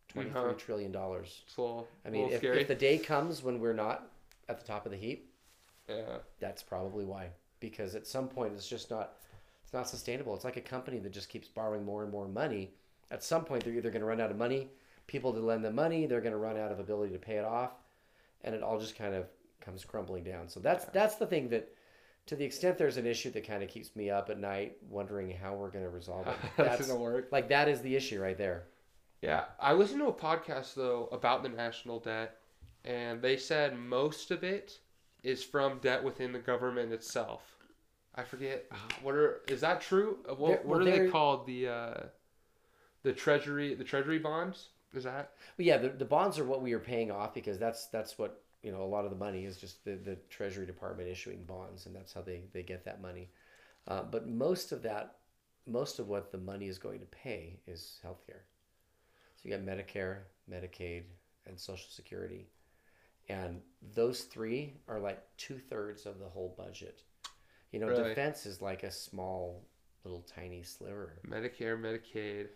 twenty-three 0.08 0.40
Uh-huh. 0.40 0.52
trillion 0.54 0.90
dollars. 0.92 1.42
It's 1.46 1.56
a 1.56 1.60
little, 1.60 1.88
I 2.06 2.10
mean, 2.10 2.30
if, 2.30 2.42
if 2.42 2.68
the 2.68 2.74
day 2.74 2.98
comes 2.98 3.42
when 3.42 3.58
we're 3.60 3.72
not 3.72 4.10
at 4.48 4.58
the 4.60 4.66
top 4.66 4.84
of 4.86 4.92
the 4.92 4.98
heap, 4.98 5.30
yeah. 5.88 6.18
that's 6.40 6.62
probably 6.62 7.04
why. 7.04 7.28
Because 7.60 7.94
at 7.94 8.06
some 8.06 8.28
point, 8.28 8.52
it's 8.54 8.68
just 8.68 8.90
not, 8.90 9.14
not 9.74 9.88
sustainable. 9.88 10.34
It's 10.34 10.44
like 10.44 10.56
a 10.56 10.62
company 10.62 10.98
that 11.00 11.12
just 11.12 11.28
keeps 11.28 11.48
borrowing 11.48 11.84
more 11.84 12.02
and 12.02 12.10
more 12.12 12.26
money. 12.28 12.72
At 13.10 13.22
some 13.22 13.44
point, 13.44 13.64
they're 13.64 13.74
either 13.74 13.90
going 13.90 14.00
to 14.00 14.06
run 14.06 14.20
out 14.20 14.30
of 14.30 14.38
money, 14.38 14.70
people 15.06 15.32
to 15.32 15.40
lend 15.40 15.64
them 15.64 15.74
money, 15.74 16.06
they're 16.06 16.20
going 16.22 16.32
to 16.32 16.38
run 16.38 16.56
out 16.56 16.72
of 16.72 16.78
ability 16.80 17.12
to 17.12 17.18
pay 17.18 17.36
it 17.36 17.44
off, 17.44 17.72
and 18.42 18.54
it 18.54 18.62
all 18.62 18.78
just 18.78 18.96
kind 18.96 19.14
of 19.14 19.26
comes 19.60 19.84
crumbling 19.84 20.24
down. 20.24 20.48
So 20.48 20.60
that's 20.60 20.86
that's 20.86 21.16
the 21.16 21.26
thing 21.26 21.48
that, 21.50 21.68
to 22.26 22.36
the 22.36 22.44
extent 22.44 22.78
there's 22.78 22.96
an 22.96 23.06
issue 23.06 23.30
that 23.32 23.46
kind 23.46 23.62
of 23.62 23.68
keeps 23.68 23.94
me 23.94 24.10
up 24.10 24.30
at 24.30 24.38
night, 24.38 24.76
wondering 24.88 25.30
how 25.30 25.54
we're 25.54 25.70
going 25.70 25.84
to 25.84 25.90
resolve 25.90 26.26
it. 26.26 26.36
That's 26.56 26.78
That's 26.78 26.88
gonna 26.88 27.00
work. 27.00 27.28
like 27.30 27.48
that 27.48 27.68
is 27.68 27.82
the 27.82 27.94
issue 27.94 28.20
right 28.20 28.38
there. 28.38 28.64
Yeah, 29.22 29.44
I 29.60 29.72
listened 29.72 30.00
to 30.00 30.06
a 30.06 30.12
podcast 30.12 30.74
though 30.74 31.08
about 31.12 31.42
the 31.42 31.48
national 31.48 32.00
debt, 32.00 32.36
and 32.84 33.20
they 33.22 33.36
said 33.36 33.78
most 33.78 34.30
of 34.30 34.42
it 34.44 34.78
is 35.22 35.42
from 35.42 35.78
debt 35.78 36.02
within 36.04 36.32
the 36.32 36.38
government 36.38 36.92
itself. 36.92 37.53
I 38.14 38.22
forget 38.22 38.66
what 39.02 39.14
are 39.14 39.40
is 39.48 39.60
that 39.60 39.80
true? 39.80 40.18
What, 40.26 40.38
There- 40.38 40.56
what 40.58 40.66
well, 40.66 40.80
are 40.80 40.84
they 40.84 41.08
called? 41.08 41.46
The 41.46 41.68
uh, 41.68 42.00
the 43.02 43.12
treasury 43.12 43.74
the 43.74 43.84
treasury 43.84 44.18
bonds 44.18 44.68
is 44.96 45.04
that? 45.04 45.32
But 45.56 45.66
yeah, 45.66 45.78
the, 45.78 45.90
the 45.90 46.04
bonds 46.04 46.38
are 46.38 46.44
what 46.44 46.62
we 46.62 46.72
are 46.72 46.78
paying 46.78 47.10
off 47.10 47.34
because 47.34 47.58
that's 47.58 47.86
that's 47.86 48.18
what 48.18 48.42
you 48.62 48.72
know 48.72 48.82
a 48.82 48.84
lot 48.84 49.04
of 49.04 49.10
the 49.10 49.16
money 49.16 49.44
is 49.44 49.56
just 49.56 49.84
the, 49.84 49.96
the 49.96 50.16
Treasury 50.30 50.66
Department 50.66 51.08
issuing 51.08 51.44
bonds, 51.44 51.86
and 51.86 51.94
that's 51.94 52.12
how 52.12 52.22
they, 52.22 52.42
they 52.52 52.62
get 52.62 52.84
that 52.84 53.02
money. 53.02 53.30
Uh, 53.86 54.02
but 54.02 54.28
most 54.28 54.72
of 54.72 54.82
that, 54.82 55.16
most 55.66 55.98
of 55.98 56.08
what 56.08 56.32
the 56.32 56.38
money 56.38 56.68
is 56.68 56.78
going 56.78 57.00
to 57.00 57.06
pay 57.06 57.58
is 57.66 57.98
healthcare. 58.04 58.42
So 59.36 59.48
you 59.48 59.50
got 59.50 59.60
Medicare, 59.60 60.20
Medicaid, 60.50 61.02
and 61.46 61.58
Social 61.58 61.90
Security, 61.90 62.46
and 63.28 63.60
those 63.94 64.22
three 64.22 64.74
are 64.88 64.98
like 64.98 65.22
two 65.36 65.58
thirds 65.58 66.06
of 66.06 66.18
the 66.18 66.28
whole 66.28 66.54
budget. 66.56 67.02
You 67.74 67.80
know, 67.80 67.88
Really? 67.88 68.10
defense 68.10 68.46
is 68.46 68.62
like 68.62 68.84
a 68.84 68.90
small, 68.92 69.60
little 70.04 70.22
tiny 70.32 70.62
sliver. 70.62 71.14
Medicare, 71.26 71.76
Medicaid, 71.76 72.46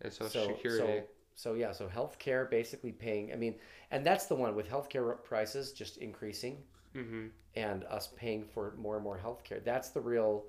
and 0.00 0.12
Social 0.12 0.44
so, 0.44 0.46
Security. 0.54 1.00
So, 1.34 1.50
so 1.50 1.54
yeah, 1.54 1.72
so 1.72 1.88
healthcare 1.88 2.48
basically 2.48 2.92
paying. 2.92 3.32
I 3.32 3.34
mean, 3.34 3.56
and 3.90 4.06
that's 4.06 4.26
the 4.26 4.36
one 4.36 4.54
with 4.54 4.70
healthcare 4.70 5.20
prices 5.24 5.72
just 5.72 5.96
increasing, 5.96 6.58
mm-hmm. 6.94 7.26
and 7.56 7.82
us 7.86 8.10
paying 8.14 8.44
for 8.44 8.74
more 8.78 8.94
and 8.94 9.02
more 9.02 9.18
healthcare. 9.18 9.62
That's 9.64 9.88
the 9.88 10.00
real. 10.00 10.44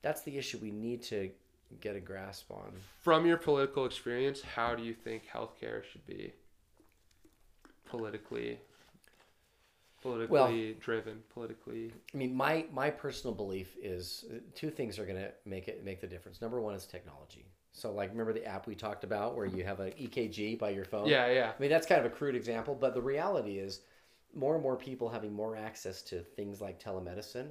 That's 0.00 0.22
the 0.22 0.38
issue 0.38 0.56
we 0.62 0.70
need 0.70 1.02
to 1.02 1.30
get 1.82 1.96
a 1.96 2.00
grasp 2.00 2.50
on. 2.50 2.72
From 3.02 3.26
your 3.26 3.36
political 3.36 3.84
experience, 3.84 4.40
how 4.40 4.74
do 4.74 4.82
you 4.82 4.94
think 4.94 5.24
healthcare 5.30 5.84
should 5.84 6.06
be 6.06 6.32
politically 7.84 8.58
politically 10.00 10.76
driven, 10.80 11.18
politically 11.32 11.92
I 12.14 12.16
mean, 12.16 12.34
my 12.34 12.66
my 12.72 12.90
personal 12.90 13.34
belief 13.34 13.76
is 13.82 14.24
uh, 14.30 14.38
two 14.54 14.70
things 14.70 14.98
are 14.98 15.06
going 15.06 15.18
to 15.18 15.32
make 15.44 15.68
it 15.68 15.84
make 15.84 16.00
the 16.00 16.06
difference. 16.06 16.40
Number 16.40 16.60
one 16.60 16.74
is 16.74 16.86
technology. 16.86 17.46
So, 17.72 17.92
like, 17.92 18.10
remember 18.10 18.32
the 18.32 18.44
app 18.44 18.66
we 18.66 18.74
talked 18.74 19.04
about 19.04 19.36
where 19.36 19.46
you 19.46 19.62
have 19.64 19.78
an 19.78 19.92
EKG 19.92 20.58
by 20.58 20.70
your 20.70 20.84
phone? 20.84 21.06
Yeah, 21.06 21.30
yeah. 21.30 21.52
I 21.56 21.60
mean, 21.60 21.70
that's 21.70 21.86
kind 21.86 22.04
of 22.04 22.06
a 22.10 22.14
crude 22.14 22.34
example, 22.34 22.74
but 22.74 22.94
the 22.94 23.00
reality 23.00 23.58
is 23.58 23.82
more 24.34 24.54
and 24.54 24.62
more 24.62 24.76
people 24.76 25.08
having 25.08 25.32
more 25.32 25.56
access 25.56 26.02
to 26.02 26.20
things 26.20 26.60
like 26.60 26.82
telemedicine 26.82 27.48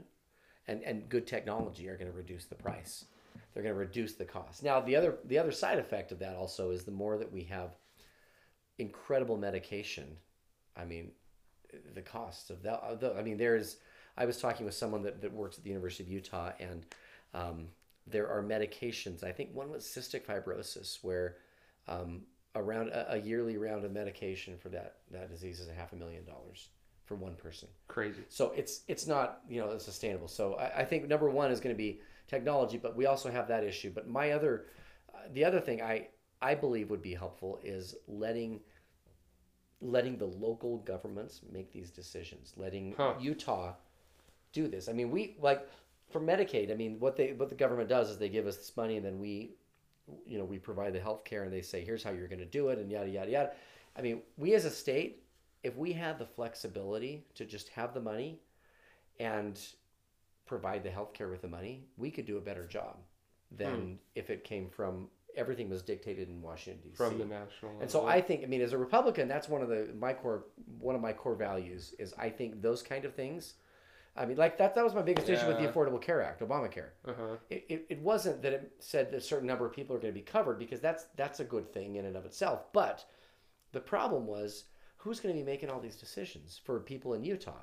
and, 0.68 0.84
and 0.84 1.10
good 1.10 1.26
technology 1.26 1.88
are 1.90 1.98
going 1.98 2.12
to 2.12 2.16
reduce 2.18 2.46
the 2.46 2.56
price. 2.56 3.06
They're 3.54 3.64
going 3.64 3.76
to 3.76 3.80
reduce 3.80 4.14
the 4.14 4.26
cost. 4.26 4.64
Now, 4.64 4.80
the 4.80 4.96
other 4.96 5.18
the 5.26 5.38
other 5.38 5.52
side 5.52 5.80
effect 5.80 6.12
of 6.12 6.20
that 6.20 6.36
also 6.36 6.72
is 6.72 6.84
the 6.84 6.92
more 6.92 7.18
that 7.18 7.32
we 7.32 7.44
have 7.46 7.72
incredible 8.78 9.38
medication, 9.38 10.18
I 10.76 10.86
mean, 10.86 11.12
the 11.94 12.02
costs 12.02 12.50
of 12.50 12.64
that. 12.64 12.80
of 12.82 13.00
the- 13.00 13.16
I 13.16 13.22
mean, 13.22 13.38
there's. 13.38 13.78
I 14.18 14.26
was 14.26 14.42
talking 14.42 14.66
with 14.66 14.76
someone 14.76 15.02
that, 15.04 15.22
that 15.22 15.32
works 15.32 15.58
at 15.58 15.64
the 15.64 15.70
University 15.70 16.04
of 16.04 16.10
Utah, 16.10 16.52
and 16.60 16.86
um, 17.34 17.68
there 18.06 18.28
are 18.28 18.44
medications. 18.44 19.24
I 19.24 19.32
think 19.32 19.54
one 19.54 19.70
was 19.70 19.86
cystic 19.86 20.26
fibrosis, 20.26 21.00
where 21.02 21.38
um, 21.88 22.24
around 22.56 22.90
a, 22.90 23.14
a 23.14 23.18
yearly 23.18 23.58
round 23.58 23.86
of 23.86 23.92
medication 23.92 24.58
for 24.58 24.70
that 24.70 24.98
that 25.12 25.30
disease 25.30 25.60
is 25.60 25.70
a 25.70 25.74
half 25.74 25.94
a 25.94 25.96
million 25.96 26.26
dollars 26.26 26.70
for 27.06 27.16
one 27.16 27.36
person. 27.36 27.68
Crazy. 27.88 28.22
So 28.30 28.52
it's 28.56 28.82
it's 28.88 29.08
not 29.08 29.42
you 29.50 29.62
know 29.62 29.78
sustainable. 29.78 30.28
So 30.28 30.56
I, 30.56 30.80
I 30.82 30.86
think 30.86 31.08
number 31.08 31.30
one 31.30 31.52
is 31.52 31.60
going 31.60 31.74
to 31.74 31.78
be 31.78 32.02
technology, 32.28 32.78
but 32.78 32.96
we 32.96 33.06
also 33.06 33.32
have 33.32 33.48
that 33.48 33.64
issue. 33.64 33.92
But 33.94 34.08
my 34.08 34.32
other, 34.32 34.66
uh, 35.14 35.20
the 35.34 35.46
other 35.46 35.60
thing 35.60 35.82
I 35.82 36.08
I 36.42 36.56
believe 36.56 36.90
would 36.90 37.02
be 37.02 37.14
helpful 37.14 37.60
is 37.64 37.96
letting 38.08 38.60
letting 39.82 40.18
the 40.18 40.26
local 40.26 40.78
governments 40.80 41.42
make 41.52 41.72
these 41.72 41.90
decisions, 41.90 42.54
letting 42.58 42.94
Huh. 42.98 43.14
Utah 43.20 43.74
do 44.52 44.68
this. 44.68 44.90
I 44.90 44.94
mean, 44.94 45.12
we 45.12 45.36
like 45.40 45.68
for 46.10 46.20
Medicaid. 46.20 46.72
I 46.72 46.76
mean, 46.76 47.00
what 47.00 47.16
they 47.16 47.34
what 47.34 47.50
the 47.50 47.56
government 47.56 47.90
does 47.90 48.10
is 48.10 48.18
they 48.18 48.30
give 48.30 48.48
us 48.48 48.58
this 48.58 48.76
money, 48.76 48.98
and 48.98 49.06
then 49.06 49.20
we, 49.20 49.56
you 50.26 50.38
know, 50.38 50.46
we 50.46 50.58
provide 50.60 50.94
the 50.94 51.00
health 51.00 51.24
care, 51.24 51.44
and 51.44 51.54
they 51.54 51.62
say 51.62 51.84
here's 51.84 52.04
how 52.04 52.12
you're 52.12 52.28
going 52.28 52.40
to 52.40 52.46
do 52.46 52.70
it, 52.70 52.80
and 52.80 52.92
yada 52.92 53.10
yada 53.10 53.32
yada. 53.32 53.52
I 53.96 54.02
mean, 54.02 54.22
we 54.38 54.54
as 54.54 54.66
a 54.66 54.70
state, 54.72 55.24
if 55.64 55.76
we 55.78 55.94
had 55.94 56.18
the 56.20 56.26
flexibility 56.26 57.26
to 57.36 57.46
just 57.46 57.70
have 57.70 57.94
the 57.94 58.02
money, 58.02 58.40
and 59.20 59.60
provide 60.46 60.84
the 60.84 60.90
health 60.90 61.14
care 61.14 61.30
with 61.30 61.42
the 61.42 61.48
money, 61.48 61.86
we 61.98 62.10
could 62.10 62.26
do 62.26 62.38
a 62.38 62.42
better 62.42 62.66
job 62.66 62.98
than 63.52 63.76
Hmm. 63.76 63.94
if 64.16 64.30
it 64.30 64.44
came 64.44 64.68
from 64.70 65.10
everything 65.36 65.70
was 65.70 65.82
dictated 65.82 66.30
in 66.30 66.42
Washington 66.42 66.82
D.C. 66.84 66.96
From 66.96 67.18
the 67.18 67.26
national 67.26 67.72
level. 67.72 67.82
And 67.82 67.92
so 67.92 68.08
I 68.08 68.22
think, 68.22 68.44
I 68.44 68.48
mean, 68.48 68.62
as 68.62 68.74
a 68.74 68.78
Republican, 68.78 69.28
that's 69.28 69.50
one 69.50 69.62
of 69.62 69.70
the 69.70 69.90
my 70.00 70.14
core 70.14 70.46
one 70.80 70.96
of 70.96 71.02
my 71.02 71.14
core 71.14 71.36
values 71.36 71.94
is 72.00 72.14
I 72.18 72.30
think 72.30 72.62
those 72.62 72.82
kind 72.82 73.06
of 73.06 73.14
things. 73.14 73.56
I 74.16 74.26
mean, 74.26 74.38
like 74.38 74.58
that 74.58 74.76
that 74.76 74.84
was 74.84 74.94
my 74.94 75.02
biggest 75.02 75.30
issue 75.30 75.48
with 75.48 75.60
the 75.60 75.68
Affordable 75.68 76.02
Care 76.02 76.22
Act, 76.22 76.42
Obamacare. 76.42 76.90
uh-huh. 77.08 77.38
It, 77.50 77.66
it, 77.70 77.86
it 77.90 78.02
wasn't 78.02 78.42
that 78.42 78.54
it 78.54 78.72
said 78.80 79.12
that 79.12 79.18
a 79.18 79.22
certain 79.22 79.48
number 79.48 79.66
of 79.66 79.72
people 79.72 79.96
are 79.96 80.00
going 80.00 80.14
to 80.14 80.20
be 80.20 80.26
covered 80.26 80.60
because 80.60 80.82
that's 80.82 81.06
that's 81.16 81.40
a 81.40 81.46
good 81.46 81.72
thing 81.72 81.96
in 81.96 82.06
and 82.06 82.18
of 82.18 82.26
itself. 82.26 82.74
But 82.74 83.06
the 83.72 83.80
problem 83.80 84.26
was 84.26 84.66
who's 84.98 85.20
going 85.20 85.34
to 85.34 85.40
be 85.40 85.46
making 85.46 85.70
all 85.70 85.80
these 85.80 85.96
decisions 85.96 86.60
for 86.64 86.80
people 86.80 87.14
in 87.14 87.24
Utah? 87.24 87.62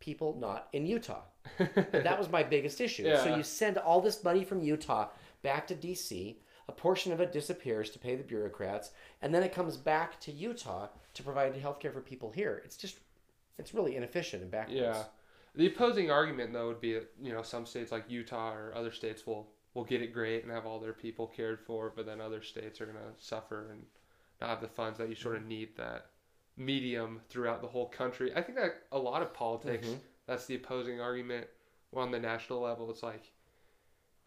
People 0.00 0.36
not 0.38 0.68
in 0.72 0.86
Utah. 0.86 1.22
And 1.58 1.70
that 2.04 2.18
was 2.18 2.28
my 2.28 2.42
biggest 2.42 2.80
issue. 2.80 3.04
So 3.16 3.36
you 3.36 3.42
send 3.42 3.78
all 3.78 4.00
this 4.00 4.22
money 4.24 4.44
from 4.44 4.60
Utah 4.60 5.08
back 5.42 5.66
to 5.68 5.74
DC. 5.74 6.36
A 6.70 6.72
portion 6.72 7.10
of 7.12 7.20
it 7.20 7.32
disappears 7.32 7.90
to 7.90 7.98
pay 7.98 8.14
the 8.14 8.22
bureaucrats, 8.22 8.92
and 9.20 9.34
then 9.34 9.42
it 9.42 9.52
comes 9.52 9.76
back 9.76 10.20
to 10.20 10.30
Utah 10.30 10.86
to 11.14 11.22
provide 11.24 11.56
health 11.56 11.80
care 11.80 11.90
for 11.90 12.00
people 12.00 12.30
here. 12.30 12.62
It's 12.64 12.76
just, 12.76 13.00
it's 13.58 13.74
really 13.74 13.96
inefficient 13.96 14.42
and 14.42 14.52
backwards. 14.52 14.78
Yeah. 14.80 15.02
The 15.56 15.66
opposing 15.66 16.12
argument 16.12 16.52
though 16.52 16.68
would 16.68 16.80
be 16.80 16.92
that, 16.92 17.10
you 17.20 17.32
know, 17.32 17.42
some 17.42 17.66
states 17.66 17.90
like 17.90 18.04
Utah 18.08 18.52
or 18.54 18.72
other 18.72 18.92
states 18.92 19.26
will 19.26 19.48
will 19.74 19.82
get 19.82 20.00
it 20.00 20.12
great 20.12 20.44
and 20.44 20.52
have 20.52 20.64
all 20.64 20.78
their 20.78 20.92
people 20.92 21.26
cared 21.26 21.58
for, 21.60 21.92
but 21.94 22.06
then 22.06 22.20
other 22.20 22.40
states 22.40 22.80
are 22.80 22.86
gonna 22.86 23.12
suffer 23.18 23.70
and 23.72 23.84
not 24.40 24.50
have 24.50 24.60
the 24.60 24.68
funds 24.68 24.96
that 24.98 25.08
you 25.08 25.16
sort 25.16 25.34
of 25.34 25.44
need 25.44 25.76
that 25.76 26.06
medium 26.56 27.20
throughout 27.28 27.62
the 27.62 27.68
whole 27.68 27.88
country. 27.88 28.32
I 28.36 28.42
think 28.42 28.56
that 28.58 28.82
a 28.92 28.98
lot 28.98 29.22
of 29.22 29.34
politics 29.34 29.88
Mhm. 29.88 30.00
that's 30.26 30.46
the 30.46 30.54
opposing 30.54 31.00
argument. 31.00 31.48
Well, 31.90 32.04
on 32.04 32.12
the 32.12 32.20
national 32.20 32.60
level, 32.60 32.88
it's 32.90 33.02
like 33.02 33.32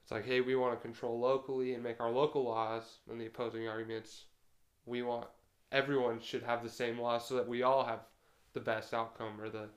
it's 0.03 0.11
like, 0.11 0.25
hey, 0.25 0.41
we 0.41 0.55
want 0.55 0.73
to 0.73 0.81
control 0.81 1.19
locally 1.19 1.73
and 1.73 1.83
make 1.83 1.99
our 2.01 2.11
local 2.11 2.43
laws. 2.43 2.99
And 3.09 3.19
the 3.19 3.27
opposing 3.27 3.67
arguments, 3.67 4.25
we 4.85 5.01
want 5.01 5.27
everyone 5.71 6.19
should 6.19 6.43
have 6.43 6.63
the 6.63 6.69
same 6.69 6.99
laws 6.99 7.27
so 7.27 7.35
that 7.35 7.47
we 7.47 7.63
all 7.63 7.85
have 7.85 8.01
the 8.53 8.59
best 8.59 8.93
outcome 8.93 9.39
or 9.41 9.49
the 9.49 9.69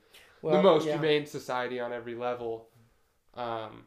the 0.43 0.63
most 0.63 0.87
yeah. 0.87 0.93
humane 0.93 1.27
society 1.27 1.81
on 1.81 1.93
every 1.93 2.15
level. 2.15 2.69
Um, 3.35 3.85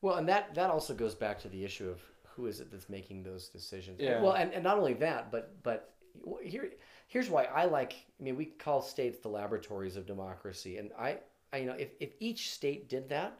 Well, 0.00 0.16
and 0.16 0.28
that 0.28 0.54
that 0.54 0.70
also 0.70 0.94
goes 0.94 1.14
back 1.14 1.38
to 1.40 1.48
the 1.48 1.64
issue 1.64 1.88
of 1.88 2.00
who 2.28 2.46
is 2.46 2.60
it 2.60 2.70
that's 2.70 2.88
making 2.88 3.22
those 3.22 3.48
decisions. 3.48 4.00
Yeah. 4.00 4.20
Well, 4.20 4.32
and, 4.32 4.52
and 4.52 4.64
not 4.64 4.78
only 4.78 4.94
that, 4.94 5.30
but 5.30 5.62
but 5.62 5.94
here 6.42 6.70
here's 7.08 7.30
why 7.30 7.44
I 7.44 7.64
like. 7.66 7.94
I 8.20 8.22
mean, 8.22 8.36
we 8.36 8.46
call 8.46 8.82
states 8.82 9.18
the 9.20 9.28
laboratories 9.28 9.96
of 9.96 10.06
democracy, 10.06 10.78
and 10.78 10.90
I, 10.98 11.18
I 11.52 11.58
you 11.58 11.66
know 11.66 11.74
if 11.74 11.90
if 12.00 12.14
each 12.20 12.50
state 12.50 12.88
did 12.88 13.08
that, 13.10 13.38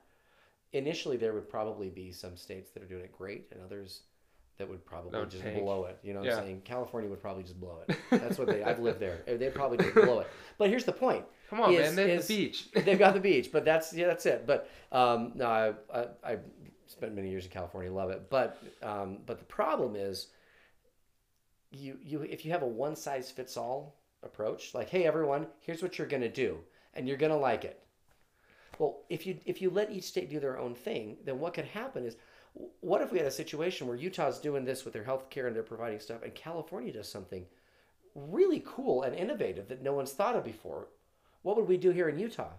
initially 0.74 1.16
there 1.16 1.32
would 1.32 1.48
probably 1.48 1.88
be 1.88 2.12
some 2.12 2.36
states 2.36 2.70
that 2.72 2.82
are 2.82 2.86
doing 2.86 3.04
it 3.04 3.12
great, 3.12 3.46
and 3.52 3.60
others 3.62 4.02
that 4.58 4.68
would 4.68 4.84
probably 4.86 5.10
That 5.10 5.20
would 5.20 5.30
just 5.30 5.42
tank. 5.42 5.62
blow 5.62 5.86
it. 5.86 5.98
You 6.02 6.12
know, 6.12 6.20
what 6.20 6.28
Yeah. 6.28 6.36
I'm 6.36 6.44
saying 6.44 6.62
California 6.64 7.10
would 7.10 7.20
probably 7.20 7.42
just 7.42 7.58
blow 7.58 7.80
it. 7.88 7.96
That's 8.10 8.38
what 8.38 8.46
they. 8.48 8.62
I've 8.62 8.78
lived 8.78 9.00
there. 9.00 9.22
They'd 9.26 9.54
probably 9.54 9.78
just 9.78 9.94
blow 9.94 10.20
it. 10.20 10.28
But 10.58 10.68
here's 10.68 10.84
the 10.84 10.92
point. 10.92 11.24
come 11.50 11.60
on, 11.60 11.72
Is- 11.74 11.80
man, 11.80 11.96
they 11.96 12.10
have 12.14 12.26
the 12.26 12.36
beach. 12.36 12.70
They've 12.72 12.98
got 12.98 13.14
the 13.14 13.20
beach, 13.20 13.50
but 13.50 13.64
that's 13.64 13.92
yeah, 13.92 14.06
that's 14.06 14.26
it. 14.26 14.46
But 14.46 14.68
um, 14.92 15.32
no, 15.34 15.46
I, 15.46 15.72
I 15.98 16.06
I 16.22 16.38
spent 16.86 17.14
many 17.14 17.30
years 17.30 17.44
in 17.46 17.50
California, 17.50 17.90
love 17.92 18.10
it. 18.10 18.30
But 18.30 18.62
um, 18.82 19.18
but 19.26 19.38
the 19.38 19.44
problem 19.46 19.96
is, 19.96 20.28
you 21.70 21.98
you 22.02 22.22
if 22.22 22.44
you 22.44 22.52
have 22.52 22.62
a 22.62 22.66
one 22.66 22.94
size 22.96 23.30
fits 23.30 23.56
all 23.56 23.96
approach, 24.22 24.74
like 24.74 24.88
hey 24.88 25.04
everyone, 25.04 25.46
here's 25.60 25.82
what 25.82 25.98
you're 25.98 26.06
gonna 26.06 26.28
do, 26.28 26.58
and 26.94 27.08
you're 27.08 27.16
gonna 27.16 27.36
like 27.36 27.64
it. 27.64 27.83
Well, 28.78 29.02
if 29.08 29.26
you 29.26 29.38
if 29.44 29.62
you 29.62 29.70
let 29.70 29.90
each 29.90 30.04
state 30.04 30.30
do 30.30 30.40
their 30.40 30.58
own 30.58 30.74
thing, 30.74 31.18
then 31.24 31.38
what 31.38 31.54
could 31.54 31.66
happen 31.66 32.04
is, 32.04 32.16
what 32.80 33.02
if 33.02 33.12
we 33.12 33.18
had 33.18 33.26
a 33.26 33.32
situation 33.32 33.86
where 33.86 33.96
Utah's 33.96 34.38
doing 34.38 34.64
this 34.64 34.84
with 34.84 34.94
their 34.94 35.04
health 35.04 35.30
care 35.30 35.46
and 35.46 35.54
they're 35.54 35.62
providing 35.62 36.00
stuff, 36.00 36.22
and 36.22 36.34
California 36.34 36.92
does 36.92 37.08
something 37.08 37.46
really 38.14 38.62
cool 38.64 39.02
and 39.02 39.14
innovative 39.14 39.68
that 39.68 39.82
no 39.82 39.92
one's 39.92 40.12
thought 40.12 40.36
of 40.36 40.44
before, 40.44 40.88
what 41.42 41.56
would 41.56 41.68
we 41.68 41.76
do 41.76 41.90
here 41.90 42.08
in 42.08 42.18
Utah? 42.18 42.52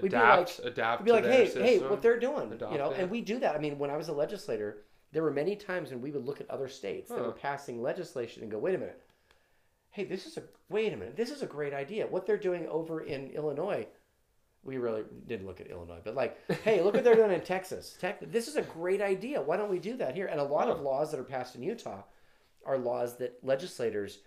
be 0.00 0.06
Adapt, 0.08 0.58
like- 0.58 0.72
adapt. 0.72 1.02
We'd 1.02 1.04
be 1.04 1.10
to 1.10 1.16
like, 1.16 1.24
hey, 1.26 1.44
system. 1.44 1.62
hey, 1.64 1.78
what 1.80 2.00
they're 2.00 2.18
doing, 2.18 2.50
you 2.72 2.78
know, 2.78 2.90
it. 2.90 3.00
and 3.00 3.10
we 3.10 3.20
do 3.20 3.38
that. 3.40 3.54
I 3.54 3.58
mean, 3.58 3.78
when 3.78 3.90
I 3.90 3.96
was 3.96 4.08
a 4.08 4.12
legislator, 4.12 4.84
there 5.12 5.22
were 5.22 5.30
many 5.30 5.54
times 5.54 5.90
when 5.90 6.00
we 6.00 6.10
would 6.10 6.24
look 6.24 6.40
at 6.40 6.48
other 6.48 6.68
states 6.68 7.10
that 7.10 7.18
were 7.18 7.32
passing 7.32 7.82
legislation 7.82 8.42
and 8.42 8.50
go, 8.50 8.58
wait 8.58 8.74
a 8.74 8.78
minute, 8.78 9.02
hey, 9.90 10.04
this 10.04 10.26
is 10.26 10.38
a 10.38 10.42
wait 10.70 10.92
a 10.94 10.96
minute, 10.96 11.16
this 11.16 11.30
is 11.30 11.42
a 11.42 11.46
great 11.46 11.74
idea. 11.74 12.06
What 12.06 12.26
they're 12.26 12.38
doing 12.38 12.66
over 12.68 13.02
in 13.02 13.30
Illinois, 13.30 13.86
we 14.64 14.78
really 14.78 15.02
didn't 15.26 15.46
look 15.46 15.60
at 15.60 15.68
Illinois, 15.68 16.00
but 16.04 16.14
like, 16.14 16.38
hey, 16.62 16.82
look 16.82 16.94
what 16.94 17.04
they're 17.04 17.16
doing 17.16 17.32
in 17.32 17.40
Texas. 17.40 17.96
Tech, 18.00 18.20
this 18.30 18.46
is 18.46 18.56
a 18.56 18.62
great 18.62 19.00
idea. 19.00 19.42
Why 19.42 19.56
don't 19.56 19.70
we 19.70 19.78
do 19.78 19.96
that 19.96 20.14
here? 20.14 20.26
And 20.26 20.40
a 20.40 20.44
lot 20.44 20.68
of 20.68 20.80
laws 20.80 21.10
that 21.10 21.18
are 21.20 21.24
passed 21.24 21.56
in 21.56 21.62
Utah 21.62 22.02
are 22.64 22.78
laws 22.78 23.16
that 23.18 23.38
legislators 23.42 24.20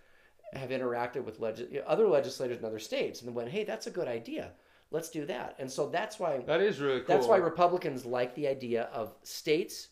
have 0.53 0.69
interacted 0.69 1.23
with 1.23 1.39
leg- 1.39 1.81
other 1.87 2.07
legislators 2.07 2.59
in 2.59 2.65
other 2.65 2.79
states 2.79 3.21
and 3.21 3.33
went, 3.33 3.49
hey, 3.49 3.63
that's 3.63 3.87
a 3.87 3.91
good 3.91 4.07
idea. 4.07 4.51
Let's 4.91 5.09
do 5.09 5.25
that. 5.25 5.55
And 5.57 5.71
so 5.71 5.89
that's 5.89 6.19
why 6.19 6.37
that 6.45 6.61
is 6.61 6.79
really 6.79 6.99
cool. 6.99 7.15
that's 7.15 7.27
why 7.27 7.37
Republicans 7.37 8.05
like 8.05 8.35
the 8.35 8.47
idea 8.47 8.83
of 8.93 9.13
states 9.23 9.89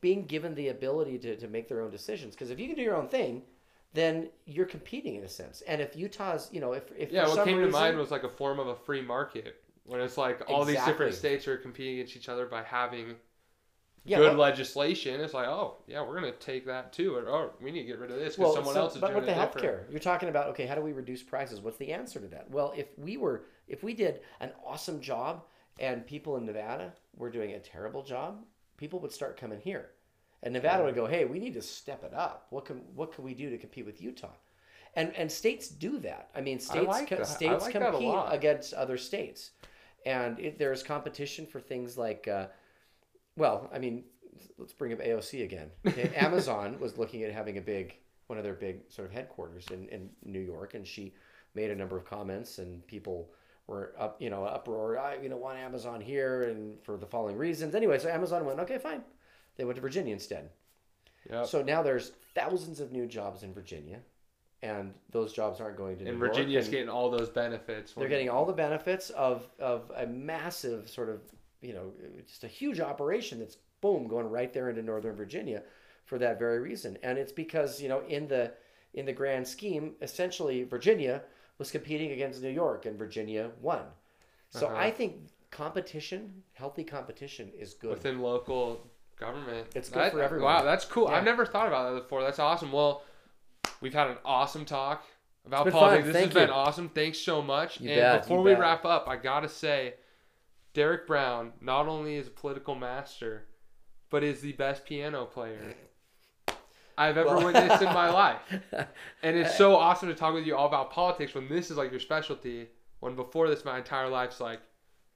being 0.00 0.26
given 0.26 0.54
the 0.54 0.68
ability 0.68 1.18
to, 1.18 1.36
to 1.36 1.48
make 1.48 1.68
their 1.68 1.80
own 1.80 1.90
decisions. 1.90 2.34
Because 2.34 2.50
if 2.50 2.60
you 2.60 2.66
can 2.66 2.76
do 2.76 2.82
your 2.82 2.96
own 2.96 3.08
thing, 3.08 3.42
then 3.92 4.28
you're 4.46 4.66
competing 4.66 5.16
in 5.16 5.24
a 5.24 5.28
sense. 5.28 5.62
And 5.62 5.80
if 5.80 5.96
Utah's, 5.96 6.48
you 6.52 6.60
know, 6.60 6.72
if, 6.72 6.84
if 6.96 7.10
yeah, 7.10 7.26
what 7.26 7.44
came 7.44 7.58
reason, 7.58 7.72
to 7.72 7.78
mind 7.78 7.98
was 7.98 8.10
like 8.10 8.22
a 8.22 8.28
form 8.28 8.58
of 8.58 8.68
a 8.68 8.76
free 8.76 9.02
market 9.02 9.62
when 9.84 10.00
it's 10.00 10.16
like 10.16 10.42
all 10.48 10.64
these 10.64 10.82
different 10.84 11.14
states 11.14 11.48
are 11.48 11.56
competing 11.56 11.94
against 11.94 12.16
each 12.16 12.28
other 12.28 12.46
by 12.46 12.62
having 12.62 13.16
yeah, 14.04 14.18
good 14.18 14.36
well, 14.36 14.48
legislation. 14.48 15.20
It's 15.20 15.34
like, 15.34 15.48
oh 15.48 15.78
yeah, 15.86 16.02
we're 16.02 16.14
gonna 16.14 16.32
take 16.32 16.66
that 16.66 16.92
too, 16.92 17.14
or 17.14 17.28
oh, 17.28 17.52
we 17.60 17.70
need 17.70 17.82
to 17.82 17.86
get 17.86 17.98
rid 17.98 18.10
of 18.10 18.18
this 18.18 18.36
because 18.36 18.54
well, 18.54 18.54
someone 18.54 18.74
so- 18.74 18.80
else 18.80 18.94
is 18.94 19.00
but 19.00 19.08
doing 19.08 19.18
with 19.18 19.26
the 19.26 19.42
it 19.42 19.52
different. 19.52 19.90
you're 19.90 20.00
talking 20.00 20.28
about 20.28 20.48
okay, 20.48 20.66
how 20.66 20.74
do 20.74 20.80
we 20.80 20.92
reduce 20.92 21.22
prices? 21.22 21.60
What's 21.60 21.76
the 21.76 21.92
answer 21.92 22.20
to 22.20 22.28
that? 22.28 22.50
Well, 22.50 22.72
if 22.76 22.86
we 22.96 23.16
were, 23.16 23.44
if 23.68 23.82
we 23.82 23.92
did 23.92 24.20
an 24.40 24.52
awesome 24.64 25.00
job, 25.00 25.44
and 25.78 26.06
people 26.06 26.36
in 26.36 26.46
Nevada 26.46 26.92
were 27.16 27.30
doing 27.30 27.52
a 27.52 27.58
terrible 27.58 28.02
job, 28.02 28.44
people 28.76 29.00
would 29.00 29.12
start 29.12 29.36
coming 29.36 29.60
here, 29.60 29.90
and 30.42 30.54
Nevada 30.54 30.84
would 30.84 30.94
go, 30.94 31.06
hey, 31.06 31.24
we 31.24 31.38
need 31.38 31.54
to 31.54 31.62
step 31.62 32.02
it 32.04 32.14
up. 32.14 32.46
What 32.50 32.64
can 32.64 32.78
what 32.94 33.12
can 33.12 33.24
we 33.24 33.34
do 33.34 33.50
to 33.50 33.58
compete 33.58 33.86
with 33.86 34.00
Utah? 34.00 34.32
And 34.94 35.14
and 35.16 35.30
states 35.30 35.68
do 35.68 35.98
that. 36.00 36.30
I 36.34 36.40
mean, 36.40 36.58
states 36.58 36.86
like 36.86 37.08
co-. 37.08 37.18
I 37.20 37.22
states 37.24 37.64
like 37.64 37.72
compete 37.72 38.14
against 38.28 38.72
other 38.74 38.96
states, 38.96 39.50
and 40.06 40.38
it, 40.38 40.58
there's 40.58 40.82
competition 40.82 41.46
for 41.46 41.60
things 41.60 41.96
like, 41.96 42.26
uh, 42.26 42.46
well, 43.36 43.70
I 43.72 43.78
mean, 43.78 44.04
let's 44.58 44.72
bring 44.72 44.92
up 44.92 45.00
AOC 45.00 45.44
again. 45.44 45.70
Okay, 45.86 46.12
Amazon 46.16 46.78
was 46.80 46.98
looking 46.98 47.22
at 47.22 47.32
having 47.32 47.58
a 47.58 47.62
big 47.62 47.96
one 48.26 48.38
of 48.38 48.44
their 48.44 48.54
big 48.54 48.80
sort 48.88 49.08
of 49.08 49.12
headquarters 49.12 49.66
in, 49.72 49.88
in 49.88 50.08
New 50.24 50.40
York, 50.40 50.74
and 50.74 50.86
she 50.86 51.12
made 51.54 51.70
a 51.70 51.74
number 51.74 51.96
of 51.96 52.04
comments, 52.04 52.58
and 52.58 52.86
people 52.86 53.30
were 53.66 53.92
up, 53.98 54.20
you 54.20 54.30
know, 54.30 54.44
uproar. 54.44 54.98
I, 54.98 55.16
you 55.16 55.28
know, 55.28 55.36
want 55.36 55.58
Amazon 55.58 56.00
here, 56.00 56.44
and 56.44 56.82
for 56.82 56.96
the 56.96 57.06
following 57.06 57.36
reasons. 57.36 57.74
Anyway, 57.74 57.98
so 57.98 58.08
Amazon 58.08 58.44
went, 58.44 58.60
okay, 58.60 58.78
fine. 58.78 59.02
They 59.60 59.66
went 59.66 59.76
to 59.76 59.82
Virginia 59.82 60.14
instead. 60.14 60.48
Yep. 61.30 61.46
So 61.46 61.60
now 61.62 61.82
there's 61.82 62.12
thousands 62.34 62.80
of 62.80 62.92
new 62.92 63.06
jobs 63.06 63.42
in 63.42 63.52
Virginia, 63.52 63.98
and 64.62 64.94
those 65.10 65.34
jobs 65.34 65.60
aren't 65.60 65.76
going 65.76 65.98
to 65.98 66.04
and 66.06 66.14
New 66.14 66.18
York, 66.18 66.30
And 66.30 66.36
Virginia's 66.36 66.64
and 66.64 66.72
getting 66.72 66.88
all 66.88 67.10
those 67.10 67.28
benefits. 67.28 67.92
they're 67.92 68.08
getting 68.08 68.30
all 68.30 68.46
the 68.46 68.54
benefits 68.54 69.10
of 69.10 69.46
of 69.58 69.92
a 69.94 70.06
massive 70.06 70.88
sort 70.88 71.10
of 71.10 71.20
you 71.60 71.74
know 71.74 71.92
just 72.26 72.42
a 72.44 72.48
huge 72.48 72.80
operation 72.80 73.38
that's 73.38 73.58
boom 73.82 74.08
going 74.08 74.30
right 74.30 74.50
there 74.54 74.70
into 74.70 74.80
Northern 74.82 75.14
Virginia 75.14 75.62
for 76.06 76.16
that 76.18 76.38
very 76.38 76.58
reason, 76.58 76.96
and 77.02 77.18
it's 77.18 77.32
because 77.32 77.82
you 77.82 77.88
know 77.90 78.00
in 78.08 78.26
the 78.28 78.52
in 78.94 79.04
the 79.04 79.12
grand 79.12 79.46
scheme, 79.46 79.92
essentially 80.00 80.64
Virginia 80.64 81.22
was 81.58 81.70
competing 81.70 82.12
against 82.12 82.40
New 82.42 82.48
York, 82.48 82.86
and 82.86 82.98
Virginia 82.98 83.50
won. 83.60 83.82
So 84.48 84.66
Uh-huh. 84.68 84.76
I 84.76 84.90
think 84.90 85.16
competition, 85.50 86.42
healthy 86.54 86.82
competition, 86.82 87.52
is 87.58 87.74
good. 87.74 87.90
within 87.90 88.20
local 88.22 88.90
government. 89.20 89.68
It's 89.74 89.88
good 89.88 89.98
That- 90.04 90.12
for 90.12 90.22
everyone. 90.22 90.52
Wow, 90.52 90.62
that's 90.64 90.84
cool. 90.84 91.08
Yeah. 91.08 91.16
I've 91.16 91.24
never 91.24 91.44
thought 91.46 91.68
about 91.68 91.92
that 91.94 92.02
before. 92.02 92.22
That's 92.22 92.38
awesome. 92.38 92.72
Well, 92.72 93.04
we've 93.80 93.94
had 93.94 94.08
an 94.08 94.16
awesome 94.24 94.64
talk 94.64 95.04
about 95.46 95.70
politics. 95.70 96.06
This 96.06 96.14
Thank 96.14 96.32
has 96.32 96.34
been 96.34 96.50
awesome. 96.50 96.88
Thanks 96.88 97.18
so 97.18 97.40
much. 97.42 97.80
You 97.80 97.90
and 97.90 98.00
bet, 98.00 98.22
before 98.22 98.38
you 98.38 98.44
we 98.44 98.50
bet. 98.52 98.60
wrap 98.60 98.84
up, 98.84 99.06
I 99.08 99.16
gotta 99.16 99.48
say, 99.48 99.94
Derek 100.74 101.06
Brown 101.06 101.52
not 101.60 101.86
only 101.86 102.16
is 102.16 102.26
a 102.26 102.30
political 102.30 102.74
master, 102.74 103.46
but 104.08 104.22
is 104.24 104.40
the 104.40 104.52
best 104.52 104.84
piano 104.84 105.24
player 105.24 105.74
I've 106.98 107.16
ever 107.16 107.28
Well- 107.36 107.44
witnessed 107.46 107.82
in 107.82 107.92
my 107.92 108.10
life. 108.24 108.40
And 109.22 109.36
it's 109.36 109.56
so 109.56 109.74
awesome 109.76 110.08
to 110.08 110.14
talk 110.14 110.34
with 110.34 110.46
you 110.46 110.56
all 110.56 110.66
about 110.66 110.90
politics 110.90 111.34
when 111.34 111.48
this 111.48 111.70
is 111.70 111.76
like 111.76 111.90
your 111.90 112.00
specialty. 112.00 112.68
When 113.00 113.16
before 113.16 113.48
this, 113.48 113.64
my 113.64 113.78
entire 113.78 114.08
life's 114.08 114.40
like, 114.40 114.60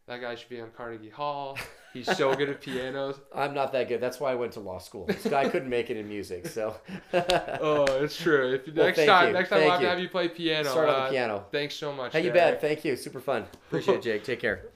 that 0.07 0.21
guy 0.21 0.35
should 0.35 0.49
be 0.49 0.61
on 0.61 0.71
Carnegie 0.77 1.09
Hall. 1.11 1.57
He's 1.93 2.15
so 2.17 2.35
good 2.35 2.49
at 2.51 2.61
pianos. 2.63 3.17
I'm 3.35 3.55
not 3.55 3.73
that 3.73 3.89
good. 3.89 4.01
That's 4.01 4.19
why 4.21 4.33
I 4.33 4.35
went 4.35 4.53
to 4.53 4.61
law 4.61 4.79
school. 4.79 5.07
This 5.07 5.25
guy 5.25 5.49
couldn't 5.49 5.69
make 5.71 5.89
it 5.91 5.97
in 5.97 6.09
music, 6.09 6.47
so 6.47 6.77
Oh, 7.15 7.85
it's 8.03 8.21
true. 8.21 8.55
If 8.55 8.67
Well, 8.75 8.87
next 8.87 9.05
time, 9.05 9.29
you. 9.29 9.33
next 9.33 9.49
time 9.51 9.63
have 9.63 9.79
to 9.79 9.83
you. 9.85 9.89
have 9.89 10.01
you 10.01 10.09
play 10.09 10.29
piano. 10.29 10.69
start 10.69 10.89
on 10.89 10.95
Uh, 10.95 11.05
the 11.07 11.11
piano. 11.13 11.45
Thanks 11.53 11.75
so 11.77 11.93
much. 11.93 12.13
Hey, 12.13 12.25
you 12.25 12.33
bet. 12.33 12.61
Thank 12.61 12.85
you. 12.85 12.97
Super 12.97 13.21
fun. 13.21 13.45
Appreciate 13.69 13.97
it, 13.99 14.03
Jake. 14.03 14.25
Take 14.25 14.41
care. 14.41 14.74